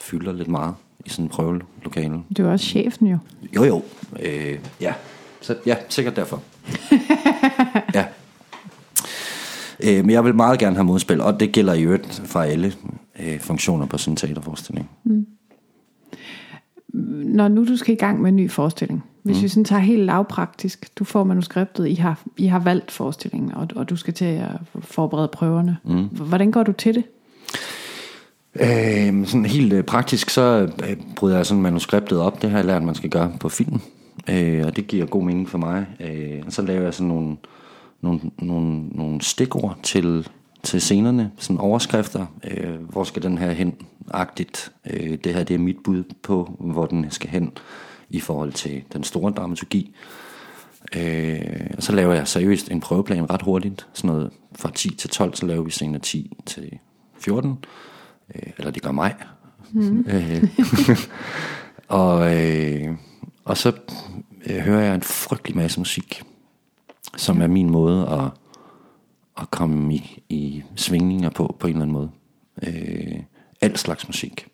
fylder 0.00 0.32
lidt 0.32 0.48
meget 0.48 0.74
i 1.04 1.08
sådan 1.08 1.24
en 1.24 1.28
prøvelokale. 1.28 2.22
Du 2.36 2.46
er 2.46 2.50
også 2.50 2.66
chefen 2.66 3.06
jo. 3.06 3.18
Jo 3.56 3.64
jo, 3.64 3.82
øh, 4.20 4.58
ja. 4.80 4.94
Så 5.40 5.56
ja, 5.66 5.76
sikkert 5.88 6.16
derfor. 6.16 6.42
ja. 7.94 8.06
Øh, 9.80 10.04
men 10.04 10.10
jeg 10.10 10.24
vil 10.24 10.34
meget 10.34 10.58
gerne 10.58 10.76
have 10.76 10.84
modspil, 10.84 11.20
og 11.20 11.40
det 11.40 11.52
gælder 11.52 11.74
i 11.74 11.82
øvrigt 11.82 12.22
for 12.24 12.40
alle 12.40 12.72
øh, 13.20 13.40
funktioner 13.40 13.86
på 13.86 13.98
sådan 13.98 14.12
en 14.12 14.16
teaterforestilling. 14.16 14.90
Mm. 15.04 15.26
Når 16.92 17.48
nu 17.48 17.64
du 17.64 17.76
skal 17.76 17.94
i 17.94 17.96
gang 17.96 18.22
med 18.22 18.28
en 18.30 18.36
ny 18.36 18.50
forestilling, 18.50 19.04
hvis 19.22 19.36
mm. 19.36 19.42
vi 19.42 19.48
sådan 19.48 19.64
tager 19.64 19.80
helt 19.80 20.02
lavpraktisk, 20.02 20.98
du 20.98 21.04
får 21.04 21.24
manuskriptet, 21.24 21.88
I 21.88 21.94
har, 21.94 22.22
I 22.36 22.46
har 22.46 22.58
valgt 22.58 22.90
forestillingen, 22.90 23.54
og, 23.54 23.68
og 23.76 23.90
du 23.90 23.96
skal 23.96 24.14
til 24.14 24.24
at 24.24 24.48
forberede 24.80 25.28
prøverne. 25.28 25.76
Mm. 25.84 26.04
Hvordan 26.04 26.50
går 26.50 26.62
du 26.62 26.72
til 26.72 26.94
det? 26.94 27.04
Øh, 28.60 29.26
sådan 29.26 29.46
helt 29.46 29.72
øh, 29.72 29.84
praktisk, 29.84 30.30
så 30.30 30.68
øh, 30.88 30.96
bryder 31.16 31.36
jeg 31.36 31.46
sådan 31.46 31.62
manuskriptet 31.62 32.18
op. 32.18 32.42
Det 32.42 32.50
har 32.50 32.58
jeg 32.58 32.66
lært, 32.66 32.82
man 32.82 32.94
skal 32.94 33.10
gøre 33.10 33.32
på 33.40 33.48
film. 33.48 33.80
Øh, 34.30 34.66
og 34.66 34.76
det 34.76 34.86
giver 34.86 35.06
god 35.06 35.24
mening 35.24 35.48
for 35.48 35.58
mig. 35.58 35.86
Øh, 36.00 36.42
så 36.48 36.62
laver 36.62 36.82
jeg 36.82 36.94
sådan 36.94 37.08
nogle, 37.08 37.36
nogle, 38.00 38.20
nogle, 38.38 38.86
nogle 38.88 39.22
stikord 39.22 39.78
til, 39.82 40.28
til 40.62 40.80
scenerne, 40.80 41.30
sådan 41.36 41.58
overskrifter. 41.58 42.26
Øh, 42.50 42.74
hvor 42.74 43.04
skal 43.04 43.22
den 43.22 43.38
her 43.38 43.50
hen? 43.50 43.74
Agtigt. 44.10 44.72
Øh, 44.90 45.18
det 45.24 45.34
her 45.34 45.44
det 45.44 45.54
er 45.54 45.58
mit 45.58 45.76
bud 45.84 46.04
på, 46.22 46.56
hvor 46.60 46.86
den 46.86 47.10
skal 47.10 47.30
hen 47.30 47.52
i 48.10 48.20
forhold 48.20 48.52
til 48.52 48.82
den 48.92 49.04
store 49.04 49.32
dramaturgi. 49.32 49.94
Øh, 50.96 51.70
og 51.76 51.82
så 51.82 51.92
laver 51.92 52.14
jeg 52.14 52.28
seriøst 52.28 52.70
en 52.70 52.80
prøveplan 52.80 53.30
ret 53.30 53.42
hurtigt. 53.42 53.86
Sådan 53.92 54.08
noget 54.08 54.30
fra 54.56 54.70
10 54.74 54.94
til 54.94 55.10
12, 55.10 55.34
så 55.34 55.46
laver 55.46 55.62
vi 55.62 55.70
scener 55.70 55.98
10 55.98 56.36
til 56.46 56.78
14 57.18 57.58
øh, 58.34 58.52
eller 58.58 58.70
det 58.70 58.82
gør 58.82 58.92
mig. 58.92 59.14
Mm. 59.72 60.06
Øh, 60.08 60.44
og, 61.88 62.36
øh, 62.36 62.94
og 63.44 63.56
så 63.56 63.72
øh, 64.46 64.56
hører 64.56 64.84
jeg 64.84 64.94
en 64.94 65.02
frygtelig 65.02 65.56
masse 65.56 65.80
musik, 65.80 66.22
som 67.16 67.42
er 67.42 67.46
min 67.46 67.70
måde 67.70 68.08
at, 68.08 68.41
at 69.40 69.50
komme 69.50 69.94
i, 69.94 70.22
i 70.28 70.62
svingninger 70.76 71.30
på, 71.30 71.56
på 71.58 71.66
en 71.66 71.72
eller 71.72 71.82
anden 71.82 71.92
måde. 71.92 72.10
Øh, 72.62 73.20
alt 73.60 73.78
slags 73.78 74.08
musik. 74.08 74.46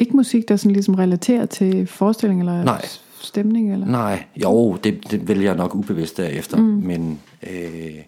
Ikke 0.00 0.16
musik, 0.16 0.48
der 0.48 0.56
sådan 0.56 0.72
ligesom 0.72 0.94
relaterer 0.94 1.46
til 1.46 1.86
forestilling 1.86 2.40
eller 2.40 2.64
Nej. 2.64 2.86
stemning? 3.20 3.72
Eller? 3.72 3.86
Nej, 3.86 4.24
jo, 4.36 4.76
det, 4.76 5.10
det 5.10 5.28
vælger 5.28 5.44
jeg 5.44 5.56
nok 5.56 5.74
ubevidst 5.74 6.16
derefter, 6.16 6.56
mm. 6.56 6.62
men 6.62 7.20
øh, 7.50 7.98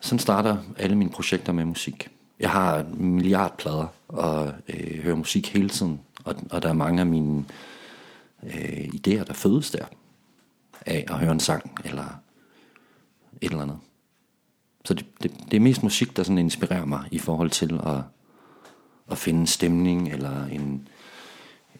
sådan 0.00 0.18
starter 0.18 0.56
alle 0.78 0.96
mine 0.96 1.10
projekter 1.10 1.52
med 1.52 1.64
musik 1.64 2.10
jeg 2.40 2.50
har 2.50 2.78
en 2.78 3.14
milliard 3.14 3.58
plader 3.58 3.86
og 4.08 4.52
øh, 4.68 5.02
hører 5.02 5.16
musik 5.16 5.52
hele 5.52 5.68
tiden, 5.68 6.00
og, 6.24 6.34
og 6.50 6.62
der 6.62 6.68
er 6.68 6.72
mange 6.72 7.00
af 7.00 7.06
mine 7.06 7.44
øh, 8.42 8.84
idéer, 8.84 9.24
der 9.24 9.32
fødes 9.32 9.70
der 9.70 9.84
af 10.86 11.04
at 11.08 11.18
høre 11.18 11.32
en 11.32 11.40
sang 11.40 11.72
eller 11.84 12.20
et 13.40 13.50
eller 13.50 13.62
andet. 13.62 13.78
Så 14.88 14.94
det, 14.94 15.06
det, 15.22 15.32
det 15.50 15.56
er 15.56 15.60
mest 15.60 15.82
musik, 15.82 16.16
der 16.16 16.22
sådan 16.22 16.38
inspirerer 16.38 16.84
mig 16.84 17.04
i 17.10 17.18
forhold 17.18 17.50
til 17.50 17.80
at, 17.86 18.00
at 19.10 19.18
finde 19.18 19.40
en 19.40 19.46
stemning 19.46 20.12
eller 20.12 20.44
en, 20.44 20.88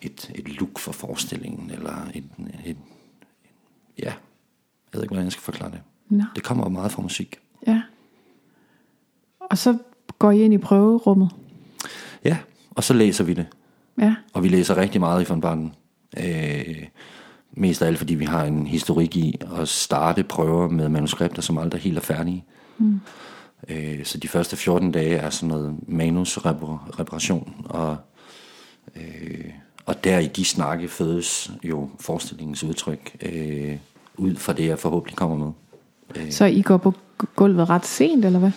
et, 0.03 0.31
et 0.35 0.49
look 0.49 0.79
for 0.79 0.92
forestillingen, 0.92 1.71
eller 1.71 2.07
et, 2.14 2.25
et, 2.38 2.61
et, 2.64 2.77
ja, 3.99 4.05
jeg 4.05 4.14
ved 4.92 5.03
ikke, 5.03 5.12
hvordan 5.12 5.25
jeg 5.25 5.33
skal 5.33 5.42
forklare 5.42 5.71
det. 5.71 5.81
No. 6.09 6.25
Det 6.35 6.42
kommer 6.42 6.68
meget 6.68 6.92
fra 6.92 7.03
musik. 7.03 7.38
Ja. 7.66 7.83
Og 9.40 9.59
så 9.59 9.79
går 10.18 10.31
I 10.31 10.42
ind 10.42 10.55
i 10.55 10.59
prøverummet? 10.59 11.31
Ja, 12.25 12.38
og 12.71 12.85
så 12.85 12.94
læser 12.94 13.25
vi 13.25 13.35
det. 13.35 13.47
Ja. 13.99 14.14
Og 14.33 14.42
vi 14.42 14.49
læser 14.49 14.77
rigtig 14.77 15.01
meget 15.01 15.23
i 15.23 15.29
von 15.29 15.40
Barton. 15.40 15.75
Øh, 16.16 16.87
mest 17.53 17.83
af 17.83 17.87
alt, 17.87 17.99
fordi 17.99 18.14
vi 18.14 18.25
har 18.25 18.44
en 18.44 18.66
historik 18.66 19.16
i 19.16 19.40
at 19.57 19.68
starte 19.68 20.23
prøver 20.23 20.68
med 20.68 20.88
manuskripter, 20.88 21.42
som 21.42 21.59
aldrig 21.59 21.81
helt 21.81 21.97
er 21.97 22.03
færdige. 22.03 22.44
Mm. 22.78 23.00
Øh, 23.68 24.04
så 24.04 24.18
de 24.18 24.28
første 24.28 24.56
14 24.56 24.92
dage 24.92 25.16
er 25.16 25.30
sådan 25.30 25.48
noget 25.48 25.76
manusreparation, 25.88 27.66
og, 27.68 27.96
øh, 28.96 29.44
og 29.86 30.04
der 30.04 30.18
i 30.18 30.26
de 30.26 30.44
snakke 30.44 30.88
fødes 30.88 31.50
jo 31.64 31.90
forestillingens 32.00 32.64
udtryk. 32.64 33.16
Øh, 33.22 33.76
ud 34.16 34.36
fra 34.36 34.52
det, 34.52 34.66
jeg 34.66 34.78
forhåbentlig 34.78 35.16
kommer 35.16 35.36
med. 35.36 35.52
Så 36.32 36.44
I 36.44 36.62
går 36.62 36.76
på 36.76 36.94
gu- 37.22 37.26
gulvet 37.36 37.70
ret 37.70 37.86
sent, 37.86 38.24
eller 38.24 38.38
hvad? 38.38 38.50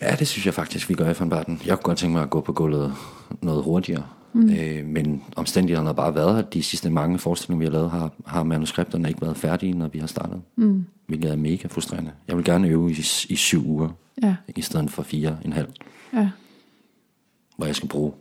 Ja, 0.00 0.14
det 0.18 0.28
synes 0.28 0.46
jeg 0.46 0.54
faktisk, 0.54 0.88
vi 0.88 0.94
gør 0.94 1.10
i 1.24 1.28
Barten. 1.28 1.60
Jeg 1.66 1.76
kunne 1.76 1.82
godt 1.82 1.98
tænke 1.98 2.12
mig 2.12 2.22
at 2.22 2.30
gå 2.30 2.40
på 2.40 2.52
gulvet 2.52 2.94
noget 3.40 3.64
hurtigere. 3.64 4.02
Mm. 4.34 4.50
Øh, 4.50 4.86
men 4.86 5.22
omstændighederne 5.36 5.86
har 5.88 5.92
bare 5.94 6.14
været, 6.14 6.38
at 6.38 6.54
de 6.54 6.62
sidste 6.62 6.90
mange 6.90 7.18
forestillinger, 7.18 7.58
vi 7.58 7.64
har 7.64 7.72
lavet, 7.72 7.90
har, 7.90 8.12
har 8.26 8.42
manuskripterne 8.42 9.08
ikke 9.08 9.22
været 9.22 9.36
færdige, 9.36 9.72
når 9.78 9.88
vi 9.88 9.98
har 9.98 10.06
startet. 10.06 10.40
Mm. 10.56 10.84
Hvilket 11.06 11.30
er 11.30 11.36
mega 11.36 11.68
frustrerende. 11.68 12.10
Jeg 12.28 12.36
vil 12.36 12.44
gerne 12.44 12.68
øve 12.68 12.90
i, 12.90 12.94
i 13.28 13.36
syv 13.36 13.66
uger, 13.68 13.88
Ja, 14.22 14.34
i 14.56 14.62
stedet 14.62 14.90
for 14.90 15.02
fire 15.02 15.36
en 15.44 15.52
halv, 15.52 15.68
ja. 16.14 16.28
hvor 17.56 17.66
jeg 17.66 17.76
skal 17.76 17.88
bruge 17.88 18.12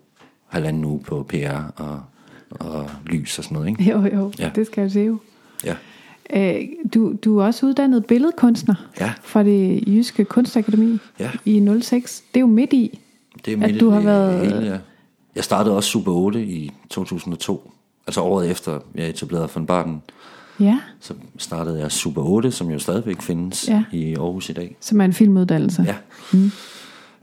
halvanden 0.47 0.85
uge 0.85 0.99
på 0.99 1.23
PR 1.23 1.57
og, 1.75 2.01
og 2.49 2.89
lys 3.05 3.37
og 3.37 3.43
sådan 3.43 3.55
noget. 3.55 3.67
Ikke? 3.69 3.91
Jo, 3.91 4.01
jo, 4.15 4.31
ja. 4.39 4.51
Det 4.55 4.65
skal 4.65 4.81
jeg 4.81 4.91
se 4.91 4.99
jo. 4.99 5.17
Ja. 5.65 5.75
Øh, 6.33 6.61
du, 6.93 7.13
du 7.25 7.37
er 7.39 7.45
også 7.45 7.65
uddannet 7.65 8.05
billedkunstner 8.05 8.75
Ja. 8.99 9.13
fra 9.23 9.43
det 9.43 9.83
Jyske 9.87 10.25
Kunstakademi 10.25 10.97
Ja. 11.19 11.31
i 11.45 11.79
06. 11.81 12.23
Det 12.33 12.37
er 12.37 12.41
jo 12.41 12.47
midt 12.47 12.73
i. 12.73 12.99
Det 13.45 13.51
er 13.53 13.55
At 13.55 13.61
midt 13.61 13.75
i 13.75 13.79
du 13.79 13.89
har 13.89 13.97
det 13.97 14.05
været- 14.05 14.45
Hele, 14.53 14.65
ja. 14.71 14.77
Jeg 15.35 15.43
startede 15.43 15.75
også 15.75 15.89
Super 15.89 16.11
8 16.11 16.43
i 16.45 16.71
2002. 16.89 17.71
Altså 18.07 18.21
året 18.21 18.51
efter, 18.51 18.79
jeg 18.95 19.09
etablerede 19.09 19.49
von 19.55 19.65
Barten. 19.65 20.01
Ja, 20.59 20.79
Så 20.99 21.13
startede 21.37 21.79
jeg 21.79 21.91
Super 21.91 22.21
8, 22.23 22.51
som 22.51 22.69
jo 22.71 22.79
stadigvæk 22.79 23.21
findes 23.21 23.67
Ja. 23.69 23.83
i 23.91 24.15
Aarhus 24.15 24.49
i 24.49 24.53
dag. 24.53 24.77
som 24.79 25.01
er 25.01 25.05
en 25.05 25.13
filmuddannelse. 25.13 25.83
Ja. 25.87 25.95
Mm. 26.33 26.51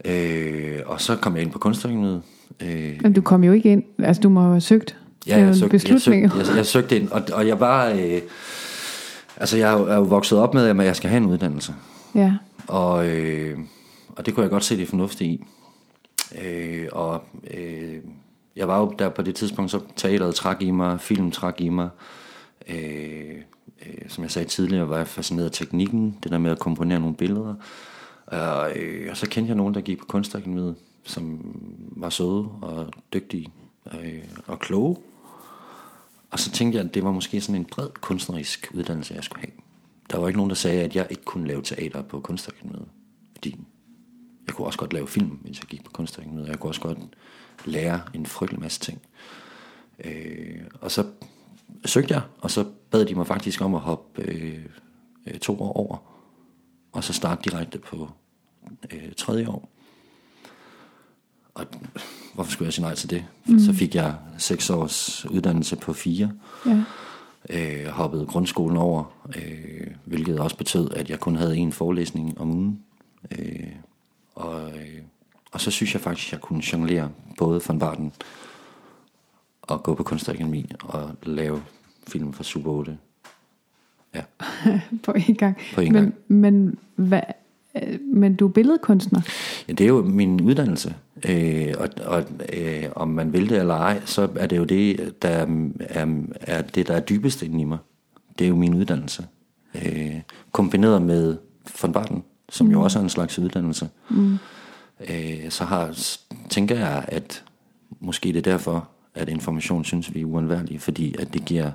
Øh, 0.04 0.78
og 0.86 1.00
så 1.00 1.16
kom 1.16 1.34
jeg 1.36 1.42
ind 1.42 1.50
på 1.52 1.58
kunstakademiet. 1.58 2.22
Øh, 2.60 2.92
Men 3.02 3.12
du 3.12 3.20
kom 3.20 3.44
jo 3.44 3.52
ikke 3.52 3.72
ind. 3.72 3.82
Altså, 3.98 4.20
du 4.20 4.28
må 4.28 4.40
have 4.40 4.60
søgt. 4.60 4.96
ja, 5.26 5.38
jeg, 5.38 5.48
en 5.48 5.54
søgte, 5.54 5.74
jeg, 5.74 5.80
beslutning. 5.94 6.30
søgte, 6.32 6.48
jeg, 6.48 6.56
jeg 6.56 6.66
søgte 6.66 6.96
ind, 7.00 7.08
og, 7.08 7.22
og 7.32 7.46
jeg 7.46 7.60
var... 7.60 7.86
Øh, 7.88 8.20
altså, 9.36 9.56
jeg 9.56 9.72
er 9.72 9.86
er 9.86 9.96
jo 9.96 10.02
vokset 10.02 10.38
op 10.38 10.54
med, 10.54 10.66
at 10.68 10.86
jeg 10.86 10.96
skal 10.96 11.10
have 11.10 11.16
en 11.22 11.26
uddannelse. 11.26 11.74
ja. 12.14 12.32
Og, 12.66 13.08
øh, 13.08 13.58
og 14.16 14.26
det 14.26 14.34
kunne 14.34 14.42
jeg 14.42 14.50
godt 14.50 14.64
se 14.64 14.76
det 14.76 14.88
fornuftige 14.88 15.30
i. 15.30 15.44
Øh, 16.42 16.88
og 16.92 17.24
øh, 17.50 18.00
jeg 18.56 18.68
var 18.68 18.80
jo 18.80 18.94
der 18.98 19.08
på 19.08 19.22
det 19.22 19.34
tidspunkt, 19.34 19.70
så 19.70 19.80
teateret 19.96 20.34
trak 20.34 20.62
i 20.62 20.70
mig, 20.70 21.00
film 21.00 21.30
trak 21.30 21.60
i 21.60 21.68
mig. 21.68 21.88
Øh, 22.68 23.36
øh, 23.86 24.08
som 24.08 24.24
jeg 24.24 24.30
sagde 24.30 24.48
tidligere, 24.48 24.88
var 24.88 24.96
jeg 24.96 25.06
fascineret 25.06 25.46
af 25.46 25.52
teknikken, 25.52 26.18
det 26.22 26.32
der 26.32 26.38
med 26.38 26.50
at 26.50 26.58
komponere 26.58 27.00
nogle 27.00 27.16
billeder. 27.16 27.54
Og, 28.26 28.76
øh, 28.76 29.10
og 29.10 29.16
så 29.16 29.28
kendte 29.28 29.48
jeg 29.48 29.56
nogen, 29.56 29.74
der 29.74 29.80
gik 29.80 29.98
på 29.98 30.04
kunstakademiet, 30.04 30.76
som 31.04 31.40
var 31.96 32.10
søde 32.10 32.48
og 32.62 32.92
dygtige 33.12 33.52
øh, 33.94 34.24
og 34.46 34.58
kloge. 34.58 34.96
Og 36.30 36.38
så 36.38 36.50
tænkte 36.50 36.78
jeg, 36.78 36.86
at 36.86 36.94
det 36.94 37.04
var 37.04 37.12
måske 37.12 37.40
sådan 37.40 37.60
en 37.60 37.64
bred 37.64 37.88
kunstnerisk 38.00 38.70
uddannelse, 38.74 39.14
jeg 39.14 39.24
skulle 39.24 39.40
have. 39.40 39.52
Der 40.10 40.18
var 40.18 40.28
ikke 40.28 40.38
nogen, 40.38 40.50
der 40.50 40.56
sagde, 40.56 40.82
at 40.82 40.96
jeg 40.96 41.06
ikke 41.10 41.24
kunne 41.24 41.48
lave 41.48 41.62
teater 41.62 42.02
på 42.02 42.20
kunstakademiet. 42.20 42.88
Fordi 43.34 43.60
jeg 44.48 44.54
kunne 44.54 44.66
også 44.66 44.78
godt 44.78 44.92
lave 44.92 45.08
film, 45.08 45.26
hvis 45.26 45.60
jeg 45.60 45.66
gik 45.66 45.84
på 45.84 45.90
kunstakademiet. 45.90 46.48
Jeg 46.48 46.58
kunne 46.58 46.70
også 46.70 46.80
godt 46.80 46.98
lære 47.64 48.00
en 48.14 48.26
frygtelig 48.26 48.60
masse 48.60 48.80
ting. 48.80 49.00
Øh, 50.04 50.60
og 50.80 50.90
så 50.90 51.06
søgte 51.84 52.14
jeg, 52.14 52.22
og 52.40 52.50
så 52.50 52.64
bad 52.90 53.04
de 53.04 53.14
mig 53.14 53.26
faktisk 53.26 53.60
om 53.60 53.74
at 53.74 53.80
hoppe 53.80 54.22
øh, 54.22 54.64
øh, 55.26 55.38
to 55.38 55.60
år 55.60 55.72
over. 55.72 55.96
Og 56.92 57.04
så 57.04 57.12
starte 57.12 57.50
direkte 57.50 57.78
på 57.78 58.10
øh, 58.92 59.12
tredje 59.16 59.48
år. 59.48 59.70
Og 61.54 61.66
hvorfor 62.34 62.50
skulle 62.50 62.66
jeg 62.66 62.72
sige 62.72 62.84
nej 62.84 62.94
til 62.94 63.10
det? 63.10 63.24
Mm. 63.46 63.58
Så 63.58 63.72
fik 63.72 63.94
jeg 63.94 64.14
seks 64.38 64.70
års 64.70 65.26
uddannelse 65.30 65.76
på 65.76 65.92
fire. 65.92 66.30
ja. 66.66 66.84
Øh, 67.50 67.86
hoppede 67.86 68.26
grundskolen 68.26 68.76
over, 68.76 69.04
øh, 69.36 69.86
hvilket 70.04 70.38
også 70.38 70.56
betød, 70.56 70.90
at 70.90 71.10
jeg 71.10 71.20
kun 71.20 71.36
havde 71.36 71.56
en 71.56 71.72
forelæsning 71.72 72.40
om 72.40 72.50
ugen. 72.50 72.82
Øh, 73.38 73.72
og, 74.38 74.68
øh, 74.68 75.02
og 75.52 75.60
så 75.60 75.70
synes 75.70 75.94
jeg 75.94 76.00
faktisk, 76.00 76.28
at 76.28 76.32
jeg 76.32 76.40
kunne 76.40 76.62
jonglere 76.72 77.10
både 77.38 77.60
von 77.68 77.78
Barten 77.78 78.12
og 79.62 79.82
gå 79.82 79.94
på 79.94 80.02
kunstakademi 80.02 80.70
og 80.80 81.10
lave 81.22 81.62
film 82.08 82.32
for 82.32 82.42
Super 82.42 82.70
8. 82.70 82.98
Ja, 84.14 84.22
på 85.04 85.12
en 85.28 85.34
gang. 85.34 85.56
På 85.74 85.80
en 85.80 85.92
men, 85.92 86.02
gang. 86.02 86.14
Men, 86.28 86.78
hvad, 86.96 87.20
øh, 87.82 88.00
men 88.00 88.36
du 88.36 88.48
er 88.48 88.52
billedkunstner. 88.52 89.20
ja 89.68 89.72
det 89.72 89.84
er 89.84 89.88
jo 89.88 90.02
min 90.02 90.40
uddannelse. 90.40 90.94
Øh, 91.28 91.74
og 91.78 91.88
og 92.06 92.24
øh, 92.52 92.84
om 92.96 93.08
man 93.08 93.32
vil 93.32 93.50
det 93.50 93.58
eller 93.58 93.74
ej, 93.74 94.00
så 94.04 94.28
er 94.36 94.46
det 94.46 94.56
jo 94.56 94.64
det, 94.64 95.14
der 95.22 95.28
er, 95.28 95.46
er 96.40 96.62
det, 96.62 96.88
der 96.88 96.94
er 96.94 97.00
dybest 97.00 97.42
inde 97.42 97.60
i 97.60 97.64
mig. 97.64 97.78
Det 98.38 98.44
er 98.44 98.48
jo 98.48 98.56
min 98.56 98.74
uddannelse. 98.74 99.26
Øh, 99.74 100.20
kombineret 100.52 101.02
med 101.02 101.36
von 101.82 101.92
Barten, 101.92 102.24
som 102.48 102.66
mm. 102.66 102.72
jo 102.72 102.82
også 102.82 102.98
er 102.98 103.02
en 103.02 103.08
slags 103.08 103.38
uddannelse. 103.38 103.88
Mm. 104.10 104.38
Øh, 105.10 105.50
så 105.50 105.64
har, 105.64 105.98
tænker 106.50 106.76
jeg, 106.76 107.04
at 107.08 107.44
måske 108.00 108.28
det 108.28 108.36
er 108.36 108.50
derfor, 108.50 108.88
at 109.14 109.28
information 109.28 109.84
synes 109.84 110.14
vi 110.14 110.20
er 110.20 110.24
uundværlige, 110.24 110.80
fordi 110.80 111.14
at 111.18 111.34
det 111.34 111.44
giver 111.44 111.70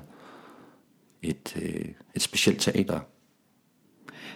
et, 1.22 1.56
øh, 1.62 1.84
et 2.14 2.22
specielt 2.22 2.60
teater. 2.60 3.00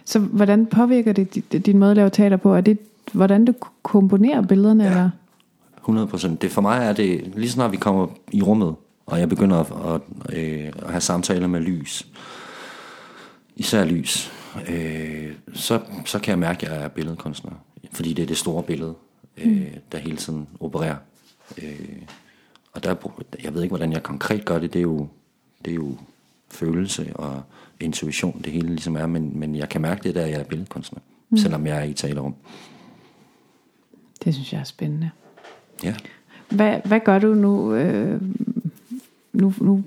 Så 0.04 0.18
hvordan 0.18 0.66
påvirker 0.66 1.12
det 1.12 1.36
di- 1.36 1.58
din 1.58 1.78
måde 1.78 1.90
at 1.90 1.96
lave 1.96 2.10
teater 2.10 2.36
på? 2.36 2.54
Er 2.54 2.60
det, 2.60 2.78
hvordan 3.12 3.44
du 3.44 3.54
komponerer 3.82 4.42
billederne? 4.42 4.84
Ja. 4.84 4.90
Eller? 4.90 5.10
100 5.76 6.06
procent. 6.06 6.42
Det 6.42 6.50
for 6.50 6.60
mig 6.60 6.84
er 6.84 6.92
det, 6.92 7.32
lige 7.36 7.50
snart 7.50 7.72
vi 7.72 7.76
kommer 7.76 8.06
i 8.32 8.42
rummet, 8.42 8.74
og 9.06 9.20
jeg 9.20 9.28
begynder 9.28 9.56
at, 9.56 9.94
at, 9.94 10.38
øh, 10.38 10.72
at 10.82 10.90
have 10.90 11.00
samtaler 11.00 11.46
med 11.46 11.60
lys, 11.60 12.06
især 13.56 13.84
lys, 13.84 14.32
øh, 14.68 15.34
så, 15.54 15.80
så 16.04 16.18
kan 16.18 16.30
jeg 16.30 16.38
mærke, 16.38 16.66
at 16.66 16.72
jeg 16.72 16.84
er 16.84 16.88
billedkunstner. 16.88 17.52
Fordi 17.92 18.12
det 18.12 18.22
er 18.22 18.26
det 18.26 18.36
store 18.36 18.62
billede, 18.62 18.94
øh, 19.36 19.76
der 19.92 19.98
hele 19.98 20.16
tiden 20.16 20.48
opererer. 20.60 20.96
Øh, 21.62 22.02
og 22.72 22.84
der, 22.84 22.94
jeg 23.42 23.54
ved 23.54 23.62
ikke, 23.62 23.70
hvordan 23.70 23.92
jeg 23.92 24.02
konkret 24.02 24.44
gør 24.44 24.58
det. 24.58 24.72
Det 24.72 24.78
er 24.78 24.82
jo, 24.82 25.08
det 25.64 25.70
er 25.70 25.74
jo 25.74 25.96
følelse 26.50 27.12
og 27.14 27.42
intuition, 27.80 28.40
det 28.44 28.52
hele 28.52 28.68
ligesom 28.68 28.96
er. 28.96 29.06
Men, 29.06 29.38
men 29.38 29.56
jeg 29.56 29.68
kan 29.68 29.80
mærke 29.80 30.02
det, 30.02 30.14
der 30.14 30.26
jeg 30.26 30.40
er 30.40 30.44
billedkunstner. 30.44 31.00
Mm. 31.30 31.36
Selvom 31.36 31.66
jeg 31.66 31.78
er 31.78 31.82
i 31.82 31.92
talerum. 31.92 32.34
Det 34.24 34.34
synes 34.34 34.52
jeg 34.52 34.60
er 34.60 34.64
spændende. 34.64 35.10
Ja. 35.84 35.94
Hvad, 36.50 36.80
hvad 36.84 37.00
gør 37.00 37.18
du 37.18 37.34
nu? 37.34 37.74
Øh, 37.74 38.22
nu? 39.32 39.54
Nu 39.60 39.84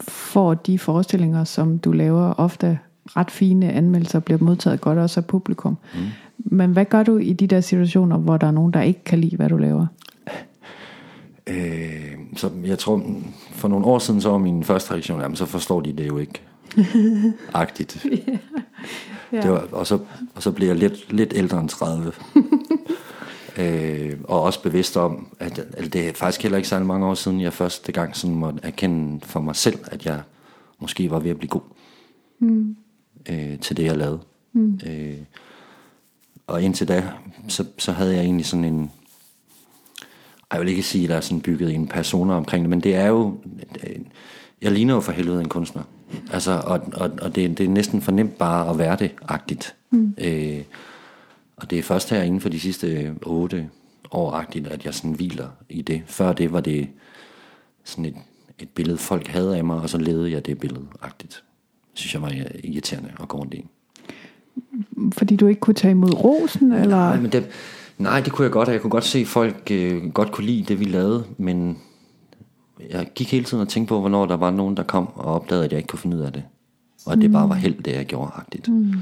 får 0.00 0.54
de 0.54 0.78
forestillinger, 0.78 1.44
som 1.44 1.78
du 1.78 1.92
laver, 1.92 2.34
ofte 2.34 2.78
ret 3.06 3.30
fine 3.30 3.72
anmeldelser, 3.72 4.20
bliver 4.20 4.38
modtaget 4.40 4.80
godt 4.80 4.98
også 4.98 5.20
af 5.20 5.26
publikum. 5.26 5.76
Mm. 5.94 6.00
Men 6.38 6.72
hvad 6.72 6.84
gør 6.84 7.02
du 7.02 7.16
i 7.16 7.32
de 7.32 7.46
der 7.46 7.60
situationer, 7.60 8.18
hvor 8.18 8.36
der 8.36 8.46
er 8.46 8.50
nogen, 8.50 8.72
der 8.72 8.82
ikke 8.82 9.04
kan 9.04 9.18
lide, 9.18 9.36
hvad 9.36 9.48
du 9.48 9.56
laver? 9.56 9.86
Øh, 11.46 12.12
så 12.36 12.50
jeg 12.64 12.78
tror, 12.78 13.02
for 13.50 13.68
nogle 13.68 13.86
år 13.86 13.98
siden, 13.98 14.20
så 14.20 14.30
var 14.30 14.38
min 14.38 14.64
første 14.64 14.92
reaktion, 14.92 15.20
jamen 15.20 15.36
så 15.36 15.46
forstår 15.46 15.80
de 15.80 15.92
det 15.92 16.08
jo 16.08 16.18
ikke. 16.18 16.40
Agtigt. 17.54 18.06
Ja. 19.32 19.40
Det 19.40 19.50
var, 19.50 19.64
og, 19.72 19.86
så, 19.86 19.98
og 20.34 20.42
så 20.42 20.52
blev 20.52 20.68
jeg 20.68 20.76
lidt, 20.76 21.12
lidt 21.12 21.32
ældre 21.36 21.60
end 21.60 21.68
30. 21.68 22.12
øh, 23.58 24.18
og 24.24 24.42
også 24.42 24.62
bevidst 24.62 24.96
om, 24.96 25.26
at, 25.40 25.58
at 25.58 25.92
det 25.92 26.08
er 26.08 26.12
faktisk 26.14 26.42
heller 26.42 26.56
ikke 26.56 26.68
særlig 26.68 26.86
mange 26.86 27.06
år 27.06 27.14
siden, 27.14 27.40
jeg 27.40 27.52
første 27.52 27.92
gang 27.92 28.16
sådan 28.16 28.36
måtte 28.36 28.60
erkende 28.62 29.20
for 29.26 29.40
mig 29.40 29.56
selv, 29.56 29.78
at 29.84 30.06
jeg 30.06 30.20
måske 30.80 31.10
var 31.10 31.18
ved 31.18 31.30
at 31.30 31.38
blive 31.38 31.48
god 31.48 31.60
mm. 32.38 32.76
Øh, 33.28 33.58
til 33.58 33.76
det, 33.76 33.84
jeg 33.84 33.96
lavede. 33.96 34.20
Mm. 34.52 34.80
Øh, 34.86 35.18
og 36.46 36.62
indtil 36.62 36.88
da, 36.88 37.04
så, 37.48 37.64
så 37.78 37.92
havde 37.92 38.14
jeg 38.14 38.24
egentlig 38.24 38.46
sådan 38.46 38.64
en, 38.64 38.90
jeg 40.52 40.60
vil 40.60 40.68
ikke 40.68 40.82
sige, 40.82 41.04
at 41.04 41.10
der 41.10 41.16
er 41.16 41.20
sådan 41.20 41.40
bygget 41.40 41.74
en 41.74 41.88
persona 41.88 42.34
omkring 42.34 42.62
det, 42.64 42.70
men 42.70 42.80
det 42.80 42.94
er 42.94 43.06
jo, 43.06 43.38
øh, 43.84 43.96
jeg 44.62 44.72
ligner 44.72 44.94
jo 44.94 45.00
for 45.00 45.12
helvede 45.12 45.40
en 45.40 45.48
kunstner. 45.48 45.82
Altså, 46.32 46.62
og, 46.66 46.80
og, 46.92 47.10
og 47.22 47.34
det, 47.34 47.58
det 47.58 47.64
er 47.64 47.68
næsten 47.68 48.02
for 48.02 48.12
nemt 48.12 48.38
bare 48.38 48.70
at 48.70 48.78
være 48.78 48.96
det-agtigt. 48.96 49.74
Mm. 49.90 50.14
Øh, 50.18 50.62
og 51.56 51.70
det 51.70 51.78
er 51.78 51.82
først 51.82 52.10
her 52.10 52.22
inden 52.22 52.40
for 52.40 52.48
de 52.48 52.60
sidste 52.60 53.14
otte 53.22 53.70
år-agtigt, 54.10 54.66
at 54.66 54.84
jeg 54.84 54.94
sådan 54.94 55.12
hviler 55.12 55.48
i 55.68 55.82
det. 55.82 56.02
Før 56.06 56.32
det 56.32 56.52
var 56.52 56.60
det 56.60 56.88
sådan 57.84 58.04
et, 58.04 58.16
et 58.58 58.68
billede, 58.68 58.98
folk 58.98 59.26
havde 59.26 59.56
af 59.56 59.64
mig, 59.64 59.76
og 59.76 59.90
så 59.90 59.98
levede 59.98 60.32
jeg 60.32 60.46
det 60.46 60.58
billede-agtigt. 60.58 61.44
Synes 61.94 62.14
jeg 62.14 62.22
var 62.22 62.32
irriterende 62.64 63.10
at 63.20 63.28
gå 63.28 63.38
rundt 63.38 63.54
i. 63.54 63.66
Fordi 65.12 65.36
du 65.36 65.46
ikke 65.46 65.60
kunne 65.60 65.74
tage 65.74 65.90
imod 65.90 66.14
rosen? 66.24 66.72
Eller? 66.72 66.96
Nej, 66.96 67.20
men 67.20 67.32
det, 67.32 67.48
nej, 67.98 68.20
det 68.20 68.32
kunne 68.32 68.44
jeg 68.44 68.52
godt, 68.52 68.68
og 68.68 68.74
jeg 68.74 68.80
kunne 68.80 68.90
godt 68.90 69.04
se, 69.04 69.18
at 69.18 69.26
folk 69.26 69.68
øh, 69.70 70.10
godt 70.12 70.32
kunne 70.32 70.46
lide 70.46 70.62
det, 70.62 70.80
vi 70.80 70.84
lavede, 70.84 71.24
men 71.38 71.78
jeg 72.90 73.08
gik 73.14 73.32
hele 73.32 73.44
tiden 73.44 73.60
og 73.62 73.68
tænkte 73.68 73.88
på, 73.88 74.00
hvornår 74.00 74.26
der 74.26 74.36
var 74.36 74.50
nogen, 74.50 74.76
der 74.76 74.82
kom 74.82 75.08
og 75.14 75.24
opdagede, 75.34 75.64
at 75.64 75.72
jeg 75.72 75.78
ikke 75.78 75.88
kunne 75.88 75.98
finde 75.98 76.16
ud 76.16 76.22
af 76.22 76.32
det. 76.32 76.42
Og 77.06 77.12
at 77.12 77.18
det 77.18 77.32
bare 77.32 77.48
var 77.48 77.54
held, 77.54 77.82
det 77.82 77.92
jeg 77.92 78.06
gjorde 78.06 78.30
agtigt. 78.34 78.68
Mm. 78.68 78.92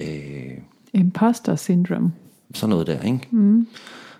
Øh, 0.00 0.58
Imposter 0.92 1.56
syndrome. 1.56 2.12
sådan 2.54 2.70
noget 2.70 2.86
der, 2.86 3.02
ikke? 3.02 3.28
Mm. 3.30 3.66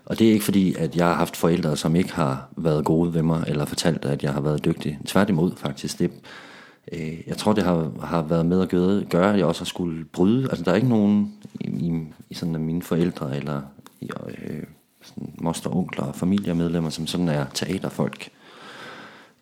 Og 0.05 0.19
det 0.19 0.29
er 0.29 0.33
ikke 0.33 0.45
fordi, 0.45 0.75
at 0.75 0.97
jeg 0.97 1.07
har 1.07 1.15
haft 1.15 1.37
forældre, 1.37 1.77
som 1.77 1.97
ikke 1.97 2.13
har 2.13 2.49
været 2.57 2.85
gode 2.85 3.15
ved 3.15 3.23
mig, 3.23 3.45
eller 3.49 3.65
fortalt, 3.65 4.05
at 4.05 4.23
jeg 4.23 4.33
har 4.33 4.41
været 4.41 4.65
dygtig. 4.65 4.99
Tværtimod 5.07 5.53
faktisk. 5.57 5.99
Det, 5.99 6.11
øh, 6.93 7.19
jeg 7.27 7.37
tror, 7.37 7.53
det 7.53 7.65
har, 7.65 7.91
har 8.01 8.23
været 8.23 8.47
med 8.47 8.63
at 8.63 8.69
gøre, 8.69 9.05
gøre, 9.05 9.33
at 9.33 9.39
jeg 9.39 9.47
også 9.47 9.61
har 9.61 9.67
skulle 9.67 10.05
bryde. 10.05 10.49
Altså, 10.51 10.65
der 10.65 10.71
er 10.71 10.77
ikke 10.77 10.89
nogen 10.89 11.35
i, 11.61 11.67
i, 11.67 12.03
i 12.31 12.35
sådan 12.35 12.55
af 12.55 12.61
mine 12.61 12.83
forældre, 12.83 13.37
eller 13.37 13.63
i, 14.01 14.11
øh, 14.29 14.63
sådan 15.03 15.35
moster, 15.39 15.77
onkler 15.77 16.05
og 16.05 16.15
familiemedlemmer, 16.15 16.91
som 16.91 17.07
sådan 17.07 17.29
er 17.29 17.47
teaterfolk. 17.55 18.29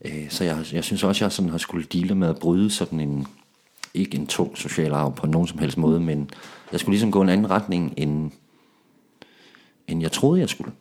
Øh, 0.05 0.31
så 0.31 0.45
jeg, 0.45 0.65
jeg 0.73 0.85
synes 0.85 1.05
også, 1.05 1.25
jeg 1.25 1.33
sådan 1.33 1.51
har 1.51 1.59
skulle 1.59 1.87
dele 1.93 2.15
med 2.15 2.29
at 2.29 2.39
bryde 2.39 2.71
sådan 2.71 3.01
en, 3.01 3.27
ikke 3.95 4.17
en 4.17 4.27
tung 4.27 4.59
social 4.59 4.93
arv 4.93 5.15
på 5.15 5.27
nogen 5.27 5.49
som 5.49 5.59
helst 5.59 5.79
måde, 5.79 6.01
men 6.01 6.31
jeg 6.73 6.81
skulle 6.81 6.93
ligesom 6.93 7.13
gå 7.13 7.23
en 7.23 7.29
anden 7.29 7.51
retning, 7.51 7.95
end, 7.97 8.31
end 9.89 10.03
jeg 10.03 10.13
troede, 10.13 10.41
jeg 10.41 10.49
skulle. 10.49 10.73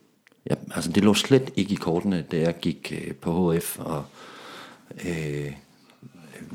Jeg, 0.45 0.57
altså 0.75 0.91
det 0.91 1.03
lå 1.03 1.13
slet 1.13 1.51
ikke 1.55 1.71
i 1.71 1.75
kortene, 1.75 2.25
da 2.31 2.37
jeg 2.37 2.59
gik 2.59 2.93
øh, 3.05 3.13
på 3.15 3.53
HF 3.53 3.79
og 3.79 4.03
øh, 5.05 5.51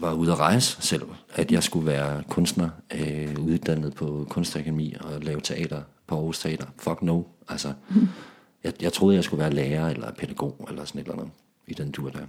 var 0.01 0.13
ude 0.13 0.33
at 0.33 0.39
rejse 0.39 0.83
selv, 0.83 1.03
at 1.35 1.53
jeg 1.53 1.63
skulle 1.63 1.87
være 1.87 2.23
kunstner, 2.29 2.69
øh, 2.95 3.37
uddannet 3.41 3.95
på 3.95 4.27
kunstakademi 4.31 4.95
og 5.01 5.21
lave 5.21 5.41
teater 5.41 5.83
på 6.07 6.15
Aarhus 6.15 6.39
Teater. 6.39 6.67
Fuck 6.79 7.03
no. 7.03 7.23
Altså, 7.49 7.73
mm. 7.91 8.09
jeg, 8.65 8.73
jeg 8.83 8.93
troede, 8.93 9.17
jeg 9.17 9.25
skulle 9.25 9.41
være 9.41 9.53
lærer 9.53 9.89
eller 9.89 10.13
pædagog 10.13 10.67
eller 10.69 10.85
sådan 10.85 11.01
et 11.01 11.05
eller 11.07 11.19
andet 11.19 11.35
i 11.67 11.75
den 11.75 11.93
tur 11.93 12.11
der. 12.11 12.21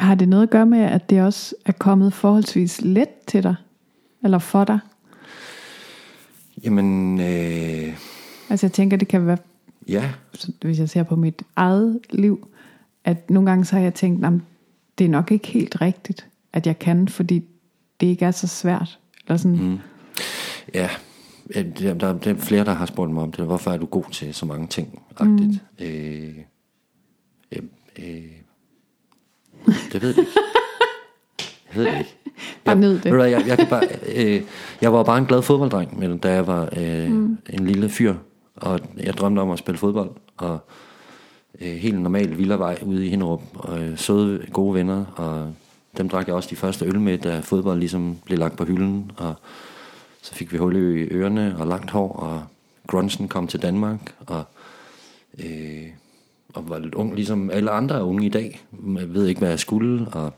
Har 0.00 0.14
det 0.14 0.28
noget 0.28 0.42
at 0.42 0.50
gøre 0.50 0.66
med, 0.66 0.80
at 0.80 1.10
det 1.10 1.22
også 1.22 1.54
er 1.64 1.72
kommet 1.72 2.12
forholdsvis 2.12 2.80
let 2.80 3.08
til 3.26 3.42
dig? 3.42 3.54
Eller 4.24 4.38
for 4.38 4.64
dig? 4.64 4.78
Jamen, 6.64 7.20
øh, 7.20 7.96
Altså 8.50 8.66
jeg 8.66 8.72
tænker, 8.72 8.96
det 8.96 9.08
kan 9.08 9.26
være, 9.26 9.38
ja, 9.88 10.10
hvis 10.60 10.78
jeg 10.78 10.88
ser 10.88 11.02
på 11.02 11.16
mit 11.16 11.42
eget 11.56 12.00
liv, 12.10 12.48
at 13.04 13.30
nogle 13.30 13.50
gange 13.50 13.64
så 13.64 13.76
har 13.76 13.82
jeg 13.82 13.94
tænkt, 13.94 14.20
"Nå, 14.20 14.30
men 14.30 14.42
det 14.98 15.04
er 15.04 15.08
nok 15.08 15.30
ikke 15.30 15.48
helt 15.48 15.80
rigtigt, 15.80 16.26
at 16.52 16.66
jeg 16.66 16.78
kan, 16.78 17.08
fordi 17.08 17.44
det 18.00 18.06
ikke 18.06 18.24
er 18.24 18.30
så 18.30 18.46
svært. 18.46 18.98
Eller 19.26 19.36
sådan, 19.36 19.62
mm. 19.62 19.78
ja. 20.74 20.90
Der, 21.54 21.94
der, 21.94 22.12
der 22.18 22.30
er 22.30 22.38
flere, 22.38 22.64
der 22.64 22.72
har 22.72 22.86
spurgt 22.86 23.10
mig 23.10 23.22
om 23.22 23.32
det. 23.32 23.44
Hvorfor 23.44 23.70
er 23.70 23.76
du 23.76 23.86
god 23.86 24.04
til 24.12 24.34
så 24.34 24.46
mange 24.46 24.66
ting? 24.66 25.02
Mm. 25.20 25.54
Øh, 25.78 26.34
øh, 27.52 27.62
øh, 27.98 28.22
det 29.92 30.02
ved 30.02 30.14
jeg 30.16 30.18
ikke. 30.18 30.30
Jeg 31.68 31.76
ved 31.76 31.84
det 31.84 31.98
ikke. 31.98 32.16
Bare 32.64 32.76
jeg, 32.76 32.80
nyd 32.80 33.00
det. 33.00 33.12
hvad, 33.12 33.28
Jeg, 33.28 33.44
jeg, 33.46 33.58
kan 33.58 33.66
bare, 33.66 33.82
øh, 34.16 34.42
jeg 34.80 34.92
var 34.92 35.02
bare 35.02 35.18
en 35.18 35.26
glad 35.26 35.42
fodbolddreng, 35.42 35.98
men 35.98 36.18
da 36.18 36.32
jeg 36.32 36.46
var 36.46 36.68
øh, 36.76 37.10
mm. 37.10 37.38
en 37.50 37.66
lille 37.66 37.88
fyr, 37.88 38.14
og 38.56 38.80
jeg 38.96 39.14
drømte 39.14 39.40
om 39.40 39.50
at 39.50 39.58
spille 39.58 39.78
fodbold, 39.78 40.10
og 40.36 40.58
øh, 41.60 41.72
helt 41.72 42.00
normal 42.00 42.38
villavej 42.38 42.78
ude 42.82 43.06
i 43.06 43.08
Hinderup, 43.08 43.42
og 43.54 43.80
øh, 43.82 43.98
søde, 43.98 44.46
gode 44.52 44.74
venner, 44.74 45.04
og 45.16 45.52
dem 45.96 46.08
drak 46.08 46.26
jeg 46.26 46.34
også 46.34 46.50
de 46.50 46.56
første 46.56 46.84
øl 46.84 47.00
med, 47.00 47.18
da 47.18 47.40
fodbold 47.40 47.78
ligesom 47.78 48.16
blev 48.24 48.38
lagt 48.38 48.56
på 48.56 48.64
hylden, 48.64 49.12
og 49.16 49.34
så 50.22 50.34
fik 50.34 50.52
vi 50.52 50.58
hul 50.58 50.76
i 50.76 51.08
ørerne 51.10 51.56
og 51.58 51.66
langt 51.66 51.90
hår, 51.90 52.12
og 52.12 52.42
grunsen 52.86 53.28
kom 53.28 53.46
til 53.46 53.62
Danmark, 53.62 54.14
og, 54.26 54.44
øh, 55.38 55.86
og 56.54 56.68
var 56.68 56.78
lidt 56.78 56.94
ung, 56.94 57.14
ligesom 57.14 57.50
alle 57.50 57.70
andre 57.70 57.96
er 57.96 58.02
unge 58.02 58.26
i 58.26 58.28
dag. 58.28 58.62
Jeg 58.98 59.14
ved 59.14 59.26
ikke, 59.26 59.38
hvad 59.38 59.48
jeg 59.48 59.58
skulle, 59.58 60.06
og 60.12 60.32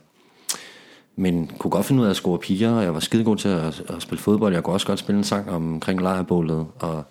men 1.17 1.51
kunne 1.59 1.71
godt 1.71 1.87
finde 1.87 2.01
ud 2.01 2.07
af 2.07 2.11
at 2.11 2.17
score 2.17 2.39
piger, 2.39 2.73
og 2.73 2.83
jeg 2.83 2.95
var 2.95 3.01
skide 3.01 3.25
god 3.25 3.37
til 3.37 3.49
at, 3.49 3.83
at 3.89 4.03
spille 4.03 4.23
fodbold. 4.23 4.55
Jeg 4.55 4.63
kunne 4.63 4.75
også 4.75 4.87
godt 4.87 4.99
spille 4.99 5.19
en 5.19 5.25
sang 5.25 5.51
omkring 5.51 6.01
lejrebålet, 6.01 6.67
og 6.79 7.05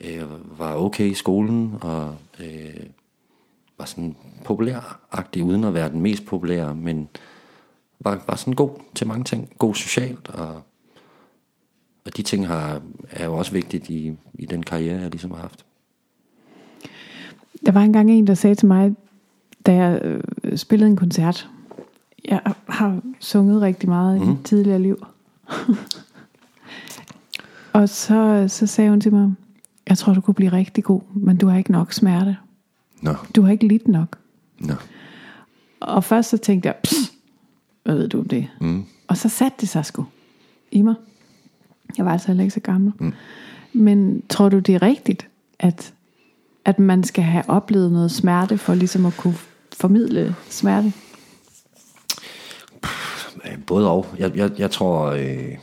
øh, 0.00 0.22
var 0.58 0.74
okay 0.74 1.10
i 1.10 1.14
skolen, 1.14 1.74
og 1.80 2.14
øh, 2.40 2.82
var 3.78 3.84
sådan 3.84 4.16
populæragtig, 4.44 5.44
uden 5.44 5.64
at 5.64 5.74
være 5.74 5.90
den 5.90 6.00
mest 6.00 6.26
populære, 6.26 6.74
men 6.74 7.08
var, 8.00 8.22
var 8.26 8.36
sådan 8.36 8.54
god 8.54 8.70
til 8.94 9.06
mange 9.06 9.24
ting. 9.24 9.48
God 9.58 9.74
socialt, 9.74 10.28
og, 10.28 10.54
og 12.04 12.16
de 12.16 12.22
ting 12.22 12.46
har, 12.46 12.82
er 13.10 13.24
jo 13.24 13.36
også 13.36 13.52
vigtigt 13.52 13.88
i, 13.88 14.16
i 14.34 14.46
den 14.46 14.62
karriere, 14.62 15.00
jeg 15.00 15.10
ligesom 15.10 15.30
har 15.30 15.40
haft. 15.40 15.64
Der 17.66 17.72
var 17.72 17.80
engang 17.80 18.10
en, 18.10 18.26
der 18.26 18.34
sagde 18.34 18.54
til 18.54 18.68
mig, 18.68 18.94
da 19.66 19.74
jeg 19.74 20.18
øh, 20.44 20.56
spillede 20.56 20.90
en 20.90 20.96
koncert. 20.96 21.48
Jeg 22.24 22.40
har 22.68 23.00
sunget 23.20 23.62
rigtig 23.62 23.88
meget 23.88 24.20
mm. 24.20 24.26
i 24.26 24.30
mit 24.30 24.44
tidligere 24.44 24.78
liv. 24.78 25.06
og 27.72 27.88
så, 27.88 28.44
så 28.48 28.66
sagde 28.66 28.90
hun 28.90 29.00
til 29.00 29.12
mig, 29.12 29.34
jeg 29.88 29.98
tror, 29.98 30.14
du 30.14 30.20
kunne 30.20 30.34
blive 30.34 30.52
rigtig 30.52 30.84
god, 30.84 31.00
men 31.14 31.36
du 31.36 31.48
har 31.48 31.58
ikke 31.58 31.72
nok 31.72 31.92
smerte. 31.92 32.36
Nå, 33.02 33.14
Du 33.36 33.42
har 33.42 33.52
ikke 33.52 33.68
lidt 33.68 33.88
nok. 33.88 34.18
nå. 34.58 34.74
Og 35.80 36.04
først 36.04 36.30
så 36.30 36.36
tænkte 36.36 36.66
jeg, 36.66 36.76
hvad 37.90 37.98
ved 37.98 38.08
du 38.08 38.18
om 38.18 38.28
det? 38.28 38.48
Mm. 38.60 38.84
Og 39.08 39.16
så 39.16 39.28
satte 39.28 39.56
det 39.60 39.68
sig 39.68 39.84
sgu 39.84 40.06
i 40.70 40.82
mig. 40.82 40.94
Jeg 41.98 42.04
var 42.04 42.12
altså 42.12 42.26
heller 42.26 42.42
ikke 42.42 42.54
så 42.54 42.60
gammel. 42.60 42.92
Mm. 42.98 43.12
Men 43.72 44.22
tror 44.28 44.48
du, 44.48 44.58
det 44.58 44.74
er 44.74 44.82
rigtigt, 44.82 45.28
at, 45.58 45.92
at 46.64 46.78
man 46.78 47.04
skal 47.04 47.24
have 47.24 47.44
oplevet 47.48 47.92
noget 47.92 48.10
smerte, 48.10 48.58
for 48.58 48.74
ligesom 48.74 49.06
at 49.06 49.16
kunne 49.16 49.34
formidle 49.76 50.34
smerte? 50.48 50.92
Øh, 53.44 53.58
Både 53.66 53.90
og. 53.90 54.06
Jeg, 54.18 54.36
jeg, 54.36 54.50
jeg 54.58 54.70
tror, 54.70 55.06
øh, 55.06 55.56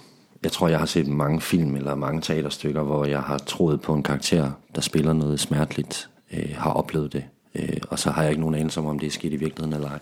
jeg 0.44 0.52
tror, 0.52 0.68
jeg 0.68 0.80
har 0.80 0.86
set 0.86 1.08
mange 1.08 1.42
film 1.42 1.76
eller 1.76 1.96
mange 1.96 2.22
teaterstykker, 2.22 2.84
hvor 2.84 3.06
jeg 3.06 3.22
har 3.22 3.38
troet 3.38 3.82
på 3.82 3.94
en 3.94 4.04
karakter, 4.04 4.52
der 4.76 4.82
spiller 4.82 5.14
noget 5.14 5.40
smerteligt, 5.40 6.10
øh, 6.34 6.56
har 6.58 6.72
oplevet 6.72 7.14
det. 7.14 7.24
Øh, 7.56 7.78
og 7.90 8.00
så 8.00 8.12
har 8.12 8.22
jeg 8.22 8.32
ikke 8.32 8.42
nogen 8.42 8.56
anelse 8.56 8.80
om, 8.80 8.86
om 8.86 9.00
det 9.00 9.08
er 9.08 9.12
sket 9.12 9.34
i 9.34 9.38
virkeligheden 9.38 9.74
eller 9.74 9.90
ej. 9.90 10.00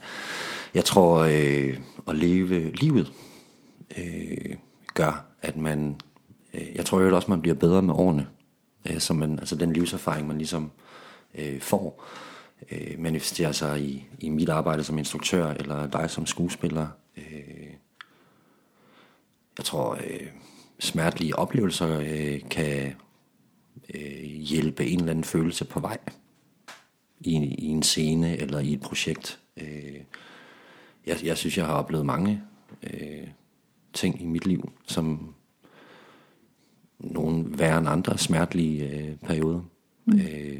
Jeg 0.75 0.85
tror, 0.85 1.17
øh, 1.17 1.77
at 2.07 2.15
leve 2.15 2.71
livet 2.71 3.13
øh, 3.97 4.55
gør, 4.93 5.25
at 5.41 5.57
man... 5.57 5.95
Øh, 6.53 6.75
jeg 6.75 6.85
tror 6.85 7.01
jo 7.01 7.15
også, 7.15 7.31
man 7.31 7.41
bliver 7.41 7.55
bedre 7.55 7.81
med 7.81 7.93
årene. 7.93 8.27
Øh, 8.89 8.99
så 8.99 9.13
man, 9.13 9.39
altså 9.39 9.55
den 9.55 9.73
livserfaring, 9.73 10.27
man 10.27 10.37
ligesom 10.37 10.71
øh, 11.35 11.61
får, 11.61 12.05
øh, 12.71 12.99
manifesterer 12.99 13.51
sig 13.51 13.81
i, 13.81 14.05
i 14.19 14.29
mit 14.29 14.49
arbejde 14.49 14.83
som 14.83 14.97
instruktør, 14.97 15.49
eller 15.49 15.87
dig 15.87 16.09
som 16.09 16.25
skuespiller. 16.25 16.87
Øh, 17.17 17.73
jeg 19.57 19.65
tror, 19.65 19.93
øh, 19.93 20.27
smertelige 20.79 21.39
oplevelser 21.39 21.99
øh, 21.99 22.49
kan 22.49 22.95
øh, 23.93 24.23
hjælpe 24.23 24.85
en 24.85 24.99
eller 24.99 25.11
anden 25.11 25.23
følelse 25.23 25.65
på 25.65 25.79
vej 25.79 25.97
i, 27.19 27.35
i 27.37 27.65
en 27.65 27.83
scene 27.83 28.37
eller 28.37 28.59
i 28.59 28.73
et 28.73 28.81
projekt. 28.81 29.39
Øh, 29.57 30.01
jeg, 31.07 31.17
jeg 31.23 31.37
synes, 31.37 31.57
jeg 31.57 31.65
har 31.65 31.73
oplevet 31.73 32.05
mange 32.05 32.41
øh, 32.83 33.27
ting 33.93 34.21
i 34.21 34.25
mit 34.25 34.47
liv, 34.47 34.71
som 34.87 35.33
nogle 36.99 37.45
værre 37.47 37.77
end 37.77 37.89
andre 37.89 38.17
smertelige 38.17 38.89
øh, 38.89 39.15
perioder. 39.15 39.61
Mm. 40.05 40.19
Øh, 40.19 40.59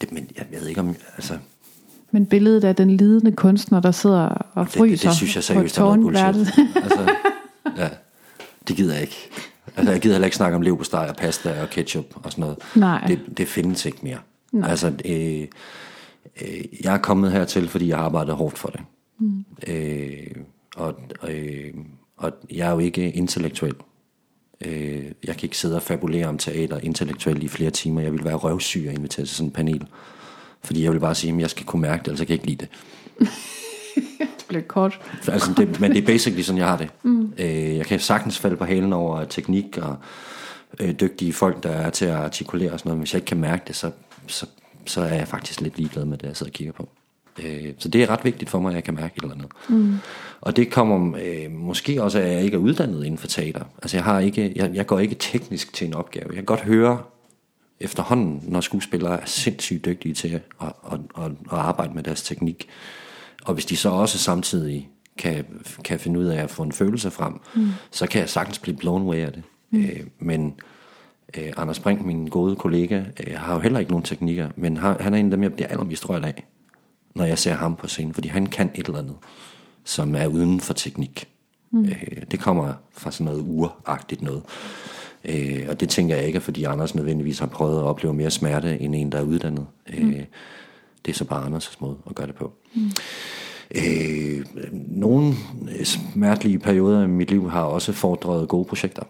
det, 0.00 0.12
men 0.12 0.30
jeg, 0.36 0.46
jeg 0.52 0.60
ved 0.60 0.68
ikke 0.68 0.80
om, 0.80 0.96
altså, 1.16 1.38
Men 2.10 2.26
billedet 2.26 2.64
af 2.64 2.76
den 2.76 2.96
lidende 2.96 3.32
kunstner, 3.32 3.80
der 3.80 3.90
sidder 3.90 4.28
og 4.54 4.68
fryser 4.68 4.96
det, 4.96 5.02
det 5.02 5.16
synes 5.16 5.34
jeg 5.36 5.44
seriøst 5.44 5.78
er 5.78 5.82
noget 5.82 6.00
bullshit. 6.00 6.58
altså, 6.76 7.14
ja, 7.76 7.88
det 8.68 8.76
gider 8.76 8.92
jeg 8.92 9.02
ikke. 9.02 9.30
Altså, 9.76 9.92
jeg 9.92 10.00
gider 10.00 10.14
heller 10.14 10.26
ikke 10.26 10.36
snakke 10.36 10.56
om 10.56 10.62
leverpostej 10.62 11.08
og 11.08 11.16
pasta 11.16 11.62
og 11.62 11.70
ketchup 11.70 12.04
og 12.14 12.32
sådan 12.32 12.42
noget. 12.42 12.58
Nej. 12.74 13.06
Det, 13.06 13.38
det 13.38 13.48
findes 13.48 13.86
ikke 13.86 13.98
mere. 14.02 14.18
Nej. 14.52 14.70
Altså, 14.70 14.92
øh, 15.04 15.48
øh, 16.42 16.64
jeg 16.84 16.94
er 16.94 16.98
kommet 16.98 17.32
hertil, 17.32 17.68
fordi 17.68 17.88
jeg 17.88 17.96
har 17.96 18.04
arbejdet 18.04 18.34
hårdt 18.34 18.58
for 18.58 18.68
det. 18.68 18.80
Mm. 19.18 19.44
Øh, 19.68 20.36
og, 20.76 20.94
øh, 21.28 21.74
og 22.16 22.32
jeg 22.50 22.68
er 22.68 22.72
jo 22.72 22.78
ikke 22.78 23.12
intellektuel. 23.12 23.74
Øh, 24.64 25.04
jeg 25.24 25.36
kan 25.36 25.42
ikke 25.42 25.58
sidde 25.58 25.76
og 25.76 25.82
fabulere 25.82 26.26
om 26.26 26.38
teater 26.38 26.78
intellektuelt 26.78 27.42
i 27.42 27.48
flere 27.48 27.70
timer. 27.70 28.00
Jeg 28.00 28.12
vil 28.12 28.24
være 28.24 28.34
røvsyg 28.34 28.84
og 28.88 28.94
invitere 28.94 29.26
til 29.26 29.36
sådan 29.36 29.48
en 29.48 29.52
panel. 29.52 29.86
Fordi 30.64 30.84
jeg 30.84 30.92
vil 30.92 31.00
bare 31.00 31.14
sige, 31.14 31.32
at 31.32 31.40
jeg 31.40 31.50
skal 31.50 31.66
kunne 31.66 31.82
mærke 31.82 32.00
det, 32.00 32.06
ellers 32.06 32.18
kan 32.18 32.28
jeg 32.28 32.34
ikke 32.34 32.46
lide 32.46 32.66
det. 32.66 32.68
Det 34.18 34.48
bliver 34.48 34.62
kort. 34.62 35.00
Altså, 35.28 35.52
det, 35.56 35.80
men 35.80 35.90
det 35.90 36.02
er 36.02 36.06
basically 36.06 36.42
sådan, 36.42 36.58
jeg 36.58 36.66
har 36.66 36.76
det. 36.76 36.88
Mm. 37.02 37.32
Øh, 37.38 37.76
jeg 37.76 37.86
kan 37.86 38.00
sagtens 38.00 38.38
falde 38.38 38.56
på 38.56 38.64
halen 38.64 38.92
over 38.92 39.24
teknik 39.24 39.78
og 39.78 39.96
øh, 40.80 40.94
dygtige 41.00 41.32
folk, 41.32 41.62
der 41.62 41.70
er 41.70 41.90
til 41.90 42.04
at 42.04 42.14
artikulere 42.14 42.72
og 42.72 42.78
sådan 42.78 42.88
noget. 42.88 42.96
Men 42.96 43.02
hvis 43.02 43.12
jeg 43.12 43.18
ikke 43.18 43.26
kan 43.26 43.40
mærke 43.40 43.62
det, 43.66 43.76
så, 43.76 43.90
så, 44.26 44.46
så 44.86 45.00
er 45.00 45.14
jeg 45.14 45.28
faktisk 45.28 45.60
lidt 45.60 45.76
ligeglad 45.76 46.04
med 46.04 46.18
det, 46.18 46.26
jeg 46.26 46.36
sidder 46.36 46.50
og 46.50 46.54
kigger 46.54 46.72
på. 46.72 46.88
Øh, 47.42 47.72
så 47.78 47.88
det 47.88 48.02
er 48.02 48.10
ret 48.10 48.24
vigtigt 48.24 48.50
for 48.50 48.60
mig, 48.60 48.70
at 48.70 48.74
jeg 48.74 48.84
kan 48.84 48.94
mærke 48.94 49.14
et 49.16 49.22
eller 49.22 49.34
andet. 49.34 49.50
Mm. 49.68 49.94
Og 50.40 50.56
det 50.56 50.72
kommer 50.72 51.20
øh, 51.24 51.50
måske 51.50 52.02
også, 52.02 52.18
at 52.18 52.32
jeg 52.32 52.42
ikke 52.42 52.54
er 52.54 52.58
uddannet 52.58 53.04
inden 53.04 53.18
for 53.18 53.26
teater. 53.26 53.64
Altså, 53.82 53.96
jeg, 53.96 54.04
har 54.04 54.20
ikke, 54.20 54.52
jeg, 54.56 54.70
jeg 54.74 54.86
går 54.86 54.98
ikke 54.98 55.14
teknisk 55.14 55.72
til 55.72 55.86
en 55.86 55.94
opgave. 55.94 56.26
Jeg 56.26 56.34
kan 56.34 56.44
godt 56.44 56.60
høre 56.60 56.98
efterhånden, 57.80 58.42
når 58.42 58.60
skuespillere 58.60 59.20
er 59.20 59.26
sindssygt 59.26 59.84
dygtige 59.84 60.14
til 60.14 60.28
at, 60.28 60.42
at, 60.92 61.00
at, 61.18 61.30
at, 61.52 61.58
arbejde 61.58 61.94
med 61.94 62.02
deres 62.02 62.22
teknik. 62.22 62.68
Og 63.44 63.54
hvis 63.54 63.66
de 63.66 63.76
så 63.76 63.90
også 63.90 64.18
samtidig 64.18 64.88
kan, 65.18 65.44
kan 65.84 66.00
finde 66.00 66.20
ud 66.20 66.24
af 66.24 66.42
at 66.42 66.50
få 66.50 66.62
en 66.62 66.72
følelse 66.72 67.10
frem, 67.10 67.40
mm. 67.54 67.68
så 67.90 68.06
kan 68.06 68.20
jeg 68.20 68.28
sagtens 68.28 68.58
blive 68.58 68.76
blown 68.76 69.02
away 69.02 69.16
af 69.16 69.32
det. 69.32 69.42
Mm. 69.70 69.84
Øh, 69.84 70.00
men 70.18 70.54
øh, 71.38 71.52
Anders 71.56 71.80
Brink, 71.80 72.04
min 72.04 72.26
gode 72.26 72.56
kollega, 72.56 73.02
øh, 73.26 73.34
har 73.36 73.54
jo 73.54 73.60
heller 73.60 73.78
ikke 73.78 73.90
nogen 73.90 74.04
teknikker, 74.04 74.48
men 74.56 74.76
har, 74.76 74.96
han 75.00 75.14
er 75.14 75.18
en 75.18 75.26
af 75.26 75.30
dem, 75.30 75.42
jeg 75.42 75.52
bliver 75.54 75.68
allermest 75.68 76.08
rørt 76.08 76.24
af, 76.24 76.46
når 77.14 77.24
jeg 77.24 77.38
ser 77.38 77.54
ham 77.54 77.76
på 77.76 77.86
scenen, 77.86 78.14
fordi 78.14 78.28
han 78.28 78.46
kan 78.46 78.70
et 78.74 78.86
eller 78.86 78.98
andet, 78.98 79.16
som 79.84 80.14
er 80.14 80.26
uden 80.26 80.60
for 80.60 80.74
teknik. 80.74 81.28
Mm. 81.70 81.84
Øh, 81.84 82.22
det 82.30 82.40
kommer 82.40 82.72
fra 82.92 83.10
sådan 83.10 83.24
noget 83.24 83.44
uragtigt 83.48 84.22
noget. 84.22 84.42
Øh, 85.24 85.66
og 85.68 85.80
det 85.80 85.88
tænker 85.88 86.16
jeg 86.16 86.26
ikke, 86.26 86.40
fordi 86.40 86.64
Anders 86.64 86.94
nødvendigvis 86.94 87.38
har 87.38 87.46
prøvet 87.46 87.78
at 87.78 87.84
opleve 87.84 88.14
mere 88.14 88.30
smerte 88.30 88.80
end 88.80 88.94
en, 88.94 89.12
der 89.12 89.18
er 89.18 89.22
uddannet. 89.22 89.66
Mm. 89.98 90.10
Øh, 90.10 90.24
det 91.04 91.12
er 91.12 91.16
så 91.16 91.24
bare 91.24 91.46
Anders' 91.46 91.76
måde 91.80 91.96
at 92.06 92.14
gøre 92.14 92.26
det 92.26 92.34
på. 92.34 92.52
Mm. 92.74 92.90
Øh, 93.74 94.46
nogle 94.72 95.34
smertelige 95.84 96.58
perioder 96.58 97.02
i 97.02 97.06
mit 97.06 97.30
liv 97.30 97.50
har 97.50 97.62
også 97.62 97.92
fordret 97.92 98.48
gode 98.48 98.64
projekter. 98.64 99.02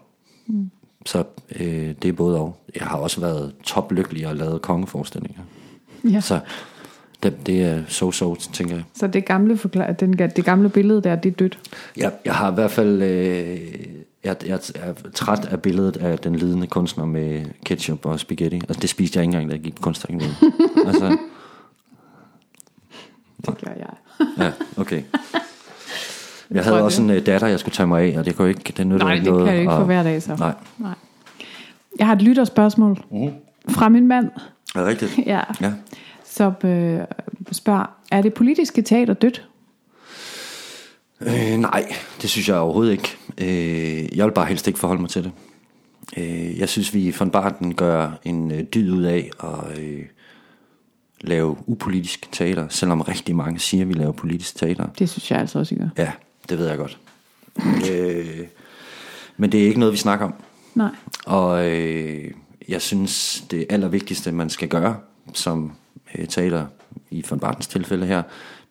Mm. 0.47 0.71
Så 1.07 1.23
øh, 1.59 1.93
det 2.01 2.05
er 2.05 2.13
både 2.13 2.39
og. 2.39 2.57
Jeg 2.75 2.87
har 2.87 2.97
også 2.97 3.21
været 3.21 3.53
toplykkelig 3.63 4.27
og 4.27 4.35
lavet 4.35 4.61
kongeforestillinger. 4.61 5.41
Ja. 6.11 6.21
Så 6.21 6.39
det, 7.23 7.45
det 7.45 7.63
er 7.63 7.83
so-so, 7.87 8.51
tænker 8.53 8.75
jeg. 8.75 8.83
Så 8.95 9.07
det 9.07 9.25
gamle, 9.25 9.57
forklar- 9.57 9.91
den, 9.91 10.13
det 10.13 10.45
gamle 10.45 10.69
billede 10.69 11.01
der, 11.01 11.15
det 11.15 11.29
er 11.31 11.33
dødt? 11.35 11.59
Ja, 11.97 12.09
jeg 12.25 12.33
har 12.35 12.51
i 12.51 12.53
hvert 12.53 12.71
fald... 12.71 13.01
Øh, 13.01 13.59
jeg, 14.23 14.35
jeg 14.45 14.59
er 14.75 14.93
træt 15.13 15.45
af 15.45 15.61
billedet 15.61 15.97
af 15.97 16.19
den 16.19 16.35
lidende 16.35 16.67
kunstner 16.67 17.05
med 17.05 17.45
ketchup 17.65 18.05
og 18.05 18.19
spaghetti. 18.19 18.55
Altså, 18.55 18.79
det 18.81 18.89
spiste 18.89 19.17
jeg 19.17 19.23
ikke 19.23 19.31
engang, 19.35 19.49
da 19.49 19.55
jeg 19.55 19.63
gik 19.63 19.75
på 19.75 19.81
kunstakademiet. 19.81 20.35
altså, 20.87 21.17
det 23.45 23.57
gør 23.65 23.71
jeg. 23.77 23.93
ja, 24.37 24.51
okay. 24.81 25.01
Jeg 26.51 26.63
havde 26.63 26.81
også 26.83 27.01
en 27.01 27.09
uh, 27.09 27.17
datter, 27.25 27.47
jeg 27.47 27.59
skulle 27.59 27.75
tage 27.75 27.87
mig 27.87 28.13
af, 28.13 28.19
og 28.19 28.25
det 28.25 28.35
kunne 28.35 28.49
ikke, 28.49 28.73
det 28.77 28.87
Nej, 28.87 29.13
ikke 29.13 29.25
det 29.25 29.31
noget. 29.33 29.45
kan 29.45 29.53
jeg 29.53 29.59
ikke 29.61 29.71
og, 29.71 29.79
få 29.81 29.85
hver 29.85 30.03
dag 30.03 30.21
så. 30.23 30.35
Nej. 30.35 30.53
nej. 30.77 30.93
Jeg 32.07 32.09
har 32.09 32.15
et 32.15 32.21
lytterspørgsmål 32.21 33.03
uh-huh. 33.11 33.31
fra 33.69 33.89
min 33.89 34.07
mand. 34.07 34.29
Er 34.75 34.79
det 34.79 34.85
rigtigt? 34.85 35.17
ja. 35.33 35.41
ja. 35.61 35.73
Som 36.25 36.53
øh, 36.63 36.99
spørger, 37.51 37.85
er 38.11 38.21
det 38.21 38.33
politiske 38.33 38.81
teater 38.81 39.13
dødt? 39.13 39.47
Øh, 41.21 41.57
nej, 41.57 41.95
det 42.21 42.29
synes 42.29 42.49
jeg 42.49 42.57
overhovedet 42.57 42.91
ikke. 42.91 43.17
Øh, 43.37 44.17
jeg 44.17 44.25
vil 44.25 44.31
bare 44.31 44.45
helst 44.45 44.67
ikke 44.67 44.79
forholde 44.79 45.01
mig 45.01 45.09
til 45.09 45.23
det. 45.23 45.31
Øh, 46.17 46.59
jeg 46.59 46.69
synes, 46.69 46.93
vi 46.93 47.15
von 47.19 47.31
Barten 47.31 47.73
gør 47.73 48.11
en 48.23 48.51
øh, 48.51 48.63
dyd 48.63 48.91
ud 48.91 49.03
af 49.03 49.29
at 49.43 49.79
øh, 49.79 50.05
lave 51.21 51.57
upolitisk 51.65 52.31
teater, 52.31 52.67
selvom 52.69 53.01
rigtig 53.01 53.35
mange 53.35 53.59
siger, 53.59 53.81
at 53.81 53.89
vi 53.89 53.93
laver 53.93 54.11
politisk 54.11 54.55
teater. 54.55 54.87
Det 54.99 55.09
synes 55.09 55.31
jeg 55.31 55.39
altså 55.39 55.59
også, 55.59 55.75
I 55.75 55.77
gør. 55.77 55.89
Ja, 55.97 56.11
det 56.49 56.57
ved 56.57 56.67
jeg 56.67 56.77
godt. 56.77 56.99
øh, 57.91 58.45
men 59.37 59.51
det 59.51 59.61
er 59.61 59.67
ikke 59.67 59.79
noget, 59.79 59.93
vi 59.93 59.97
snakker 59.97 60.25
om. 60.25 60.33
Nej. 60.77 60.95
Og 61.25 61.71
øh, 61.71 62.31
jeg 62.67 62.81
synes, 62.81 63.43
det 63.51 63.65
allervigtigste, 63.69 64.31
man 64.31 64.49
skal 64.49 64.67
gøre 64.69 64.95
som 65.33 65.71
øh, 66.15 66.27
taler 66.27 66.65
i 67.11 67.23
von 67.29 67.39
Bartens 67.39 67.67
tilfælde 67.67 68.05
her, 68.05 68.23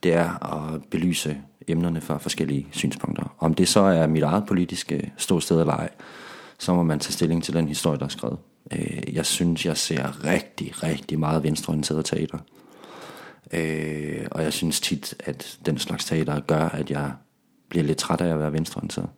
det 0.02 0.14
er 0.14 0.54
at 0.54 0.84
belyse 0.90 1.38
emnerne 1.68 2.00
fra 2.00 2.18
forskellige 2.18 2.66
synspunkter. 2.70 3.34
Om 3.38 3.54
det 3.54 3.68
så 3.68 3.80
er 3.80 4.06
mit 4.06 4.22
eget 4.22 4.46
politiske 4.46 5.12
ståsted 5.16 5.60
eller 5.60 5.72
ej, 5.72 5.88
så 6.58 6.74
må 6.74 6.82
man 6.82 6.98
tage 6.98 7.12
stilling 7.12 7.44
til 7.44 7.54
den 7.54 7.68
historie, 7.68 7.98
der 7.98 8.04
er 8.04 8.08
skrevet. 8.08 8.38
Øh, 8.72 9.14
jeg 9.14 9.26
synes, 9.26 9.66
jeg 9.66 9.76
ser 9.76 10.24
rigtig, 10.24 10.82
rigtig 10.82 11.18
meget 11.18 11.42
venstreorienteret 11.42 12.04
teater. 12.04 12.38
Øh, 13.52 14.26
og 14.30 14.42
jeg 14.42 14.52
synes 14.52 14.80
tit, 14.80 15.14
at 15.18 15.58
den 15.66 15.78
slags 15.78 16.04
teater 16.04 16.40
gør, 16.40 16.68
at 16.68 16.90
jeg 16.90 17.12
bliver 17.68 17.84
lidt 17.84 17.98
træt 17.98 18.20
af 18.20 18.32
at 18.32 18.38
være 18.38 18.52
venstreorienteret. 18.52 19.08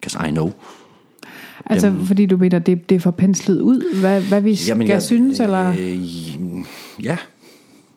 Because 0.00 0.28
I 0.28 0.30
know. 0.30 0.52
Altså, 1.66 1.86
Dem, 1.86 2.06
fordi 2.06 2.26
du 2.26 2.36
mener, 2.36 2.58
det, 2.58 2.90
det 2.90 2.94
er 2.94 3.00
for 3.00 3.10
penslet 3.10 3.60
ud, 3.60 4.00
hvad, 4.00 4.20
hvad 4.20 4.40
vi 4.40 4.58
jamen, 4.68 4.86
skal 4.86 4.94
jeg, 4.94 5.02
synes, 5.02 5.40
eller? 5.40 5.74
Øh, 5.78 7.04
ja. 7.04 7.16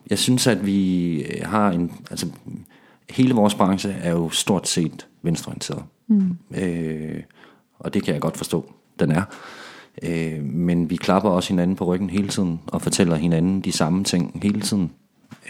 Jeg 0.10 0.20
synes, 0.20 0.48
at 0.48 0.66
vi 0.66 1.26
har 1.44 1.72
en... 1.72 1.92
Altså, 2.12 2.28
hele 3.10 3.34
vores 3.34 3.56
branche 3.56 3.92
er 3.92 4.12
jo 4.12 4.30
stort 4.30 4.68
set 4.68 5.08
venstreorienteret. 5.22 5.84
Mm. 6.08 6.38
Øh, 6.58 7.24
og 7.80 7.94
det 7.94 8.04
kan 8.04 8.14
jeg 8.14 8.22
godt 8.22 8.38
forstå, 8.38 8.74
den 9.00 9.12
er. 9.12 9.24
Øh, 10.04 10.44
men 10.44 10.90
vi 10.90 10.96
klapper 10.96 11.30
også 11.30 11.50
hinanden 11.50 11.76
på 11.76 11.86
ryggen 11.86 12.10
hele 12.10 12.28
tiden, 12.28 12.60
og 12.68 12.82
fortæller 12.82 13.16
hinanden 13.16 13.62
de 13.62 13.72
samme 13.72 14.04
ting 14.04 14.40
hele 14.44 14.62
tiden. 14.62 14.92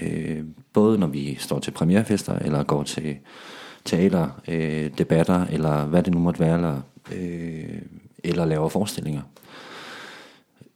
Øh, 0.02 0.44
både 0.74 0.98
når 0.98 1.08
vi 1.08 1.38
står 1.40 1.60
til 1.60 1.72
premierefester, 1.72 2.40
eller 2.40 2.64
går 2.64 2.84
til 2.84 3.16
teater, 3.86 4.28
øh, 4.48 4.90
debatter, 4.98 5.46
eller 5.46 5.86
hvad 5.86 6.04
det 6.04 6.14
nu 6.14 6.20
måtte 6.20 6.40
være, 6.40 6.56
eller, 6.56 6.82
øh, 7.16 7.82
eller 8.24 8.46
laver 8.46 8.70
forestillinger. 8.70 9.22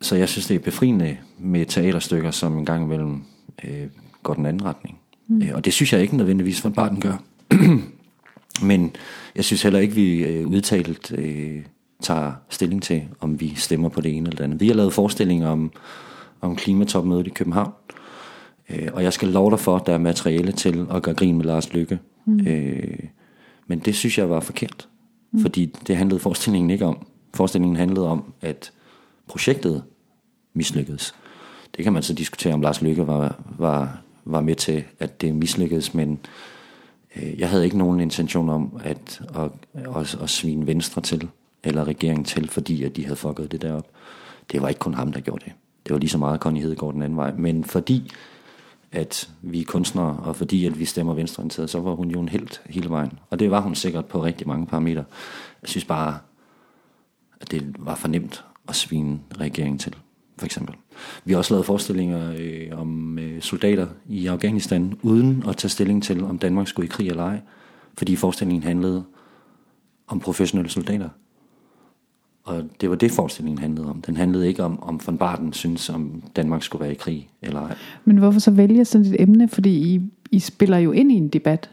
Så 0.02 0.16
jeg 0.16 0.30
synes, 0.30 0.48
det 0.48 0.56
er 0.56 0.60
befriende 0.60 1.18
med 1.40 1.66
teaterstykker, 1.66 2.32
som 2.32 2.58
en 2.58 2.66
gang 2.66 2.84
imellem 2.84 3.24
øh, 3.64 3.88
går 4.24 4.34
den 4.34 4.46
anden 4.46 4.66
retning. 4.66 5.00
Mm. 5.28 5.42
Øh, 5.42 5.50
og 5.54 5.66
det 5.66 5.74
synes 5.74 5.94
jeg 5.94 6.02
ikke 6.02 6.18
nødvendigvis, 6.18 6.62
for 6.62 6.70
Barton 6.70 7.02
gør. 7.02 7.24
Men 8.70 8.96
jeg 9.36 9.46
synes 9.46 9.64
heller 9.64 9.80
ikke, 9.80 9.96
vi 9.96 10.24
øh, 10.24 10.48
udtalt 10.48 11.12
øh, 11.18 11.62
tager 12.02 12.32
stilling 12.50 12.84
til, 12.84 13.04
om 13.20 13.40
vi 13.40 13.54
stemmer 13.56 13.90
på 13.90 14.02
det 14.02 14.18
ene 14.18 14.28
eller 14.28 14.38
det 14.38 14.44
andet. 14.44 14.60
Vi 14.60 14.68
har 14.68 14.76
lavet 14.76 14.94
forestillinger 14.94 15.50
om, 15.50 15.72
om 16.42 16.56
klimatopmødet 16.56 17.28
i 17.28 17.30
København. 17.30 17.72
Øh, 18.70 18.90
og 18.94 19.04
jeg 19.04 19.14
skal 19.14 19.28
love 19.28 19.52
dig 19.52 19.60
for, 19.60 19.76
at 19.76 19.86
der 19.86 19.94
er 19.94 19.98
materiale 19.98 20.52
til 20.52 20.88
at 20.92 21.04
gøre 21.04 21.16
grin 21.16 21.38
med 21.38 21.46
Lars 21.46 21.74
Lykke. 21.74 22.00
Mm. 22.26 22.48
Øh, 22.48 23.00
men 23.68 23.80
det 23.80 23.96
synes 23.96 24.18
jeg 24.18 24.30
var 24.30 24.40
forkert. 24.40 24.88
Mm. 25.34 25.42
Fordi 25.42 25.66
det 25.66 25.98
handlede 25.98 26.20
forestillingen 26.20 26.70
ikke 26.70 26.86
om. 26.86 27.06
Forestillingen 27.34 27.78
handlede 27.78 28.08
om, 28.08 28.34
at 28.42 28.72
projektet 29.28 29.84
mislykkedes. 30.54 31.16
Det 31.78 31.84
kan 31.84 31.94
man 31.94 32.04
så 32.04 32.14
diskutere, 32.14 32.54
om 32.54 32.62
Lars 32.62 32.82
Lykke 32.82 33.08
var, 33.08 33.42
var, 33.58 34.02
var 34.26 34.42
med 34.42 34.56
til, 34.56 34.84
at 35.00 35.22
det 35.22 35.36
mislykkedes, 35.36 35.94
men 35.94 36.20
øh, 37.16 37.40
jeg 37.40 37.50
havde 37.50 37.64
ikke 37.64 37.78
nogen 37.78 38.00
intention 38.00 38.50
om 38.50 38.80
at, 38.84 39.22
at, 39.36 39.52
at, 39.96 40.18
at 40.22 40.30
svine 40.30 40.68
Venstre 40.68 41.02
til, 41.02 41.30
eller 41.64 41.88
regeringen 41.88 42.26
til, 42.26 42.50
fordi 42.50 42.84
at 42.84 42.96
de 42.96 43.04
havde 43.04 43.16
fucket 43.16 43.52
det 43.52 43.62
derop. 43.62 43.88
Det 44.52 44.62
var 44.62 44.68
ikke 44.68 44.80
kun 44.80 44.94
ham, 44.94 45.12
der 45.12 45.20
gjorde 45.20 45.46
det. 45.46 45.54
Det 45.86 45.94
var 45.94 46.00
lige 46.00 46.10
så 46.10 46.18
meget 46.18 46.40
Connie 46.40 46.64
Hedegaard 46.64 46.94
den 46.94 47.02
anden 47.02 47.18
vej. 47.18 47.32
Men 47.38 47.64
fordi 47.64 48.12
at 48.94 49.30
vi 49.42 49.62
er 49.62 49.66
kunstnere, 49.66 50.18
og 50.18 50.36
fordi 50.36 50.66
at 50.66 50.80
vi 50.80 50.86
stemmer 50.86 51.14
venstreorienteret, 51.14 51.70
så 51.70 51.80
var 51.80 51.94
hun 51.94 52.12
jo 52.12 52.20
en 52.20 52.30
helt 52.30 52.62
hele 52.66 52.90
vejen. 52.90 53.20
Og 53.30 53.40
det 53.40 53.52
var 53.52 53.62
hun 53.62 53.76
sikkert 53.76 54.06
på 54.06 54.24
rigtig 54.24 54.48
mange 54.48 54.66
parametre. 54.66 55.04
Jeg 55.62 55.70
synes 55.70 55.86
bare, 55.86 56.18
at 57.42 57.52
det 57.52 57.76
var 57.80 57.96
for 57.96 58.08
nemt 58.08 58.46
at 58.70 58.76
svine 58.76 59.20
regeringen 59.40 59.80
til, 59.80 59.96
for 60.38 60.46
eksempel. 60.46 60.76
Vi 61.26 61.34
har 61.34 61.38
også 61.38 61.54
lavet 61.54 61.66
forestillinger 61.66 62.34
øh, 62.38 62.80
om 62.80 63.20
øh, 63.20 63.42
soldater 63.42 63.88
i 64.10 64.28
Afghanistan, 64.28 65.00
uden 65.02 65.44
at 65.48 65.58
tage 65.58 65.70
stilling 65.70 66.04
til, 66.04 66.24
om 66.24 66.38
Danmark 66.38 66.68
skulle 66.68 66.86
i 66.86 66.90
krig 66.90 67.08
eller 67.08 67.24
ej. 67.24 67.42
Fordi 67.98 68.16
forestillingen 68.16 68.64
handlede 68.64 69.04
om 70.08 70.20
professionelle 70.20 70.72
soldater. 70.72 71.10
Og 72.44 72.64
det 72.82 72.90
var 72.90 72.96
det, 72.96 73.12
forestillingen 73.12 73.60
handlede 73.60 73.90
om. 73.90 74.02
Den 74.02 74.18
handlede 74.18 74.48
ikke 74.48 74.64
om, 74.64 74.84
om 74.84 75.00
von 75.06 75.18
Barten 75.18 75.54
synes, 75.54 75.90
om 75.90 76.24
Danmark 76.36 76.64
skulle 76.64 76.84
være 76.84 76.92
i 76.92 76.96
krig 76.96 77.30
eller 77.42 77.62
ej. 77.62 77.76
Men 78.06 78.18
hvorfor 78.18 78.40
så 78.40 78.52
vælge 78.52 78.86
sådan 78.86 79.08
et 79.08 79.22
emne? 79.22 79.48
Fordi 79.48 79.70
I, 79.70 80.02
I 80.32 80.40
spiller 80.40 80.78
jo 80.78 80.92
ind 80.92 81.12
i 81.12 81.16
en 81.16 81.28
debat. 81.28 81.70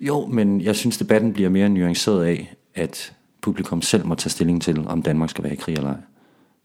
Jo, 0.00 0.26
men 0.26 0.60
jeg 0.60 0.76
synes, 0.76 0.98
debatten 0.98 1.32
bliver 1.32 1.48
mere 1.48 1.68
nuanceret 1.68 2.24
af, 2.24 2.54
at 2.74 3.12
publikum 3.40 3.82
selv 3.82 4.06
må 4.06 4.14
tage 4.14 4.30
stilling 4.30 4.62
til, 4.62 4.86
om 4.86 5.02
Danmark 5.02 5.30
skal 5.30 5.44
være 5.44 5.52
i 5.52 5.56
krig 5.56 5.74
eller 5.74 5.90
ej. 5.90 6.00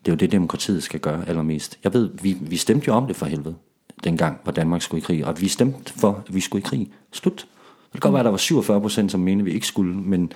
Det 0.05 0.11
er 0.11 0.15
jo 0.15 0.17
det, 0.17 0.31
demokratiet 0.31 0.83
skal 0.83 0.99
gøre 0.99 1.29
allermest. 1.29 1.79
Jeg 1.83 1.93
ved, 1.93 2.09
vi, 2.21 2.37
vi 2.41 2.57
stemte 2.57 2.87
jo 2.87 2.93
om 2.93 3.07
det 3.07 3.15
for 3.15 3.25
helvede, 3.25 3.55
dengang, 4.03 4.39
hvor 4.43 4.51
Danmark 4.51 4.81
skulle 4.81 5.01
i 5.01 5.05
krig. 5.05 5.25
Og 5.25 5.41
vi 5.41 5.47
stemte 5.47 5.93
for, 5.93 6.23
at 6.27 6.35
vi 6.35 6.39
skulle 6.39 6.61
i 6.61 6.65
krig. 6.65 6.89
Slut. 7.11 7.47
Det 7.93 8.01
kan 8.01 8.11
godt 8.11 8.13
være, 8.13 8.19
at 8.19 8.25
der 8.25 8.31
var 8.31 8.37
47 8.37 8.81
procent, 8.81 9.11
som 9.11 9.19
mente, 9.19 9.45
vi 9.45 9.51
ikke 9.51 9.67
skulle, 9.67 9.95
men 9.95 10.31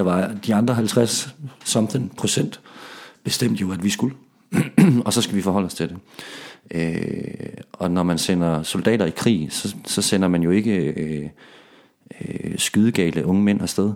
der 0.00 0.04
var 0.04 0.34
de 0.46 0.54
andre 0.54 0.74
50 0.74 1.34
something 1.64 2.16
procent 2.16 2.60
bestemt 3.24 3.60
jo, 3.60 3.72
at 3.72 3.84
vi 3.84 3.90
skulle. 3.90 4.16
og 5.06 5.12
så 5.12 5.22
skal 5.22 5.36
vi 5.36 5.42
forholde 5.42 5.66
os 5.66 5.74
til 5.74 5.88
det. 5.88 5.98
Øh, 6.70 7.52
og 7.72 7.90
når 7.90 8.02
man 8.02 8.18
sender 8.18 8.62
soldater 8.62 9.06
i 9.06 9.10
krig, 9.10 9.52
så, 9.52 9.76
så 9.84 10.02
sender 10.02 10.28
man 10.28 10.42
jo 10.42 10.50
ikke 10.50 10.76
øh, 10.76 11.28
øh, 12.20 12.58
skydegale 12.58 13.26
unge 13.26 13.42
mænd 13.42 13.62
afsted. 13.62 13.92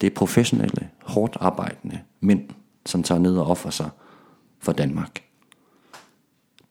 Det 0.00 0.06
er 0.06 0.14
professionelle, 0.14 0.88
hårdt 1.04 1.36
arbejdende 1.40 2.00
mænd, 2.20 2.48
som 2.86 3.02
tager 3.02 3.18
ned 3.18 3.36
og 3.36 3.46
offer 3.46 3.70
sig 3.70 3.90
for 4.60 4.72
Danmark. 4.72 5.22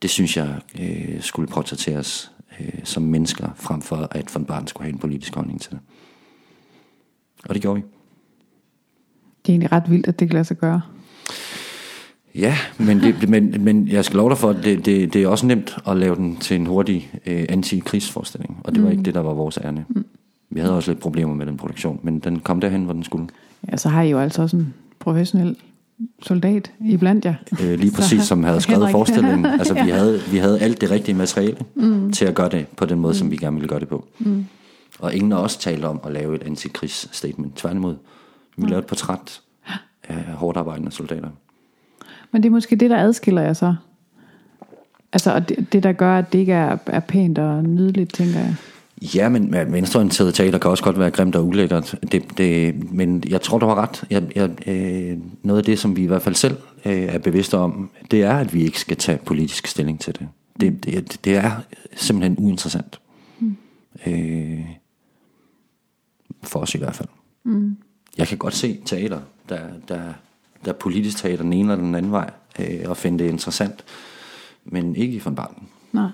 Det 0.01 0.09
synes 0.09 0.37
jeg 0.37 0.61
øh, 0.79 1.21
skulle 1.21 1.47
portrætteres 1.47 2.31
øh, 2.59 2.79
som 2.83 3.03
mennesker, 3.03 3.49
frem 3.55 3.81
for 3.81 4.07
at 4.11 4.35
von 4.35 4.45
Barn 4.45 4.67
skulle 4.67 4.85
have 4.85 4.93
en 4.93 4.99
politisk 4.99 5.35
holdning 5.35 5.61
til 5.61 5.71
det. 5.71 5.79
Og 7.49 7.55
det 7.55 7.61
gjorde 7.61 7.81
vi. 7.81 7.98
Det 9.49 9.53
er 9.53 9.57
egentlig 9.57 9.71
ret 9.71 9.91
vildt, 9.91 10.07
at 10.07 10.19
det 10.19 10.27
kan 10.27 10.33
lade 10.33 10.45
sig 10.45 10.57
gøre. 10.57 10.81
Ja, 12.35 12.57
men, 12.77 12.99
det, 12.99 13.29
men, 13.29 13.63
men 13.63 13.87
jeg 13.87 14.05
skal 14.05 14.17
love 14.17 14.29
dig 14.29 14.37
for, 14.37 14.49
at 14.49 14.63
det, 14.63 14.85
det, 14.85 15.13
det 15.13 15.23
er 15.23 15.27
også 15.27 15.45
nemt 15.45 15.77
at 15.87 15.97
lave 15.97 16.15
den 16.15 16.37
til 16.37 16.55
en 16.55 16.65
hurtig 16.65 17.11
øh, 17.25 17.45
anti-krigsforestilling, 17.49 18.61
og 18.63 18.75
det 18.75 18.83
var 18.83 18.87
mm. 18.87 18.91
ikke 18.91 19.03
det, 19.03 19.13
der 19.13 19.19
var 19.19 19.33
vores 19.33 19.59
ærne. 19.63 19.85
Mm. 19.89 20.05
Vi 20.49 20.59
havde 20.59 20.75
også 20.75 20.91
lidt 20.91 21.01
problemer 21.01 21.33
med 21.33 21.45
den 21.45 21.57
produktion, 21.57 21.99
men 22.03 22.19
den 22.19 22.39
kom 22.39 22.61
derhen, 22.61 22.83
hvor 22.83 22.93
den 22.93 23.03
skulle. 23.03 23.27
Ja, 23.71 23.77
så 23.77 23.89
har 23.89 24.01
I 24.01 24.09
jo 24.09 24.19
altså 24.19 24.41
også 24.41 24.57
en 24.57 24.73
professionel 24.99 25.55
soldat 26.21 26.71
i 26.85 26.97
blandt 26.97 27.25
jer. 27.25 27.35
Øh, 27.63 27.79
lige 27.79 27.91
præcis, 27.97 28.21
som 28.21 28.43
havde 28.43 28.61
skrevet 28.67 28.79
Henrik. 28.81 28.91
forestillingen. 28.91 29.45
Altså, 29.59 29.73
vi, 29.73 29.89
havde, 29.89 30.21
vi 30.31 30.37
havde 30.37 30.59
alt 30.59 30.81
det 30.81 30.91
rigtige 30.91 31.15
materiale 31.15 31.57
mm. 31.75 32.11
til 32.11 32.25
at 32.25 32.35
gøre 32.35 32.49
det 32.49 32.67
på 32.77 32.85
den 32.85 32.99
måde, 32.99 33.13
mm. 33.13 33.17
som 33.17 33.31
vi 33.31 33.37
gerne 33.37 33.55
ville 33.55 33.69
gøre 33.69 33.79
det 33.79 33.87
på. 33.87 34.07
Mm. 34.19 34.45
Og 34.99 35.15
ingen 35.15 35.31
af 35.31 35.37
os 35.37 35.57
talte 35.57 35.85
om 35.85 35.99
at 36.05 36.11
lave 36.11 36.35
et 36.35 36.43
antikrigsstatement. 36.43 37.55
Tværtimod, 37.55 37.95
vi 38.61 38.67
lavede 38.67 38.79
et 38.79 38.85
portræt 38.85 39.41
af 40.03 40.23
hårdt 40.23 40.57
arbejdende 40.57 40.91
soldater. 40.91 41.29
Men 42.31 42.43
det 42.43 42.49
er 42.49 42.53
måske 42.53 42.75
det, 42.75 42.89
der 42.89 42.97
adskiller 42.97 43.41
jer 43.41 43.53
så. 43.53 43.75
Altså 45.13 45.33
og 45.33 45.49
det, 45.49 45.73
det 45.73 45.83
der 45.83 45.91
gør, 45.91 46.17
at 46.17 46.33
det 46.33 46.39
ikke 46.39 46.53
er, 46.53 46.77
er 46.85 46.99
pænt 46.99 47.37
og 47.37 47.63
nydeligt, 47.63 48.13
tænker 48.13 48.39
jeg. 48.39 48.55
Ja, 49.15 49.29
men 49.29 49.53
venstreorienteret 49.53 50.33
teater 50.33 50.57
kan 50.57 50.71
også 50.71 50.83
godt 50.83 50.99
være 50.99 51.11
grimt 51.11 51.35
og 51.35 51.47
ulækkert. 51.47 51.95
Det, 52.11 52.37
det, 52.37 52.75
men 52.93 53.23
jeg 53.29 53.41
tror, 53.41 53.57
du 53.57 53.65
har 53.65 53.75
ret. 53.75 54.03
Jeg, 54.09 54.23
jeg, 54.35 54.67
øh, 54.67 55.17
noget 55.43 55.57
af 55.59 55.65
det, 55.65 55.79
som 55.79 55.95
vi 55.95 56.03
i 56.03 56.07
hvert 56.07 56.21
fald 56.21 56.35
selv 56.35 56.57
øh, 56.85 56.93
er 56.93 57.19
bevidste 57.19 57.57
om, 57.57 57.89
det 58.11 58.23
er, 58.23 58.33
at 58.33 58.53
vi 58.53 58.63
ikke 58.63 58.79
skal 58.79 58.97
tage 58.97 59.17
politisk 59.17 59.67
stilling 59.67 59.99
til 59.99 60.15
det. 60.19 60.27
Det, 60.61 60.85
det, 60.85 61.17
det 61.25 61.35
er 61.35 61.51
simpelthen 61.95 62.35
uinteressant. 62.39 62.99
Mm. 63.39 63.57
Øh, 64.07 64.65
for 66.43 66.59
os 66.59 66.75
i 66.75 66.77
hvert 66.77 66.95
fald. 66.95 67.09
Mm. 67.43 67.77
Jeg 68.19 68.27
kan 68.27 68.37
godt 68.37 68.53
se 68.55 68.79
teater, 68.85 69.19
der, 69.49 69.59
der, 69.87 69.99
der 70.65 70.71
er 70.71 70.75
politisk 70.75 71.17
teater 71.17 71.43
den 71.43 71.53
ene 71.53 71.71
eller 71.71 71.83
den 71.85 71.95
anden 71.95 72.11
vej, 72.11 72.29
øh, 72.59 72.79
og 72.85 72.97
finde 72.97 73.23
det 73.23 73.29
interessant. 73.29 73.83
Men 74.65 74.95
ikke 74.95 75.13
i 75.13 75.21
von. 75.25 75.37
Nej. 75.91 76.09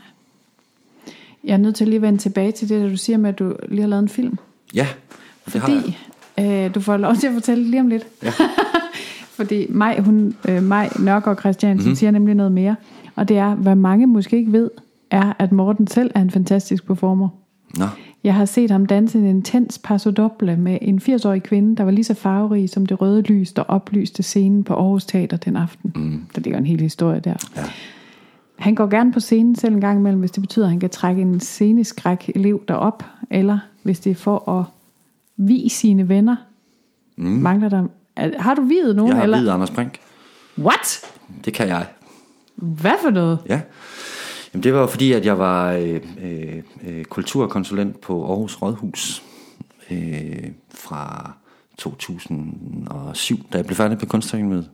Jeg 1.43 1.53
er 1.53 1.57
nødt 1.57 1.75
til 1.75 1.87
lige 1.87 1.95
at 1.95 2.01
vende 2.01 2.19
tilbage 2.19 2.51
til 2.51 2.69
det, 2.69 2.81
der 2.83 2.89
du 2.89 2.97
siger 2.97 3.17
med, 3.17 3.29
at 3.29 3.39
du 3.39 3.55
lige 3.69 3.81
har 3.81 3.87
lavet 3.87 4.03
en 4.03 4.09
film. 4.09 4.37
Ja, 4.73 4.87
det 5.45 5.61
har 5.61 5.69
jeg. 5.69 5.81
Fordi 5.81 5.97
øh, 6.65 6.75
du 6.75 6.79
får 6.79 6.97
lov 6.97 7.15
til 7.15 7.27
at 7.27 7.33
fortælle 7.33 7.63
lige 7.63 7.81
om 7.81 7.87
lidt. 7.87 8.07
Ja. 8.23 8.31
Fordi 9.37 9.65
Maj, 9.69 9.99
hun, 9.99 10.35
øh, 10.49 10.63
Maj 10.63 10.89
Nørgaard 10.99 11.39
Christiansen 11.39 11.77
Mhm. 11.83 11.85
mm-hmm. 11.87 11.95
siger 11.95 12.11
nemlig 12.11 12.35
noget 12.35 12.51
mere. 12.51 12.75
Og 13.15 13.27
det 13.27 13.37
er, 13.37 13.55
hvad 13.55 13.75
mange 13.75 14.07
måske 14.07 14.37
ikke 14.37 14.51
ved, 14.51 14.69
er, 15.11 15.33
at 15.39 15.51
Morten 15.51 15.87
selv 15.87 16.11
er 16.15 16.21
en 16.21 16.31
fantastisk 16.31 16.85
performer. 16.87 17.29
Nå, 17.77 17.85
Jeg 18.25 18.33
har 18.33 18.45
set 18.45 18.71
ham 18.71 18.85
danse 18.85 19.17
en 19.19 19.25
intens 19.25 19.77
paso 19.77 20.11
doble 20.11 20.57
med 20.57 20.77
en 20.81 20.99
80-årig 21.03 21.43
kvinde, 21.43 21.75
der 21.75 21.83
var 21.83 21.91
lige 21.91 22.03
så 22.03 22.13
farverig 22.13 22.69
som 22.69 22.85
det 22.85 23.01
røde 23.01 23.21
lys, 23.21 23.53
der 23.53 23.61
oplyste 23.61 24.23
scenen 24.23 24.63
på 24.63 24.73
Aarhus 24.73 25.05
Teater 25.05 25.37
den 25.37 25.55
aften. 25.55 25.91
Mm. 25.95 26.25
Der 26.35 26.41
ligger 26.41 26.59
en 26.59 26.65
hel 26.65 26.81
historie 26.81 27.19
der. 27.19 27.33
Ja. 27.55 27.63
Han 28.59 28.75
går 28.75 28.87
gerne 28.87 29.11
på 29.11 29.19
scenen 29.19 29.55
selv 29.55 29.73
en 29.75 29.81
gang 29.81 29.99
imellem, 29.99 30.19
hvis 30.19 30.31
det 30.31 30.41
betyder, 30.41 30.65
at 30.65 30.69
han 30.69 30.79
kan 30.79 30.89
trække 30.89 31.21
en 31.21 31.39
sceneskræk 31.39 32.31
elev 32.35 32.61
derop, 32.67 33.03
eller 33.29 33.59
hvis 33.83 33.99
det 33.99 34.09
er 34.11 34.15
for 34.15 34.49
at 34.59 34.65
vi 35.37 35.69
sine 35.69 36.09
venner. 36.09 36.35
Mm. 37.15 37.25
Mangler 37.25 37.69
der... 37.69 37.83
Er- 38.15 38.41
Har 38.41 38.53
du 38.55 38.61
videt 38.61 38.95
nogen? 38.95 39.09
jeg 39.09 39.17
har 39.17 39.23
eller? 39.23 39.37
videt 39.37 39.51
Anders 39.51 39.71
Brink. 39.71 39.99
What? 40.57 41.01
Det 41.45 41.53
kan 41.53 41.67
jeg. 41.67 41.85
Hvad 42.55 42.91
for 43.03 43.09
noget? 43.09 43.39
Ja. 43.49 43.61
Jamen, 44.55 44.63
det 44.63 44.73
var 44.73 44.79
jo 44.79 44.87
fordi, 44.87 45.11
at 45.11 45.25
jeg 45.25 45.39
var 45.39 45.71
øh, 45.71 46.01
øh, 46.21 46.63
øh, 46.87 47.05
kulturkonsulent 47.05 48.01
på 48.01 48.27
Aarhus 48.27 48.61
Rådhus 48.61 49.23
øh, 49.91 50.51
fra 50.75 51.31
2007, 51.77 53.37
da 53.53 53.57
jeg 53.57 53.65
blev 53.65 53.75
færdig 53.75 53.97
på 53.97 54.05
kunstakademiet 54.05 54.69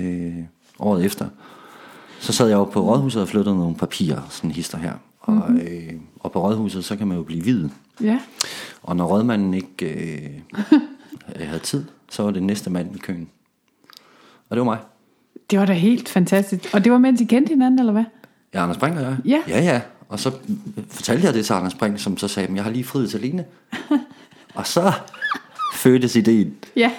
øh, 0.00 0.38
året 0.78 1.04
efter. 1.04 1.28
Så 2.20 2.32
sad 2.32 2.48
jeg 2.48 2.56
jo 2.56 2.64
på 2.64 2.80
Rådhuset 2.80 3.22
og 3.22 3.28
flyttede 3.28 3.56
nogle 3.56 3.76
papirer, 3.76 4.20
sådan 4.30 4.50
hister 4.50 4.78
her. 4.78 4.92
Og, 5.20 5.34
mm-hmm. 5.34 5.60
øh, 5.60 5.92
og 6.20 6.32
på 6.32 6.46
Rådhuset, 6.46 6.84
så 6.84 6.96
kan 6.96 7.06
man 7.06 7.16
jo 7.16 7.22
blive 7.22 7.42
hvid. 7.42 7.68
Ja. 8.00 8.20
Og 8.82 8.96
når 8.96 9.06
rådmanden 9.06 9.54
ikke 9.54 9.86
øh, 9.86 10.30
havde 11.46 11.62
tid, 11.62 11.84
så 12.10 12.22
var 12.22 12.30
det 12.30 12.42
næste 12.42 12.70
mand 12.70 12.96
i 12.96 12.98
køen. 12.98 13.28
Og 14.48 14.56
det 14.56 14.58
var 14.58 14.64
mig. 14.64 14.78
Det 15.50 15.58
var 15.58 15.66
da 15.66 15.72
helt 15.72 16.08
fantastisk. 16.08 16.70
Og 16.74 16.84
det 16.84 16.92
var 16.92 16.98
mens 16.98 17.20
I 17.20 17.24
kendte 17.24 17.50
hinanden, 17.50 17.78
eller 17.78 17.92
hvad? 17.92 18.04
Ja, 18.54 18.62
Anders 18.62 18.76
Brink 18.78 18.96
og 18.96 19.02
jeg. 19.02 19.16
Ja. 19.24 19.42
Ja, 19.48 19.60
ja. 19.62 19.80
Og 20.08 20.20
så 20.20 20.32
fortalte 20.88 21.26
jeg 21.26 21.34
det 21.34 21.46
til 21.46 21.52
Anders 21.52 21.74
Brink, 21.74 21.98
som 21.98 22.16
så 22.16 22.28
sagde, 22.28 22.48
"Men 22.48 22.56
jeg 22.56 22.64
har 22.64 22.70
lige 22.70 22.84
friet 22.84 23.10
til 23.10 23.20
Line. 23.20 23.44
og 24.54 24.66
så 24.66 24.92
fødtes 25.74 26.16
ideen. 26.16 26.54
Ja. 26.76 26.92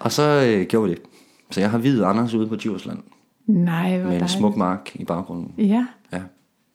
Og 0.00 0.12
så 0.12 0.22
øh, 0.22 0.66
gjorde 0.66 0.88
vi 0.88 0.94
det. 0.94 1.02
Så 1.50 1.60
jeg 1.60 1.70
har 1.70 1.78
videt 1.78 2.04
Anders 2.04 2.34
ude 2.34 2.46
på 2.46 2.56
Djursland. 2.56 2.98
Nej, 3.46 3.88
hvor 3.88 3.96
Med 3.96 4.04
en 4.04 4.10
dejligt. 4.10 4.30
smuk 4.30 4.56
mark 4.56 4.90
i 4.94 5.04
baggrunden. 5.04 5.54
Ja. 5.66 5.86
Ja, 6.12 6.20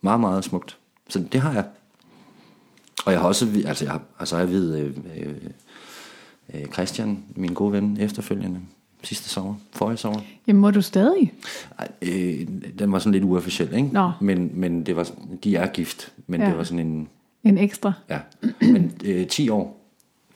meget, 0.01 0.19
meget 0.19 0.43
smukt. 0.43 0.77
Så 1.09 1.19
det 1.31 1.41
har 1.41 1.53
jeg. 1.53 1.65
Og 3.05 3.11
jeg 3.11 3.21
har 3.21 3.27
også, 3.27 3.47
altså 3.65 3.85
jeg 3.85 3.91
har, 3.91 4.01
altså 4.19 4.35
jeg 4.37 4.45
har 4.45 4.51
videt 4.51 4.79
øh, 4.79 4.97
øh, 5.17 5.33
øh, 6.53 6.65
Christian, 6.65 7.23
min 7.35 7.53
gode 7.53 7.71
ven, 7.71 7.97
efterfølgende. 7.99 8.59
Sidste 9.03 9.29
sommer, 9.29 9.55
forrige 9.71 9.97
sommer. 9.97 10.19
Jamen, 10.47 10.61
må 10.61 10.71
du 10.71 10.81
stadig? 10.81 11.33
Ej, 11.79 11.87
øh, 12.01 12.47
den 12.79 12.91
var 12.91 12.99
sådan 12.99 13.11
lidt 13.11 13.23
uofficiel, 13.23 13.73
ikke? 13.73 13.87
Nå. 13.93 14.11
Men, 14.21 14.51
men 14.53 14.85
det 14.85 14.95
var, 14.95 15.07
de 15.43 15.55
er 15.55 15.67
gift, 15.67 16.13
men 16.27 16.41
Ja. 16.41 16.47
det 16.47 16.57
var 16.57 16.63
sådan 16.63 16.87
en, 16.87 17.07
En 17.43 17.57
ekstra? 17.57 17.93
ja. 18.09 18.19
Men 18.61 18.91
øh, 19.05 19.27
10 19.27 19.49
år 19.49 19.81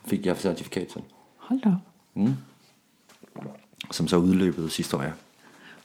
fik 0.06 0.26
jeg 0.26 0.38
certifikat 0.38 0.88
til, 0.88 1.02
Hold 1.38 1.62
da 1.62 1.70
op. 2.16 2.28
som 3.92 4.08
så 4.08 4.18
udløbet 4.18 4.72
sidste 4.72 4.98
år, 4.98 5.02
ja. 5.04 5.10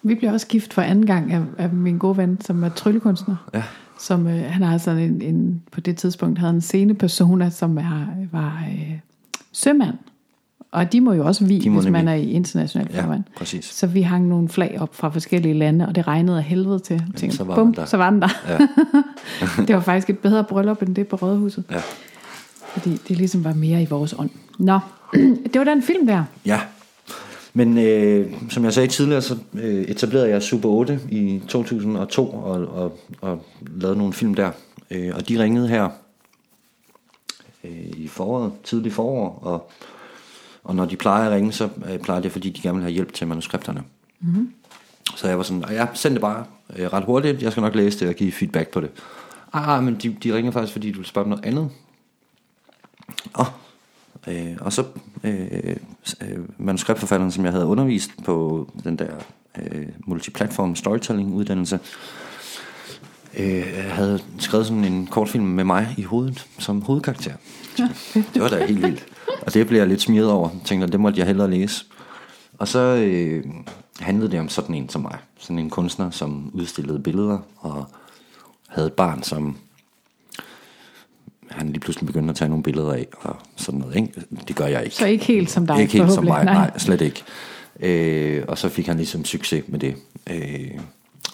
Vi 0.03 0.15
blev 0.15 0.33
også 0.33 0.47
gift 0.47 0.75
for 0.75 0.83
anden 0.83 1.07
gang 1.07 1.33
af, 1.33 1.43
af 1.59 1.71
min 1.73 1.99
gode 1.99 2.17
ven, 2.17 2.41
som 2.41 2.65
er 2.65 2.69
tryllekunstner. 2.69 3.37
Ja. 3.55 3.63
Som, 4.01 4.27
øh, 4.27 4.43
han 4.45 4.63
har 4.63 4.79
sådan 4.79 5.03
en, 5.03 5.23
en, 5.23 5.63
på 5.73 5.81
det 5.81 5.97
tidspunkt 5.97 6.39
havde 6.39 6.53
en 6.55 6.61
scenepersona, 6.61 7.51
som 7.51 7.79
er, 7.79 8.07
var 8.33 8.65
øh, 8.71 8.99
sømand. 9.53 9.95
Og 10.73 10.93
de 10.93 11.01
må 11.01 11.13
jo 11.13 11.27
også 11.27 11.45
vi, 11.45 11.69
hvis 11.69 11.87
man 11.89 12.09
er 12.09 12.15
i 12.15 12.31
international 12.31 12.89
Ja, 12.95 13.03
farvand. 13.03 13.25
præcis. 13.37 13.65
Så 13.65 13.87
vi 13.87 14.01
hang 14.03 14.29
nogle 14.29 14.49
flag 14.49 14.77
op 14.81 14.95
fra 14.95 15.09
forskellige 15.09 15.55
lande, 15.55 15.89
og 15.89 15.95
det 15.95 16.07
regnede 16.07 16.37
af 16.39 16.45
helvede 16.45 16.79
til. 16.79 16.95
Jeg 16.95 17.15
tænkte, 17.17 17.37
så 17.37 17.45
var 17.45 17.55
bum, 17.55 17.75
der. 17.75 17.85
så 17.85 17.97
var 17.97 18.11
den 18.11 18.23
der. 18.23 18.29
Ja. 18.49 18.59
det 19.67 19.75
var 19.75 19.81
faktisk 19.83 20.11
et 20.11 20.19
bedre 20.19 20.45
bryllup, 20.45 20.83
end 20.83 20.95
det 20.95 21.09
på 21.09 21.17
Rådhuset. 21.17 21.65
Ja. 21.71 21.81
Fordi 22.67 22.91
det 23.09 23.17
ligesom 23.17 23.45
var 23.45 23.53
mere 23.55 23.83
i 23.83 23.87
vores 23.87 24.13
ånd. 24.19 24.31
Nå, 24.59 24.79
det 25.53 25.59
var 25.59 25.65
den 25.65 25.83
film 25.83 26.07
der. 26.07 26.25
Ja. 26.47 26.61
Men 27.55 27.79
øh, 27.79 28.33
som 28.51 28.65
jeg 28.65 28.73
sagde 28.73 28.89
tidligere, 28.89 29.23
så 29.23 29.37
øh, 29.55 29.83
etablerede 29.85 30.29
jeg 30.31 30.43
Super 30.43 30.69
8 30.69 31.01
i 31.11 31.41
2002 31.49 32.29
og, 32.31 32.67
og, 32.67 32.99
og 33.21 33.45
lavede 33.77 33.99
nogle 33.99 34.13
film 34.13 34.35
der. 34.35 34.51
Øh, 34.91 35.11
og 35.15 35.29
de 35.29 35.43
ringede 35.43 35.69
her 35.69 35.89
øh, 37.65 37.71
i 37.97 38.09
foråret, 38.09 38.53
tidlig 38.65 38.93
forår, 38.93 39.39
og, 39.43 39.71
og 40.65 40.77
når 40.77 40.85
de 40.85 40.97
plejer 40.97 41.27
at 41.27 41.33
ringe, 41.33 41.53
så 41.53 41.69
øh, 41.91 41.99
plejer 41.99 42.21
det, 42.21 42.33
fordi 42.33 42.51
de 42.51 42.63
gerne 42.63 42.77
vil 42.77 42.83
have 42.83 42.93
hjælp 42.93 43.13
til 43.13 43.27
manuskripterne. 43.27 43.83
Mm-hmm. 44.21 44.53
Så 45.17 45.29
jeg 45.29 45.37
var 45.37 45.43
sådan, 45.43 45.65
ja, 45.71 45.87
send 45.95 46.15
det 46.15 46.21
bare 46.21 46.45
øh, 46.77 46.93
ret 46.93 47.05
hurtigt, 47.05 47.43
jeg 47.43 47.53
skal 47.53 47.61
nok 47.61 47.75
læse 47.75 48.01
det 48.01 48.09
og 48.09 48.15
give 48.15 48.33
feedback 48.33 48.69
på 48.69 48.81
det. 48.81 48.91
Ah, 49.53 49.83
men 49.83 49.95
de, 49.95 50.17
de 50.23 50.35
ringer 50.35 50.51
faktisk, 50.51 50.73
fordi 50.73 50.93
du 50.93 50.99
vil 50.99 51.07
spørge 51.07 51.25
om 51.25 51.29
noget 51.31 51.45
andet. 51.45 51.71
Åh, 53.39 53.47
Øh, 54.27 54.57
og 54.61 54.73
så 54.73 54.85
øh, 55.25 55.77
øh, 56.21 56.39
manuskriptforfatteren, 56.59 57.33
som 57.33 57.45
jeg 57.45 57.53
havde 57.53 57.67
undervist 57.67 58.11
på 58.25 58.69
den 58.85 58.97
der 58.99 59.11
øh, 59.59 59.87
multiplatform 60.07 60.77
storytelling 60.77 61.35
uddannelse, 61.35 61.79
øh, 63.39 63.65
havde 63.91 64.21
skrevet 64.39 64.67
sådan 64.67 64.85
en 64.85 65.07
kortfilm 65.07 65.45
med 65.45 65.65
mig 65.65 65.95
i 65.97 66.03
hovedet 66.03 66.47
som 66.59 66.83
hovedkarakter. 66.83 67.33
Det 68.15 68.43
var 68.43 68.49
da 68.49 68.67
helt 68.67 68.83
vildt. 68.83 69.07
Og 69.43 69.55
det 69.55 69.67
blev 69.67 69.79
jeg 69.79 69.89
lidt 69.89 70.01
smidt 70.01 70.25
over. 70.25 70.51
Jeg 70.51 70.61
tænkte, 70.65 70.87
det 70.87 71.01
måtte 71.01 71.19
jeg 71.19 71.27
hellere 71.27 71.51
læse. 71.51 71.85
Og 72.59 72.69
så 72.69 72.79
øh, 72.79 73.45
handlede 74.01 74.31
det 74.31 74.41
om 74.41 74.49
sådan 74.49 74.75
en 74.75 74.89
som 74.89 75.03
mig. 75.03 75.19
Sådan 75.39 75.59
en 75.59 75.71
kunstner, 75.71 76.11
som 76.11 76.51
udstillede 76.55 76.99
billeder 76.99 77.39
og 77.57 77.85
havde 78.69 78.87
et 78.87 78.93
barn, 78.93 79.23
som 79.23 79.57
han 81.51 81.69
lige 81.69 81.81
pludselig 81.81 82.07
begyndte 82.07 82.31
at 82.31 82.37
tage 82.37 82.49
nogle 82.49 82.63
billeder 82.63 82.93
af, 82.93 83.07
og 83.21 83.37
sådan 83.57 83.81
noget, 83.81 83.97
ikke? 83.97 84.13
Det 84.49 84.57
gør 84.57 84.67
jeg 84.67 84.85
ikke. 84.85 84.97
Så 84.97 85.07
ikke 85.07 85.25
helt 85.25 85.51
som 85.51 85.67
dig, 85.67 85.81
Ikke 85.81 85.93
helt 85.93 86.13
som 86.13 86.25
mig, 86.25 86.45
nej, 86.45 86.55
nej 86.55 86.79
slet 86.79 87.01
ikke. 87.01 87.23
Øh, 87.81 88.45
og 88.49 88.59
så 88.59 88.69
fik 88.69 88.87
han 88.87 88.97
ligesom 88.97 89.25
succes 89.25 89.65
med 89.69 89.79
det. 89.79 89.95
Øh, 90.31 90.71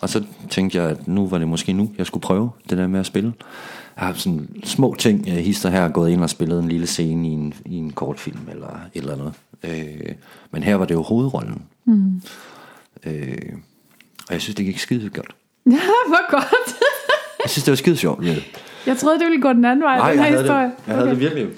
og 0.01 0.09
så 0.09 0.25
tænkte 0.51 0.79
jeg, 0.79 0.91
at 0.91 1.09
nu 1.09 1.27
var 1.29 1.39
det 1.39 1.49
måske 1.49 1.73
nu, 1.73 1.91
jeg 1.99 2.07
skulle 2.07 2.23
prøve 2.23 2.51
det 2.71 2.79
der 2.79 2.87
med 2.87 3.01
at 3.01 3.07
spille. 3.07 3.33
Jeg 3.97 4.07
har 4.07 4.13
sådan 4.15 4.49
små 4.65 4.95
ting, 4.99 5.27
jeg 5.27 5.35
hister 5.45 5.71
her, 5.71 5.89
gået 5.89 6.11
ind 6.11 6.23
og 6.23 6.31
spillet 6.31 6.59
en 6.59 6.69
lille 6.69 6.87
scene 6.87 7.29
i 7.29 7.31
en, 7.31 7.55
i 7.67 7.77
en 7.77 7.91
kortfilm, 7.93 8.49
eller 8.51 8.81
et 8.95 9.01
eller 9.01 9.13
andet. 9.13 9.33
Øh, 9.65 10.15
men 10.51 10.63
her 10.63 10.75
var 10.75 10.85
det 10.85 10.95
jo 10.95 11.03
hovedrollen. 11.03 11.63
Mm. 11.85 12.23
Øh, 13.07 13.39
og 14.29 14.33
jeg 14.33 14.41
synes, 14.41 14.55
det 14.57 14.65
gik 14.67 14.79
skide 14.79 15.11
godt. 15.11 15.35
Ja, 15.67 15.71
hvor 16.09 16.31
godt. 16.31 16.77
Jeg 17.43 17.51
synes, 17.51 17.65
det 17.65 17.73
var 17.73 17.77
skide 17.77 17.97
sjovt. 17.97 18.27
Ja. 18.27 18.37
Jeg 18.87 18.97
troede, 18.99 19.19
det 19.19 19.27
ville 19.27 19.43
gå 19.43 19.53
den 19.53 19.65
anden 19.65 19.83
vej, 19.85 19.97
Nej, 19.99 20.11
den 20.11 20.19
jeg 20.19 20.25
her 20.25 20.31
havde, 20.33 20.43
historie. 20.43 20.65
det, 20.65 20.73
jeg 20.87 20.95
havde 20.97 21.09
det 21.09 21.21
virkelig, 21.21 21.49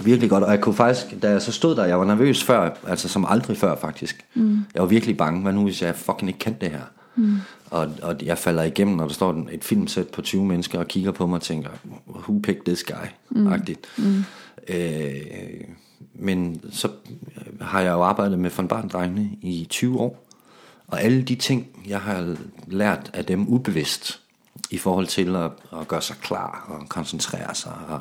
virkelig 0.00 0.30
godt, 0.30 0.44
og 0.44 0.50
jeg 0.50 0.60
kunne 0.60 0.74
faktisk, 0.74 1.22
da 1.22 1.30
jeg 1.30 1.42
så 1.42 1.52
stod 1.52 1.76
der, 1.76 1.84
jeg 1.84 1.98
var 1.98 2.04
nervøs 2.04 2.44
før, 2.44 2.70
altså 2.88 3.08
som 3.08 3.26
aldrig 3.28 3.56
før 3.56 3.76
faktisk. 3.76 4.24
Mm. 4.34 4.58
Jeg 4.74 4.82
var 4.82 4.88
virkelig 4.88 5.16
bange, 5.16 5.42
hvad 5.42 5.52
nu 5.52 5.62
hvis 5.64 5.82
jeg 5.82 5.94
fucking 5.94 6.28
ikke 6.28 6.38
kendte 6.38 6.60
det 6.60 6.70
her? 6.70 6.80
Mm. 7.16 7.36
Og, 7.70 7.92
og 8.02 8.16
jeg 8.22 8.38
falder 8.38 8.62
igennem, 8.62 8.96
når 8.96 9.06
der 9.06 9.14
står 9.14 9.46
et 9.52 9.64
filmsæt 9.64 10.08
på 10.08 10.22
20 10.22 10.44
mennesker 10.44 10.78
og 10.78 10.88
kigger 10.88 11.12
på 11.12 11.26
mig 11.26 11.36
og 11.36 11.42
tænker, 11.42 11.70
who 12.06 12.40
picked 12.42 12.64
this 12.64 12.84
guy? 12.84 13.06
Mm. 13.30 13.46
Agtigt. 13.46 13.86
Mm. 13.98 14.24
Øh, 14.68 15.64
men 16.14 16.60
så 16.70 16.88
har 17.60 17.80
jeg 17.80 17.92
jo 17.92 18.02
arbejdet 18.02 18.38
med 18.38 18.50
von 18.50 18.68
Barndrengene 18.68 19.30
i 19.42 19.66
20 19.70 20.00
år, 20.00 20.26
og 20.86 21.02
alle 21.02 21.22
de 21.22 21.34
ting, 21.34 21.66
jeg 21.88 22.00
har 22.00 22.36
lært 22.66 23.10
af 23.12 23.24
dem 23.24 23.48
ubevidst, 23.48 24.20
i 24.70 24.78
forhold 24.78 25.06
til 25.06 25.36
at, 25.36 25.50
at 25.80 25.88
gøre 25.88 26.02
sig 26.02 26.16
klar 26.16 26.66
og 26.68 26.88
koncentrere 26.88 27.54
sig 27.54 27.72
og 27.88 28.00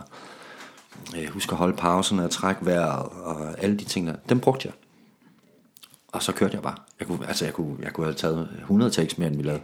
øh, 1.18 1.30
huske 1.30 1.52
at 1.52 1.58
holde 1.58 1.78
pausen 1.78 2.20
og 2.20 2.32
trække 2.32 2.66
vejret 2.66 3.10
og 3.24 3.64
alle 3.64 3.78
de 3.78 3.84
ting 3.84 4.08
der, 4.08 4.16
dem 4.30 4.40
brugte 4.40 4.66
jeg. 4.66 4.74
Og 6.14 6.24
så 6.24 6.32
kørte 6.32 6.54
jeg 6.54 6.62
bare. 6.62 6.76
Jeg 7.00 7.08
kunne, 7.08 7.28
altså 7.28 7.46
jeg 7.46 7.54
kunne, 7.54 7.76
jeg 7.84 7.94
kunne 7.94 8.06
have 8.06 8.16
taget 8.16 8.50
100 8.60 8.92
takes 8.92 9.18
mere, 9.18 9.30
end 9.30 9.38
vi 9.38 9.44
lavede. 9.44 9.62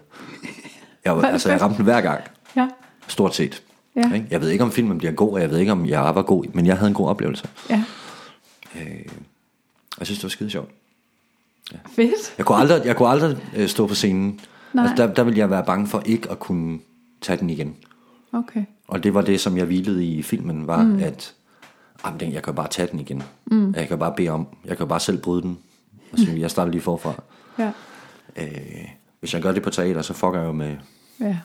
Jeg, 1.06 1.18
var, 1.18 1.24
altså, 1.24 1.52
jeg 1.52 1.62
ramte 1.62 1.78
den 1.78 1.84
hver 1.84 2.02
gang. 2.02 2.24
Ja. 2.56 2.68
Stort 3.08 3.36
set. 3.36 3.64
Ja. 3.96 4.14
Ikke? 4.14 4.28
Jeg 4.32 4.42
ved 4.42 4.50
ikke, 4.50 4.64
om 4.64 4.72
filmen 4.72 4.98
bliver 4.98 5.12
god, 5.12 5.34
og 5.34 5.42
jeg 5.42 5.50
ved 5.50 5.58
ikke, 5.58 5.72
om 5.72 5.86
jeg 5.86 6.16
var 6.16 6.22
god, 6.22 6.46
men 6.54 6.66
jeg 6.66 6.78
havde 6.78 6.88
en 6.88 6.94
god 6.94 7.08
oplevelse. 7.08 7.48
Ja. 7.70 7.84
Jeg 10.00 10.08
synes, 10.08 10.20
det 10.20 10.24
var 10.24 10.30
skide 10.30 10.50
sjovt. 10.50 10.70
Fedt. 11.96 12.34
Jeg 12.38 12.46
kunne 12.46 12.58
aldrig, 12.58 12.86
jeg 12.86 12.96
kunne 12.96 13.10
aldrig 13.10 13.38
øh, 13.56 13.68
stå 13.68 13.88
på 13.88 13.96
scenen. 13.96 14.40
Nej. 14.74 14.86
Altså, 14.86 15.08
der, 15.08 15.14
der 15.14 15.24
ville 15.24 15.40
jeg 15.40 15.50
være 15.50 15.66
bange 15.66 15.88
for 15.88 16.02
ikke 16.06 16.32
at 16.32 16.40
kunne 16.40 16.80
tage 17.22 17.40
den 17.40 17.50
igen. 17.50 17.76
Okay. 18.34 18.64
Og 18.88 19.04
det 19.04 19.14
var 19.14 19.22
det, 19.22 19.40
som 19.40 19.58
jeg 19.58 19.66
hvilede 19.66 20.06
i 20.06 20.24
filmen, 20.24 20.68
var 20.68 20.84
mm. 20.84 21.00
at 21.04 21.34
jamen, 22.06 22.34
jeg 22.34 22.44
kan 22.44 22.56
bare 22.56 22.68
tage 22.68 22.88
den 22.92 23.00
igen. 23.00 23.24
Mm. 23.46 23.74
Jeg 23.74 23.88
kan 23.88 24.00
bare 24.00 24.14
bede 24.18 24.30
om, 24.30 24.48
jeg 24.66 24.78
kan 24.78 24.88
bare 24.88 25.00
selv 25.00 25.18
bryde 25.18 25.42
den. 25.42 25.58
Og 26.12 26.20
så 26.20 26.32
jeg 26.32 26.52
starter 26.52 26.72
lige 26.72 26.82
forfra. 26.82 27.24
Ja. 27.60 27.72
Øh, 28.36 28.88
hvis 29.20 29.34
jeg 29.34 29.42
gør 29.42 29.52
det 29.52 29.64
på 29.64 29.70
teater, 29.70 30.02
så 30.02 30.14
fucker 30.14 30.40
jeg 30.40 30.48
jo 30.48 30.52
med 30.52 30.78
Ja. 31.22 31.38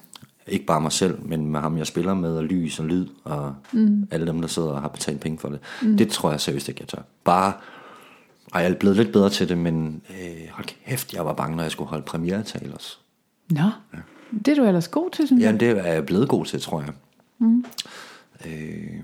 ikke 0.46 0.66
bare 0.66 0.80
mig 0.80 0.92
selv, 0.92 1.18
men 1.22 1.46
med 1.46 1.60
ham, 1.60 1.78
jeg 1.78 1.86
spiller 1.86 2.14
med, 2.14 2.36
og 2.36 2.44
lys 2.44 2.78
og 2.80 2.86
lyd, 2.86 3.06
og 3.24 3.54
mm. 3.72 4.08
alle 4.10 4.26
dem, 4.26 4.40
der 4.40 4.48
sidder 4.48 4.68
og 4.68 4.80
har 4.80 4.88
betalt 4.88 5.20
penge 5.20 5.38
for 5.38 5.48
det. 5.48 5.60
Mm. 5.82 5.96
Det 5.96 6.08
tror 6.08 6.30
jeg 6.30 6.40
seriøst 6.40 6.68
ikke, 6.68 6.80
jeg 6.80 6.88
tør. 6.88 7.02
Bare, 7.24 7.52
og 8.52 8.62
jeg 8.62 8.70
er 8.70 8.74
blevet 8.74 8.96
lidt 8.96 9.12
bedre 9.12 9.30
til 9.30 9.48
det, 9.48 9.58
men 9.58 10.02
øh, 10.10 10.48
hold 10.50 10.66
kæft, 10.86 11.14
jeg 11.14 11.26
var 11.26 11.32
bange, 11.32 11.56
når 11.56 11.62
jeg 11.62 11.72
skulle 11.72 11.88
holde 11.88 12.04
premiere 12.04 12.38
også. 12.74 12.96
Nå. 13.50 13.60
Ja. 13.94 13.98
Det 14.44 14.48
er 14.48 14.54
du 14.54 14.64
ellers 14.64 14.88
god 14.88 15.10
til, 15.10 15.26
synes 15.26 15.42
Ja, 15.42 15.50
jeg. 15.50 15.60
det 15.60 15.68
er 15.70 15.92
jeg 15.92 16.06
blevet 16.06 16.28
god 16.28 16.44
til, 16.44 16.60
tror 16.60 16.80
jeg. 16.80 16.92
Mm. 17.38 17.64
Øh, 18.46 19.00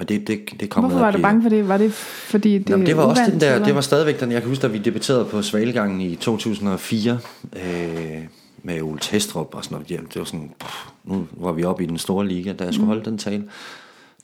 men 0.00 0.08
det, 0.08 0.26
det, 0.28 0.60
det 0.60 0.70
kom 0.70 0.84
Hvorfor 0.84 0.98
var 0.98 1.10
du 1.10 1.16
blive- 1.16 1.22
bange 1.22 1.42
for 1.42 1.48
det? 1.48 1.68
Var 1.68 1.76
det 1.78 1.92
fordi 1.92 2.58
det 2.58 2.70
Jamen, 2.70 2.86
det 2.86 2.96
var 2.96 3.02
også 3.02 3.22
den 3.30 3.40
der, 3.40 3.52
eller? 3.54 3.66
det 3.66 3.74
var 3.74 3.80
stadigvæk 3.80 4.20
den, 4.20 4.32
jeg 4.32 4.40
kan 4.40 4.48
huske, 4.48 4.62
da 4.62 4.66
vi 4.66 4.78
debatterede 4.78 5.24
på 5.24 5.42
Svalegangen 5.42 6.00
i 6.00 6.16
2004, 6.16 7.18
øh, 7.56 8.22
med 8.62 8.82
Ole 8.82 8.98
Testrup 9.00 9.54
og 9.54 9.64
sådan 9.64 9.74
noget. 9.90 10.12
Det 10.14 10.18
var 10.18 10.24
sådan, 10.24 10.50
pff, 10.60 10.76
nu 11.04 11.26
var 11.32 11.52
vi 11.52 11.64
oppe 11.64 11.82
i 11.82 11.86
den 11.86 11.98
store 11.98 12.28
liga, 12.28 12.52
da 12.52 12.64
jeg 12.64 12.74
skulle 12.74 12.86
holde 12.86 13.04
den 13.04 13.18
tale. 13.18 13.44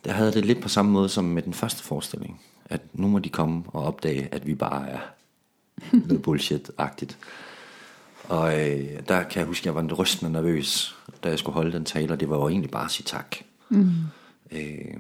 Der 0.05 0.12
havde 0.12 0.33
det 0.33 0.45
lidt 0.45 0.61
på 0.61 0.68
samme 0.68 0.91
måde 0.91 1.09
som 1.09 1.24
med 1.24 1.43
den 1.43 1.55
første 1.55 1.83
forestilling. 1.83 2.41
At 2.70 2.81
nu 2.93 3.09
må 3.09 3.18
de 3.18 3.29
komme 3.29 3.62
og 3.66 3.85
opdage, 3.85 4.29
at 4.33 4.47
vi 4.47 4.55
bare 4.55 4.89
er 4.89 4.99
noget 6.09 6.22
bullshit-agtigt. 6.29 7.16
Og 8.29 8.61
øh, 8.70 8.85
der 9.09 9.22
kan 9.22 9.39
jeg 9.41 9.47
huske, 9.47 9.62
at 9.62 9.66
jeg 9.66 9.74
var 9.74 9.95
rystende 9.95 10.33
nervøs, 10.33 10.97
da 11.24 11.29
jeg 11.29 11.39
skulle 11.39 11.55
holde 11.55 11.72
den 11.72 11.85
tale, 11.85 12.12
og 12.12 12.20
det 12.20 12.31
var 12.31 12.37
jo 12.37 12.49
egentlig 12.49 12.70
bare 12.70 12.85
at 12.85 12.91
sige 12.91 13.05
tak. 13.07 13.37
Mm. 13.68 13.91
Øh, 14.53 14.95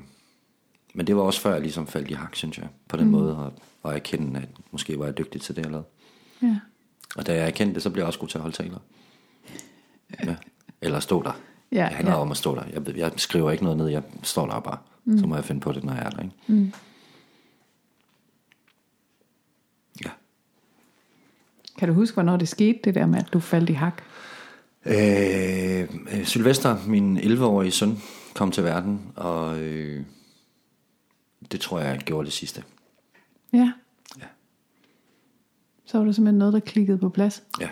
men 0.96 1.06
det 1.06 1.16
var 1.16 1.22
også 1.22 1.40
før, 1.40 1.52
jeg 1.52 1.60
ligesom 1.60 1.86
faldt 1.86 2.10
i 2.10 2.12
hak, 2.12 2.36
synes 2.36 2.58
jeg, 2.58 2.68
på 2.88 2.96
den 2.96 3.04
mm. 3.04 3.10
måde, 3.10 3.38
og, 3.38 3.52
og 3.82 3.94
erkende, 3.94 4.40
at 4.40 4.48
måske 4.72 4.98
var 4.98 5.04
jeg 5.04 5.18
dygtig 5.18 5.40
til 5.40 5.56
det, 5.56 5.62
jeg 5.62 5.70
lavede. 5.70 5.86
Ja. 6.42 6.56
Og 7.16 7.26
da 7.26 7.34
jeg 7.34 7.46
erkendte 7.46 7.74
det, 7.74 7.82
så 7.82 7.90
blev 7.90 8.00
jeg 8.00 8.06
også 8.06 8.18
god 8.18 8.28
til 8.28 8.38
at 8.38 8.42
holde 8.42 8.56
taler. 8.56 8.78
Ja. 10.24 10.36
Eller 10.80 11.00
stå 11.00 11.22
der. 11.22 11.40
Ja, 11.72 11.84
det 11.88 11.96
handler 11.96 12.14
ja. 12.14 12.20
om 12.20 12.30
at 12.30 12.36
stå 12.36 12.54
der. 12.54 12.62
Jeg, 12.72 12.96
jeg 12.96 13.12
skriver 13.16 13.50
ikke 13.50 13.64
noget 13.64 13.78
ned, 13.78 13.88
jeg 13.88 14.02
står 14.22 14.46
der 14.46 14.60
bare. 14.60 14.78
Mm. 15.04 15.18
Så 15.18 15.26
må 15.26 15.34
jeg 15.34 15.44
finde 15.44 15.60
på 15.60 15.72
det, 15.72 15.84
når 15.84 15.92
jeg 15.92 16.02
er 16.02 16.10
der. 16.10 16.22
Ikke? 16.22 16.34
Mm. 16.46 16.72
Ja. 20.04 20.10
Kan 21.78 21.88
du 21.88 21.94
huske, 21.94 22.14
hvornår 22.14 22.36
det 22.36 22.48
skete, 22.48 22.78
det 22.84 22.94
der 22.94 23.06
med, 23.06 23.18
at 23.18 23.32
du 23.32 23.40
faldt 23.40 23.70
i 23.70 23.72
hak? 23.72 24.02
Øh, 24.84 26.24
Sylvester, 26.24 26.76
min 26.86 27.18
11-årige 27.18 27.70
søn, 27.70 27.98
kom 28.34 28.50
til 28.50 28.64
verden, 28.64 29.00
og 29.16 29.60
øh, 29.60 30.02
det 31.52 31.60
tror 31.60 31.80
jeg, 31.80 31.88
jeg 31.88 31.98
gjorde 31.98 32.24
det 32.24 32.32
sidste. 32.32 32.64
Ja. 33.52 33.72
Ja. 34.18 34.26
Så 35.84 35.98
var 35.98 36.04
der 36.04 36.12
simpelthen 36.12 36.38
noget, 36.38 36.54
der 36.54 36.60
klikkede 36.60 36.98
på 36.98 37.08
plads. 37.08 37.42
Ja. 37.60 37.70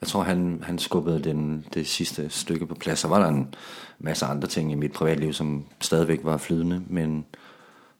Jeg 0.00 0.08
tror, 0.08 0.22
han, 0.22 0.62
han 0.62 0.78
skubbede 0.78 1.24
den, 1.24 1.66
det 1.74 1.86
sidste 1.86 2.30
stykke 2.30 2.66
på 2.66 2.74
plads. 2.74 2.98
Så 2.98 3.08
var 3.08 3.18
der 3.18 3.28
en 3.28 3.54
masse 3.98 4.26
andre 4.26 4.48
ting 4.48 4.72
i 4.72 4.74
mit 4.74 4.92
privatliv, 4.92 5.32
som 5.32 5.64
stadigvæk 5.80 6.24
var 6.24 6.36
flydende, 6.36 6.82
men, 6.86 7.26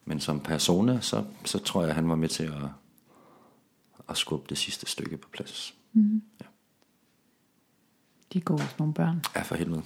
men 0.04 0.20
som 0.20 0.40
persona, 0.40 1.00
så, 1.00 1.24
så 1.44 1.58
tror 1.58 1.84
jeg, 1.84 1.94
han 1.94 2.08
var 2.08 2.16
med 2.16 2.28
til 2.28 2.44
at, 2.44 2.68
at 4.08 4.16
skubbe 4.16 4.46
det 4.48 4.58
sidste 4.58 4.86
stykke 4.86 5.16
på 5.16 5.28
plads. 5.32 5.74
De 8.32 8.40
går 8.40 8.58
hos 8.58 8.78
nogle 8.78 8.94
børn. 8.94 9.24
Ja, 9.36 9.42
for 9.42 9.54
helvede. 9.54 9.82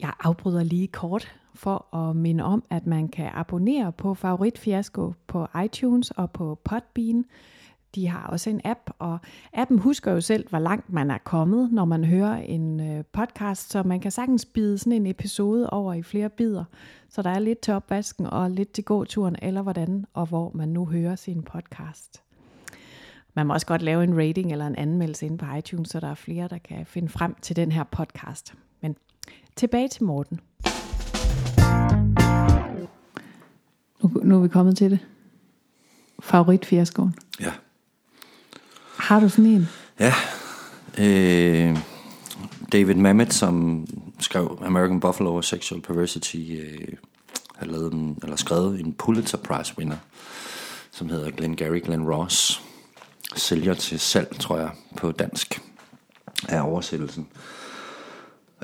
Jeg 0.00 0.12
afbryder 0.20 0.62
lige 0.62 0.86
kort 0.86 1.36
for 1.54 1.94
at 1.94 2.16
minde 2.16 2.44
om, 2.44 2.64
at 2.70 2.86
man 2.86 3.08
kan 3.08 3.30
abonnere 3.34 3.92
på 3.92 4.14
Favorit 4.14 4.58
Fiasko 4.58 5.14
på 5.26 5.46
iTunes 5.64 6.10
og 6.10 6.30
på 6.30 6.60
Podbean. 6.64 7.24
De 7.94 8.08
har 8.08 8.26
også 8.26 8.50
en 8.50 8.60
app, 8.64 8.90
og 8.98 9.18
appen 9.52 9.78
husker 9.78 10.12
jo 10.12 10.20
selv, 10.20 10.48
hvor 10.48 10.58
langt 10.58 10.92
man 10.92 11.10
er 11.10 11.18
kommet, 11.18 11.72
når 11.72 11.84
man 11.84 12.04
hører 12.04 12.36
en 12.36 12.80
øh, 12.80 13.04
podcast, 13.12 13.70
så 13.70 13.82
man 13.82 14.00
kan 14.00 14.10
sagtens 14.10 14.44
bide 14.44 14.78
sådan 14.78 14.92
en 14.92 15.06
episode 15.06 15.70
over 15.70 15.94
i 15.94 16.02
flere 16.02 16.28
bidder, 16.28 16.64
så 17.08 17.22
der 17.22 17.30
er 17.30 17.38
lidt 17.38 17.60
til 17.60 17.74
opvasken 17.74 18.26
og 18.26 18.50
lidt 18.50 18.72
til 18.72 18.84
gåturen, 18.84 19.36
eller 19.42 19.62
hvordan 19.62 20.04
og 20.14 20.26
hvor 20.26 20.50
man 20.54 20.68
nu 20.68 20.86
hører 20.86 21.16
sin 21.16 21.42
podcast. 21.42 22.22
Man 23.34 23.46
må 23.46 23.52
også 23.52 23.66
godt 23.66 23.82
lave 23.82 24.04
en 24.04 24.18
rating 24.18 24.52
eller 24.52 24.66
en 24.66 24.76
anmeldelse 24.76 25.26
inde 25.26 25.38
på 25.38 25.54
iTunes, 25.58 25.88
så 25.88 26.00
der 26.00 26.08
er 26.08 26.14
flere, 26.14 26.48
der 26.48 26.58
kan 26.58 26.86
finde 26.86 27.08
frem 27.08 27.34
til 27.42 27.56
den 27.56 27.72
her 27.72 27.84
podcast. 27.84 28.54
Men 28.80 28.96
tilbage 29.60 29.88
til 29.88 30.04
Morten. 30.04 30.40
Nu, 34.02 34.10
nu 34.24 34.36
er 34.36 34.40
vi 34.42 34.48
kommet 34.48 34.76
til 34.76 34.90
det. 34.90 34.98
Favoritfiaskoen. 36.20 37.14
Ja. 37.40 37.52
Har 38.96 39.20
du 39.20 39.28
sådan 39.28 39.46
en? 39.46 39.68
Ja. 39.98 40.14
Øh, 40.98 41.78
David 42.72 42.94
Mamet, 42.94 43.32
som 43.32 43.86
skrev 44.20 44.58
American 44.64 45.00
Buffalo 45.00 45.34
og 45.34 45.44
Sexual 45.44 45.82
Perversity, 45.82 46.36
øh, 46.36 46.88
har 47.56 47.66
lavet 47.66 47.92
en, 47.92 48.18
eller 48.22 48.36
skrevet 48.36 48.80
en 48.80 48.92
Pulitzer 48.92 49.38
Prize 49.38 49.74
winner, 49.78 49.96
som 50.90 51.08
hedder 51.08 51.30
Glenn 51.30 51.56
Gary 51.56 51.80
Glenn 51.84 52.10
Ross. 52.12 52.62
Sælger 53.36 53.74
til 53.74 54.00
salg, 54.00 54.36
tror 54.38 54.58
jeg, 54.58 54.70
på 54.96 55.12
dansk 55.12 55.62
af 56.48 56.60
oversættelsen. 56.60 57.28
Øh, 57.32 57.59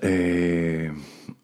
Øh, 0.02 0.90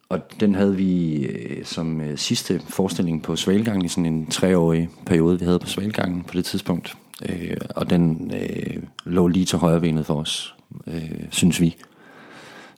og 0.08 0.40
den 0.40 0.54
havde 0.54 0.76
vi 0.76 1.24
øh, 1.26 1.64
som 1.64 2.00
øh, 2.00 2.18
sidste 2.18 2.60
forestilling 2.68 3.22
på 3.22 3.36
Svalgangen 3.36 3.84
i 3.84 3.88
sådan 3.88 4.06
en 4.06 4.26
treårig 4.26 4.88
periode, 5.06 5.38
vi 5.38 5.44
havde 5.44 5.58
på 5.58 5.66
Svalgangen 5.66 6.24
på 6.24 6.34
det 6.34 6.44
tidspunkt. 6.44 6.96
Øh, 7.28 7.56
og 7.76 7.90
den 7.90 8.32
øh, 8.34 8.82
lå 9.04 9.28
lige 9.28 9.44
til 9.44 9.58
højrebenet 9.58 10.06
for 10.06 10.14
os, 10.14 10.54
øh, 10.86 11.24
synes 11.30 11.60
vi. 11.60 11.76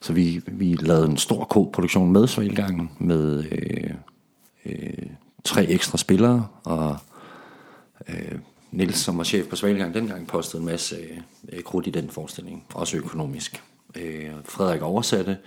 Så 0.01 0.13
vi, 0.13 0.41
vi 0.47 0.73
lavede 0.73 1.05
en 1.05 1.17
stor 1.17 1.45
ko-produktion 1.45 2.11
med 2.11 2.27
Svalgangen, 2.27 2.91
med 2.99 3.43
øh, 3.51 3.89
øh, 4.65 5.05
tre 5.43 5.65
ekstra 5.65 5.97
spillere, 5.97 6.47
og 6.63 6.97
øh, 8.09 8.39
Nils, 8.71 8.97
som 8.97 9.17
var 9.17 9.23
chef 9.23 9.47
på 9.47 9.55
Svalgangen 9.55 9.93
dengang, 10.01 10.27
postede 10.27 10.61
en 10.61 10.65
masse 10.65 10.95
øh, 11.53 11.63
krudt 11.63 11.87
i 11.87 11.89
den 11.89 12.09
forestilling, 12.09 12.63
også 12.73 12.97
økonomisk. 12.97 13.63
Øh, 13.95 14.31
Frederik 14.45 14.81
oversatte, 14.81 15.37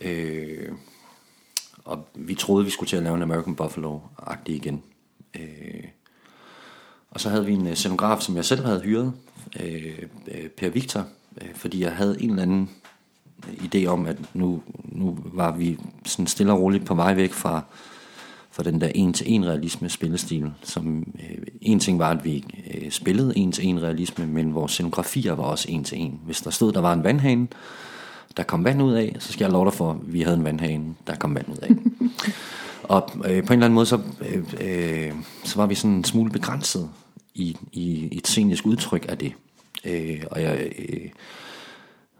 øh, 0.00 0.72
og 1.84 2.08
vi 2.14 2.34
troede, 2.34 2.64
vi 2.64 2.70
skulle 2.70 2.88
til 2.88 2.96
at 2.96 3.02
lave 3.02 3.16
en 3.16 3.22
American 3.22 3.56
Buffalo-agtig 3.56 4.54
igen. 4.54 4.82
Øh, 5.40 5.84
og 7.10 7.20
så 7.20 7.28
havde 7.28 7.46
vi 7.46 7.52
en 7.52 7.66
øh, 7.66 7.74
scenograf, 7.74 8.20
som 8.20 8.36
jeg 8.36 8.44
selv 8.44 8.64
havde 8.64 8.80
hyret, 8.80 9.12
øh, 9.60 9.98
øh, 10.28 10.48
Per 10.48 10.68
Victor, 10.68 11.06
øh, 11.42 11.54
fordi 11.54 11.80
jeg 11.80 11.92
havde 11.92 12.22
en 12.22 12.30
eller 12.30 12.42
anden 12.42 12.70
øh, 13.48 13.54
idé 13.54 13.86
om, 13.86 14.06
at 14.06 14.16
nu, 14.34 14.62
nu 14.84 15.18
var 15.24 15.56
vi 15.56 15.78
sådan 16.04 16.26
stille 16.26 16.52
og 16.52 16.60
roligt 16.60 16.86
på 16.86 16.94
vej 16.94 17.14
væk 17.14 17.32
fra, 17.32 17.62
fra 18.58 18.70
den 18.70 18.80
der 18.80 18.88
en-til-en 18.94 19.46
realisme 19.46 19.88
spillestil. 19.88 20.52
Som, 20.62 20.98
øh, 20.98 21.46
en 21.60 21.80
ting 21.80 21.98
var, 21.98 22.10
at 22.10 22.24
vi 22.24 22.44
øh, 22.74 22.90
spillede 22.90 23.38
en-til-en 23.38 23.82
realisme, 23.82 24.26
men 24.26 24.54
vores 24.54 24.72
scenografier 24.72 25.32
var 25.32 25.44
også 25.44 25.66
en-til-en. 25.68 26.20
Hvis 26.24 26.40
der 26.40 26.50
stod, 26.50 26.72
der 26.72 26.80
var 26.80 26.92
en 26.92 27.04
vandhane, 27.04 27.48
der 28.36 28.42
kom 28.42 28.64
vand 28.64 28.82
ud 28.82 28.92
af, 28.92 29.16
så 29.18 29.32
skal 29.32 29.44
jeg 29.44 29.52
love 29.52 29.64
dig 29.64 29.74
for, 29.74 29.90
at 29.90 29.96
vi 30.02 30.22
havde 30.22 30.36
en 30.36 30.44
vandhane, 30.44 30.94
der 31.06 31.14
kom 31.14 31.34
vand 31.34 31.48
ud 31.48 31.56
af. 31.56 31.70
Og 32.82 33.10
øh, 33.14 33.22
på 33.22 33.26
en 33.26 33.34
eller 33.34 33.52
anden 33.52 33.72
måde, 33.72 33.86
så, 33.86 34.00
øh, 34.28 34.44
øh, 34.60 35.12
så 35.44 35.56
var 35.56 35.66
vi 35.66 35.74
sådan 35.74 35.96
en 35.96 36.04
smule 36.04 36.30
begrænset 36.30 36.90
i, 37.34 37.56
i, 37.72 38.08
i 38.12 38.16
et 38.16 38.26
scenisk 38.26 38.66
udtryk 38.66 39.06
af 39.08 39.18
det. 39.18 39.32
Øh, 39.84 40.22
og 40.30 40.42
jeg... 40.42 40.70
Øh, 40.78 41.10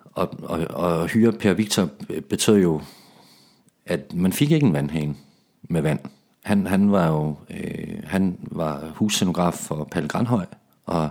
og, 0.05 0.31
og, 0.43 0.59
og 0.71 1.09
hyre 1.09 1.33
Per 1.33 1.53
Victor 1.53 1.89
betød 2.29 2.63
jo, 2.63 2.81
at 3.87 4.15
man 4.15 4.33
fik 4.33 4.51
ikke 4.51 4.67
en 4.67 4.73
vandhane 4.73 5.15
med 5.63 5.83
vand. 5.83 6.01
Han, 6.49 6.67
han 6.67 6.93
var 6.93 7.09
jo 7.09 7.37
øh, 7.51 8.03
han 8.05 8.39
var 8.43 8.93
husscenograf 8.95 9.55
for 9.55 9.89
Palle 9.91 10.09
Granhøj, 10.09 10.47
og 10.87 11.11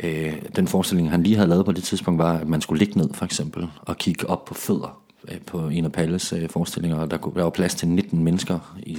øh, 0.00 0.42
den 0.56 0.68
forestilling, 0.68 1.10
han 1.10 1.22
lige 1.22 1.36
havde 1.36 1.48
lavet 1.48 1.64
på 1.64 1.72
det 1.72 1.84
tidspunkt, 1.84 2.18
var, 2.18 2.38
at 2.38 2.48
man 2.48 2.60
skulle 2.60 2.78
ligge 2.78 2.98
ned 2.98 3.14
for 3.14 3.24
eksempel, 3.24 3.68
og 3.80 3.96
kigge 3.96 4.30
op 4.30 4.44
på 4.44 4.54
fødder 4.54 5.02
øh, 5.28 5.40
på 5.40 5.68
en 5.68 5.84
af 5.84 5.92
Palles 5.92 6.32
øh, 6.32 6.48
forestillinger, 6.48 6.98
og 6.98 7.10
der, 7.10 7.16
kunne, 7.16 7.34
der 7.34 7.42
var 7.42 7.50
plads 7.50 7.74
til 7.74 7.88
19 7.88 8.24
mennesker. 8.24 8.76
I, 8.82 8.98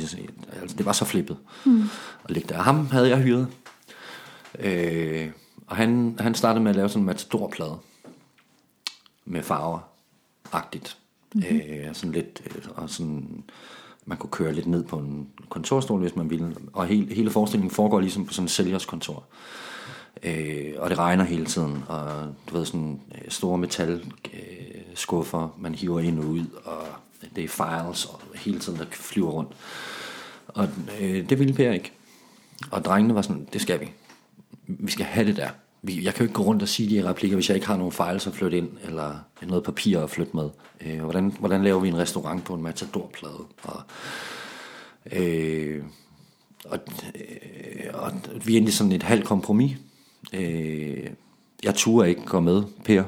altså, 0.61 0.77
det 0.77 0.85
var 0.85 0.91
så 0.91 1.05
flippet 1.05 1.37
mm. 1.65 1.83
at 2.23 2.31
ligge 2.31 2.49
der. 2.49 2.61
Ham 2.61 2.87
havde 2.91 3.09
jeg 3.09 3.17
hyret. 3.17 3.47
Øh, 4.59 5.29
og 5.67 5.75
han, 5.75 6.15
han 6.19 6.35
startede 6.35 6.63
med 6.63 6.69
at 6.69 6.75
lave 6.75 6.89
sådan 6.89 7.01
en 7.01 7.05
matadorplade 7.05 7.77
med 9.25 9.43
farver-agtigt. 9.43 10.97
Mm-hmm. 11.35 11.57
Øh, 11.57 11.93
sådan 11.93 12.11
lidt, 12.11 12.41
øh, 12.45 12.61
og 12.75 12.89
sådan, 12.89 13.43
man 14.07 14.17
kunne 14.17 14.31
køre 14.31 14.53
lidt 14.53 14.67
ned 14.67 14.83
på 14.83 14.97
en 14.97 15.27
kontorstol, 15.49 15.99
hvis 15.99 16.15
man 16.15 16.29
ville. 16.29 16.55
Og 16.73 16.87
hele, 16.87 17.15
hele 17.15 17.29
forestillingen 17.29 17.71
foregår 17.71 17.99
ligesom 17.99 18.25
på 18.25 18.33
sådan 18.33 18.43
en 18.43 18.49
sælgers 18.49 18.85
kontor. 18.85 19.23
Øh, 20.23 20.73
og 20.77 20.89
det 20.89 20.97
regner 20.97 21.23
hele 21.23 21.45
tiden, 21.45 21.83
og 21.87 22.33
du 22.49 22.57
ved, 22.57 22.65
sådan 22.65 23.01
øh, 23.15 23.21
store 23.29 23.57
metal 23.57 24.13
øh, 24.33 24.81
skuffer, 24.95 25.55
man 25.57 25.75
hiver 25.75 25.99
ind 25.99 26.19
og 26.19 26.25
ud, 26.25 26.45
og 26.63 26.87
det 27.35 27.43
er 27.43 27.47
files, 27.47 28.05
og 28.05 28.21
hele 28.35 28.59
tiden, 28.59 28.79
der 28.79 28.85
flyver 28.91 29.31
rundt. 29.31 29.51
Og 30.47 30.67
øh, 31.01 31.29
det 31.29 31.39
ville 31.39 31.53
Per 31.53 31.71
ikke. 31.71 31.91
Og 32.71 32.85
drengene 32.85 33.15
var 33.15 33.21
sådan, 33.21 33.47
det 33.53 33.61
skal 33.61 33.79
vi. 33.79 33.91
Vi 34.67 34.91
skal 34.91 35.05
have 35.05 35.27
det 35.27 35.35
der. 35.35 35.49
Vi, 35.81 36.05
jeg 36.05 36.13
kan 36.13 36.25
jo 36.25 36.29
ikke 36.29 36.33
gå 36.33 36.43
rundt 36.43 36.61
og 36.61 36.67
sige 36.67 37.01
de 37.01 37.09
replikker, 37.09 37.37
hvis 37.37 37.49
jeg 37.49 37.55
ikke 37.55 37.67
har 37.67 37.77
nogen 37.77 37.91
files 37.91 38.27
at 38.27 38.33
flytte 38.33 38.57
ind, 38.57 38.69
eller 38.83 39.15
noget 39.41 39.63
papir 39.63 39.99
at 39.99 40.09
flytte 40.09 40.35
med. 40.35 40.49
Øh, 40.81 40.99
hvordan, 40.99 41.35
hvordan 41.39 41.63
laver 41.63 41.79
vi 41.79 41.87
en 41.87 41.97
restaurant 41.97 42.43
på 42.43 42.53
en 42.53 42.61
matadorplade? 42.61 43.39
Og, 43.63 43.81
øh, 45.11 45.83
og, 46.65 46.79
øh, 47.15 47.93
og 47.93 48.11
vi 48.45 48.53
er 48.53 48.57
egentlig 48.57 48.73
sådan 48.73 48.91
et 48.91 49.03
halvt 49.03 49.25
kompromis. 49.25 49.77
Øh, 50.33 51.09
jeg 51.63 51.75
turde 51.75 52.09
ikke 52.09 52.25
gå 52.25 52.39
med, 52.39 52.63
Per. 52.85 53.03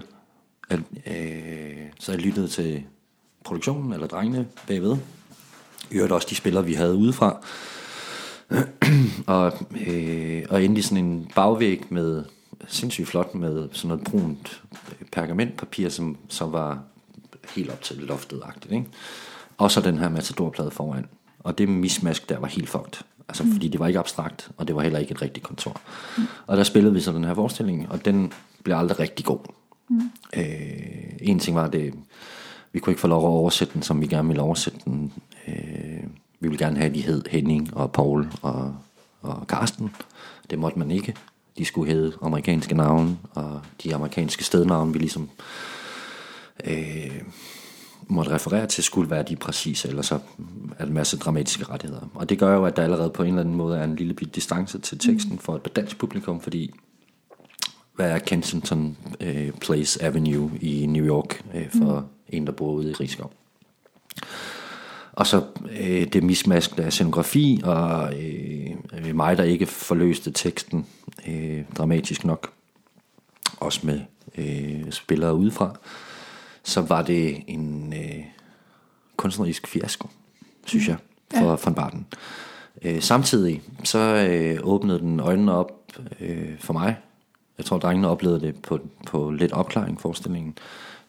At, 0.70 0.80
øh, 1.07 1.86
så 1.99 2.11
jeg 2.11 2.22
lyttede 2.22 2.47
til 2.47 2.84
produktionen, 3.43 3.93
eller 3.93 4.07
drengene 4.07 4.47
bagved. 4.67 4.97
Jeg 5.91 5.99
hørte 5.99 6.13
også 6.13 6.28
de 6.30 6.36
spillere, 6.36 6.65
vi 6.65 6.74
havde 6.74 6.95
udefra. 6.95 7.41
og, 9.36 9.53
øh, 9.88 10.43
og 10.49 10.63
endelig 10.63 10.84
sådan 10.84 11.05
en 11.05 11.32
bagvæg 11.36 11.84
med 11.89 12.24
sindssygt 12.68 13.07
flot 13.07 13.36
med 13.36 13.70
sådan 13.72 13.88
noget 13.88 14.03
brunt 14.03 14.64
pergamentpapir, 15.12 15.89
som 15.89 16.18
så 16.28 16.45
var 16.45 16.84
helt 17.55 17.72
op 17.72 17.82
til 17.82 17.95
loftet-agtigt. 17.97 18.74
Ikke? 18.74 18.86
Og 19.57 19.72
så 19.72 19.82
den 19.82 19.97
her 19.97 20.10
matadorplade 20.10 20.72
foran. 20.72 21.05
Og 21.39 21.57
det 21.57 21.70
mismask 21.70 22.30
der 22.30 22.39
var 22.39 22.47
helt 22.47 22.70
fucked. 22.70 23.03
Altså 23.28 23.43
mm. 23.43 23.51
fordi 23.51 23.68
det 23.68 23.80
var 23.80 23.88
ikke 23.88 23.99
abstrakt, 23.99 24.51
og 24.57 24.68
det 24.68 24.76
var 24.76 24.82
heller 24.82 24.99
ikke 24.99 25.12
et 25.12 25.22
rigtigt 25.22 25.45
kontor. 25.45 25.82
Mm. 26.18 26.24
Og 26.47 26.57
der 26.57 26.64
spillede 26.64 26.93
vi 26.93 27.01
så 27.01 27.12
den 27.12 27.24
her 27.24 27.34
forestilling, 27.34 27.91
og 27.91 28.05
den 28.05 28.34
blev 28.64 28.76
aldrig 28.76 28.99
rigtig 28.99 29.26
god. 29.26 29.39
Mm. 29.89 30.12
Øh, 30.36 30.43
en 31.22 31.39
ting 31.39 31.55
var, 31.55 31.66
at 31.66 31.74
det, 31.74 31.93
vi 32.72 32.80
kunne 32.80 32.91
ikke 32.91 33.01
få 33.01 33.07
lov 33.07 33.24
at 33.24 33.28
oversætte 33.28 33.74
den, 33.74 33.82
som 33.82 34.01
vi 34.01 34.07
gerne 34.07 34.28
ville 34.28 34.41
oversætte 34.41 34.80
den. 34.86 35.14
Øh, 35.47 36.03
vi 36.39 36.47
ville 36.47 36.66
gerne 36.66 36.78
have, 36.78 36.89
at 36.89 36.95
de 36.95 37.01
hed 37.01 37.24
Henning 37.30 37.74
og 37.74 37.91
Paul 37.91 38.32
og, 38.41 38.76
og 39.22 39.47
Karsten. 39.47 39.91
Det 40.49 40.60
måtte 40.60 40.80
man 40.80 40.91
ikke. 40.91 41.16
De 41.60 41.66
skulle 41.66 41.91
hedde 41.93 42.14
amerikanske 42.22 42.76
navne, 42.76 43.18
og 43.32 43.62
de 43.84 43.95
amerikanske 43.95 44.43
stednavne, 44.43 44.93
vi 44.93 44.99
ligesom 44.99 45.30
øh, 46.66 47.22
måtte 48.07 48.32
referere 48.32 48.68
til, 48.68 48.84
skulle 48.84 49.10
være 49.10 49.24
de 49.24 49.36
præcise, 49.36 49.88
eller 49.88 50.01
så 50.01 50.20
er 50.78 50.86
det 50.86 50.93
masse 50.93 51.18
dramatiske 51.18 51.64
rettigheder. 51.64 52.01
Og 52.16 52.30
det 52.30 52.39
gør 52.39 52.55
jo, 52.55 52.66
at 52.66 52.76
der 52.76 52.84
allerede 52.84 53.10
på 53.10 53.24
en 53.24 53.30
eller 53.30 53.41
anden 53.41 53.55
måde 53.55 53.78
er 53.78 53.84
en 53.84 53.95
lille 53.95 54.14
bit 54.14 54.36
distance 54.36 54.80
til 54.80 54.97
teksten 54.97 55.39
for 55.39 55.55
et 55.55 55.76
dansk 55.76 55.97
publikum, 55.97 56.41
fordi 56.41 56.74
hvad 57.95 58.12
er 58.12 58.20
Kensington 58.20 58.97
øh, 59.20 59.51
Place 59.51 60.03
Avenue 60.03 60.51
i 60.62 60.86
New 60.86 61.05
York 61.05 61.45
øh, 61.55 61.72
for 61.72 61.99
mm. 61.99 62.05
en, 62.30 62.45
der 62.45 62.51
bor 62.51 62.72
ude 62.72 62.89
i 62.89 62.93
Rigskov. 62.93 63.32
Og 65.20 65.28
så 65.28 65.43
øh, 65.80 66.07
det 66.07 66.24
mismask 66.24 66.72
af 66.78 66.93
scenografi, 66.93 67.61
og 67.63 68.13
øh, 68.13 69.15
mig, 69.15 69.38
der 69.38 69.43
ikke 69.43 69.65
forløste 69.65 70.32
teksten 70.32 70.86
øh, 71.28 71.63
dramatisk 71.78 72.26
nok, 72.26 72.51
også 73.57 73.80
med 73.84 74.01
øh, 74.38 74.91
spillere 74.91 75.36
udefra, 75.36 75.76
så 76.63 76.82
var 76.82 77.01
det 77.01 77.43
en 77.47 77.93
øh, 77.93 78.24
kunstnerisk 79.17 79.67
fiasko, 79.67 80.09
synes 80.65 80.88
mm. 80.88 80.91
jeg, 80.91 80.97
for 81.41 81.70
ja. 81.70 81.74
Barten. 81.74 82.05
Øh, 82.82 83.01
samtidig 83.01 83.61
så 83.84 83.99
øh, 83.99 84.59
åbnede 84.63 84.99
den 84.99 85.20
øjnene 85.20 85.53
op 85.53 85.72
øh, 86.20 86.59
for 86.59 86.74
mig. 86.74 86.97
Jeg 87.57 87.65
tror, 87.65 87.78
drengene 87.78 88.07
oplevede 88.07 88.41
det 88.41 88.61
på, 88.61 88.80
på 89.07 89.32
lidt 89.32 89.51
opklaring, 89.51 90.01
forestillingen. 90.01 90.57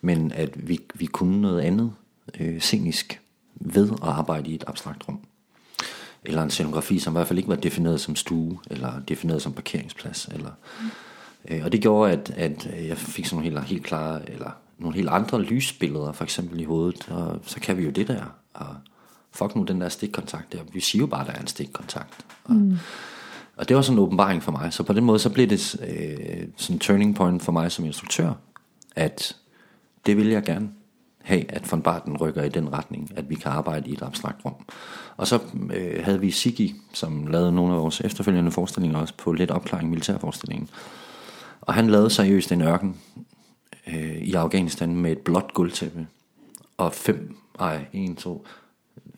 Men 0.00 0.32
at 0.32 0.68
vi, 0.68 0.80
vi 0.94 1.06
kunne 1.06 1.40
noget 1.40 1.60
andet 1.60 1.92
øh, 2.40 2.60
scenisk 2.60 3.20
ved 3.60 3.90
at 3.90 4.08
arbejde 4.08 4.50
i 4.50 4.54
et 4.54 4.64
abstrakt 4.66 5.08
rum. 5.08 5.20
Eller 6.24 6.42
en 6.42 6.50
scenografi, 6.50 6.98
som 6.98 7.12
i 7.12 7.14
hvert 7.14 7.26
fald 7.26 7.38
ikke 7.38 7.48
var 7.48 7.56
defineret 7.56 8.00
som 8.00 8.16
stue, 8.16 8.58
eller 8.70 9.00
defineret 9.00 9.42
som 9.42 9.52
parkeringsplads. 9.52 10.28
Eller, 10.32 10.50
øh, 11.48 11.64
og 11.64 11.72
det 11.72 11.80
gjorde, 11.80 12.12
at, 12.12 12.30
at 12.36 12.68
jeg 12.88 12.98
fik 12.98 13.26
sådan 13.26 13.36
nogle 13.36 13.50
helt, 13.50 13.68
helt 13.68 13.84
klare, 13.84 14.30
eller 14.30 14.50
nogle 14.78 14.96
helt 14.96 15.08
andre 15.08 15.42
lysbilleder, 15.42 16.12
for 16.12 16.24
eksempel 16.24 16.60
i 16.60 16.64
hovedet, 16.64 17.08
og 17.08 17.40
så 17.42 17.60
kan 17.60 17.76
vi 17.76 17.84
jo 17.84 17.90
det 17.90 18.08
der, 18.08 18.24
og 18.54 18.76
fuck 19.32 19.56
nu 19.56 19.62
den 19.62 19.80
der 19.80 19.88
stikkontakt 19.88 20.52
der. 20.52 20.58
Vi 20.72 20.80
siger 20.80 21.00
jo 21.00 21.06
bare, 21.06 21.20
at 21.20 21.26
der 21.26 21.32
er 21.32 21.40
en 21.40 21.46
stikkontakt. 21.46 22.26
Og, 22.44 22.54
mm. 22.54 22.78
og 23.56 23.68
det 23.68 23.76
var 23.76 23.82
sådan 23.82 23.98
en 23.98 24.02
åbenbaring 24.02 24.42
for 24.42 24.52
mig. 24.52 24.72
Så 24.72 24.82
på 24.82 24.92
den 24.92 25.04
måde, 25.04 25.18
så 25.18 25.30
blev 25.30 25.46
det 25.46 25.80
øh, 25.88 26.48
sådan 26.56 26.76
en 26.76 26.80
turning 26.80 27.16
point 27.16 27.42
for 27.42 27.52
mig 27.52 27.72
som 27.72 27.84
instruktør, 27.84 28.32
at 28.96 29.36
det 30.06 30.16
vil 30.16 30.26
jeg 30.26 30.42
gerne 30.42 30.68
have, 31.22 31.50
at 31.52 31.72
von 31.72 31.82
Barten 31.82 32.16
rykker 32.16 32.42
i 32.42 32.48
den 32.48 32.72
retning, 32.72 33.10
at 33.16 33.30
vi 33.30 33.34
kan 33.34 33.52
arbejde 33.52 33.90
i 33.90 33.92
et 33.92 34.02
abstrakt 34.02 34.44
rum. 34.44 34.54
Og 35.16 35.26
så 35.26 35.38
øh, 35.74 36.04
havde 36.04 36.20
vi 36.20 36.30
Sigi, 36.30 36.74
som 36.92 37.26
lavede 37.26 37.52
nogle 37.52 37.74
af 37.74 37.80
vores 37.80 38.00
efterfølgende 38.00 38.50
forestillinger 38.50 38.98
også 38.98 39.14
på 39.14 39.32
lidt 39.32 39.50
opklaring 39.50 39.90
militærforestillingen. 39.90 40.68
Og 41.60 41.74
han 41.74 41.90
lavede 41.90 42.10
seriøst 42.10 42.52
en 42.52 42.62
ørken 42.62 42.96
øh, 43.86 44.16
i 44.16 44.34
Afghanistan 44.34 44.96
med 44.96 45.12
et 45.12 45.18
blåt 45.18 45.54
guldtæppe 45.54 46.06
og 46.76 46.92
fem, 46.92 47.36
ej, 47.58 47.86
en, 47.92 48.16
to, 48.16 48.46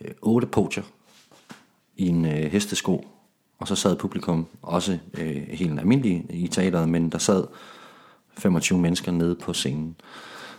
øh, 0.00 0.11
otte 0.22 0.46
poacher 0.46 0.82
i 1.96 2.09
en 2.09 2.24
øh, 2.24 2.53
hestesko. 2.53 3.07
Og 3.59 3.68
så 3.68 3.74
sad 3.74 3.96
publikum 3.96 4.46
også 4.62 4.98
øh, 5.18 5.42
helt 5.48 5.80
almindeligt 5.80 6.24
i 6.30 6.48
teateret, 6.48 6.88
men 6.88 7.11
der 7.11 7.18
sad 7.18 7.44
25 8.38 8.78
mennesker 8.78 9.12
nede 9.12 9.34
på 9.34 9.53
scenen. 9.53 9.96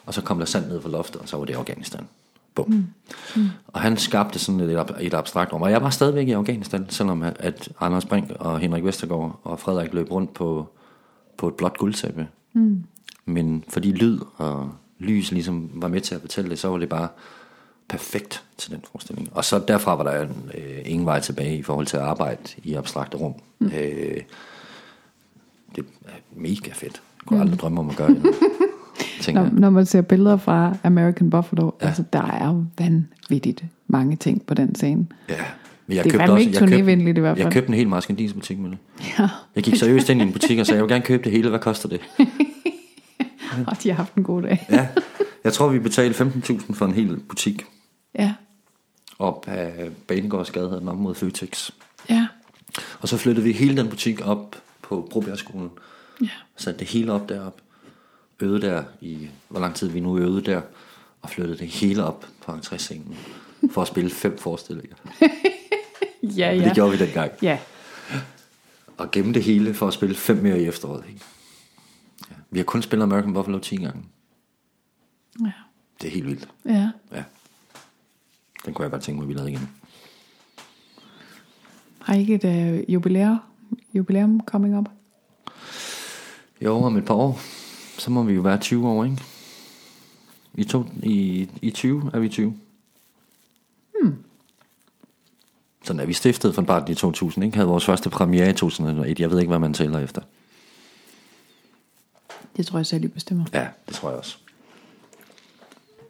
Og 0.05 0.13
så 0.13 0.21
kom 0.21 0.39
der 0.39 0.45
sand 0.45 0.67
ned 0.67 0.81
fra 0.81 0.89
loftet, 0.89 1.21
og 1.21 1.29
så 1.29 1.37
var 1.37 1.45
det 1.45 1.53
Afghanistan. 1.53 2.07
Bum. 2.55 2.69
Mm. 2.69 2.85
Mm. 3.35 3.49
Og 3.67 3.81
han 3.81 3.97
skabte 3.97 4.39
sådan 4.39 4.59
et, 4.59 4.85
et 4.99 5.13
abstrakt 5.13 5.53
rum. 5.53 5.61
Og 5.61 5.71
jeg 5.71 5.81
var 5.81 5.89
stadigvæk 5.89 6.27
i 6.27 6.31
Afghanistan, 6.31 6.85
selvom 6.89 7.23
at 7.39 7.69
Anders 7.79 8.05
Brink 8.05 8.31
og 8.39 8.59
Henrik 8.59 8.83
Vestergaard 8.83 9.39
og 9.43 9.59
Frederik 9.59 9.93
løb 9.93 10.11
rundt 10.11 10.33
på, 10.33 10.67
på 11.37 11.47
et 11.47 11.55
blåt 11.55 11.77
guldtæppe. 11.77 12.27
Mm. 12.53 12.83
Men 13.25 13.63
fordi 13.69 13.91
lyd 13.91 14.19
og 14.37 14.71
lys 14.99 15.31
ligesom 15.31 15.69
var 15.73 15.87
med 15.87 16.01
til 16.01 16.15
at 16.15 16.21
fortælle 16.21 16.49
det, 16.49 16.59
så 16.59 16.67
var 16.67 16.77
det 16.77 16.89
bare 16.89 17.07
perfekt 17.87 18.43
til 18.57 18.71
den 18.71 18.83
forestilling. 18.91 19.29
Og 19.31 19.45
så 19.45 19.59
derfra 19.59 19.95
var 19.95 20.03
der 20.03 20.21
en, 20.21 20.51
øh, 20.53 20.81
ingen 20.85 21.05
vej 21.05 21.19
tilbage 21.19 21.57
i 21.57 21.63
forhold 21.63 21.85
til 21.85 21.97
at 21.97 22.03
arbejde 22.03 22.41
i 22.63 22.73
abstrakte 22.73 23.17
rum. 23.17 23.33
Mm. 23.59 23.65
Øh, 23.65 24.21
det 25.75 25.85
er 26.05 26.11
mega 26.35 26.71
fedt. 26.73 27.01
Jeg 27.17 27.25
kunne 27.25 27.37
mm. 27.37 27.41
aldrig 27.41 27.59
drømme 27.59 27.79
om 27.79 27.89
at 27.89 27.95
gøre 27.95 28.09
det. 28.09 28.23
når, 29.32 29.49
når 29.51 29.69
man 29.69 29.86
ser 29.86 30.01
billeder 30.01 30.38
fra 30.38 30.78
American 30.84 31.30
Buffalo, 31.30 31.71
ja. 31.82 31.88
altså 31.88 32.03
der 32.13 32.24
er 32.24 32.47
jo 32.47 32.65
vanvittigt 32.78 33.63
mange 33.88 34.15
ting 34.15 34.45
på 34.45 34.53
den 34.53 34.76
scene. 34.76 35.07
Ja. 35.30 35.36
Men 35.88 35.97
jeg 35.97 36.03
det 36.03 36.13
er 36.13 36.17
fandme 36.17 36.41
ikke 36.41 36.57
turnévenligt 36.57 37.17
i 37.17 37.19
hvert 37.19 37.38
fald. 37.38 37.45
Jeg 37.45 37.53
købte 37.53 37.67
en 37.69 37.74
hel 37.74 38.34
butik 38.34 38.59
med 38.59 38.69
det. 38.69 38.78
Ja. 39.19 39.30
Jeg 39.55 39.63
gik 39.63 39.76
seriøst 39.76 40.09
ind 40.09 40.21
i 40.21 40.24
en 40.24 40.34
butik 40.34 40.59
og 40.59 40.65
sagde, 40.65 40.78
jeg 40.78 40.84
vil 40.84 40.91
gerne 40.91 41.03
købe 41.03 41.24
det 41.24 41.32
hele, 41.32 41.49
hvad 41.49 41.59
koster 41.59 41.89
det? 41.89 42.01
og 43.67 43.84
de 43.84 43.89
har 43.89 43.95
haft 43.95 44.15
en 44.15 44.24
god 44.24 44.41
dag. 44.41 44.67
ja. 44.71 44.88
Jeg 45.43 45.53
tror, 45.53 45.67
vi 45.67 45.80
betalte 45.80 46.24
15.000 46.24 46.74
for 46.74 46.86
en 46.86 46.93
hel 46.93 47.19
butik. 47.19 47.65
Ja. 48.19 48.34
Op 49.19 49.45
af 49.47 49.89
Banegårdsgade, 50.07 50.69
den 50.80 50.88
op 50.88 50.97
mod 50.97 51.15
Føtex. 51.15 51.71
Ja. 52.09 52.28
Og 53.01 53.07
så 53.07 53.17
flyttede 53.17 53.43
vi 53.43 53.51
hele 53.51 53.78
den 53.78 53.89
butik 53.89 54.28
op 54.28 54.55
på 54.82 55.07
Brobjergskolen. 55.11 55.69
Ja. 56.21 56.28
Satte 56.57 56.80
det 56.80 56.88
hele 56.88 57.11
op 57.13 57.30
derop 57.30 57.61
øvede 58.39 58.61
der 58.61 58.84
i, 59.01 59.29
hvor 59.49 59.59
lang 59.59 59.75
tid 59.75 59.89
vi 59.89 59.99
nu 59.99 60.17
øvede 60.17 60.41
der, 60.41 60.61
og 61.21 61.29
flyttede 61.29 61.57
det 61.57 61.67
hele 61.67 62.03
op 62.03 62.25
på 62.41 62.51
entréscenen 62.51 63.15
for 63.71 63.81
at 63.81 63.88
spille 63.88 64.09
fem 64.09 64.38
forestillinger. 64.38 64.95
ja, 66.39 66.53
ja. 66.53 66.65
Det 66.65 66.73
gjorde 66.73 66.91
vi 66.91 67.05
dengang. 67.05 67.31
Ja. 67.41 67.59
Og 68.97 69.11
gemme 69.11 69.34
det 69.34 69.43
hele 69.43 69.73
for 69.73 69.88
at 69.88 69.93
spille 69.93 70.15
fem 70.15 70.38
mere 70.38 70.61
i 70.61 70.65
efteråret. 70.65 71.03
Ikke? 71.07 71.21
Ja. 72.29 72.36
Vi 72.51 72.59
har 72.59 72.63
kun 72.63 72.81
spillet 72.81 73.03
American 73.03 73.34
Buffalo 73.34 73.59
10 73.59 73.75
gange. 73.75 74.03
Ja. 75.39 75.51
Det 76.01 76.07
er 76.07 76.11
helt 76.11 76.27
vildt. 76.27 76.47
Ja. 76.65 76.91
Ja. 77.11 77.23
Den 78.65 78.73
kunne 78.73 78.84
jeg 78.84 78.91
godt 78.91 79.03
tænke 79.03 79.17
mig, 79.17 79.23
at 79.23 79.29
vi 79.29 79.34
lavede 79.34 79.51
igen. 79.51 79.69
Har 81.99 82.13
I 82.13 82.19
ikke 82.19 82.36
et 82.36 82.84
uh, 82.84 82.93
jubilæum, 82.93 83.38
jubilæum 83.93 84.41
coming 84.45 84.77
up? 84.77 84.86
Jo, 86.61 86.84
om 86.84 86.97
et 86.97 87.05
par 87.05 87.13
år. 87.13 87.39
Så 87.97 88.11
må 88.11 88.23
vi 88.23 88.33
jo 88.33 88.41
være 88.41 88.57
20 88.57 88.87
år, 88.87 89.03
ikke? 89.03 89.17
I, 90.55 90.63
to, 90.63 90.85
i, 91.03 91.49
I 91.61 91.71
20 91.71 92.11
er 92.13 92.19
vi 92.19 92.29
20. 92.29 92.55
Hmm. 94.01 94.15
Sådan 95.83 95.99
er 95.99 96.05
vi 96.05 96.13
stiftet 96.13 96.55
for 96.55 96.61
barn 96.61 96.91
i 96.91 96.95
2000, 96.95 97.45
ikke? 97.45 97.57
Havde 97.57 97.67
vores 97.67 97.85
første 97.85 98.09
premiere 98.09 98.49
i 98.49 98.53
2001. 98.53 99.19
Jeg 99.19 99.31
ved 99.31 99.39
ikke, 99.39 99.49
hvad 99.49 99.59
man 99.59 99.73
tæller 99.73 99.99
efter. 99.99 100.21
Det 102.57 102.65
tror 102.65 102.79
jeg 102.79 102.85
selv, 102.85 103.03
I 103.03 103.07
bestemmer. 103.07 103.45
Ja, 103.53 103.67
det 103.87 103.95
tror 103.95 104.09
jeg 104.09 104.17
også. 104.17 104.37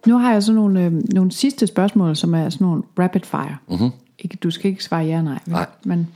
Nu 0.05 0.17
har 0.17 0.34
jeg 0.34 0.43
så 0.43 0.53
nogle, 0.53 0.86
øh, 0.86 0.93
nogle 0.93 1.31
sidste 1.31 1.67
spørgsmål, 1.67 2.15
som 2.15 2.34
er 2.34 2.49
sådan 2.49 2.65
nogle 2.65 2.84
rapid 2.99 3.21
fire. 3.21 3.57
Mhm. 3.67 3.89
Ikke, 4.19 4.38
du 4.43 4.51
skal 4.51 4.71
ikke 4.71 4.84
svare 4.84 5.03
ja 5.03 5.21
nej. 5.21 5.39
Nej. 5.45 5.65
Men 5.84 6.07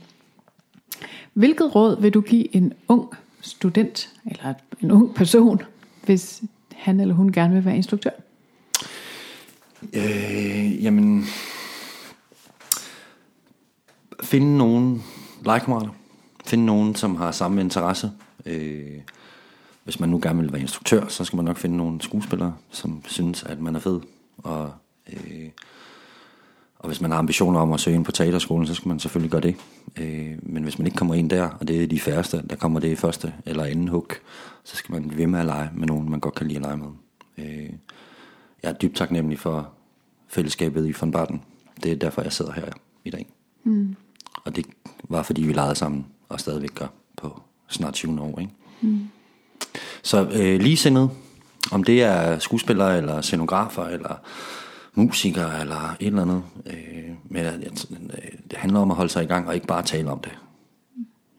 hvilket 1.32 1.74
råd 1.74 2.00
vil 2.00 2.14
du 2.14 2.20
give 2.20 2.56
en 2.56 2.72
ung 2.88 3.08
student, 3.48 4.10
eller 4.26 4.54
en 4.80 4.90
ung 4.90 5.14
person, 5.14 5.62
hvis 6.04 6.42
han 6.76 7.00
eller 7.00 7.14
hun 7.14 7.32
gerne 7.32 7.54
vil 7.54 7.64
være 7.64 7.76
instruktør? 7.76 8.10
Øh, 9.92 10.84
jamen... 10.84 11.24
Finde 14.22 14.58
nogen 14.58 15.04
legekammerater. 15.44 15.90
Finde 16.46 16.66
nogen, 16.66 16.94
som 16.94 17.16
har 17.16 17.32
samme 17.32 17.60
interesse. 17.60 18.10
Øh, 18.46 19.00
hvis 19.84 20.00
man 20.00 20.08
nu 20.08 20.20
gerne 20.22 20.40
vil 20.40 20.52
være 20.52 20.60
instruktør, 20.60 21.08
så 21.08 21.24
skal 21.24 21.36
man 21.36 21.44
nok 21.44 21.56
finde 21.56 21.76
nogle 21.76 22.02
skuespillere, 22.02 22.54
som 22.70 23.02
synes, 23.06 23.42
at 23.42 23.60
man 23.60 23.76
er 23.76 23.80
fed. 23.80 24.00
Og, 24.38 24.72
øh, 25.12 25.48
og 26.78 26.86
hvis 26.86 27.00
man 27.00 27.10
har 27.10 27.18
ambitioner 27.18 27.60
om 27.60 27.72
at 27.72 27.80
søge 27.80 27.94
ind 27.94 28.04
på 28.04 28.12
teaterskolen, 28.12 28.66
så 28.66 28.74
skal 28.74 28.88
man 28.88 29.00
selvfølgelig 29.00 29.30
gøre 29.30 29.40
det. 29.40 29.56
Øh, 29.96 30.36
men 30.42 30.62
hvis 30.62 30.78
man 30.78 30.86
ikke 30.86 30.96
kommer 30.96 31.14
ind 31.14 31.30
der, 31.30 31.48
og 31.60 31.68
det 31.68 31.82
er 31.82 31.86
de 31.86 32.00
færreste, 32.00 32.42
der 32.50 32.56
kommer 32.56 32.80
det 32.80 32.88
i 32.88 32.96
første 32.96 33.34
eller 33.46 33.64
anden 33.64 33.88
hug, 33.88 34.08
så 34.64 34.76
skal 34.76 34.92
man 34.92 35.08
blive 35.08 35.18
ved 35.18 35.26
med 35.26 35.40
at 35.40 35.46
lege 35.46 35.70
med 35.74 35.86
nogen, 35.86 36.10
man 36.10 36.20
godt 36.20 36.34
kan 36.34 36.46
lide 36.46 36.58
at 36.58 36.62
lege 36.62 36.76
med. 36.76 36.88
Øh, 37.38 37.70
jeg 38.62 38.68
er 38.70 38.72
dybt 38.72 38.96
taknemmelig 38.96 39.38
for 39.38 39.68
fællesskabet 40.28 40.88
i 40.88 40.94
von 41.00 41.10
Barton. 41.10 41.42
Det 41.82 41.92
er 41.92 41.96
derfor, 41.96 42.22
jeg 42.22 42.32
sidder 42.32 42.52
her 42.52 42.66
i 43.04 43.10
dag. 43.10 43.26
Mm. 43.64 43.96
Og 44.44 44.56
det 44.56 44.66
var, 45.08 45.22
fordi 45.22 45.42
vi 45.42 45.52
legede 45.52 45.74
sammen, 45.74 46.06
og 46.28 46.40
stadigvæk 46.40 46.74
gør 46.74 46.86
på 47.16 47.42
snart 47.68 47.94
20 47.94 48.20
år. 48.20 48.38
Ikke? 48.40 48.52
Mm. 48.80 49.08
Så 50.02 50.28
øh, 50.32 50.60
ligesindet, 50.60 51.10
om 51.72 51.84
det 51.84 52.02
er 52.02 52.38
skuespillere, 52.38 52.98
eller 52.98 53.20
scenografer, 53.20 53.84
eller 53.84 54.14
musikere, 54.98 55.60
eller 55.60 55.96
et 56.00 56.06
eller 56.06 56.22
andet. 56.22 56.42
Øh, 56.66 57.10
men 57.24 57.42
jeg, 57.42 57.54
jeg, 57.62 57.70
det 58.50 58.58
handler 58.58 58.80
om 58.80 58.90
at 58.90 58.96
holde 58.96 59.12
sig 59.12 59.24
i 59.24 59.26
gang, 59.26 59.48
og 59.48 59.54
ikke 59.54 59.66
bare 59.66 59.82
tale 59.82 60.10
om 60.10 60.20
det. 60.20 60.38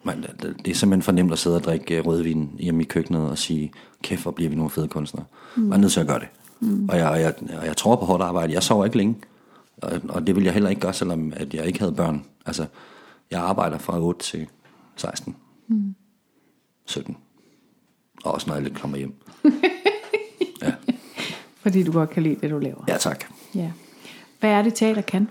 Men 0.03 0.25
det, 0.41 0.55
det 0.65 0.71
er 0.71 0.75
simpelthen 0.75 1.01
for 1.01 1.11
nemt 1.11 1.31
at 1.31 1.39
sidde 1.39 1.55
og 1.55 1.63
drikke 1.63 1.97
øh, 1.97 2.05
rødvin 2.05 2.49
hjemme 2.59 2.81
i 2.81 2.85
køkkenet 2.85 3.29
og 3.29 3.37
sige, 3.37 3.71
kæft, 4.03 4.21
hvor 4.21 4.31
bliver 4.31 4.49
vi 4.49 4.55
nogle 4.55 4.69
fede 4.69 4.87
kunstnere. 4.87 5.25
Mm. 5.55 5.63
Man 5.63 5.73
er 5.73 5.77
nødt 5.77 5.91
til 5.91 5.99
at 5.99 6.07
gøre 6.07 6.19
det. 6.19 6.27
Mm. 6.59 6.89
Og, 6.89 6.97
jeg, 6.97 7.09
og, 7.09 7.21
jeg, 7.21 7.33
og 7.59 7.65
jeg 7.65 7.77
tror 7.77 7.95
på 7.95 8.05
hårdt 8.05 8.23
arbejde. 8.23 8.53
Jeg 8.53 8.63
sover 8.63 8.85
ikke 8.85 8.97
længe. 8.97 9.15
Og, 9.81 10.01
og 10.09 10.27
det 10.27 10.35
vil 10.35 10.43
jeg 10.43 10.53
heller 10.53 10.69
ikke 10.69 10.81
gøre, 10.81 10.93
selvom 10.93 11.33
at 11.35 11.53
jeg 11.53 11.65
ikke 11.65 11.79
havde 11.79 11.91
børn. 11.91 12.25
Altså, 12.45 12.65
jeg 13.31 13.41
arbejder 13.41 13.77
fra 13.77 13.99
8 13.99 14.25
til 14.25 14.47
16. 14.95 15.35
Mm. 15.67 15.95
17. 16.85 17.17
Og 18.23 18.33
også 18.33 18.47
når 18.47 18.53
jeg 18.53 18.63
lidt 18.63 18.79
kommer 18.79 18.97
hjem. 18.97 19.13
Fordi 21.61 21.83
du 21.83 21.91
godt 21.91 22.09
kan 22.09 22.23
lide 22.23 22.35
det, 22.41 22.49
du 22.49 22.59
laver. 22.59 22.83
ja, 22.87 22.97
tak. 22.97 23.25
Ja. 23.55 23.71
Hvad 24.39 24.49
er 24.49 24.61
det, 24.61 24.73
teater 24.73 25.01
kan? 25.01 25.27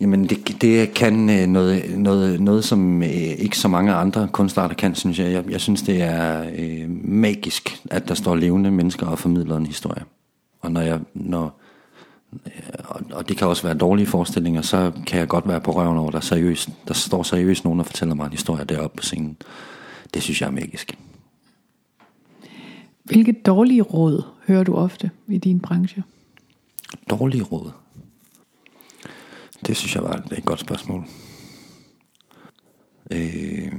Jamen, 0.00 0.28
det, 0.28 0.62
det 0.62 0.94
kan 0.94 1.30
øh, 1.30 1.46
noget, 1.46 1.98
noget, 1.98 2.40
noget, 2.40 2.64
som 2.64 3.02
øh, 3.02 3.08
ikke 3.10 3.58
så 3.58 3.68
mange 3.68 3.92
andre 3.92 4.28
kunstarter 4.32 4.74
kan, 4.74 4.94
synes 4.94 5.18
jeg. 5.18 5.32
Jeg, 5.32 5.50
jeg 5.50 5.60
synes, 5.60 5.82
det 5.82 6.02
er 6.02 6.44
øh, 6.58 6.90
magisk, 7.04 7.82
at 7.90 8.08
der 8.08 8.14
står 8.14 8.34
levende 8.34 8.70
mennesker 8.70 9.06
og 9.06 9.18
formidler 9.18 9.56
en 9.56 9.66
historie. 9.66 10.02
Og 10.60 10.72
når 10.72 10.80
jeg, 10.80 11.00
når, 11.14 11.60
øh, 12.46 12.52
og, 12.84 13.00
og 13.12 13.28
det 13.28 13.36
kan 13.36 13.48
også 13.48 13.62
være 13.62 13.74
dårlige 13.74 14.06
forestillinger, 14.06 14.62
så 14.62 14.92
kan 15.06 15.18
jeg 15.18 15.28
godt 15.28 15.48
være 15.48 15.60
på 15.60 15.72
røven 15.72 15.98
over, 15.98 16.10
der, 16.10 16.20
seriøst, 16.20 16.68
der 16.88 16.94
står 16.94 17.22
seriøst 17.22 17.64
nogen 17.64 17.80
og 17.80 17.86
fortæller 17.86 18.14
mig 18.14 18.24
en 18.26 18.32
historie 18.32 18.64
deroppe 18.64 18.96
på 18.96 19.02
scenen. 19.02 19.36
Det 20.14 20.22
synes 20.22 20.40
jeg 20.40 20.46
er 20.46 20.52
magisk. 20.52 20.98
Hvilke 23.08 23.32
dårlige 23.32 23.82
råd 23.82 24.22
hører 24.46 24.64
du 24.64 24.74
ofte 24.74 25.10
i 25.28 25.38
din 25.38 25.60
branche? 25.60 26.02
Dårlige 27.10 27.42
råd? 27.42 27.70
Det 29.66 29.76
synes 29.76 29.94
jeg 29.94 30.02
var 30.02 30.12
et, 30.12 30.38
et 30.38 30.44
godt 30.44 30.60
spørgsmål. 30.60 31.04
Øh, 33.10 33.72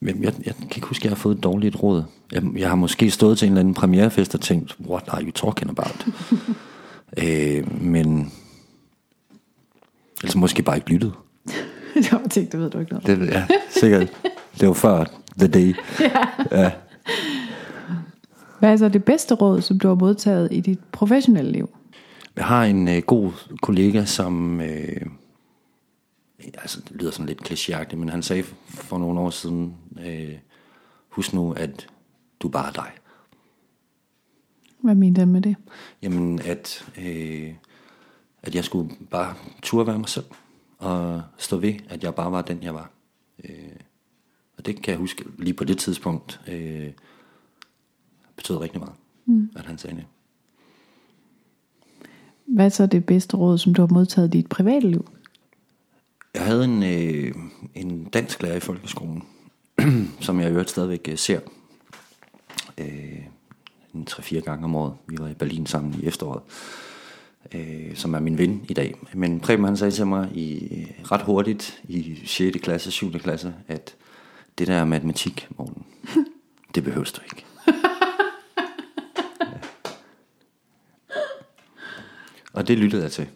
men 0.00 0.24
jeg, 0.24 0.34
jeg 0.46 0.54
kan 0.54 0.70
ikke 0.76 0.86
huske, 0.86 1.02
at 1.02 1.04
jeg 1.04 1.10
har 1.10 1.16
fået 1.16 1.36
et 1.36 1.42
dårligt 1.42 1.82
råd. 1.82 2.04
Jeg, 2.32 2.42
jeg 2.56 2.68
har 2.68 2.76
måske 2.76 3.10
stået 3.10 3.38
til 3.38 3.46
en 3.46 3.52
eller 3.52 3.60
anden 3.60 3.74
premierefest 3.74 4.34
og 4.34 4.40
tænkt, 4.40 4.76
what 4.80 5.04
are 5.08 5.22
you 5.22 5.30
talking 5.30 5.70
about? 5.70 6.06
øh, 7.24 7.82
men 7.82 8.32
altså 10.22 10.38
måske 10.38 10.62
bare 10.62 10.76
ikke 10.76 10.90
lyttet. 10.90 11.12
det 11.94 12.12
var 12.12 12.28
tænkt, 12.30 12.52
det 12.52 12.60
ved 12.60 12.70
du 12.70 12.78
ikke 12.78 12.92
noget. 12.92 13.06
Det, 13.06 13.28
ja, 13.28 13.46
sikkert. 13.70 14.12
Det 14.60 14.68
var 14.68 14.74
før 14.74 15.04
the 15.38 15.48
day. 15.48 15.74
ja. 16.52 16.70
Hvad 18.60 18.72
er 18.72 18.76
så 18.76 18.88
det 18.88 19.04
bedste 19.04 19.34
råd, 19.34 19.60
som 19.60 19.78
du 19.78 19.88
har 19.88 19.94
modtaget 19.94 20.48
i 20.52 20.60
dit 20.60 20.78
professionelle 20.92 21.52
liv? 21.52 21.68
Jeg 22.36 22.44
har 22.44 22.64
en 22.64 22.88
øh, 22.88 23.02
god 23.02 23.32
kollega, 23.62 24.04
som... 24.04 24.60
Øh, 24.60 25.06
altså, 26.38 26.80
det 26.80 26.96
lyder 26.96 27.10
sådan 27.10 27.26
lidt 27.26 27.50
klichéagtigt, 27.50 27.96
men 27.96 28.08
han 28.08 28.22
sagde 28.22 28.42
for 28.68 28.98
nogle 28.98 29.20
år 29.20 29.30
siden, 29.30 29.76
øh, 30.06 30.38
husk 31.08 31.32
nu, 31.34 31.52
at 31.52 31.86
du 32.40 32.48
bare 32.48 32.68
er 32.68 32.72
dig. 32.72 32.90
Hvad 34.80 34.94
mener 34.94 35.24
du 35.24 35.30
med 35.30 35.42
det? 35.42 35.56
Jamen, 36.02 36.40
at, 36.44 36.88
øh, 36.98 37.54
at 38.42 38.54
jeg 38.54 38.64
skulle 38.64 38.90
bare 39.10 39.34
turde 39.62 39.86
være 39.86 39.98
mig 39.98 40.08
selv, 40.08 40.26
og 40.78 41.22
stå 41.38 41.56
ved, 41.56 41.74
at 41.88 42.04
jeg 42.04 42.14
bare 42.14 42.32
var 42.32 42.42
den, 42.42 42.62
jeg 42.62 42.74
var. 42.74 42.90
Øh, 43.44 43.76
og 44.58 44.66
det 44.66 44.82
kan 44.82 44.90
jeg 44.90 44.98
huske 44.98 45.24
lige 45.38 45.54
på 45.54 45.64
det 45.64 45.78
tidspunkt, 45.78 46.40
øh, 46.48 46.90
betød 48.40 48.56
rigtig 48.56 48.80
meget, 48.80 48.94
mm. 49.26 49.50
at 49.56 49.66
han 49.66 49.78
sagde 49.78 49.96
det. 49.96 50.04
Hvad 52.46 52.64
er 52.64 52.68
så 52.68 52.86
det 52.86 53.06
bedste 53.06 53.36
råd, 53.36 53.58
som 53.58 53.74
du 53.74 53.82
har 53.82 53.94
modtaget 53.94 54.34
i 54.34 54.38
dit 54.38 54.48
private 54.48 54.90
liv? 54.90 55.10
Jeg 56.34 56.44
havde 56.44 56.64
en, 56.64 56.82
øh, 56.82 57.34
en 57.74 58.04
dansk 58.04 58.42
lærer 58.42 58.56
i 58.56 58.60
folkeskolen, 58.60 59.22
som 60.20 60.40
jeg 60.40 60.48
i 60.48 60.50
øvrigt 60.50 60.70
stadigvæk 60.70 61.08
øh, 61.08 61.18
ser 61.18 61.40
øh, 62.78 63.18
en 63.94 64.06
3-4 64.10 64.40
gange 64.40 64.64
om 64.64 64.74
året. 64.74 64.94
Vi 65.06 65.16
var 65.18 65.28
i 65.28 65.34
Berlin 65.34 65.66
sammen 65.66 66.00
i 66.02 66.06
efteråret, 66.06 66.42
øh, 67.54 67.94
som 67.96 68.14
er 68.14 68.20
min 68.20 68.38
ven 68.38 68.64
i 68.68 68.74
dag. 68.74 68.94
Men 69.14 69.40
Preben 69.40 69.64
han 69.64 69.76
sagde 69.76 69.90
til 69.90 70.06
mig 70.06 70.36
i, 70.36 70.86
ret 71.04 71.22
hurtigt 71.22 71.82
i 71.88 72.22
6. 72.24 72.58
klasse, 72.62 72.90
7. 72.90 73.12
klasse, 73.12 73.54
at 73.68 73.96
det 74.58 74.66
der 74.66 74.84
matematik, 74.84 75.48
Morten, 75.58 75.84
det 76.74 76.84
behøves 76.84 77.12
du 77.12 77.20
ikke. 77.24 77.44
Og 82.52 82.68
det 82.68 82.78
lyttede 82.78 83.02
jeg 83.02 83.12
til. 83.12 83.26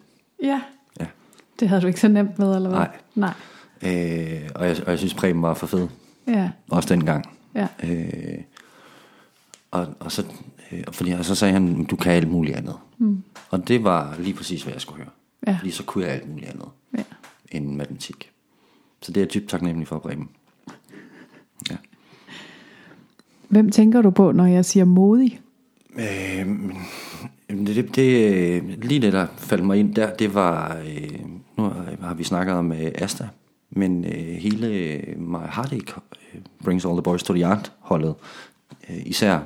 Ja. 0.43 0.61
Ja. 0.99 1.05
Det 1.59 1.69
havde 1.69 1.81
du 1.81 1.87
ikke 1.87 1.99
så 1.99 2.07
nemt 2.07 2.39
med, 2.39 2.55
eller 2.55 2.69
hvad? 2.69 2.79
Nej. 2.79 2.97
Nej. 3.15 3.33
Øh, 3.81 4.49
og, 4.55 4.67
jeg, 4.67 4.77
og 4.85 4.89
jeg 4.91 4.97
synes, 4.97 5.13
Preben 5.13 5.41
var 5.41 5.53
for 5.53 5.67
fed. 5.67 5.87
Ja. 6.27 6.49
Også 6.69 6.89
dengang. 6.93 7.25
Ja. 7.55 7.67
Øh, 7.83 8.37
og, 9.71 9.87
og, 9.99 10.11
så, 10.11 10.25
øh, 10.71 10.83
fordi, 10.91 11.11
og 11.11 11.25
så 11.25 11.35
sagde 11.35 11.53
han, 11.53 11.83
du 11.85 11.95
kan 11.95 12.11
alt 12.11 12.27
muligt 12.27 12.55
andet. 12.57 12.75
Mm. 12.97 13.23
Og 13.49 13.67
det 13.67 13.83
var 13.83 14.15
lige 14.19 14.33
præcis, 14.33 14.63
hvad 14.63 14.73
jeg 14.73 14.81
skulle 14.81 14.97
høre. 15.03 15.11
Ja. 15.47 15.57
Fordi 15.59 15.71
så 15.71 15.83
kunne 15.83 16.05
jeg 16.05 16.13
alt 16.13 16.29
muligt 16.29 16.49
andet 16.49 16.67
Ja. 16.97 17.03
end 17.51 17.75
matematik. 17.75 18.31
Så 19.01 19.11
det 19.11 19.17
er 19.17 19.25
jeg 19.25 19.33
dybt 19.33 19.49
taknemmelig 19.49 19.87
for, 19.87 19.99
Preben. 19.99 20.29
Ja. 21.71 21.75
Hvem 23.47 23.69
tænker 23.71 24.01
du 24.01 24.09
på, 24.09 24.31
når 24.31 24.45
jeg 24.45 24.65
siger 24.65 24.85
modig? 24.85 25.39
Øh, 25.95 26.47
det, 27.49 27.75
det, 27.75 27.95
det, 27.95 28.63
lige 28.85 29.01
det, 29.01 29.13
der 29.13 29.27
faldt 29.37 29.65
mig 29.65 29.77
ind 29.79 29.95
der, 29.95 30.15
det 30.15 30.33
var, 30.33 30.77
øh, 30.77 31.19
nu 31.57 31.71
har 32.01 32.13
vi 32.13 32.23
snakket 32.23 32.55
om 32.55 32.71
øh, 32.71 32.91
Asta, 32.95 33.27
men 33.69 34.05
øh, 34.05 34.35
hele 34.35 34.67
øh, 34.67 35.19
My 35.19 35.37
Heartache 35.37 36.01
øh, 36.33 36.41
Brings 36.63 36.85
All 36.85 36.95
the 36.95 37.03
Boys 37.03 37.23
to 37.23 37.33
the 37.33 37.43
Yard 37.43 37.71
holdet, 37.79 38.15
øh, 38.89 38.97
især 39.05 39.39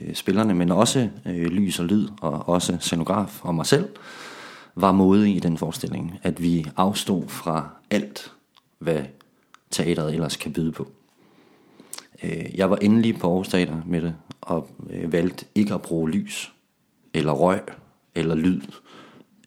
øh, 0.00 0.14
spillerne, 0.14 0.54
men 0.54 0.70
også 0.70 1.08
øh, 1.26 1.46
lys 1.46 1.78
og 1.80 1.86
lyd, 1.86 2.08
og 2.20 2.48
også 2.48 2.76
scenograf 2.80 3.44
og 3.44 3.54
mig 3.54 3.66
selv, 3.66 3.88
var 4.74 4.92
modige 4.92 5.36
i 5.36 5.40
den 5.40 5.58
forestilling, 5.58 6.18
at 6.22 6.42
vi 6.42 6.66
afstod 6.76 7.28
fra 7.28 7.68
alt, 7.90 8.32
hvad 8.78 9.00
teateret 9.70 10.14
ellers 10.14 10.36
kan 10.36 10.52
byde 10.52 10.72
på. 10.72 10.88
Øh, 12.22 12.54
jeg 12.54 12.70
var 12.70 12.76
endelig 12.76 13.18
på 13.18 13.28
Aarhus 13.28 13.48
Teater 13.48 13.82
med 13.86 14.02
det, 14.02 14.14
og 14.40 14.68
øh, 14.90 15.12
valgte 15.12 15.44
ikke 15.54 15.74
at 15.74 15.82
bruge 15.82 16.10
lys, 16.10 16.52
eller 17.14 17.32
røg, 17.32 17.60
eller 18.14 18.34
lyd, 18.34 18.60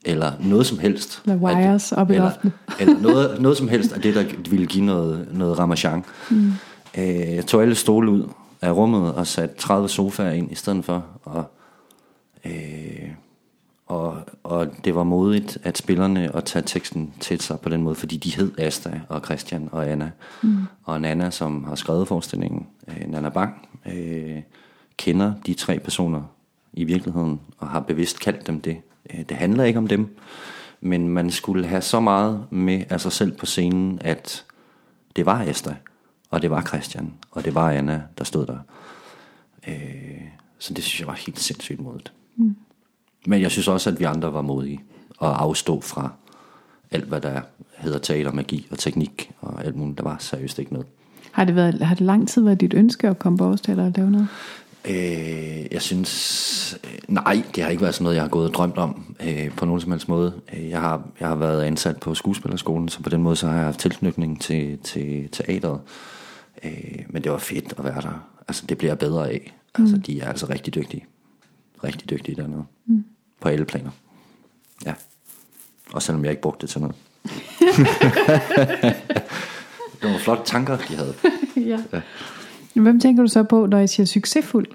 eller 0.06 0.32
noget 0.40 0.66
som 0.66 0.80
helst. 0.80 1.22
Eller 1.26 1.38
wires 1.38 1.92
op 1.92 2.12
i 2.12 2.14
eller, 2.14 2.32
eller 2.80 3.00
noget, 3.00 3.42
noget 3.42 3.58
som 3.58 3.68
helst 3.68 3.94
af 3.94 4.02
det, 4.02 4.16
der 4.16 4.24
ville 4.50 4.66
give 4.66 4.86
noget, 4.86 5.28
noget 5.32 5.60
ramachan. 5.60 6.06
Mm. 6.32 6.52
Øh, 6.98 7.36
jeg 7.36 7.46
tog 7.46 7.62
alle 7.62 7.76
stole 7.76 8.12
ud 8.12 8.30
af 8.62 8.72
rummet 8.72 9.14
og 9.14 9.28
satte 9.28 9.56
30 9.58 9.90
sofaer 9.90 10.32
ind 10.32 10.52
i 10.52 10.56
stedet 10.56 10.86
for, 10.86 11.06
og 11.24 11.46
Øh, 12.46 13.10
og, 13.88 14.22
og 14.44 14.68
det 14.86 14.96
var 14.96 15.04
modigt, 15.04 15.58
at 15.64 15.78
spillerne 15.78 16.36
at 16.36 16.44
tage 16.44 16.64
teksten 16.66 17.14
til 17.20 17.42
sig 17.42 17.60
på 17.60 17.70
den 17.70 17.82
måde, 17.82 17.96
fordi 17.96 18.18
de 18.18 18.36
hed 18.36 18.60
Asta 18.60 19.02
og 19.10 19.22
Christian 19.26 19.70
og 19.72 19.90
Anna. 19.90 20.12
Mm. 20.44 20.58
Og 20.84 21.02
Nana, 21.02 21.30
som 21.30 21.64
har 21.64 21.76
skrevet 21.76 22.08
forestillingen, 22.08 22.68
øh, 22.88 23.08
Nana 23.08 23.30
Bang, 23.30 23.68
øh, 23.86 24.42
kender 24.98 25.34
de 25.46 25.54
tre 25.54 25.80
personer 25.80 26.22
i 26.76 26.84
virkeligheden, 26.84 27.42
og 27.58 27.68
har 27.68 27.80
bevidst 27.80 28.20
kaldt 28.20 28.48
dem 28.48 28.62
det. 28.62 28.78
Øh, 29.14 29.20
det 29.30 29.38
handler 29.38 29.64
ikke 29.64 29.80
om 29.80 29.88
dem, 29.88 30.18
men 30.82 31.10
man 31.10 31.32
skulle 31.32 31.68
have 31.68 31.82
så 31.82 32.00
meget 32.00 32.46
med 32.50 32.84
af 32.90 33.02
sig 33.02 33.12
selv 33.12 33.38
på 33.38 33.46
scenen, 33.46 34.00
at 34.02 34.46
det 35.16 35.26
var 35.26 35.42
Asta, 35.42 35.76
og 36.30 36.42
det 36.42 36.50
var 36.50 36.62
Christian, 36.62 37.14
og 37.32 37.46
det 37.46 37.56
var 37.56 37.72
Anna, 37.72 38.02
der 38.18 38.24
stod 38.24 38.46
der. 38.46 38.58
Øh, 39.68 40.22
så 40.60 40.74
det 40.74 40.84
synes 40.84 41.00
jeg 41.00 41.08
var 41.08 41.14
helt 41.14 41.40
sindssygt 41.40 41.80
modigt. 41.80 42.14
Mm. 42.36 42.56
Men 43.26 43.42
jeg 43.42 43.52
synes 43.52 43.68
også, 43.68 43.90
at 43.90 44.00
vi 44.00 44.04
andre 44.04 44.34
var 44.34 44.42
modige 44.42 44.84
og 45.18 45.42
afstå 45.42 45.82
fra 45.82 46.10
alt, 46.92 47.06
hvad 47.06 47.22
der 47.22 47.42
hedder 47.78 48.00
teater, 48.00 48.32
magi 48.32 48.68
og 48.72 48.78
teknik 48.78 49.32
og 49.42 49.66
alt 49.66 49.76
muligt. 49.76 49.98
Der 49.98 50.04
var 50.04 50.18
seriøst 50.20 50.60
ikke 50.60 50.74
noget. 50.74 50.88
Har 51.32 51.46
det, 51.46 51.56
været, 51.56 51.82
har 51.82 51.96
det 51.96 52.06
lang 52.06 52.28
tid 52.28 52.44
været 52.44 52.62
dit 52.62 52.74
ønske 52.74 53.08
at 53.08 53.20
komme 53.20 53.38
på 53.38 53.44
Aarhus 53.44 53.62
og 53.62 53.76
lave 53.76 54.12
noget? 54.12 54.28
Øh, 54.88 55.74
jeg 55.74 55.82
synes, 55.82 56.80
øh, 56.84 57.00
nej, 57.08 57.44
det 57.56 57.64
har 57.64 57.70
ikke 57.70 57.82
været 57.82 57.96
sådan 57.96 58.04
noget, 58.04 58.16
jeg 58.16 58.24
har 58.24 58.30
gået 58.30 58.48
og 58.48 58.54
drømt 58.54 58.78
om 58.78 59.16
øh, 59.28 59.52
på 59.52 59.66
nogen 59.66 59.82
som 59.82 59.92
helst 59.92 60.10
måde. 60.10 60.42
Øh, 60.54 60.70
jeg 60.70 60.82
har, 60.82 61.08
jeg 61.20 61.28
har 61.28 61.36
været 61.36 61.64
ansat 61.64 62.00
på 62.00 62.16
skuespillerskolen, 62.16 62.90
så 62.90 63.04
på 63.04 63.10
den 63.10 63.24
måde 63.24 63.36
så 63.36 63.48
har 63.48 63.56
jeg 63.56 63.66
haft 63.66 63.80
tilknytning 63.80 64.42
til, 64.42 64.78
til 64.78 65.30
teateret. 65.32 65.82
Øh, 66.64 67.06
men 67.10 67.24
det 67.24 67.32
var 67.32 67.38
fedt 67.38 67.74
at 67.78 67.84
være 67.84 68.02
der. 68.02 68.30
Altså, 68.48 68.66
det 68.66 68.78
bliver 68.78 68.96
bedre 68.96 69.30
af. 69.30 69.56
Altså, 69.76 69.96
mm. 69.96 70.02
de 70.02 70.22
er 70.22 70.30
altså 70.30 70.46
rigtig 70.50 70.76
dygtige. 70.76 71.06
Rigtig 71.84 72.10
dygtige 72.10 72.36
dernede. 72.36 72.66
Mm. 72.86 73.06
På 73.42 73.50
alle 73.50 73.66
planer. 73.66 73.92
Ja. 74.86 74.94
Og 75.94 76.02
selvom 76.02 76.24
jeg 76.24 76.32
ikke 76.32 76.42
brugte 76.42 76.62
det 76.62 76.70
til 76.70 76.82
noget. 76.82 76.96
det 80.02 80.12
var 80.12 80.18
flotte 80.18 80.44
tanker, 80.46 80.78
de 80.78 80.96
havde. 80.96 81.14
ja. 81.58 81.80
ja. 81.94 82.02
Hvem 82.82 83.00
tænker 83.00 83.24
du 83.24 83.28
så 83.28 83.44
på, 83.44 83.66
når 83.66 83.78
jeg 83.78 83.90
siger 83.90 84.06
succesfuld? 84.06 84.68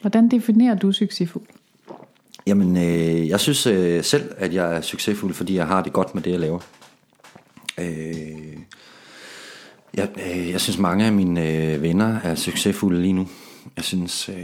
Hvordan 0.00 0.28
definerer 0.28 0.74
du 0.74 0.92
succesfuld? 0.92 1.44
Jamen, 2.46 2.76
øh, 2.76 3.28
jeg 3.28 3.40
synes 3.40 3.66
øh, 3.66 4.04
selv, 4.04 4.34
at 4.36 4.54
jeg 4.54 4.76
er 4.76 4.80
succesfuld, 4.80 5.34
fordi 5.34 5.54
jeg 5.54 5.66
har 5.66 5.82
det 5.82 5.92
godt 5.92 6.14
med 6.14 6.22
det, 6.22 6.30
jeg 6.30 6.40
laver. 6.40 6.60
Øh, 7.78 8.56
jeg, 9.94 10.08
øh, 10.16 10.50
jeg 10.50 10.60
synes, 10.60 10.78
mange 10.78 11.06
af 11.06 11.12
mine 11.12 11.48
øh, 11.48 11.82
venner 11.82 12.20
er 12.20 12.34
succesfulde 12.34 13.02
lige 13.02 13.12
nu. 13.12 13.28
Jeg 13.76 13.84
synes... 13.84 14.28
Øh, 14.28 14.34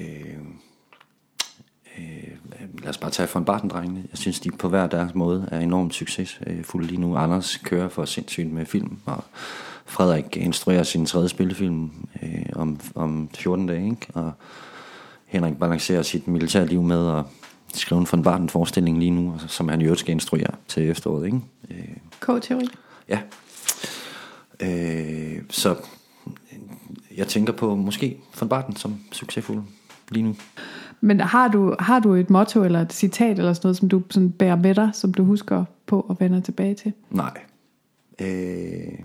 øh, 1.99 2.29
lad 2.83 2.89
os 2.89 2.99
bare 2.99 3.11
tage 3.11 3.29
von 3.35 3.45
Bartendrengene. 3.45 4.05
Jeg 4.11 4.19
synes, 4.19 4.41
de 4.41 4.51
på 4.51 4.69
hver 4.69 4.87
deres 4.87 5.15
måde 5.15 5.49
er 5.53 5.61
enormt 5.61 5.95
succesfulde 5.95 6.87
lige 6.87 7.01
nu. 7.01 7.17
Anders 7.17 7.57
kører 7.57 7.89
for 7.89 8.05
sindssygt 8.05 8.53
med 8.53 8.67
film, 8.67 8.99
og 9.07 9.25
Frederik 9.91 10.37
instruerer 10.37 10.83
sin 10.83 11.07
tredje 11.07 11.29
spillefilm 11.29 11.91
øh, 12.23 12.47
om, 12.53 12.81
om 12.95 13.29
14 13.35 13.67
dage, 13.67 13.85
ikke? 13.85 14.07
og 14.15 14.33
Henrik 15.27 15.59
balancerer 15.59 16.03
sit 16.03 16.29
militærliv 16.29 16.83
med 16.83 17.19
at 17.19 17.25
skrive 17.75 18.01
en 18.01 18.07
von 18.13 18.23
Barten 18.23 18.49
forestilling 18.49 18.99
lige 18.99 19.11
nu, 19.11 19.35
som 19.47 19.69
han 19.69 19.81
jo 19.81 19.95
skal 19.95 20.13
instruere 20.13 20.51
til 20.69 20.91
efteråret. 20.91 21.27
Ikke? 21.27 21.41
Øh, 21.71 21.97
K-teori? 22.21 22.69
Ja. 23.09 23.21
Øh, 24.61 25.43
så 25.51 25.77
jeg 27.17 27.27
tænker 27.29 27.53
på 27.53 27.75
måske 27.75 28.19
von 28.41 28.49
Barten 28.49 28.77
som 28.77 28.97
succesfuld 29.13 29.63
lige 30.11 30.23
nu. 30.23 30.37
Men 31.01 31.21
har 31.21 31.49
du, 31.49 31.77
har 31.79 31.99
du 31.99 32.15
et 32.15 32.31
motto 32.31 32.65
eller 32.65 32.81
et 32.81 32.93
citat 32.93 33.39
eller 33.39 33.53
sådan 33.53 33.67
noget, 33.67 33.77
som 33.77 33.89
du 33.89 34.03
sådan 34.11 34.31
bærer 34.31 34.57
med 34.57 34.75
dig, 34.75 34.91
som 34.93 35.15
du 35.15 35.25
husker 35.25 35.65
på 35.87 36.01
og 36.01 36.17
vender 36.21 36.41
tilbage 36.41 36.75
til? 36.75 36.93
Nej. 37.11 37.39
Øh, 38.21 38.99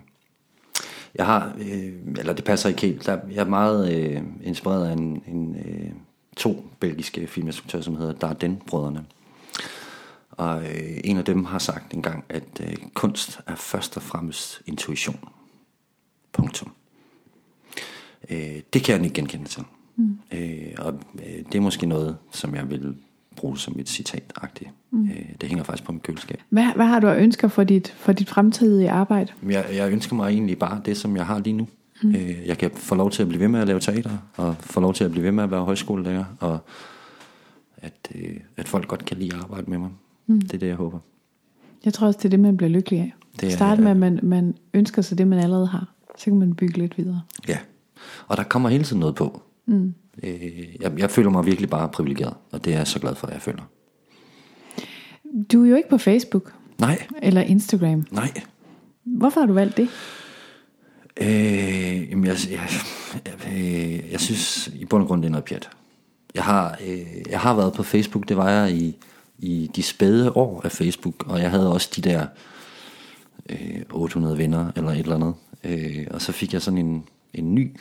jeg 1.15 1.25
har, 1.25 1.55
øh, 1.59 1.93
eller 2.17 2.33
det 2.33 2.45
passer 2.45 2.69
ikke 2.69 2.81
helt, 2.81 3.05
der, 3.05 3.19
jeg 3.31 3.41
er 3.41 3.49
meget 3.49 3.93
øh, 3.93 4.21
inspireret 4.43 4.87
af 4.87 4.93
en, 4.93 5.23
en, 5.27 5.55
øh, 5.55 5.91
to 6.37 6.65
belgiske 6.79 7.27
filminstruktører, 7.27 7.83
som 7.83 7.95
hedder 7.95 8.13
Dardenne-brødrene. 8.13 9.05
Og 10.31 10.63
øh, 10.63 10.97
en 11.03 11.17
af 11.17 11.25
dem 11.25 11.45
har 11.45 11.59
sagt 11.59 11.93
engang, 11.93 12.23
at 12.29 12.61
øh, 12.61 12.75
kunst 12.93 13.39
er 13.47 13.55
først 13.55 13.97
og 13.97 14.03
fremmest 14.03 14.61
intuition. 14.65 15.29
Punktum. 16.33 16.71
Øh, 18.29 18.61
det 18.73 18.83
kan 18.83 18.95
jeg 18.95 19.03
ikke 19.03 19.15
genkende 19.15 19.45
til. 19.45 19.63
Mm. 19.95 20.19
Øh, 20.31 20.73
og 20.77 20.99
øh, 21.15 21.45
det 21.51 21.55
er 21.55 21.61
måske 21.61 21.85
noget, 21.85 22.17
som 22.31 22.55
jeg 22.55 22.69
vil 22.69 22.97
bruge 23.35 23.57
som 23.57 23.79
et 23.79 23.89
citat-agtigt. 23.89 24.69
Mm. 24.95 25.09
Øh, 25.09 25.25
det 25.41 25.49
hænger 25.49 25.63
faktisk 25.63 25.83
på 25.83 25.91
mit 25.91 26.03
køleskab. 26.03 26.41
Hvad, 26.49 26.65
hvad 26.75 26.85
har 26.85 26.99
du 26.99 27.07
af 27.07 27.17
ønsker 27.17 27.47
for 27.47 27.63
dit, 27.63 27.93
for 27.97 28.13
dit 28.13 28.29
fremtidige 28.29 28.91
arbejde? 28.91 29.31
Jeg, 29.49 29.65
jeg 29.75 29.91
ønsker 29.91 30.15
mig 30.15 30.29
egentlig 30.29 30.59
bare 30.59 30.81
det, 30.85 30.97
som 30.97 31.17
jeg 31.17 31.25
har 31.25 31.39
lige 31.39 31.53
nu. 31.53 31.67
Mm. 32.03 32.09
Øh, 32.09 32.45
jeg 32.45 32.57
kan 32.57 32.71
få 32.73 32.95
lov 32.95 33.11
til 33.11 33.21
at 33.21 33.27
blive 33.27 33.41
ved 33.41 33.47
med 33.47 33.59
at 33.59 33.67
lave 33.67 33.79
teater, 33.79 34.17
og 34.37 34.55
få 34.59 34.79
lov 34.79 34.93
til 34.93 35.03
at 35.03 35.11
blive 35.11 35.23
ved 35.23 35.31
med 35.31 35.43
at 35.43 35.51
være 35.51 35.63
højskolelærer, 35.63 36.23
og 36.39 36.59
at, 37.77 38.11
øh, 38.15 38.37
at 38.57 38.67
folk 38.67 38.87
godt 38.87 39.05
kan 39.05 39.17
lide 39.17 39.35
at 39.35 39.41
arbejde 39.41 39.69
med 39.69 39.77
mig. 39.77 39.89
Mm. 40.27 40.41
Det 40.41 40.53
er 40.53 40.57
det, 40.57 40.67
jeg 40.67 40.75
håber. 40.75 40.99
Jeg 41.85 41.93
tror 41.93 42.07
også, 42.07 42.17
det 42.17 42.25
er 42.25 42.29
det, 42.29 42.39
man 42.39 42.57
bliver 42.57 42.69
lykkelig 42.69 42.99
af. 42.99 43.13
Det 43.41 43.51
er, 43.51 43.55
Start 43.55 43.79
med, 43.79 43.91
at 43.91 43.97
man, 43.97 44.19
man 44.23 44.55
ønsker 44.73 45.01
sig 45.01 45.17
det, 45.17 45.27
man 45.27 45.39
allerede 45.39 45.67
har. 45.67 45.93
Så 46.17 46.25
kan 46.25 46.39
man 46.39 46.53
bygge 46.53 46.77
lidt 46.77 46.97
videre. 46.97 47.21
Ja, 47.47 47.57
og 48.27 48.37
der 48.37 48.43
kommer 48.43 48.69
hele 48.69 48.83
tiden 48.83 48.99
noget 48.99 49.15
på. 49.15 49.41
Mm. 49.65 49.93
Øh, 50.23 50.81
jeg, 50.81 50.99
jeg 50.99 51.09
føler 51.09 51.29
mig 51.29 51.45
virkelig 51.45 51.69
bare 51.69 51.89
privilegeret, 51.89 52.33
og 52.51 52.65
det 52.65 52.73
er 52.73 52.77
jeg 52.77 52.87
så 52.87 52.99
glad 52.99 53.15
for, 53.15 53.27
at 53.27 53.33
jeg 53.33 53.41
føler. 53.41 53.63
Du 55.53 55.63
er 55.63 55.69
jo 55.69 55.75
ikke 55.75 55.89
på 55.89 55.97
Facebook. 55.97 56.53
Nej. 56.79 57.07
Eller 57.21 57.41
Instagram. 57.41 58.05
Nej. 58.11 58.31
Hvorfor 59.03 59.39
har 59.39 59.47
du 59.47 59.53
valgt 59.53 59.77
det? 59.77 59.89
Øh, 61.21 62.09
jamen 62.09 62.25
jeg, 62.25 62.35
jeg, 62.51 62.69
jeg, 63.45 64.11
jeg 64.11 64.19
synes 64.19 64.67
i 64.67 64.85
bund 64.85 65.01
og 65.03 65.07
grund, 65.07 65.21
det 65.21 65.27
er 65.27 65.31
noget 65.31 65.45
pjat. 65.45 65.69
Jeg 66.35 66.43
har, 66.43 66.77
øh, 66.87 66.99
jeg 67.29 67.39
har 67.39 67.55
været 67.55 67.73
på 67.73 67.83
Facebook, 67.83 68.29
det 68.29 68.37
var 68.37 68.49
jeg 68.49 68.71
i, 68.71 68.97
i 69.39 69.71
de 69.75 69.83
spæde 69.83 70.31
år 70.31 70.61
af 70.63 70.71
Facebook, 70.71 71.27
og 71.27 71.41
jeg 71.41 71.49
havde 71.49 71.71
også 71.71 71.89
de 71.95 72.01
der 72.01 72.25
øh, 73.49 73.81
800 73.91 74.37
venner 74.37 74.71
eller 74.75 74.91
et 74.91 74.99
eller 74.99 75.15
andet. 75.15 75.33
Øh, 75.63 76.07
og 76.11 76.21
så 76.21 76.31
fik 76.31 76.53
jeg 76.53 76.61
sådan 76.61 76.77
en, 76.77 77.03
en 77.33 77.55
ny 77.55 77.77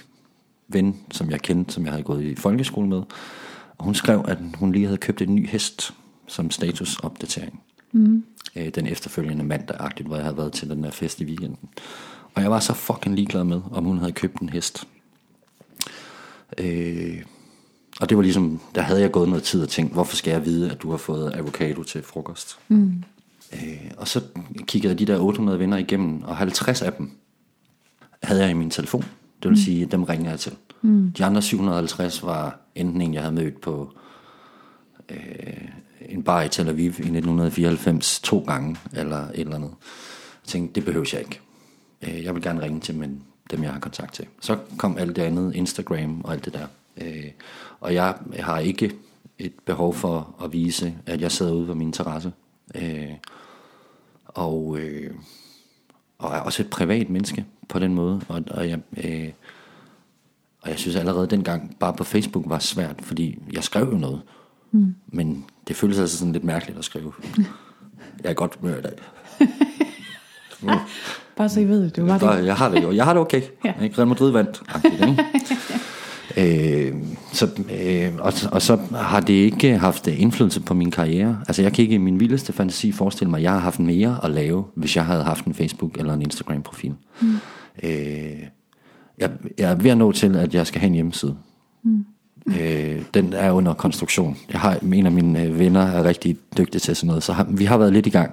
ven, 0.69 0.97
som 1.11 1.31
jeg 1.31 1.41
kendte, 1.41 1.73
som 1.73 1.85
jeg 1.85 1.93
havde 1.93 2.05
gået 2.05 2.25
i 2.25 2.35
folkeskole 2.35 2.89
med. 2.89 3.03
Og 3.79 3.85
hun 3.85 3.95
skrev, 3.95 4.25
at 4.29 4.39
hun 4.55 4.73
lige 4.73 4.85
havde 4.85 4.99
købt 4.99 5.23
en 5.23 5.35
ny 5.35 5.49
hest 5.49 5.95
som 6.27 6.51
statusopdatering. 6.51 7.63
Mm. 7.93 8.25
Øh, 8.57 8.69
den 8.69 8.87
efterfølgende 8.87 9.45
mandag 9.45 9.91
hvor 10.07 10.17
jeg 10.17 10.25
havde 10.25 10.37
været 10.37 10.53
til 10.53 10.71
den 10.71 10.85
der 10.85 10.91
fest 10.91 11.21
i 11.21 11.25
weekenden. 11.25 11.69
Og 12.35 12.43
jeg 12.43 12.51
var 12.51 12.61
så 12.61 12.75
fucking 12.75 13.15
ligeglad 13.15 13.45
med, 13.45 13.61
om 13.71 13.85
hun 13.85 13.99
havde 13.99 14.13
købt 14.13 14.41
en 14.41 14.49
hest. 14.49 14.89
Øh, 16.59 17.23
og 18.01 18.09
det 18.09 18.17
var 18.17 18.23
ligesom, 18.23 18.61
der 18.75 18.81
havde 18.81 19.01
jeg 19.01 19.13
gået 19.13 19.29
noget 19.29 19.45
tid 19.45 19.63
og 19.63 19.69
tænkt, 19.69 19.93
hvorfor 19.93 20.17
skal 20.17 20.31
jeg 20.31 20.45
vide, 20.45 20.71
at 20.71 20.83
du 20.83 20.91
har 20.91 20.97
fået 20.97 21.33
avocado 21.35 21.83
til 21.83 22.03
frokost? 22.03 22.59
Mm. 22.69 23.03
Øh, 23.53 23.91
og 23.97 24.09
så 24.09 24.23
kiggede 24.67 24.93
jeg 24.93 24.99
de 24.99 25.07
der 25.07 25.19
800 25.19 25.59
venner 25.59 25.77
igennem, 25.77 26.23
og 26.23 26.37
50 26.37 26.83
af 26.83 26.93
dem 26.93 27.11
havde 28.23 28.43
jeg 28.43 28.51
i 28.51 28.55
min 28.55 28.71
telefon. 28.71 29.03
Det 29.03 29.51
vil 29.51 29.51
mm. 29.51 29.57
sige, 29.57 29.87
dem 29.87 30.03
ringer 30.03 30.31
jeg 30.31 30.41
til. 30.41 30.53
Mm. 30.83 31.13
De 31.13 31.25
andre 31.25 31.43
750 31.43 32.23
var 32.23 32.61
enten 32.75 33.01
en, 33.01 33.15
jeg 33.15 33.23
havde 33.23 33.35
mødt 33.35 33.61
på 33.61 33.93
øh, 35.09 35.69
en 36.09 36.23
bar 36.23 36.43
i 36.43 36.49
Tel 36.49 36.69
Aviv 36.69 36.85
i 36.85 36.89
1994 36.89 38.21
to 38.21 38.45
gange, 38.47 38.77
eller 38.93 39.29
et 39.29 39.41
eller 39.41 39.55
andet. 39.55 39.71
Jeg 40.45 40.49
tænkte, 40.49 40.75
det 40.75 40.85
behøver 40.85 41.11
jeg 41.13 41.21
ikke. 41.21 41.41
Øh, 42.03 42.25
jeg 42.25 42.35
vil 42.35 42.43
gerne 42.43 42.63
ringe 42.63 42.81
til 42.81 42.95
men 42.95 43.23
dem, 43.51 43.63
jeg 43.63 43.73
har 43.73 43.81
kontakt 43.81 44.15
til. 44.15 44.27
Så 44.41 44.59
kom 44.79 44.99
alt 44.99 45.17
det 45.17 45.23
andet, 45.23 45.55
Instagram 45.55 46.21
og 46.25 46.33
alt 46.33 46.45
det 46.45 46.53
der. 46.53 46.67
Øh, 46.97 47.31
og 47.81 47.95
jeg 47.95 48.15
har 48.41 48.59
ikke 48.59 48.93
et 49.39 49.53
behov 49.65 49.95
for 49.95 50.35
at 50.45 50.53
vise, 50.53 50.95
at 51.07 51.21
jeg 51.21 51.33
sidder 51.33 51.53
ude 51.53 51.67
på 51.67 51.75
min 51.75 51.93
terrasse. 51.93 52.33
Øh, 52.75 53.13
og, 54.27 54.79
øh, 54.79 55.15
og 56.19 56.35
er 56.35 56.41
også 56.41 56.63
et 56.63 56.71
privat 56.71 57.11
menneske 57.11 57.45
på 57.69 57.79
den 57.79 57.95
måde. 57.95 58.21
Og, 58.29 58.43
og, 58.51 58.69
jeg, 58.69 58.81
øh, 59.05 59.33
og 60.61 60.71
jeg 60.71 60.79
synes 60.79 60.97
allerede 60.97 61.27
dengang, 61.27 61.77
bare 61.81 61.93
på 61.93 62.05
Facebook 62.05 62.45
var 62.49 62.59
svært, 62.59 63.03
fordi 63.03 63.39
jeg 63.53 63.65
skrev 63.65 63.89
jo 63.93 63.99
noget. 63.99 64.23
Mm. 64.73 64.95
Men 65.07 65.45
det 65.69 65.77
føles 65.77 65.99
altså 65.99 66.19
sådan 66.19 66.33
lidt 66.33 66.45
mærkeligt 66.45 66.79
at 66.79 66.85
skrive. 66.85 67.13
Jeg 68.23 68.31
er 68.31 68.35
godt 68.35 68.63
med 68.63 68.79
i 68.79 68.83
dag. 68.83 68.93
Bare 71.37 71.49
så 71.49 71.61
I 71.61 71.69
ved 71.69 71.83
det, 71.83 71.97
det 71.97 72.07
var 72.07 72.19
det. 72.19 72.47
Jeg 72.47 72.57
har 72.57 72.69
det 72.69 72.83
jo. 72.83 72.93
Jeg 72.93 73.05
har 73.05 73.13
det 73.13 73.21
okay. 73.21 73.43
ja. 73.65 73.73
Real 73.99 74.09
Madrid 74.09 74.31
vandt. 74.31 74.63
øh, 76.39 76.95
så, 77.33 77.65
øh, 77.81 78.15
og, 78.19 78.33
og 78.53 78.63
så 78.63 78.77
har 78.93 79.21
det 79.21 79.33
ikke 79.33 79.79
haft 79.79 80.07
indflydelse 80.07 80.61
på 80.61 80.75
min 80.75 80.91
karriere. 80.91 81.41
Altså 81.49 81.63
jeg 81.63 81.73
kan 81.73 81.83
ikke 81.83 81.95
i 81.95 81.99
min 81.99 82.21
vildeste 82.21 82.53
fantasi 82.53 82.93
forestille 82.93 83.31
mig, 83.31 83.39
at 83.39 83.43
jeg 83.43 83.53
har 83.53 83.59
haft 83.59 83.81
mere 83.81 84.21
at 84.23 84.31
lave, 84.31 84.65
hvis 84.75 84.97
jeg 84.97 85.07
havde 85.07 85.23
haft 85.23 85.45
en 85.45 85.55
Facebook 85.55 85.99
eller 85.99 86.15
en 86.15 86.23
Instagram 86.23 86.63
profil. 86.63 86.95
Mm. 87.23 87.37
Øh, 87.83 88.43
jeg, 89.19 89.31
jeg 89.59 89.71
er 89.71 89.75
ved 89.75 89.91
at 89.91 89.99
nå 89.99 90.13
til, 90.13 90.37
at 90.37 90.55
jeg 90.55 90.67
skal 90.67 90.81
have 90.81 90.89
en 90.89 90.95
hjemmeside. 90.95 91.37
Mm. 91.85 92.05
Øh, 92.47 93.03
den 93.15 93.33
er 93.33 93.51
under 93.51 93.75
konstruktion. 93.75 94.37
Jeg 94.53 94.61
har 94.61 94.79
en 94.93 95.07
af 95.07 95.13
mine 95.13 95.43
øh, 95.43 95.59
venner 95.59 95.87
er 95.87 96.05
rigtig 96.05 96.37
dygtig 96.59 96.83
til 96.83 96.97
sådan 96.97 97.07
noget, 97.07 97.23
så 97.23 97.33
har, 97.33 97.47
vi 97.49 97.65
har 97.65 97.79
været 97.79 97.93
lidt 97.93 98.07
i 98.07 98.11
gang. 98.11 98.31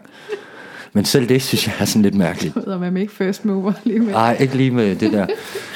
Men 0.93 1.05
selv 1.05 1.29
det 1.29 1.41
synes 1.41 1.67
jeg 1.67 1.75
er 1.79 1.85
sådan 1.85 2.01
lidt 2.01 2.15
mærkeligt. 2.15 2.53
Så 2.53 2.77
man 2.77 2.97
ikke 2.97 3.13
first 3.13 3.45
mover 3.45 3.73
lige 3.83 3.99
med. 3.99 4.11
Nej, 4.11 4.38
ikke 4.39 4.57
lige 4.57 4.71
med 4.71 4.95
det 4.95 5.11
der. 5.11 5.27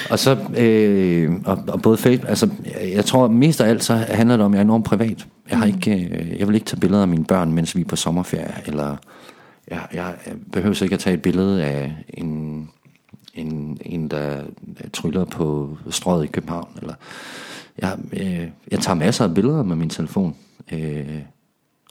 Og 0.10 0.20
så, 0.20 0.38
øh, 0.58 1.32
og, 1.46 1.64
og 1.68 1.82
både 1.82 1.98
Facebook, 1.98 2.30
altså, 2.30 2.50
jeg, 2.94 3.06
tror 3.06 3.28
mest 3.28 3.62
af 3.62 3.70
alt, 3.70 3.84
så 3.84 3.94
handler 3.94 4.38
det 4.38 4.46
om, 4.46 4.54
at 4.54 4.56
jeg 4.56 4.62
er 4.62 4.66
enormt 4.66 4.86
privat. 4.86 5.28
Jeg, 5.50 5.58
har 5.58 5.66
ikke, 5.66 6.10
øh, 6.12 6.40
jeg 6.40 6.48
vil 6.48 6.56
ikke 6.56 6.66
tage 6.66 6.80
billeder 6.80 7.02
af 7.02 7.08
mine 7.08 7.26
børn, 7.26 7.52
mens 7.52 7.76
vi 7.76 7.82
er 7.82 7.86
på 7.86 7.96
sommerferie, 7.96 8.54
eller 8.66 8.96
jeg, 9.68 9.80
jeg 9.94 10.14
behøver 10.52 10.84
ikke 10.84 10.94
at 10.94 11.00
tage 11.00 11.14
et 11.14 11.22
billede 11.22 11.64
af 11.64 11.94
en, 12.14 12.70
en, 13.34 13.78
en 13.82 14.08
der 14.08 14.40
tryller 14.94 15.26
på 15.26 15.78
strøget 15.90 16.24
i 16.24 16.28
København, 16.28 16.70
eller 16.82 16.94
jeg, 17.82 17.98
øh, 18.14 18.48
jeg 18.72 18.80
tager 18.80 18.96
masser 18.96 19.24
af 19.24 19.34
billeder 19.34 19.64
med 19.64 19.76
min 19.76 19.90
telefon. 19.90 20.36
Øh, 20.72 21.22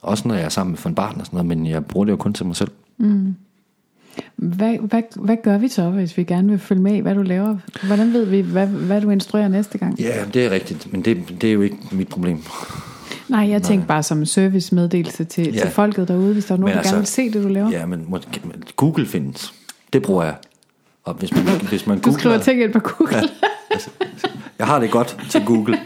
også 0.01 0.27
når 0.27 0.35
jeg 0.35 0.45
er 0.45 0.49
sammen 0.49 0.71
med 0.71 0.79
von 0.83 0.95
Barten 0.95 1.21
og 1.21 1.25
sådan 1.25 1.37
noget, 1.37 1.57
men 1.57 1.67
jeg 1.67 1.85
bruger 1.85 2.05
det 2.05 2.11
jo 2.11 2.17
kun 2.17 2.33
til 2.33 2.45
mig 2.45 2.55
selv. 2.55 2.71
Mm. 2.97 3.35
Hvad, 4.35 4.77
hvad, 4.77 5.01
hvad 5.15 5.37
gør 5.43 5.57
vi 5.57 5.67
så, 5.67 5.89
hvis 5.89 6.17
vi 6.17 6.23
gerne 6.23 6.49
vil 6.49 6.59
følge 6.59 6.81
med 6.81 6.95
i, 6.95 6.99
hvad 6.99 7.15
du 7.15 7.21
laver? 7.21 7.57
Hvordan 7.83 8.13
ved 8.13 8.25
vi, 8.25 8.41
hvad, 8.41 8.67
hvad 8.67 9.01
du 9.01 9.09
instruerer 9.09 9.47
næste 9.47 9.77
gang? 9.77 9.99
Ja, 9.99 10.25
det 10.33 10.45
er 10.45 10.49
rigtigt, 10.49 10.91
men 10.91 11.05
det, 11.05 11.41
det 11.41 11.49
er 11.49 11.53
jo 11.53 11.61
ikke 11.61 11.77
mit 11.91 12.07
problem. 12.07 12.43
Nej, 13.29 13.49
jeg 13.49 13.63
tænkte 13.63 13.87
bare 13.87 14.03
som 14.03 14.25
servicemeddelelse 14.25 15.23
til, 15.23 15.53
ja. 15.53 15.61
til 15.61 15.69
folket 15.69 16.07
derude, 16.07 16.33
hvis 16.33 16.45
der 16.45 16.53
er 16.53 16.57
nogen, 16.57 16.71
der 16.71 16.77
altså, 16.77 16.93
gerne 16.93 17.01
vil 17.01 17.07
se 17.07 17.31
det, 17.31 17.43
du 17.43 17.47
laver. 17.47 17.69
Ja, 17.69 17.85
men 17.85 18.13
Google 18.75 19.05
findes. 19.05 19.53
Det 19.93 20.01
bruger 20.01 20.23
jeg. 20.23 20.35
Og 21.03 21.13
hvis 21.13 21.31
man, 21.31 21.43
hvis 21.69 21.87
man 21.87 21.97
du 21.97 22.03
googler, 22.03 22.19
skriver 22.19 22.37
ting 22.37 22.61
ind 22.61 22.73
på 22.73 22.79
Google. 22.79 23.15
Ja, 23.15 23.21
altså, 23.75 23.89
jeg 24.59 24.67
har 24.67 24.79
det 24.79 24.91
godt 24.91 25.17
til 25.29 25.45
Google. 25.45 25.79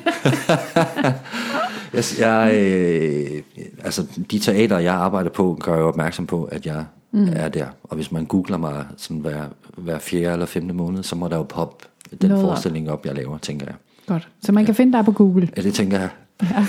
jeg, 1.93 2.03
jeg, 2.19 2.53
øh, 2.55 3.41
altså, 3.83 4.07
de 4.31 4.39
teater, 4.39 4.79
jeg 4.79 4.93
arbejder 4.93 5.29
på, 5.29 5.57
gør 5.63 5.75
jeg 5.75 5.83
opmærksom 5.83 6.27
på, 6.27 6.43
at 6.43 6.65
jeg 6.65 6.85
mm. 7.11 7.29
er 7.35 7.49
der. 7.49 7.65
Og 7.83 7.95
hvis 7.95 8.11
man 8.11 8.25
googler 8.25 8.57
mig 8.57 8.85
sådan 8.97 9.21
hver, 9.21 9.43
hver 9.77 9.99
fjerde 9.99 10.33
eller 10.33 10.45
femte 10.45 10.73
måned, 10.73 11.03
så 11.03 11.15
må 11.15 11.27
der 11.27 11.37
jo 11.37 11.43
poppe 11.43 11.85
den 12.21 12.29
Noget 12.29 12.45
forestilling 12.45 12.91
op, 12.91 13.05
jeg 13.05 13.15
laver, 13.15 13.37
tænker 13.37 13.65
jeg. 13.65 13.75
Godt. 14.07 14.27
Så 14.41 14.51
man 14.51 14.63
ja. 14.63 14.65
kan 14.65 14.75
finde 14.75 14.97
dig 14.97 15.05
på 15.05 15.11
Google? 15.11 15.49
Ja, 15.57 15.61
det 15.61 15.73
tænker 15.73 15.99
jeg. 15.99 16.09
Ja. 16.41 16.65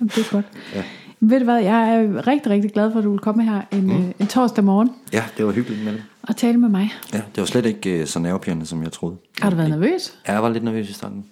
det 0.00 0.18
er 0.18 0.30
godt. 0.32 0.46
Ja. 0.74 0.82
Ved 1.20 1.38
du 1.38 1.44
hvad, 1.44 1.58
jeg 1.58 1.94
er 1.94 2.26
rigtig, 2.26 2.52
rigtig 2.52 2.72
glad 2.72 2.92
for, 2.92 2.98
at 2.98 3.04
du 3.04 3.10
vil 3.10 3.18
komme 3.20 3.44
her 3.44 3.60
en, 3.72 3.86
mm. 3.86 4.14
en 4.18 4.26
torsdag 4.26 4.64
morgen. 4.64 4.90
Ja, 5.12 5.24
det 5.36 5.46
var 5.46 5.52
hyggeligt 5.52 5.84
med 5.84 5.92
det. 5.92 6.02
Og 6.28 6.36
tale 6.36 6.58
med 6.58 6.68
mig. 6.68 6.92
Ja, 7.12 7.16
det 7.16 7.40
var 7.40 7.44
slet 7.44 7.66
ikke 7.66 8.00
uh, 8.00 8.06
så 8.06 8.18
nervepirrende, 8.18 8.66
som 8.66 8.82
jeg 8.82 8.92
troede. 8.92 9.16
Har 9.40 9.50
du 9.50 9.56
været 9.56 9.70
nervøs? 9.70 10.18
Ja, 10.28 10.32
jeg 10.32 10.42
var 10.42 10.48
lidt 10.48 10.64
nervøs 10.64 10.88
i 10.88 10.92
starten. 10.92 11.24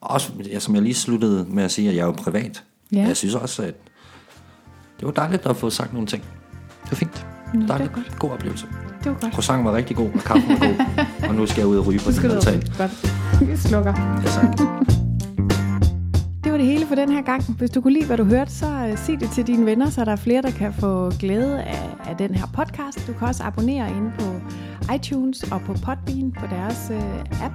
Også, 0.00 0.32
ja, 0.52 0.58
som 0.58 0.74
jeg 0.74 0.82
lige 0.82 0.94
sluttede 0.94 1.46
med 1.48 1.62
at 1.62 1.70
sige, 1.70 1.88
at 1.88 1.94
jeg 1.94 2.02
er 2.02 2.06
jo 2.06 2.12
privat. 2.12 2.62
Ja. 2.92 3.02
Jeg 3.02 3.16
synes 3.16 3.34
også, 3.34 3.62
at 3.62 3.74
det 5.00 5.06
var 5.06 5.12
dejligt 5.12 5.46
at 5.46 5.56
få 5.56 5.70
sagt 5.70 5.92
nogle 5.92 6.06
ting. 6.08 6.22
Det 6.82 6.90
var 6.90 6.96
fint. 6.96 7.26
Nå, 7.54 7.66
dejligt. 7.66 7.90
Det 7.94 7.96
var 7.96 8.02
godt. 8.02 8.18
God 8.18 8.30
oplevelse. 8.30 8.66
Det 9.04 9.12
var 9.12 9.18
godt. 9.20 9.32
Croissant 9.32 9.64
var 9.64 9.76
rigtig 9.76 9.96
god, 9.96 10.10
og 10.14 10.20
kaffen 10.20 10.48
var 10.48 10.66
god. 10.66 11.04
og 11.28 11.34
nu 11.34 11.46
skal 11.46 11.60
jeg 11.60 11.66
ud 11.66 11.76
og 11.76 11.86
ryge 11.86 11.98
på 11.98 12.10
den 12.10 12.30
altan. 12.30 12.62
Godt. 12.78 13.50
Vi 13.50 13.56
slukker. 13.56 14.20
Ja, 14.24 14.28
tak. 14.28 15.13
Det 16.64 16.72
hele 16.72 16.86
for 16.86 16.94
den 16.94 17.12
her 17.12 17.22
gang. 17.22 17.42
Hvis 17.42 17.70
du 17.70 17.80
kunne 17.80 17.92
lide, 17.92 18.06
hvad 18.06 18.16
du 18.16 18.24
hørte, 18.24 18.52
så 18.52 18.66
øh, 18.66 18.98
sig 18.98 19.20
det 19.20 19.30
til 19.30 19.46
dine 19.46 19.66
venner, 19.66 19.90
så 19.90 20.04
der 20.04 20.12
er 20.12 20.16
flere, 20.16 20.42
der 20.42 20.50
kan 20.50 20.72
få 20.72 21.10
glæde 21.10 21.62
af, 21.62 21.96
af 22.06 22.16
den 22.16 22.34
her 22.34 22.46
podcast. 22.46 23.06
Du 23.06 23.12
kan 23.12 23.28
også 23.28 23.42
abonnere 23.42 23.88
inde 23.88 24.12
på 24.18 24.24
iTunes 24.94 25.42
og 25.52 25.60
på 25.60 25.72
Podbean 25.72 26.32
på 26.32 26.46
deres 26.46 26.90
øh, 26.90 27.44
app. 27.44 27.54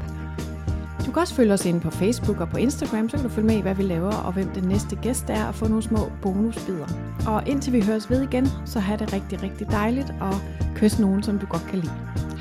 Du 1.05 1.11
kan 1.11 1.21
også 1.21 1.33
følge 1.33 1.53
os 1.53 1.65
inde 1.65 1.79
på 1.79 1.91
Facebook 1.91 2.39
og 2.39 2.49
på 2.49 2.57
Instagram, 2.57 3.09
så 3.09 3.17
kan 3.17 3.23
du 3.23 3.29
følge 3.29 3.47
med 3.47 3.57
i, 3.57 3.61
hvad 3.61 3.75
vi 3.75 3.83
laver 3.83 4.13
og 4.13 4.33
hvem 4.33 4.49
den 4.49 4.63
næste 4.63 4.95
gæst 4.95 5.25
er 5.29 5.45
og 5.45 5.55
få 5.55 5.67
nogle 5.67 5.83
små 5.83 6.11
bonusbider. 6.21 6.87
Og 7.27 7.47
indtil 7.47 7.73
vi 7.73 7.81
høres 7.81 8.09
ved 8.09 8.21
igen, 8.21 8.47
så 8.65 8.79
have 8.79 8.99
det 8.99 9.13
rigtig, 9.13 9.43
rigtig 9.43 9.71
dejligt 9.71 10.13
og 10.21 10.33
kys 10.75 10.99
nogen, 10.99 11.23
som 11.23 11.39
du 11.39 11.45
godt 11.45 11.65
kan 11.69 11.79
lide. 11.79 11.93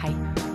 Hej. 0.02 0.47